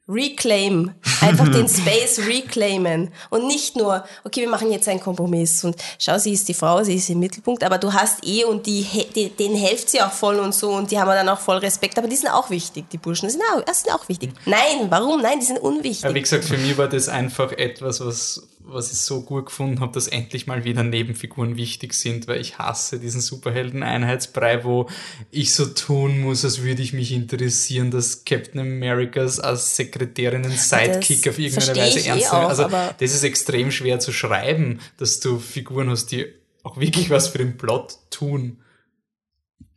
Reclaim. 0.07 0.91
Einfach 1.21 1.49
den 1.49 1.67
Space 1.69 2.19
reclaimen. 2.27 3.11
Und 3.29 3.47
nicht 3.47 3.75
nur, 3.75 4.03
okay, 4.23 4.41
wir 4.41 4.49
machen 4.49 4.71
jetzt 4.71 4.87
einen 4.87 4.99
Kompromiss 4.99 5.63
und 5.63 5.75
schau, 5.97 6.17
sie 6.19 6.33
ist 6.33 6.47
die 6.47 6.53
Frau, 6.53 6.83
sie 6.83 6.95
ist 6.95 7.09
im 7.09 7.19
Mittelpunkt, 7.19 7.63
aber 7.63 7.77
du 7.79 7.91
hast 7.91 8.25
eh 8.25 8.43
und 8.43 8.67
die, 8.67 8.85
die 9.15 9.29
denen 9.29 9.55
helft 9.55 9.89
sie 9.89 10.01
auch 10.01 10.11
voll 10.11 10.39
und 10.39 10.53
so 10.53 10.71
und 10.71 10.91
die 10.91 10.99
haben 10.99 11.07
dann 11.07 11.29
auch 11.29 11.39
voll 11.39 11.57
Respekt, 11.57 11.97
aber 11.97 12.07
die 12.07 12.15
sind 12.15 12.29
auch 12.29 12.49
wichtig, 12.49 12.85
die 12.91 12.97
Burschen, 12.97 13.27
die 13.27 13.33
sind 13.33 13.43
auch, 13.53 13.61
das 13.61 13.81
sind 13.81 13.93
auch 13.93 14.07
wichtig. 14.07 14.31
Nein, 14.45 14.87
warum? 14.89 15.21
Nein, 15.21 15.39
die 15.39 15.45
sind 15.45 15.59
unwichtig. 15.59 16.03
Ja, 16.03 16.13
wie 16.13 16.21
gesagt, 16.21 16.45
für 16.45 16.57
mich 16.57 16.77
war 16.77 16.87
das 16.87 17.09
einfach 17.09 17.51
etwas, 17.53 17.99
was, 18.05 18.47
was 18.67 18.91
ich 18.91 18.99
so 18.99 19.21
gut 19.21 19.47
gefunden 19.47 19.79
habe, 19.79 19.93
dass 19.93 20.07
endlich 20.07 20.47
mal 20.47 20.63
wieder 20.63 20.83
Nebenfiguren 20.83 21.57
wichtig 21.57 21.93
sind, 21.93 22.27
weil 22.27 22.41
ich 22.41 22.57
hasse 22.57 22.99
diesen 22.99 23.21
Superhelden-Einheitsbrei, 23.21 24.63
wo 24.63 24.89
ich 25.31 25.53
so 25.53 25.65
tun 25.65 26.21
muss, 26.21 26.43
als 26.43 26.63
würde 26.63 26.81
ich 26.81 26.93
mich 26.93 27.11
interessieren, 27.11 27.91
dass 27.91 28.25
Captain 28.25 28.61
Americas 28.61 29.39
als 29.39 29.75
Sekretärinnen 29.75 30.51
Sidekick 30.51 31.23
Das 31.23 31.33
auf 31.33 31.39
irgendeine 31.39 31.75
Weise 31.75 31.99
eh 31.99 32.07
ernst 32.07 32.33
auch, 32.33 32.49
Also 32.49 32.67
das 32.67 33.13
ist 33.13 33.23
extrem 33.23 33.71
schwer 33.71 33.99
zu 33.99 34.11
schreiben, 34.11 34.79
dass 34.97 35.19
du 35.19 35.39
Figuren 35.39 35.89
hast, 35.89 36.07
die 36.07 36.27
auch 36.63 36.77
wirklich 36.77 37.09
was 37.09 37.27
für 37.27 37.37
den 37.37 37.57
Plot 37.57 37.97
tun 38.09 38.57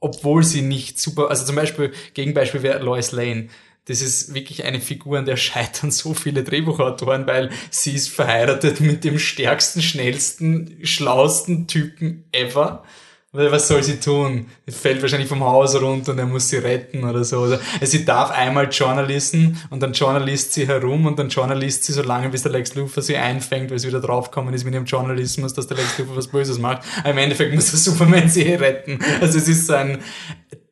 obwohl 0.01 0.45
sie 0.45 0.63
nicht 0.63 1.01
super, 1.01 1.29
also 1.29 1.45
zum 1.45 1.57
Beispiel, 1.57 1.93
Gegenbeispiel 2.15 2.63
wäre 2.63 2.79
Lois 2.79 3.13
Lane. 3.13 3.49
Das 3.89 4.03
ist 4.03 4.35
wirklich 4.35 4.65
eine 4.65 4.81
Figur, 4.81 5.19
an 5.19 5.25
der 5.25 5.37
scheitern 5.37 5.91
so 5.91 6.13
viele 6.13 6.45
Drehbuchautoren, 6.45 7.27
weil 7.27 7.51
sie 7.71 7.95
ist 7.95 8.11
verheiratet 8.11 8.81
mit 8.81 9.03
dem 9.03 9.19
stärksten, 9.19 9.81
schnellsten, 9.81 10.79
schlausten 10.83 11.67
Typen 11.67 12.25
ever. 12.31 12.85
Was 13.33 13.69
soll 13.69 13.83
sie 13.83 14.01
tun? 14.01 14.47
Sie 14.67 14.73
fällt 14.73 15.03
wahrscheinlich 15.03 15.29
vom 15.29 15.45
Haus 15.45 15.79
runter 15.81 16.13
und 16.13 16.19
er 16.19 16.27
muss 16.27 16.49
sie 16.49 16.57
retten 16.57 17.05
oder 17.05 17.25
so. 17.25 17.43
Also 17.43 17.59
sie 17.83 18.05
darf 18.05 18.31
einmal 18.31 18.69
Journalisten 18.71 19.59
und 19.71 19.83
dann 19.83 19.93
journalist 19.93 20.55
sie 20.55 20.67
herum 20.67 21.05
und 21.07 21.19
dann 21.19 21.29
journalist 21.29 21.85
sie 21.85 21.93
so 21.93 22.03
lange, 22.03 22.31
bis 22.31 22.43
der 22.43 22.53
Lex 22.53 22.75
Luthor 22.75 23.03
sie 23.03 23.17
einfängt, 23.17 23.71
weil 23.71 23.79
sie 23.79 23.89
wieder 23.89 24.01
draufgekommen 24.01 24.55
ist 24.55 24.65
mit 24.65 24.73
ihrem 24.73 24.87
Journalismus, 24.87 25.53
dass 25.53 25.67
der 25.67 25.77
Lex 25.77 25.99
Luthor 25.99 26.17
was 26.17 26.29
Böses 26.29 26.59
macht. 26.59 26.83
Aber 27.01 27.11
Im 27.11 27.19
Endeffekt 27.19 27.55
muss 27.55 27.71
der 27.71 27.79
Superman 27.79 28.29
sie 28.31 28.43
retten. 28.43 28.99
Also 29.21 29.39
es 29.39 29.47
ist 29.47 29.67
so 29.67 29.75
ein, 29.75 29.99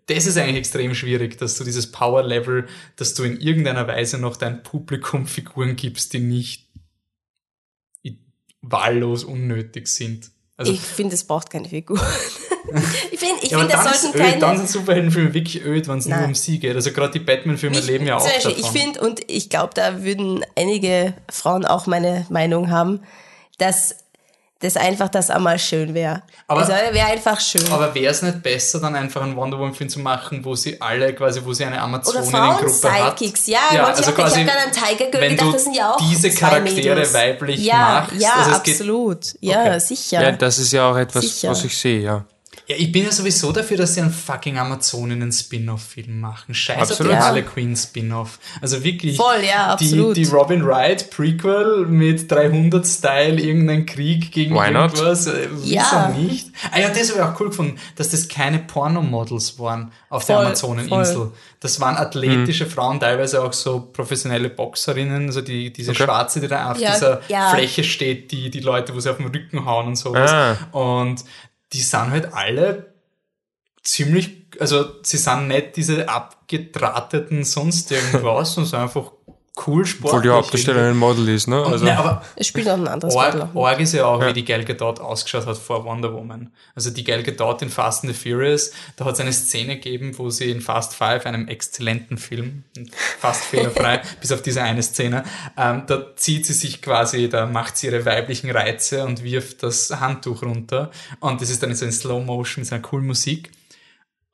das 0.07 0.27
ist 0.27 0.37
eigentlich 0.37 0.57
extrem 0.57 0.95
schwierig, 0.95 1.37
dass 1.39 1.57
du 1.59 1.65
dieses 1.65 1.91
Power-Level, 1.91 2.67
dass 2.97 3.15
du 3.15 3.25
in 3.25 3.41
irgendeiner 3.41 3.89
Weise 3.89 4.19
noch 4.19 4.37
dein 4.37 4.63
Publikum 4.63 5.27
Figuren 5.27 5.77
gibst, 5.77 6.13
die 6.13 6.21
nicht 6.21 6.67
wahllos 8.63 9.25
unnötig 9.25 9.89
sind. 9.89 10.31
Also, 10.57 10.73
ich 10.73 10.81
finde, 10.81 11.15
es 11.15 11.25
braucht 11.25 11.51
keine 11.51 11.69
Figur. 11.69 12.01
ich 13.13 13.19
finde, 13.19 13.43
ich 13.43 13.51
ja, 13.51 13.59
finde, 13.59 13.75
das 13.75 14.01
sollten 14.01 14.19
öd, 14.19 14.25
keine... 14.25 14.39
dann 14.39 14.57
sind 14.57 14.71
Superheldenfilme 14.71 15.35
wirklich 15.35 15.65
öd, 15.65 15.87
wenn 15.89 15.99
es 15.99 16.07
nur 16.07 16.25
um 16.25 16.35
sie 16.35 16.59
geht. 16.59 16.75
Also 16.75 16.93
gerade 16.93 17.13
die 17.13 17.25
Batman-Filme 17.25 17.79
leben 17.81 18.07
ja 18.07 18.17
auch 18.17 18.25
Beispiel, 18.25 18.55
davon. 18.55 18.65
Ich 18.65 18.81
finde, 18.81 19.01
und 19.01 19.21
ich 19.31 19.51
glaube, 19.51 19.73
da 19.75 20.03
würden 20.03 20.45
einige 20.57 21.15
Frauen 21.31 21.65
auch 21.65 21.87
meine 21.87 22.27
Meinung 22.31 22.71
haben, 22.71 23.01
dass 23.59 23.97
das 24.61 24.77
einfach 24.77 25.09
das 25.11 25.29
einmal 25.29 25.59
schön 25.59 25.93
wäre. 25.93 26.23
Aber- 26.49 26.61
Also 26.61 26.73
wäre 26.73 27.07
einfach 27.09 27.39
schön. 27.41 27.71
aber 27.71 27.95
wäre 27.95 28.11
es 28.11 28.23
nicht 28.23 28.43
besser, 28.43 28.81
dann 28.81 28.97
einfach 28.97 29.23
einen 29.23 29.37
Wonder 29.37 29.59
Woman-Film 29.59 29.91
zu 29.91 30.01
machen, 30.01 30.43
wo 30.45 30.55
sie 30.55 30.81
alle 30.81 31.13
quasi, 31.15 31.41
wo 31.45 31.53
sie 31.53 31.65
eine 31.65 31.75
Oder 31.77 31.85
Amazoninnen-Gruppe 31.85 32.65
hat? 32.65 32.73
Frauen-Sidekicks. 32.81 33.47
Ja, 33.49 33.59
ja 33.73 33.85
also 33.85 34.01
ich 34.01 34.07
habe 34.09 34.17
quasi, 34.23 34.45
gerade 34.45 34.59
an 34.61 34.73
Tiger 34.73 35.11
Girl 35.11 35.21
wenn 35.23 35.31
gedacht, 35.33 35.49
du 35.49 35.53
das 35.53 35.65
sind 35.65 35.75
ja 35.77 35.93
auch 35.95 35.99
diese 36.09 36.31
Charaktere 36.31 36.95
Mädels. 36.95 37.13
weiblich 37.15 37.61
ja, 37.65 38.07
machst. 38.11 38.21
Ja, 38.23 38.33
also 38.35 38.51
absolut. 38.53 39.27
Ja, 39.41 39.61
Okay. 39.61 39.79
sicher. 39.81 40.23
Ja, 40.23 40.33
das 40.33 40.59
ist 40.59 40.73
ja 40.73 40.91
auch 40.91 40.97
etwas, 40.97 41.23
Sicher. 41.25 41.51
was 41.51 41.63
ich 41.65 41.77
sehe, 41.77 42.01
ja. 42.01 42.25
Ja, 42.69 42.75
ich 42.77 42.91
bin 42.91 43.05
ja 43.05 43.13
sowieso 43.13 43.53
dafür, 43.53 43.77
dass 43.77 43.95
sie 43.95 44.01
einen 44.01 44.11
fucking 44.11 44.59
Amazoninnen 44.59 45.31
Spin-off-Film 45.31 46.19
machen. 46.19 46.53
Scheiß 46.53 46.77
auf 46.77 46.91
Absolut. 46.91 47.13
den 47.13 47.19
Ja. 47.19 47.25
Harley 47.25 47.43
Quinn 47.43 47.77
Spin-off. 47.77 48.41
Also 48.61 48.83
wirklich. 48.83 49.17
Voll, 49.17 49.37
ja, 49.49 49.77
die, 49.77 49.85
absolut. 49.87 50.17
die 50.17 50.25
Robin 50.25 50.67
Wright 50.67 51.09
Prequel 51.11 51.87
mit 51.87 52.29
300-Style, 52.31 53.41
irgendein 53.41 53.87
Krieg 53.87 54.33
gegen 54.33 54.55
Why 54.57 54.73
not? 54.73 54.95
irgendwas. 54.95 55.27
äh, 55.29 55.49
Wieso 55.53 55.75
Ja. 55.75 56.09
nicht? 56.09 56.49
Ah 56.73 56.81
ja, 56.81 56.89
das 56.89 57.11
habe 57.11 57.21
ich 57.21 57.25
auch 57.25 57.41
cool 57.41 57.51
gefunden, 57.51 57.79
dass 57.95 58.11
das 58.11 58.27
keine 58.29 58.59
Pornomodels 58.59 59.59
waren 59.61 59.93
auf 60.11 60.25
der 60.27 60.37
Voll, 60.37 60.47
Amazoneninsel. 60.47 61.15
voll. 61.15 61.33
Das 61.61 61.81
waren 61.81 61.97
athletische 61.97 62.67
Frauen, 62.67 62.99
teilweise 63.01 63.43
auch 63.45 63.53
so 63.53 63.81
professionelle 63.93 64.51
Boxerinnen, 64.51 65.27
also 65.27 65.41
die, 65.41 65.73
diese 65.73 65.93
Okay. 65.93 66.05
Schwarze, 66.05 66.41
die 66.41 66.49
da 66.49 66.73
auf 66.73 66.79
Ja, 66.81 66.93
dieser 66.95 67.21
ja. 67.29 67.51
Fläche 67.51 67.85
steht, 67.85 68.31
die, 68.33 68.51
die 68.51 68.61
Leute, 68.61 68.95
wo 68.95 69.01
sie 69.01 69.11
auf 69.11 69.17
den 69.19 69.27
Rücken 69.29 69.65
hauen 69.65 69.87
und 69.87 69.97
sowas. 69.97 70.31
Ah. 70.33 70.57
Und 70.77 71.25
die 71.73 71.83
sind 71.83 72.11
halt 72.11 72.33
alle 72.33 72.95
ziemlich, 73.83 74.49
also 74.61 75.03
sie 75.03 75.17
sind 75.17 75.49
nicht 75.49 75.77
diese 75.77 76.09
abgedrahteten 76.09 77.45
sonst 77.45 77.91
irgendwas, 77.93 78.55
sondern 78.55 78.83
einfach 78.83 79.13
cool 79.67 79.87
sportlich. 79.87 80.13
Obwohl 80.13 80.23
die 80.23 80.31
Hauptdarstellerin 80.31 80.91
ein 80.91 80.97
Model 80.97 81.29
ist, 81.29 81.47
ne? 81.47 81.63
Und, 81.63 81.73
Also, 81.73 81.85
ne, 81.85 81.99
aber 81.99 82.23
Es 82.37 82.47
spielt 82.47 82.69
auch 82.69 82.75
ein 82.75 82.89
anderes 82.89 83.15
Model. 83.15 83.49
Org, 83.55 83.81
ist 83.81 83.95
ja 83.95 84.05
auch, 84.07 84.25
wie 84.25 84.33
die 84.33 84.45
Gal 84.45 84.65
Gadot 84.65 85.01
ausgeschaut 85.01 85.47
hat 85.47 85.57
vor 85.57 85.85
Wonder 85.85 86.13
Woman. 86.13 86.51
Also 86.75 86.91
die 86.91 87.05
Gal 87.05 87.23
Gadot 87.23 87.63
in 87.63 87.71
Fast 87.71 88.05
and 88.05 88.15
the 88.15 88.19
Furious, 88.19 88.73
da 88.97 89.05
hat 89.05 89.15
es 89.15 89.21
eine 89.21 89.33
Szene 89.33 89.77
gegeben, 89.77 90.19
wo 90.19 90.31
sie 90.31 90.51
in 90.51 90.61
Fast 90.61 90.95
Five, 90.95 91.27
einem 91.27 91.49
exzellenten 91.49 92.19
Film, 92.19 92.65
fast 93.19 93.45
fehlerfrei, 93.45 94.03
bis 94.21 94.33
auf 94.33 94.43
diese 94.43 94.63
eine 94.63 94.83
Szene, 94.83 95.25
ähm, 95.57 95.85
da 95.87 96.15
zieht 96.17 96.47
sie 96.47 96.53
sich 96.53 96.83
quasi, 96.83 97.29
da 97.29 97.47
macht 97.47 97.77
sie 97.77 97.87
ihre 97.87 98.05
weiblichen 98.05 98.51
Reize 98.51 99.05
und 99.05 99.23
wirft 99.25 99.63
das 99.63 99.91
Handtuch 100.01 100.43
runter. 100.43 100.91
Und 101.21 101.41
das 101.41 101.51
ist 101.51 101.63
dann 101.63 101.75
so 101.75 101.85
in 101.85 101.93
Slow 101.93 102.25
Motion 102.25 102.63
mit 102.63 102.69
so 102.69 102.75
einer 102.75 102.83
coolen 102.83 103.07
Musik. 103.07 103.51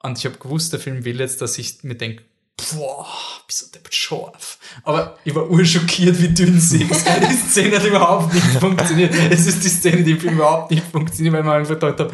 Und 0.02 0.18
ich 0.18 0.24
habe 0.24 0.36
gewusst, 0.38 0.72
der 0.72 0.80
Film 0.80 1.04
will 1.04 1.20
jetzt, 1.20 1.40
dass 1.40 1.58
ich 1.58 1.84
mir 1.84 1.94
denke, 1.94 2.24
boah, 2.56 3.06
bist 3.46 3.62
du 3.62 3.72
deppert 3.72 3.94
scharf. 3.94 4.58
Aber 4.84 5.18
ich 5.24 5.34
war 5.34 5.48
urschockiert, 5.48 6.20
wie 6.20 6.28
dünn 6.28 6.60
sie 6.60 6.84
ist. 6.84 7.06
Die 7.30 7.50
Szene 7.50 7.76
hat 7.76 7.84
überhaupt 7.84 8.32
nicht 8.32 8.46
funktioniert. 8.58 9.14
Es 9.30 9.46
ist 9.46 9.64
die 9.64 9.68
Szene, 9.68 10.02
die 10.02 10.12
überhaupt 10.12 10.70
nicht 10.70 10.84
funktioniert, 10.86 11.34
weil 11.34 11.42
man 11.42 11.58
einfach 11.58 11.74
gedacht 11.74 12.00
hat, 12.00 12.12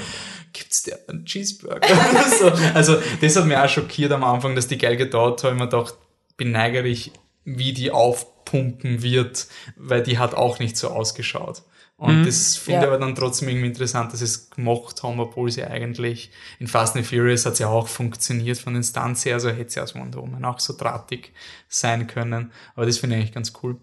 gibt's 0.53 0.83
der 0.83 0.99
einen 1.09 1.25
Cheeseburger? 1.25 1.89
so, 2.39 2.51
also, 2.75 2.97
das 3.21 3.37
hat 3.37 3.47
mich 3.47 3.57
auch 3.57 3.69
schockiert 3.69 4.13
am 4.13 4.25
Anfang, 4.25 4.55
dass 4.55 4.69
die 4.69 4.79
Gal 4.79 4.97
Gadot, 4.97 5.45
habe 5.45 5.55
ich 5.55 5.61
mir 5.61 5.69
gedacht, 5.69 5.95
bin 6.37 6.53
neigerig, 6.53 7.13
wie 7.45 7.73
die 7.73 7.91
aufpumpen 7.91 9.03
wird, 9.03 9.47
weil 9.77 10.03
die 10.03 10.19
hat 10.19 10.35
auch 10.35 10.59
nicht 10.59 10.77
so 10.77 10.89
ausgeschaut. 10.89 11.63
Und 11.99 12.21
Mhm. 12.21 12.27
das 12.27 12.57
finde 12.57 12.79
ich 12.79 12.83
Ja. 12.85 12.89
aber 12.89 12.99
dann 12.99 13.15
trotzdem 13.17 13.49
irgendwie 13.49 13.67
interessant, 13.67 14.13
dass 14.13 14.21
sie 14.21 14.25
es 14.25 14.49
gemacht 14.51 15.03
haben, 15.03 15.19
obwohl 15.19 15.51
sie 15.51 15.65
eigentlich 15.65 16.31
in 16.61 16.69
Fast 16.69 16.95
and 16.97 17.05
Furious 17.05 17.45
hat 17.45 17.57
sie 17.57 17.65
auch 17.65 17.89
funktioniert 17.89 18.57
von 18.57 18.75
den 18.75 18.85
Stunts 18.85 19.25
her, 19.25 19.35
also 19.35 19.51
hätte 19.51 19.71
sie 19.73 19.81
aus 19.81 19.97
Wonder 19.97 20.19
Woman 20.23 20.45
auch 20.45 20.61
so 20.61 20.77
drahtig 20.77 21.33
sein 21.69 22.07
können. 22.07 22.53
Aber 22.77 22.87
das 22.87 22.99
finde 22.99 23.17
ich 23.17 23.23
eigentlich 23.23 23.35
ganz 23.35 23.53
cool. 23.63 23.77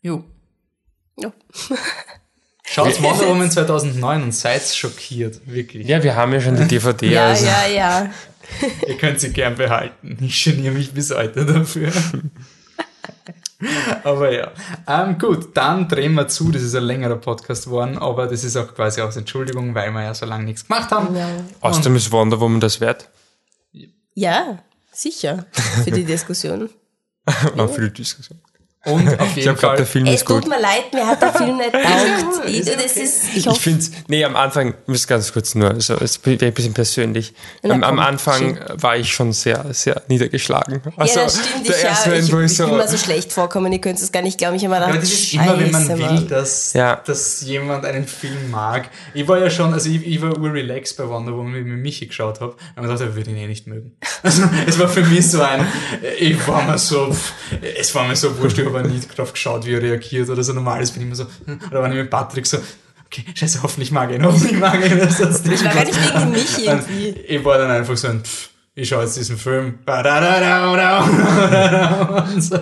Jo. 0.00 0.24
Ja. 1.18 1.32
Schaut 2.64 3.02
Wonder 3.02 3.28
Woman 3.28 3.50
2009 3.50 4.22
und 4.22 4.32
seid 4.32 4.62
schockiert, 4.62 5.40
wirklich. 5.46 5.88
ja, 5.88 6.02
wir 6.04 6.14
haben 6.14 6.32
ja 6.32 6.40
schon 6.40 6.56
die 6.56 6.68
DVD. 6.68 7.10
Ja, 7.10 7.26
also. 7.30 7.46
ja, 7.46 7.66
ja. 7.66 8.10
Ihr 8.86 8.96
könnt 8.96 9.18
sie 9.20 9.32
gern 9.32 9.56
behalten. 9.56 10.18
Ich 10.20 10.44
geniere 10.44 10.74
mich 10.74 10.92
bis 10.92 11.10
heute 11.12 11.44
dafür. 11.46 11.90
aber 14.04 14.32
ja. 14.32 14.52
Ähm, 14.86 15.18
gut, 15.18 15.56
dann 15.56 15.88
drehen 15.88 16.14
wir 16.14 16.28
zu. 16.28 16.50
Das 16.50 16.62
ist 16.62 16.74
ein 16.74 16.84
längerer 16.84 17.16
Podcast 17.16 17.66
geworden, 17.66 17.98
aber 17.98 18.26
das 18.26 18.44
ist 18.44 18.56
auch 18.56 18.74
quasi 18.74 19.00
aus 19.00 19.16
Entschuldigung, 19.16 19.74
weil 19.74 19.90
wir 19.92 20.02
ja 20.02 20.14
so 20.14 20.26
lange 20.26 20.44
nichts 20.44 20.66
gemacht 20.66 20.90
haben. 20.90 21.14
Ja. 21.16 21.28
Außerdem 21.60 21.96
ist 21.96 22.10
Wonder 22.12 22.40
Woman 22.40 22.60
das 22.60 22.80
wert. 22.80 23.08
Ja, 24.14 24.58
sicher. 24.92 25.46
Für 25.84 25.90
die 25.90 26.04
Diskussion. 26.04 26.68
Auch 27.56 27.70
für 27.70 27.88
die 27.88 27.92
Diskussion. 27.92 28.40
Und 28.84 29.08
auf 29.20 29.28
Ich 29.30 29.36
jeden 29.36 29.48
habe 29.50 29.58
gerade 29.60 29.76
der 29.76 29.86
Fall. 29.86 29.92
Film 29.92 30.06
Es 30.06 30.14
ist 30.14 30.24
gut. 30.26 30.42
tut 30.42 30.50
mir 30.50 30.60
leid, 30.60 30.92
mir 30.92 31.06
hat 31.06 31.22
der 31.22 31.32
Film 31.32 31.56
nicht 31.56 31.72
taugt. 31.72 32.48
Ich, 32.48 32.64
das 32.64 32.96
ist, 32.96 33.22
ich 33.36 33.46
Ich 33.46 33.58
finde 33.60 33.84
nee, 34.08 34.24
am 34.24 34.34
Anfang, 34.34 34.70
ich 34.70 34.88
muss 34.88 35.06
ganz 35.06 35.32
kurz 35.32 35.54
nur, 35.54 35.70
also, 35.70 35.94
es 36.00 36.18
wäre 36.26 36.46
ein 36.46 36.52
bisschen 36.52 36.74
persönlich. 36.74 37.32
Na, 37.62 37.74
am, 37.74 37.84
am 37.84 37.98
Anfang 38.00 38.56
schön. 38.56 38.82
war 38.82 38.96
ich 38.96 39.12
schon 39.12 39.32
sehr, 39.32 39.64
sehr 39.72 40.02
niedergeschlagen. 40.08 40.82
Also, 40.96 41.18
ja, 41.20 41.24
das 41.26 41.34
stimmt. 41.46 41.68
der 41.68 41.76
Ich, 41.76 41.82
ja, 41.82 41.88
erste 41.90 42.14
ich, 42.16 42.32
wo 42.32 42.38
ich, 42.40 42.50
ich 42.52 42.58
bin 42.58 42.66
so, 42.68 42.74
mir 42.74 42.88
so 42.88 42.96
schlecht 42.98 43.32
vorkommen, 43.32 43.72
ihr 43.72 43.80
könnt 43.80 44.00
es 44.00 44.10
gar 44.10 44.22
nicht 44.22 44.38
glauben. 44.38 44.56
Ich 44.56 44.64
habe 44.64 44.74
mir 44.74 44.78
Aber 44.82 44.86
gedacht, 44.92 45.02
das 45.04 45.12
ist 45.12 45.32
immer, 45.34 45.58
wenn 45.58 45.70
man 45.70 45.88
will, 45.98 46.26
dass, 46.28 46.72
Ja. 46.72 46.96
dass 47.06 47.42
jemand 47.42 47.84
einen 47.84 48.06
Film 48.08 48.50
mag. 48.50 48.88
Ich 49.14 49.28
war 49.28 49.38
ja 49.38 49.48
schon, 49.48 49.72
also 49.72 49.88
ich, 49.88 50.04
ich 50.04 50.20
war 50.20 50.36
urrelaxed 50.36 50.96
bei 50.96 51.08
Wonder 51.08 51.32
Woman, 51.36 51.54
wie 51.54 51.58
ich 51.60 51.64
mit 51.66 51.78
Michi 51.78 52.06
geschaut 52.06 52.40
habe. 52.40 52.56
Und 52.74 52.82
ich 52.84 52.90
dachte, 52.90 53.04
ich 53.10 53.14
würde 53.14 53.30
ihn 53.30 53.36
eh 53.36 53.46
nicht 53.46 53.66
mögen. 53.68 53.92
Also 54.24 54.44
es 54.68 54.78
war 54.78 54.88
für 54.88 55.02
mich 55.02 55.28
so 55.28 55.42
ein, 55.42 55.66
ich 56.20 56.46
war 56.46 56.62
mir 56.62 56.78
so, 56.78 57.12
es 57.80 57.92
war 57.92 58.06
mir 58.06 58.14
so 58.14 58.38
wurscht, 58.38 58.56
ich 58.78 58.84
habe 58.84 58.88
nie 58.94 59.00
drauf 59.16 59.32
geschaut, 59.32 59.64
wie 59.66 59.74
er 59.74 59.82
reagiert 59.82 60.28
oder 60.28 60.42
so. 60.42 60.52
Normales 60.52 60.90
bin 60.90 61.02
ich 61.02 61.06
immer 61.06 61.16
so, 61.16 61.26
hm, 61.46 61.60
oder 61.70 61.82
wenn 61.82 61.92
ich 61.92 61.98
mit 61.98 62.10
Patrick 62.10 62.46
so, 62.46 62.58
okay, 63.06 63.24
scheiße, 63.34 63.62
hoffentlich 63.62 63.90
mag 63.92 64.10
ich 64.10 64.16
ihn, 64.16 64.24
hoffentlich 64.24 64.58
mag 64.58 64.84
ich 64.84 64.92
ihn. 64.92 64.98
Das 64.98 65.18
Ich 65.44 65.64
war 65.64 65.74
gar 65.74 65.84
nicht 65.84 65.96
wegen 65.96 66.20
dem 66.20 66.30
Michi 66.30 66.64
irgendwie. 66.66 67.08
ich 67.08 67.44
war 67.44 67.58
dann 67.58 67.70
einfach 67.70 67.96
so 67.96 68.08
ein, 68.08 68.22
pff, 68.24 68.50
ich 68.74 68.88
schaue 68.88 69.02
jetzt 69.04 69.16
diesen 69.16 69.36
Film. 69.36 69.78
Und 72.24 72.42
so. 72.42 72.58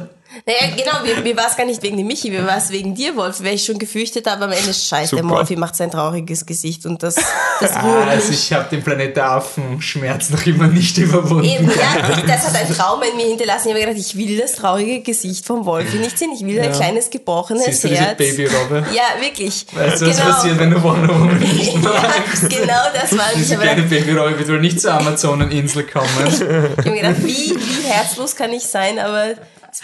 Naja, 0.47 0.75
genau, 0.77 1.03
mir, 1.05 1.21
mir 1.23 1.37
war 1.37 1.47
es 1.51 1.57
gar 1.57 1.67
nicht 1.67 1.83
wegen 1.83 1.97
dem 1.97 2.07
Michi, 2.07 2.31
mir 2.31 2.47
war 2.47 2.57
es 2.57 2.71
wegen 2.71 2.95
dir, 2.95 3.15
Wolf, 3.17 3.43
weil 3.43 3.55
ich 3.55 3.65
schon 3.65 3.79
gefürchtet 3.79 4.27
habe, 4.29 4.45
am 4.45 4.53
Ende 4.53 4.73
scheiße, 4.73 5.17
der. 5.17 5.29
Wolfi 5.29 5.57
macht 5.57 5.77
sein 5.77 5.91
trauriges 5.91 6.47
Gesicht 6.47 6.87
und 6.87 7.03
das, 7.03 7.17
das 7.61 7.73
Ah, 7.77 7.81
rührt 7.83 8.09
also 8.09 8.29
mich. 8.31 8.39
ich 8.45 8.53
habe 8.53 8.69
den 8.71 8.83
Planet 8.83 9.17
der 9.17 9.31
Affen 9.33 9.81
Schmerz 9.83 10.31
noch 10.31 10.45
immer 10.47 10.67
nicht 10.67 10.97
überwunden. 10.99 11.45
Eben, 11.45 11.69
ja, 11.69 12.11
ich- 12.19 12.25
das 12.25 12.47
hat 12.49 12.57
ein 12.57 12.75
Trauma 12.75 13.05
in 13.05 13.17
mir 13.17 13.27
hinterlassen. 13.27 13.69
Ich 13.69 13.75
habe 13.75 13.81
gedacht, 13.87 13.99
ich 13.99 14.17
will 14.17 14.39
das 14.39 14.53
traurige 14.53 15.01
Gesicht 15.01 15.45
vom 15.47 15.65
Wolfi 15.67 15.99
nicht 15.99 16.19
sehen. 16.19 16.31
Ich 16.35 16.45
will 16.45 16.59
ein 16.61 16.73
kleines 16.73 17.11
gebrochenes 17.11 17.65
Siehst 17.67 17.85
du 17.85 17.89
Herz. 17.89 18.17
Babyrobbe? 18.19 18.87
Ja, 18.95 19.21
wirklich. 19.21 19.67
Weißt 19.73 20.03
du, 20.03 20.07
was 20.09 20.17
genau. 20.17 20.31
passiert, 20.31 20.59
wenn 20.59 20.71
du 20.71 20.83
Wonder 20.83 21.09
Woman 21.15 21.39
nicht 21.41 21.75
ja, 21.75 21.81
magst? 21.81 22.49
genau 22.51 22.83
das 22.95 23.17
war 23.17 23.27
es. 23.29 23.33
Ich 23.35 23.39
Diese 23.43 23.55
habe 23.57 23.65
kleine 23.67 23.83
gedacht, 23.87 24.07
Babyrobbe 24.07 24.39
wird 24.39 24.49
wohl 24.49 24.61
nicht 24.61 24.81
zur 24.81 24.95
Amazoneninsel 24.95 25.85
kommen. 25.85 26.07
ich 26.27 26.41
hab 26.41 26.85
mir 26.87 26.95
gedacht 26.97 27.17
wie, 27.25 27.55
wie 27.57 27.89
herzlos 27.89 28.35
kann 28.37 28.53
ich 28.53 28.63
sein, 28.65 28.99
aber 28.99 29.35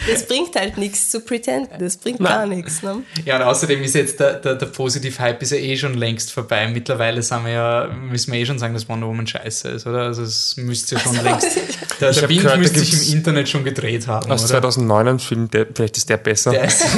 das 0.09 0.27
bringt 0.27 0.55
halt 0.57 0.79
nichts 0.79 1.11
zu 1.11 1.21
pretenden. 1.21 1.79
Das 1.79 1.97
bringt 1.97 2.21
gar 2.21 2.47
nichts. 2.47 2.83
Ne? 2.83 3.03
ja, 3.25 3.37
und 3.37 3.43
außerdem 3.43 3.83
ist 3.83 3.95
jetzt 3.95 4.21
der, 4.21 4.35
der, 4.35 4.55
der 4.55 4.67
positive 4.67 5.19
Hype 5.19 5.43
ist 5.43 5.53
ja 5.53 5.59
eh 5.59 5.77
schon 5.77 5.95
längst 5.95 6.33
vorbei. 6.33 6.69
Mittlerweile 6.69 7.23
sind 7.23 7.45
wir 7.45 7.53
ja, 7.53 7.89
müssen 7.89 8.33
wir 8.33 8.41
eh 8.41 8.47
schon 8.47 8.59
sagen, 8.59 8.75
dass 8.75 8.89
Wonder 8.89 9.07
Woman 9.07 9.27
scheiße 9.27 9.69
ist, 9.69 9.87
oder? 9.87 10.03
Also 10.03 10.23
es 10.23 10.57
müsste 10.57 10.97
ja 10.97 11.01
schon 11.01 11.23
längst. 11.23 11.57
Der, 12.01 12.13
der 12.13 12.29
Wind 12.29 12.43
gehört, 12.43 12.59
müsste 12.59 12.81
sich 12.81 13.11
im 13.11 13.19
Internet 13.19 13.49
schon 13.49 13.65
gedreht 13.65 14.07
haben, 14.07 14.31
aus 14.31 14.43
oder? 14.43 14.61
2009 14.61 15.09
ein 15.09 15.19
Film, 15.19 15.51
der, 15.51 15.67
vielleicht 15.75 15.97
ist 15.97 16.11
der 16.11 16.19
besser. 16.19 16.51
Der 16.51 16.65
ist 16.65 16.85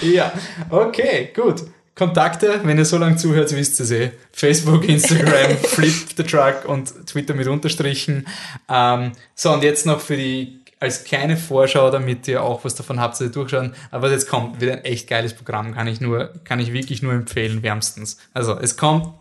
ja, 0.00 0.32
okay, 0.70 1.30
gut. 1.32 1.62
Kontakte, 2.00 2.60
wenn 2.64 2.78
ihr 2.78 2.86
so 2.86 2.96
lange 2.96 3.16
zuhört, 3.16 3.54
wisst 3.54 3.78
ihr 3.78 3.84
es 3.84 3.90
eh. 3.90 4.10
Facebook, 4.32 4.88
Instagram, 4.88 5.54
Flip 5.62 5.92
the 6.16 6.22
Truck 6.22 6.66
und 6.66 7.06
Twitter 7.06 7.34
mit 7.34 7.46
Unterstrichen. 7.46 8.26
Ähm, 8.70 9.12
so, 9.34 9.52
und 9.52 9.62
jetzt 9.62 9.84
noch 9.84 10.00
für 10.00 10.16
die, 10.16 10.59
als 10.80 11.04
kleine 11.04 11.36
Vorschau, 11.36 11.90
damit 11.90 12.26
ihr 12.26 12.42
auch 12.42 12.64
was 12.64 12.74
davon 12.74 12.98
habt, 13.00 13.14
dass 13.14 13.20
ihr 13.20 13.28
durchschauen. 13.28 13.74
Aber 13.90 14.04
was 14.04 14.12
jetzt 14.12 14.28
kommt, 14.28 14.60
wird 14.60 14.72
ein 14.72 14.84
echt 14.84 15.08
geiles 15.08 15.34
Programm, 15.34 15.74
kann 15.74 15.86
ich 15.86 16.00
nur, 16.00 16.32
kann 16.44 16.58
ich 16.58 16.72
wirklich 16.72 17.02
nur 17.02 17.12
empfehlen, 17.12 17.62
wärmstens. 17.62 18.16
Also, 18.32 18.58
es 18.58 18.76
kommt 18.76 19.12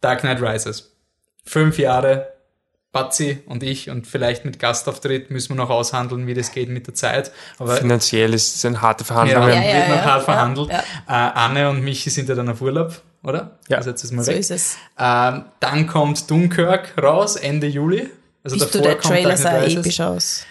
Dark 0.00 0.20
Knight 0.20 0.40
Rises. 0.40 0.92
Fünf 1.44 1.76
Jahre, 1.78 2.28
Batzi 2.92 3.42
und 3.46 3.62
ich 3.62 3.90
und 3.90 4.06
vielleicht 4.06 4.44
mit 4.44 4.58
Gastauftritt 4.60 5.30
müssen 5.30 5.50
wir 5.50 5.56
noch 5.56 5.70
aushandeln, 5.70 6.26
wie 6.26 6.34
das 6.34 6.52
geht 6.52 6.68
mit 6.68 6.86
der 6.86 6.94
Zeit. 6.94 7.32
Aber 7.58 7.76
Finanziell 7.76 8.32
ist 8.34 8.54
es 8.54 8.64
eine 8.64 8.80
harte 8.80 9.02
ja, 9.02 9.06
Verhandlung. 9.06 9.46
wird 9.46 9.56
Ja, 9.56 9.62
ja, 9.62 9.88
noch 9.88 9.96
ja, 9.96 10.04
hart 10.04 10.18
ja, 10.20 10.24
verhandelt. 10.24 10.70
ja. 10.70 10.78
Äh, 11.08 11.32
Anne 11.34 11.70
und 11.70 11.82
Michi 11.82 12.10
sind 12.10 12.28
ja 12.28 12.34
dann 12.36 12.48
auf 12.50 12.60
Urlaub, 12.60 13.00
oder? 13.24 13.58
Ja. 13.68 13.78
Also 13.78 13.90
jetzt 13.90 14.04
ist 14.04 14.12
mal 14.12 14.22
So 14.22 14.30
weg. 14.30 14.38
ist 14.38 14.50
es. 14.50 14.76
Ähm, 14.98 15.46
dann 15.58 15.86
kommt 15.88 16.30
Dunkirk 16.30 16.92
raus, 17.02 17.36
Ende 17.36 17.66
Juli. 17.66 18.08
Also 18.44 18.56
Bist 18.56 18.74
du, 18.74 18.78
davor 18.78 18.88
der 18.88 18.98
kommt 19.00 19.14
Trailer 19.14 19.28
Dark 19.30 19.38
sah 19.38 19.50
Rises. 19.58 19.78
episch 19.86 20.00
aus. 20.00 20.46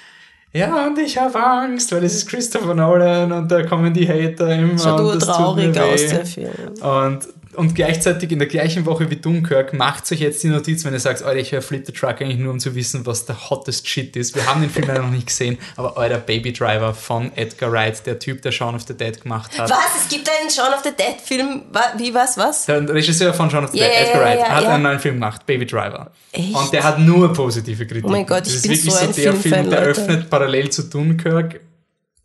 Ja, 0.54 0.88
und 0.88 0.98
ich 0.98 1.18
habe 1.18 1.42
Angst, 1.42 1.92
weil 1.94 2.04
es 2.04 2.16
ist 2.16 2.30
Christopher 2.30 2.74
Nolan 2.74 3.32
und 3.32 3.50
da 3.50 3.64
kommen 3.64 3.94
die 3.94 4.08
Hater 4.08 4.54
immer. 4.54 4.78
Schaut 4.78 5.00
und 5.00 5.16
das 5.16 5.26
tut 5.26 5.36
traurig 5.36 5.80
aus, 5.80 6.08
der 6.08 6.26
Film. 6.26 6.50
Und, 6.82 7.28
und 7.56 7.76
gleichzeitig 7.76 8.32
in 8.32 8.40
der 8.40 8.48
gleichen 8.48 8.86
Woche 8.86 9.10
wie 9.10 9.16
Dunkirk 9.16 9.74
macht 9.74 10.12
euch 10.12 10.20
jetzt 10.20 10.42
die 10.44 10.48
Notiz, 10.48 10.84
wenn 10.86 10.94
ihr 10.94 11.00
sagt, 11.00 11.24
Alter, 11.24 11.40
ich 11.40 11.52
höre 11.52 11.62
Flip 11.62 11.86
the 11.86 11.92
Truck 11.92 12.22
eigentlich 12.22 12.38
nur, 12.38 12.52
um 12.52 12.60
zu 12.60 12.76
wissen, 12.76 13.06
was 13.06 13.26
der 13.26 13.50
hottest 13.50 13.88
Shit 13.88 14.16
ist. 14.16 14.36
Wir 14.36 14.46
haben 14.46 14.62
den 14.62 14.70
Film 14.70 14.88
leider 14.88 15.02
noch 15.02 15.12
nicht 15.12 15.28
gesehen, 15.28 15.58
aber 15.76 15.98
euer 15.98 16.18
Baby 16.18 16.54
Driver 16.54 16.94
von 16.94 17.32
Edgar 17.36 17.72
Wright, 17.72 18.06
der 18.06 18.20
Typ, 18.20 18.42
der 18.42 18.52
Shaun 18.52 18.76
of 18.76 18.84
the 18.88 18.94
Dead 18.94 19.22
gemacht 19.22 19.58
hat. 19.58 19.70
Was? 19.70 20.04
Es 20.04 20.10
gibt 20.10 20.30
einen 20.30 20.50
Shaun 20.50 20.74
of 20.74 20.82
the 20.84 20.92
Dead 20.92 21.20
Film? 21.24 21.64
Wie, 21.98 22.14
was, 22.14 22.38
was? 22.38 22.66
Der 22.66 22.88
Regisseur 22.88 23.34
von 23.34 23.50
Shaun 23.50 23.66
of 23.66 23.72
the 23.72 23.80
Ja, 23.80 23.88
Dead, 23.88 24.08
Edgar 24.08 24.22
Wright, 24.24 24.40
ja, 24.40 24.50
hat 24.50 24.66
einen 24.66 24.84
neuen 24.84 25.00
Film 25.00 25.16
gemacht, 25.16 25.46
Baby 25.46 25.66
Driver. 25.66 26.12
Echt? 26.32 26.56
Und 26.56 26.72
der 26.72 26.84
hat 26.84 27.00
nur 27.00 27.34
positive 27.34 27.86
Kritiken. 27.86 28.10
Oh 28.10 28.12
mein 28.12 28.26
Gott, 28.26 28.48
ich 28.48 28.54
das 28.54 28.56
ist 28.56 28.62
bin 28.64 28.72
wirklich 28.72 28.94
so 28.94 29.00
ein 29.00 29.14
der 29.14 29.34
Film, 29.34 29.70
der 29.70 29.80
Leute. 29.86 30.02
öffnet 30.02 30.30
parallel 30.30 30.70
zu 30.70 30.84
Dunkirk 30.84 31.60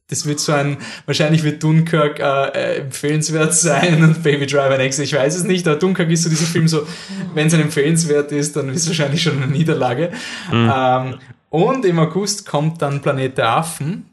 das 0.09 0.25
wird 0.27 0.39
so 0.39 0.53
ein, 0.53 0.79
wahrscheinlich 1.05 1.43
wird 1.43 1.63
Dunkirk 1.63 2.21
äh, 2.21 2.49
äh, 2.49 2.77
empfehlenswert 2.79 3.55
sein 3.55 4.03
und 4.05 4.23
Baby 4.23 4.47
Driver 4.47 4.77
Next, 4.79 5.01
ich 5.01 5.13
weiß 5.13 5.37
es 5.37 5.45
nicht, 5.45 5.67
aber 5.67 5.79
Dunkirk 5.79 6.11
ist 6.11 6.23
so 6.23 6.29
dieser 6.29 6.47
Film 6.47 6.69
so, 6.69 6.87
wenn 7.35 7.49
es 7.49 7.55
ein 7.55 7.61
empfehlenswert 7.61 8.31
ist, 8.33 8.57
dann 8.57 8.69
ist 8.69 8.83
es 8.83 8.89
wahrscheinlich 8.89 9.23
schon 9.23 9.43
eine 9.43 9.51
Niederlage. 9.51 10.13
Mhm. 10.53 10.73
Ähm, 10.75 11.15
und 11.51 11.85
im 11.85 11.99
August 11.99 12.47
kommt 12.47 12.83
dann 12.83 13.03
Planet 13.03 13.39
der 13.39 13.49
Affen 13.49 14.11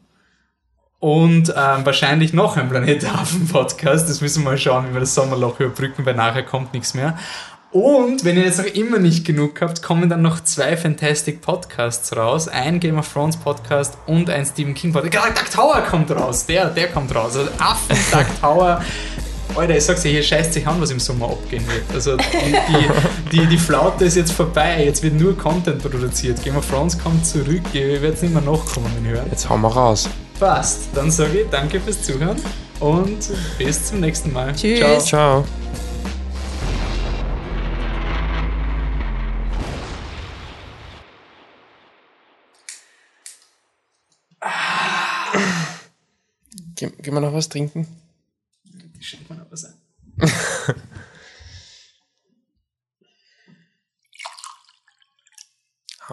und 0.98 1.50
ähm, 1.50 1.84
wahrscheinlich 1.84 2.32
noch 2.32 2.56
ein 2.56 2.68
Planet 2.68 3.02
der 3.02 3.14
Affen 3.14 3.46
Podcast. 3.46 4.08
Das 4.08 4.20
müssen 4.20 4.42
wir 4.42 4.52
mal 4.52 4.58
schauen, 4.58 4.88
wie 4.88 4.94
wir 4.94 5.00
das 5.00 5.14
Sommerloch 5.14 5.60
überbrücken, 5.60 6.06
weil 6.06 6.14
nachher 6.14 6.42
kommt 6.42 6.72
nichts 6.72 6.94
mehr. 6.94 7.18
Und 7.74 8.24
wenn 8.24 8.36
ihr 8.36 8.44
jetzt 8.44 8.58
noch 8.58 8.66
immer 8.66 9.00
nicht 9.00 9.24
genug 9.26 9.60
habt, 9.60 9.82
kommen 9.82 10.08
dann 10.08 10.22
noch 10.22 10.44
zwei 10.44 10.76
Fantastic 10.76 11.40
Podcasts 11.40 12.16
raus. 12.16 12.46
Ein 12.46 12.78
Game 12.78 13.00
of 13.00 13.12
Thrones 13.12 13.36
Podcast 13.36 13.98
und 14.06 14.30
ein 14.30 14.46
Stephen 14.46 14.74
King 14.74 14.92
Podcast. 14.92 15.26
Doug 15.26 15.50
Tower 15.52 15.80
kommt 15.80 16.08
raus. 16.12 16.46
Der, 16.46 16.70
der 16.70 16.86
kommt 16.86 17.12
raus. 17.12 17.36
Also 17.36 17.50
Affen, 17.58 17.96
Doug 18.12 18.26
Tower. 18.40 18.80
Alter, 19.56 19.76
ich 19.76 19.84
sag's 19.84 20.02
dir, 20.02 20.12
hier 20.12 20.22
scheißt 20.22 20.52
sich 20.52 20.64
an, 20.64 20.80
was 20.80 20.92
im 20.92 21.00
Sommer 21.00 21.26
abgehen 21.26 21.66
wird. 21.66 21.82
Also 21.92 22.16
die, 22.16 23.32
die, 23.32 23.44
die, 23.44 23.58
Flaute 23.58 24.04
ist 24.04 24.14
jetzt 24.14 24.30
vorbei. 24.30 24.84
Jetzt 24.84 25.02
wird 25.02 25.14
nur 25.14 25.36
Content 25.36 25.82
produziert. 25.82 26.44
Game 26.44 26.56
of 26.56 26.70
Thrones 26.70 26.96
kommt 26.96 27.26
zurück. 27.26 27.62
Ihr 27.72 28.00
werdet 28.00 28.22
nicht 28.22 28.32
mehr 28.32 28.42
nachkommen, 28.42 28.86
wenn 28.94 29.04
ihr 29.06 29.16
hört. 29.18 29.26
Jetzt 29.32 29.50
hauen 29.50 29.62
wir 29.62 29.72
raus. 29.72 30.08
Passt. 30.38 30.90
Dann 30.94 31.10
sage 31.10 31.40
ich 31.40 31.50
danke 31.50 31.80
fürs 31.80 32.00
Zuhören 32.02 32.40
und 32.78 33.18
bis 33.58 33.86
zum 33.86 33.98
nächsten 33.98 34.32
Mal. 34.32 34.54
Tschüss. 34.54 34.78
Ciao. 34.78 35.00
Ciao. 35.00 35.44
Gehen, 46.74 46.92
gehen 47.00 47.14
wir 47.14 47.20
noch 47.20 47.32
was 47.32 47.48
trinken? 47.48 47.86
Ich 48.98 49.08
schenke 49.08 49.32
mir 49.32 49.38
noch 49.40 49.50
was 49.50 49.64
ein. 49.66 49.74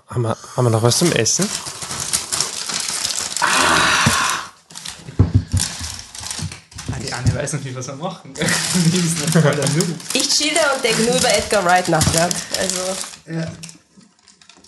haben, 0.08 0.22
wir, 0.22 0.38
haben 0.56 0.66
wir 0.66 0.70
noch 0.70 0.84
was 0.84 1.00
zum 1.00 1.12
Essen? 1.14 1.50
Ah, 6.92 7.00
die 7.00 7.12
Anne 7.12 7.34
weiß 7.34 7.54
noch 7.54 7.64
nicht, 7.64 7.76
was 7.76 7.88
wir 7.88 7.96
machen. 7.96 8.34
Ich 10.14 10.30
chill 10.30 10.54
da 10.54 10.76
und 10.76 10.84
denke 10.84 11.02
nur 11.04 11.16
über 11.16 11.34
Edgar 11.34 11.66
Wright 11.66 11.90
nach. 11.90 12.06
Also. 12.06 12.96
Ja. 13.26 13.52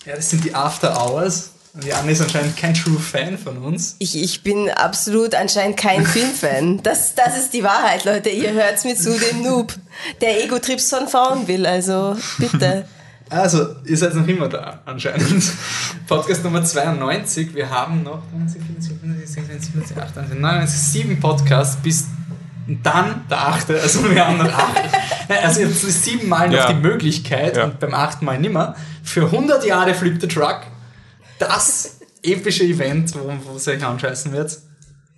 ja, 0.06 0.16
das 0.16 0.28
sind 0.30 0.42
die 0.44 0.52
After 0.52 1.00
Hours. 1.00 1.53
Und 1.74 1.82
die 1.84 1.92
Anne 1.92 2.12
ist 2.12 2.20
anscheinend 2.22 2.56
kein 2.56 2.72
True 2.72 2.98
Fan 3.00 3.36
von 3.36 3.58
uns. 3.58 3.96
Ich, 3.98 4.16
ich 4.20 4.42
bin 4.44 4.70
absolut 4.70 5.34
anscheinend 5.34 5.76
kein 5.76 6.06
Filmfan. 6.06 6.80
Das, 6.84 7.14
das 7.16 7.36
ist 7.36 7.52
die 7.52 7.64
Wahrheit, 7.64 8.04
Leute. 8.04 8.28
Ihr 8.30 8.52
hört's 8.52 8.84
mir 8.84 8.94
zu, 8.94 9.18
dem 9.18 9.42
Noob, 9.42 9.74
der 10.20 10.44
Ego-Trips 10.44 10.88
von 10.90 11.08
Frauen 11.08 11.48
will. 11.48 11.66
Also 11.66 12.16
bitte. 12.38 12.86
Also, 13.30 13.74
ihr 13.86 13.96
seid 13.96 14.14
noch 14.14 14.28
immer 14.28 14.50
da, 14.50 14.80
anscheinend. 14.84 15.42
Podcast 16.06 16.44
Nummer 16.44 16.62
92. 16.62 17.54
Wir 17.54 17.70
haben 17.70 18.02
noch 18.02 18.22
97, 18.46 19.74
99, 20.30 20.78
sieben 20.78 21.18
Podcasts 21.20 21.76
bis 21.82 22.04
dann 22.82 23.24
der 23.30 23.38
achte. 23.48 23.80
Also, 23.80 24.08
wir 24.14 24.26
haben 24.26 24.36
noch 24.36 24.52
acht. 24.52 24.82
Also, 25.42 25.60
jetzt 25.62 26.04
sieben 26.04 26.28
Mal 26.28 26.48
noch 26.48 26.54
Ja. 26.54 26.72
die 26.74 26.78
Möglichkeit 26.80 27.56
Ja. 27.56 27.64
und 27.64 27.80
beim 27.80 27.94
achten 27.94 28.26
Mal 28.26 28.38
nimmer. 28.38 28.76
Für 29.02 29.22
100 29.24 29.64
Jahre 29.64 29.94
Flip 29.94 30.20
the 30.20 30.28
Truck. 30.28 30.60
Das 31.48 31.96
epische 32.22 32.64
Event, 32.64 33.14
wo, 33.14 33.32
wo 33.44 33.56
es 33.56 33.68
euch 33.68 33.84
anscheißen 33.84 34.32
wird. 34.32 34.58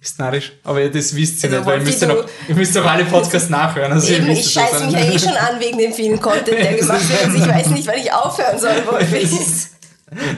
Ist 0.00 0.18
narrisch. 0.18 0.52
Aber 0.62 0.80
ihr 0.80 0.90
das 0.90 1.14
wisst 1.14 1.42
ihr 1.42 1.50
Also 1.50 1.58
nicht, 1.58 1.66
weil 1.66 1.78
ihr 1.80 1.84
müsst, 1.84 2.02
ihr 2.02 2.08
ja 2.08 2.14
noch, 2.14 2.24
ihr 2.48 2.54
müsst 2.54 2.76
doch 2.76 2.84
alle 2.84 3.04
Podcasts 3.04 3.48
nachhören. 3.48 3.92
Also 3.92 4.12
Eben, 4.12 4.28
ich 4.30 4.50
scheiße 4.52 4.84
mich 4.86 4.94
ja 4.94 5.00
eh 5.00 5.18
schon 5.18 5.36
an 5.36 5.58
wegen 5.58 5.78
dem 5.78 5.92
vielen 5.92 6.20
Content, 6.20 6.48
der 6.58 6.74
gemacht 6.78 7.08
wird. 7.08 7.24
Also 7.24 7.38
ich 7.38 7.48
weiß 7.48 7.66
nicht, 7.70 7.86
wann 7.86 7.98
ich 7.98 8.12
aufhören 8.12 8.58
soll, 8.58 8.86
Wolfi. 8.86 9.28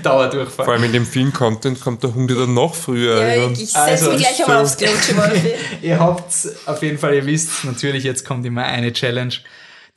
Dauerdurchfall. 0.02 0.64
Vor 0.64 0.74
allem 0.74 0.84
in 0.84 0.92
dem 0.92 1.04
Film-Content 1.04 1.80
kommt 1.80 2.02
der 2.02 2.14
Hund 2.14 2.30
ja 2.30 2.38
dann 2.38 2.54
noch 2.54 2.74
früher. 2.74 3.20
Ja, 3.20 3.42
Also, 3.42 3.62
ich 3.62 3.70
setze 3.70 4.10
mich 4.10 4.18
gleich 4.20 4.42
einmal 4.42 4.62
aufs 4.62 4.76
Klo, 4.78 4.88
ihr 5.82 5.98
habt 5.98 6.32
auf 6.64 6.82
jeden 6.82 6.96
Fall, 6.96 7.14
ihr 7.14 7.26
wisst 7.26 7.64
natürlich, 7.64 8.04
jetzt 8.04 8.24
kommt 8.24 8.46
immer 8.46 8.64
eine 8.64 8.94
Challenge, 8.94 9.34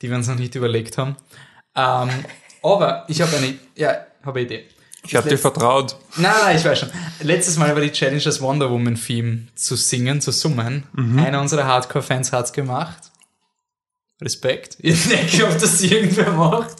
die 0.02 0.10
wir 0.10 0.16
uns 0.16 0.28
noch 0.28 0.34
nicht 0.36 0.54
überlegt 0.54 0.98
haben. 0.98 1.16
Ähm, 1.74 2.10
aber 2.62 3.06
ich 3.08 3.22
habe 3.22 3.34
eine, 3.34 3.54
ja, 3.74 3.96
habe 4.24 4.40
eine 4.40 4.46
Idee. 4.46 4.64
Ich 5.06 5.16
habe 5.16 5.28
dir 5.28 5.38
vertraut. 5.38 5.96
Nein, 6.16 6.32
nein, 6.44 6.56
ich 6.56 6.64
weiß 6.64 6.78
schon. 6.80 6.90
Letztes 7.22 7.56
Mal 7.56 7.74
war 7.74 7.80
die 7.82 7.90
Challenge, 7.92 8.22
das 8.22 8.40
Wonder 8.40 8.70
Woman 8.70 8.94
Theme 8.94 9.48
zu 9.54 9.76
singen, 9.76 10.20
zu 10.20 10.30
summen. 10.32 10.84
Mhm. 10.92 11.18
Einer 11.18 11.40
unserer 11.40 11.64
Hardcore-Fans 11.66 12.32
hat's 12.32 12.52
gemacht. 12.52 13.10
Respekt. 14.20 14.76
Ich 14.82 15.08
denke, 15.08 15.44
ob 15.46 15.58
das 15.58 15.80
irgendwer 15.82 16.30
macht. 16.32 16.76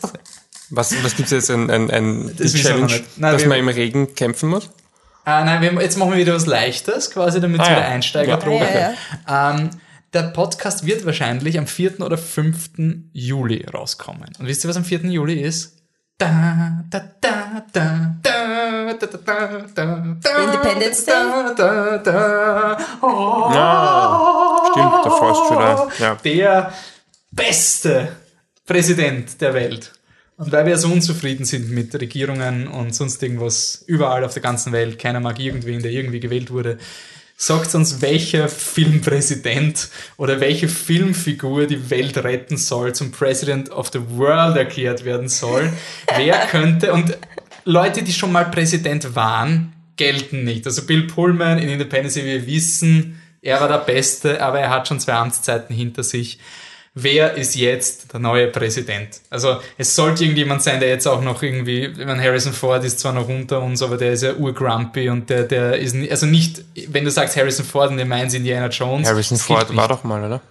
Was, 0.71 0.95
was 1.05 1.17
gibt 1.17 1.27
es 1.27 1.31
jetzt? 1.33 1.51
Ein, 1.51 1.71
ein, 1.71 1.91
ein 1.91 2.35
Das 2.37 2.55
Challenge. 2.55 3.01
Nein, 3.17 3.33
dass 3.33 3.45
man 3.47 3.59
im 3.59 3.69
Regen 3.69 4.15
kämpfen 4.15 4.49
muss? 4.49 4.71
Ah, 5.25 5.45
nein, 5.45 5.61
wir, 5.61 5.83
jetzt 5.83 5.99
machen 5.99 6.13
wir 6.13 6.19
wieder 6.19 6.35
was 6.35 6.47
Leichtes, 6.47 7.11
quasi, 7.11 7.41
damit 7.41 7.61
es 7.61 7.67
Ah, 7.69 7.71
ja. 7.73 7.77
wieder 7.79 7.89
Einsteigerprobe 7.89 8.65
Ja, 8.65 8.95
ja, 9.29 9.51
Ähm, 9.55 9.71
der 10.13 10.25
Podcast 10.25 10.85
wird 10.87 11.05
wahrscheinlich 11.07 11.59
am 11.59 11.67
4. 11.67 12.01
oder 12.01 12.19
5. 12.19 12.71
Juli 13.13 13.65
rauskommen. 13.73 14.31
Und 14.39 14.47
wisst 14.47 14.65
ihr, 14.65 14.69
was 14.71 14.77
am 14.77 14.85
4. 14.85 15.01
Juli 15.07 15.41
ist? 15.41 15.82
Da, 16.19 16.85
da, 16.89 17.01
da, 17.21 17.65
da, 17.73 18.15
da, 18.23 18.93
da, 18.93 18.93
da, 18.95 19.07
da, 19.07 19.67
da, 19.75 20.17
da, 20.23 20.45
Independence 20.45 21.05
Day? 21.05 21.15
Da, 21.15 21.53
da, 21.55 21.99
da, 21.99 22.79
oh, 23.01 23.51
Ja, 23.53 24.63
stimmt, 24.71 25.05
der 25.05 25.13
Forst 25.13 25.49
schon 25.49 25.59
da. 25.59 25.89
Ja. 25.99 26.15
Der 26.23 26.73
beste 27.33 28.17
Präsident 28.67 29.41
der 29.41 29.55
Welt. 29.55 29.93
Und 30.37 30.51
weil 30.53 30.67
wir 30.67 30.79
so 30.79 30.89
unzufrieden 30.89 31.45
sind 31.45 31.71
mit 31.71 31.95
Regierungen 31.95 32.67
und 32.67 32.95
sonst 32.95 33.23
irgendwas 33.23 33.85
überall 33.87 34.25
auf 34.25 34.33
der 34.33 34.43
ganzen 34.43 34.73
Welt, 34.73 34.99
keiner 34.99 35.21
mag 35.21 35.39
irgendwen, 35.39 35.83
der 35.83 35.91
irgendwie 35.91 36.21
gewählt 36.21 36.51
wurde, 36.51 36.79
sagt 37.45 37.75
uns, 37.75 38.01
welcher 38.01 38.49
Filmpräsident 38.49 39.89
oder 40.17 40.39
welche 40.39 40.69
Filmfigur 40.69 41.67
die 41.67 41.91
Welt 41.91 42.17
retten 42.19 42.57
soll, 42.57 42.95
zum 42.95 43.11
President 43.11 43.69
of 43.73 43.91
the 43.93 43.99
World 44.11 44.57
erklärt 44.57 45.05
werden 45.05 45.29
soll. 45.29 45.73
Wer 46.17 46.47
könnte, 46.51 46.93
und 46.93 47.19
Leute, 47.65 48.05
die 48.05 48.13
schon 48.13 48.31
mal 48.31 48.45
Präsident 48.45 49.17
waren, 49.17 49.73
gelten 49.97 50.45
nicht. 50.45 50.65
Also 50.67 50.87
Bill 50.87 51.09
Pullman 51.09 51.59
in 51.59 51.69
Independence, 51.69 52.15
wir 52.15 52.47
wissen, 52.47 53.21
er 53.41 53.61
war 53.61 53.67
der 53.67 53.79
Beste, 53.79 54.41
aber 54.41 54.61
er 54.61 54.71
hat 54.71 54.87
schon 54.87 55.01
zwei 55.01 55.15
Amtszeiten 55.15 55.75
hinter 55.75 56.05
sich. 56.05 56.39
Wer 56.95 57.35
ist 57.37 57.55
jetzt 57.55 58.13
der 58.13 58.21
neue 58.21 58.49
Präsident? 58.49 59.23
Also 59.31 59.57
es 59.79 59.95
sollte 59.97 60.25
irgendjemand 60.25 60.63
sein, 60.63 60.79
der 60.79 60.91
jetzt 60.91 61.07
auch 61.07 61.23
noch 61.23 61.43
irgendwie, 61.43 61.87
ich 61.87 62.05
meine, 62.05 62.23
Harrison 62.23 62.53
Ford 62.53 62.85
ist 62.85 63.01
zwar 63.01 63.15
noch 63.15 63.29
unter 63.29 63.63
uns, 63.63 63.83
aber 63.83 63.97
der 63.97 64.13
ist 64.13 64.23
ja 64.23 64.35
urgrumpy 64.35 65.09
und 65.09 65.31
der, 65.31 65.45
der 65.45 65.79
ist, 65.79 65.97
also 66.11 66.27
nicht, 66.27 66.63
wenn 66.89 67.05
du 67.05 67.11
sagst 67.11 67.35
Harrison 67.37 67.65
Ford 67.65 67.91
und 67.91 67.99
ihr 67.99 68.05
meint 68.05 68.35
Indiana 68.35 68.67
Jones. 68.67 69.09
Harrison 69.09 69.39
Ford 69.39 69.71
nicht. 69.71 69.77
war 69.77 69.89
doch 69.89 70.05
mal, 70.05 70.23
oder? 70.23 70.43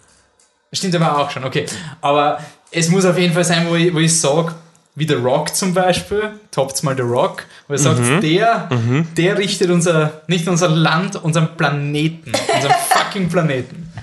Stimmt, 0.73 0.95
der 0.95 1.01
war 1.01 1.19
auch 1.19 1.29
schon, 1.29 1.43
okay. 1.43 1.67
Aber 2.01 2.39
es 2.71 2.89
muss 2.89 3.05
auf 3.05 3.19
jeden 3.19 3.35
Fall 3.35 3.43
sein, 3.43 3.67
wo 3.69 3.75
ich, 3.75 3.93
wo 3.93 3.99
ich 3.99 4.19
sage, 4.19 4.55
wie 4.95 5.07
The 5.07 5.13
Rock 5.13 5.53
zum 5.55 5.75
Beispiel, 5.75 6.31
toppt 6.49 6.81
mal 6.83 6.95
The 6.95 7.03
Rock, 7.03 7.45
wo 7.67 7.73
er 7.73 7.79
sagt, 7.79 8.23
der, 8.23 8.67
der 9.15 9.37
richtet 9.37 9.69
unser, 9.69 10.21
nicht 10.27 10.47
unser 10.47 10.69
Land, 10.69 11.17
unseren 11.17 11.55
Planeten, 11.55 12.31
unseren 12.55 12.73
fucking 12.89 13.29
Planeten. 13.29 13.93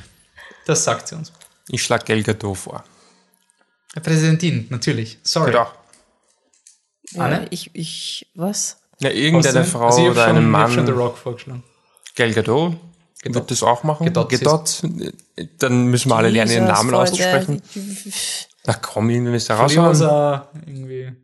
Das 0.67 0.85
sagt 0.85 1.09
sie 1.09 1.17
uns. 1.17 1.33
Ich 1.69 1.83
schlag 1.83 2.07
Gal 2.07 2.23
Gadot 2.23 2.57
vor. 2.57 2.85
Präsidentin, 4.03 4.67
natürlich. 4.71 5.19
Sorry. 5.23 5.51
Genau. 5.53 5.67
Anne? 7.17 7.41
Ja, 7.43 7.47
ich, 7.51 7.71
ich, 7.75 8.27
was? 8.35 8.79
Ja, 9.01 9.11
irgendeine 9.11 9.65
Frau 9.65 9.87
also 9.87 10.03
ich 10.03 10.11
oder 10.11 10.27
schon, 10.27 10.37
einen 10.37 10.51
Ich 10.51 10.57
hab 10.57 10.71
schon 10.73 10.87
The 10.87 10.93
Mann. 10.93 11.01
Rock 11.01 11.19
vorgeschlagen. 11.19 11.63
Gal 12.17 12.33
Gadot 12.33 12.77
Gadot. 13.23 13.35
wird 13.35 13.51
das 13.51 13.63
auch 13.63 13.83
machen. 13.85 14.07
Gadot 14.07 14.33
ist- 14.33 14.45
Gadot. 14.45 14.83
Dann 15.59 15.87
müssen 15.87 16.11
wir 16.11 16.17
alle 16.17 16.31
lernen, 16.31 16.53
ihren 16.53 16.65
Namen 16.67 16.91
Freunde. 16.91 16.99
auszusprechen. 17.13 17.63
Na 18.67 18.75
komm, 18.75 19.11
irgendwie 19.11 19.31
mir 19.31 19.37
aus 19.37 19.51
raushauen. 19.51 21.17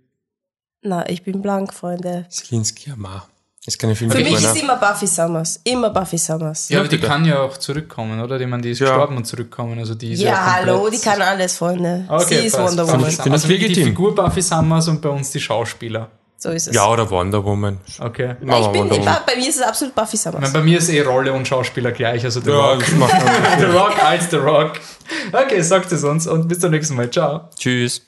Na, 0.83 1.09
ich 1.09 1.23
bin 1.23 1.41
blank, 1.43 1.73
Freunde. 1.75 2.27
Zelensky 2.31 2.91
Amar. 2.91 3.29
Ist 3.67 3.79
keine 3.79 3.95
Für 3.97 4.05
mich 4.07 4.35
ist 4.35 4.57
immer 4.63 4.77
Buffy 4.77 5.07
Summers. 5.07 5.59
Immer 5.65 5.89
Buffy 5.89 6.19
Summers. 6.19 6.69
Ja, 6.69 6.81
aber 6.81 6.89
die 6.89 6.99
kann 6.99 7.25
ja 7.25 7.41
auch 7.41 7.57
zurückkommen, 7.57 8.21
oder? 8.21 8.39
Ich 8.39 8.47
meine, 8.47 8.63
die 8.63 8.71
ist 8.73 8.81
Ja. 8.81 8.89
gestorben 8.89 9.17
und 9.17 9.25
zurückkommen. 9.27 9.79
Also 9.79 9.95
die 9.95 10.13
ist 10.13 10.21
ja, 10.21 10.33
Ja, 10.33 10.55
hallo, 10.57 10.91
die 10.91 10.99
kann 10.99 11.23
alles, 11.23 11.57
Freunde. 11.57 12.05
Okay, 12.09 12.41
Sie 12.41 12.47
ist 12.49 12.57
passt. 12.57 12.73
Wonder 12.77 12.87
Woman. 12.93 13.09
Ich 13.09 13.17
finde 13.17 13.31
das 13.31 13.45
also 13.45 13.57
die. 13.57 13.75
Figur 13.85 14.15
Buffy 14.15 14.43
Summers 14.43 14.89
und 14.89 15.01
bei 15.01 15.09
uns 15.09 15.31
die 15.31 15.41
Schauspieler. 15.41 16.11
So 16.37 16.51
ist 16.51 16.69
es. 16.69 16.75
Ja, 16.77 16.87
oder 16.91 17.09
Wonder 17.11 17.43
Woman. 17.43 17.79
Okay. 18.01 18.35
ich 18.39 18.47
Machen 18.47 18.65
wir 18.65 18.73
bin, 18.73 18.81
Wonder 18.83 18.95
ich, 18.97 19.01
Woman. 19.01 19.17
bei 19.27 19.37
mir 19.37 19.49
ist 19.49 19.57
es 19.57 19.63
absolut 19.63 19.95
Buffy 19.95 20.17
Ich 20.17 20.21
Summers. 20.21 20.41
meine, 20.43 20.53
bei 20.53 20.61
mir 20.63 20.77
ist 20.77 20.91
eh 20.91 21.01
Rolle 21.01 21.33
und 21.33 21.49
Schauspieler 21.49 21.93
gleich, 21.93 22.23
also 22.23 22.41
The 22.43 22.51
Ja, 22.51 22.57
Rock. 22.73 22.81
das. 22.81 22.91
The 23.61 23.65
Rock 23.65 24.05
als 24.05 24.31
The 24.31 24.37
Rock. 24.37 24.73
Okay, 25.33 25.63
sagt 25.63 25.91
es 25.91 26.05
uns 26.05 26.27
und 26.27 26.49
bis 26.49 26.59
zum 26.61 26.71
nächsten 26.71 26.97
Mal. 26.97 27.09
Ciao. 27.11 27.49
Tschüss. 27.59 28.03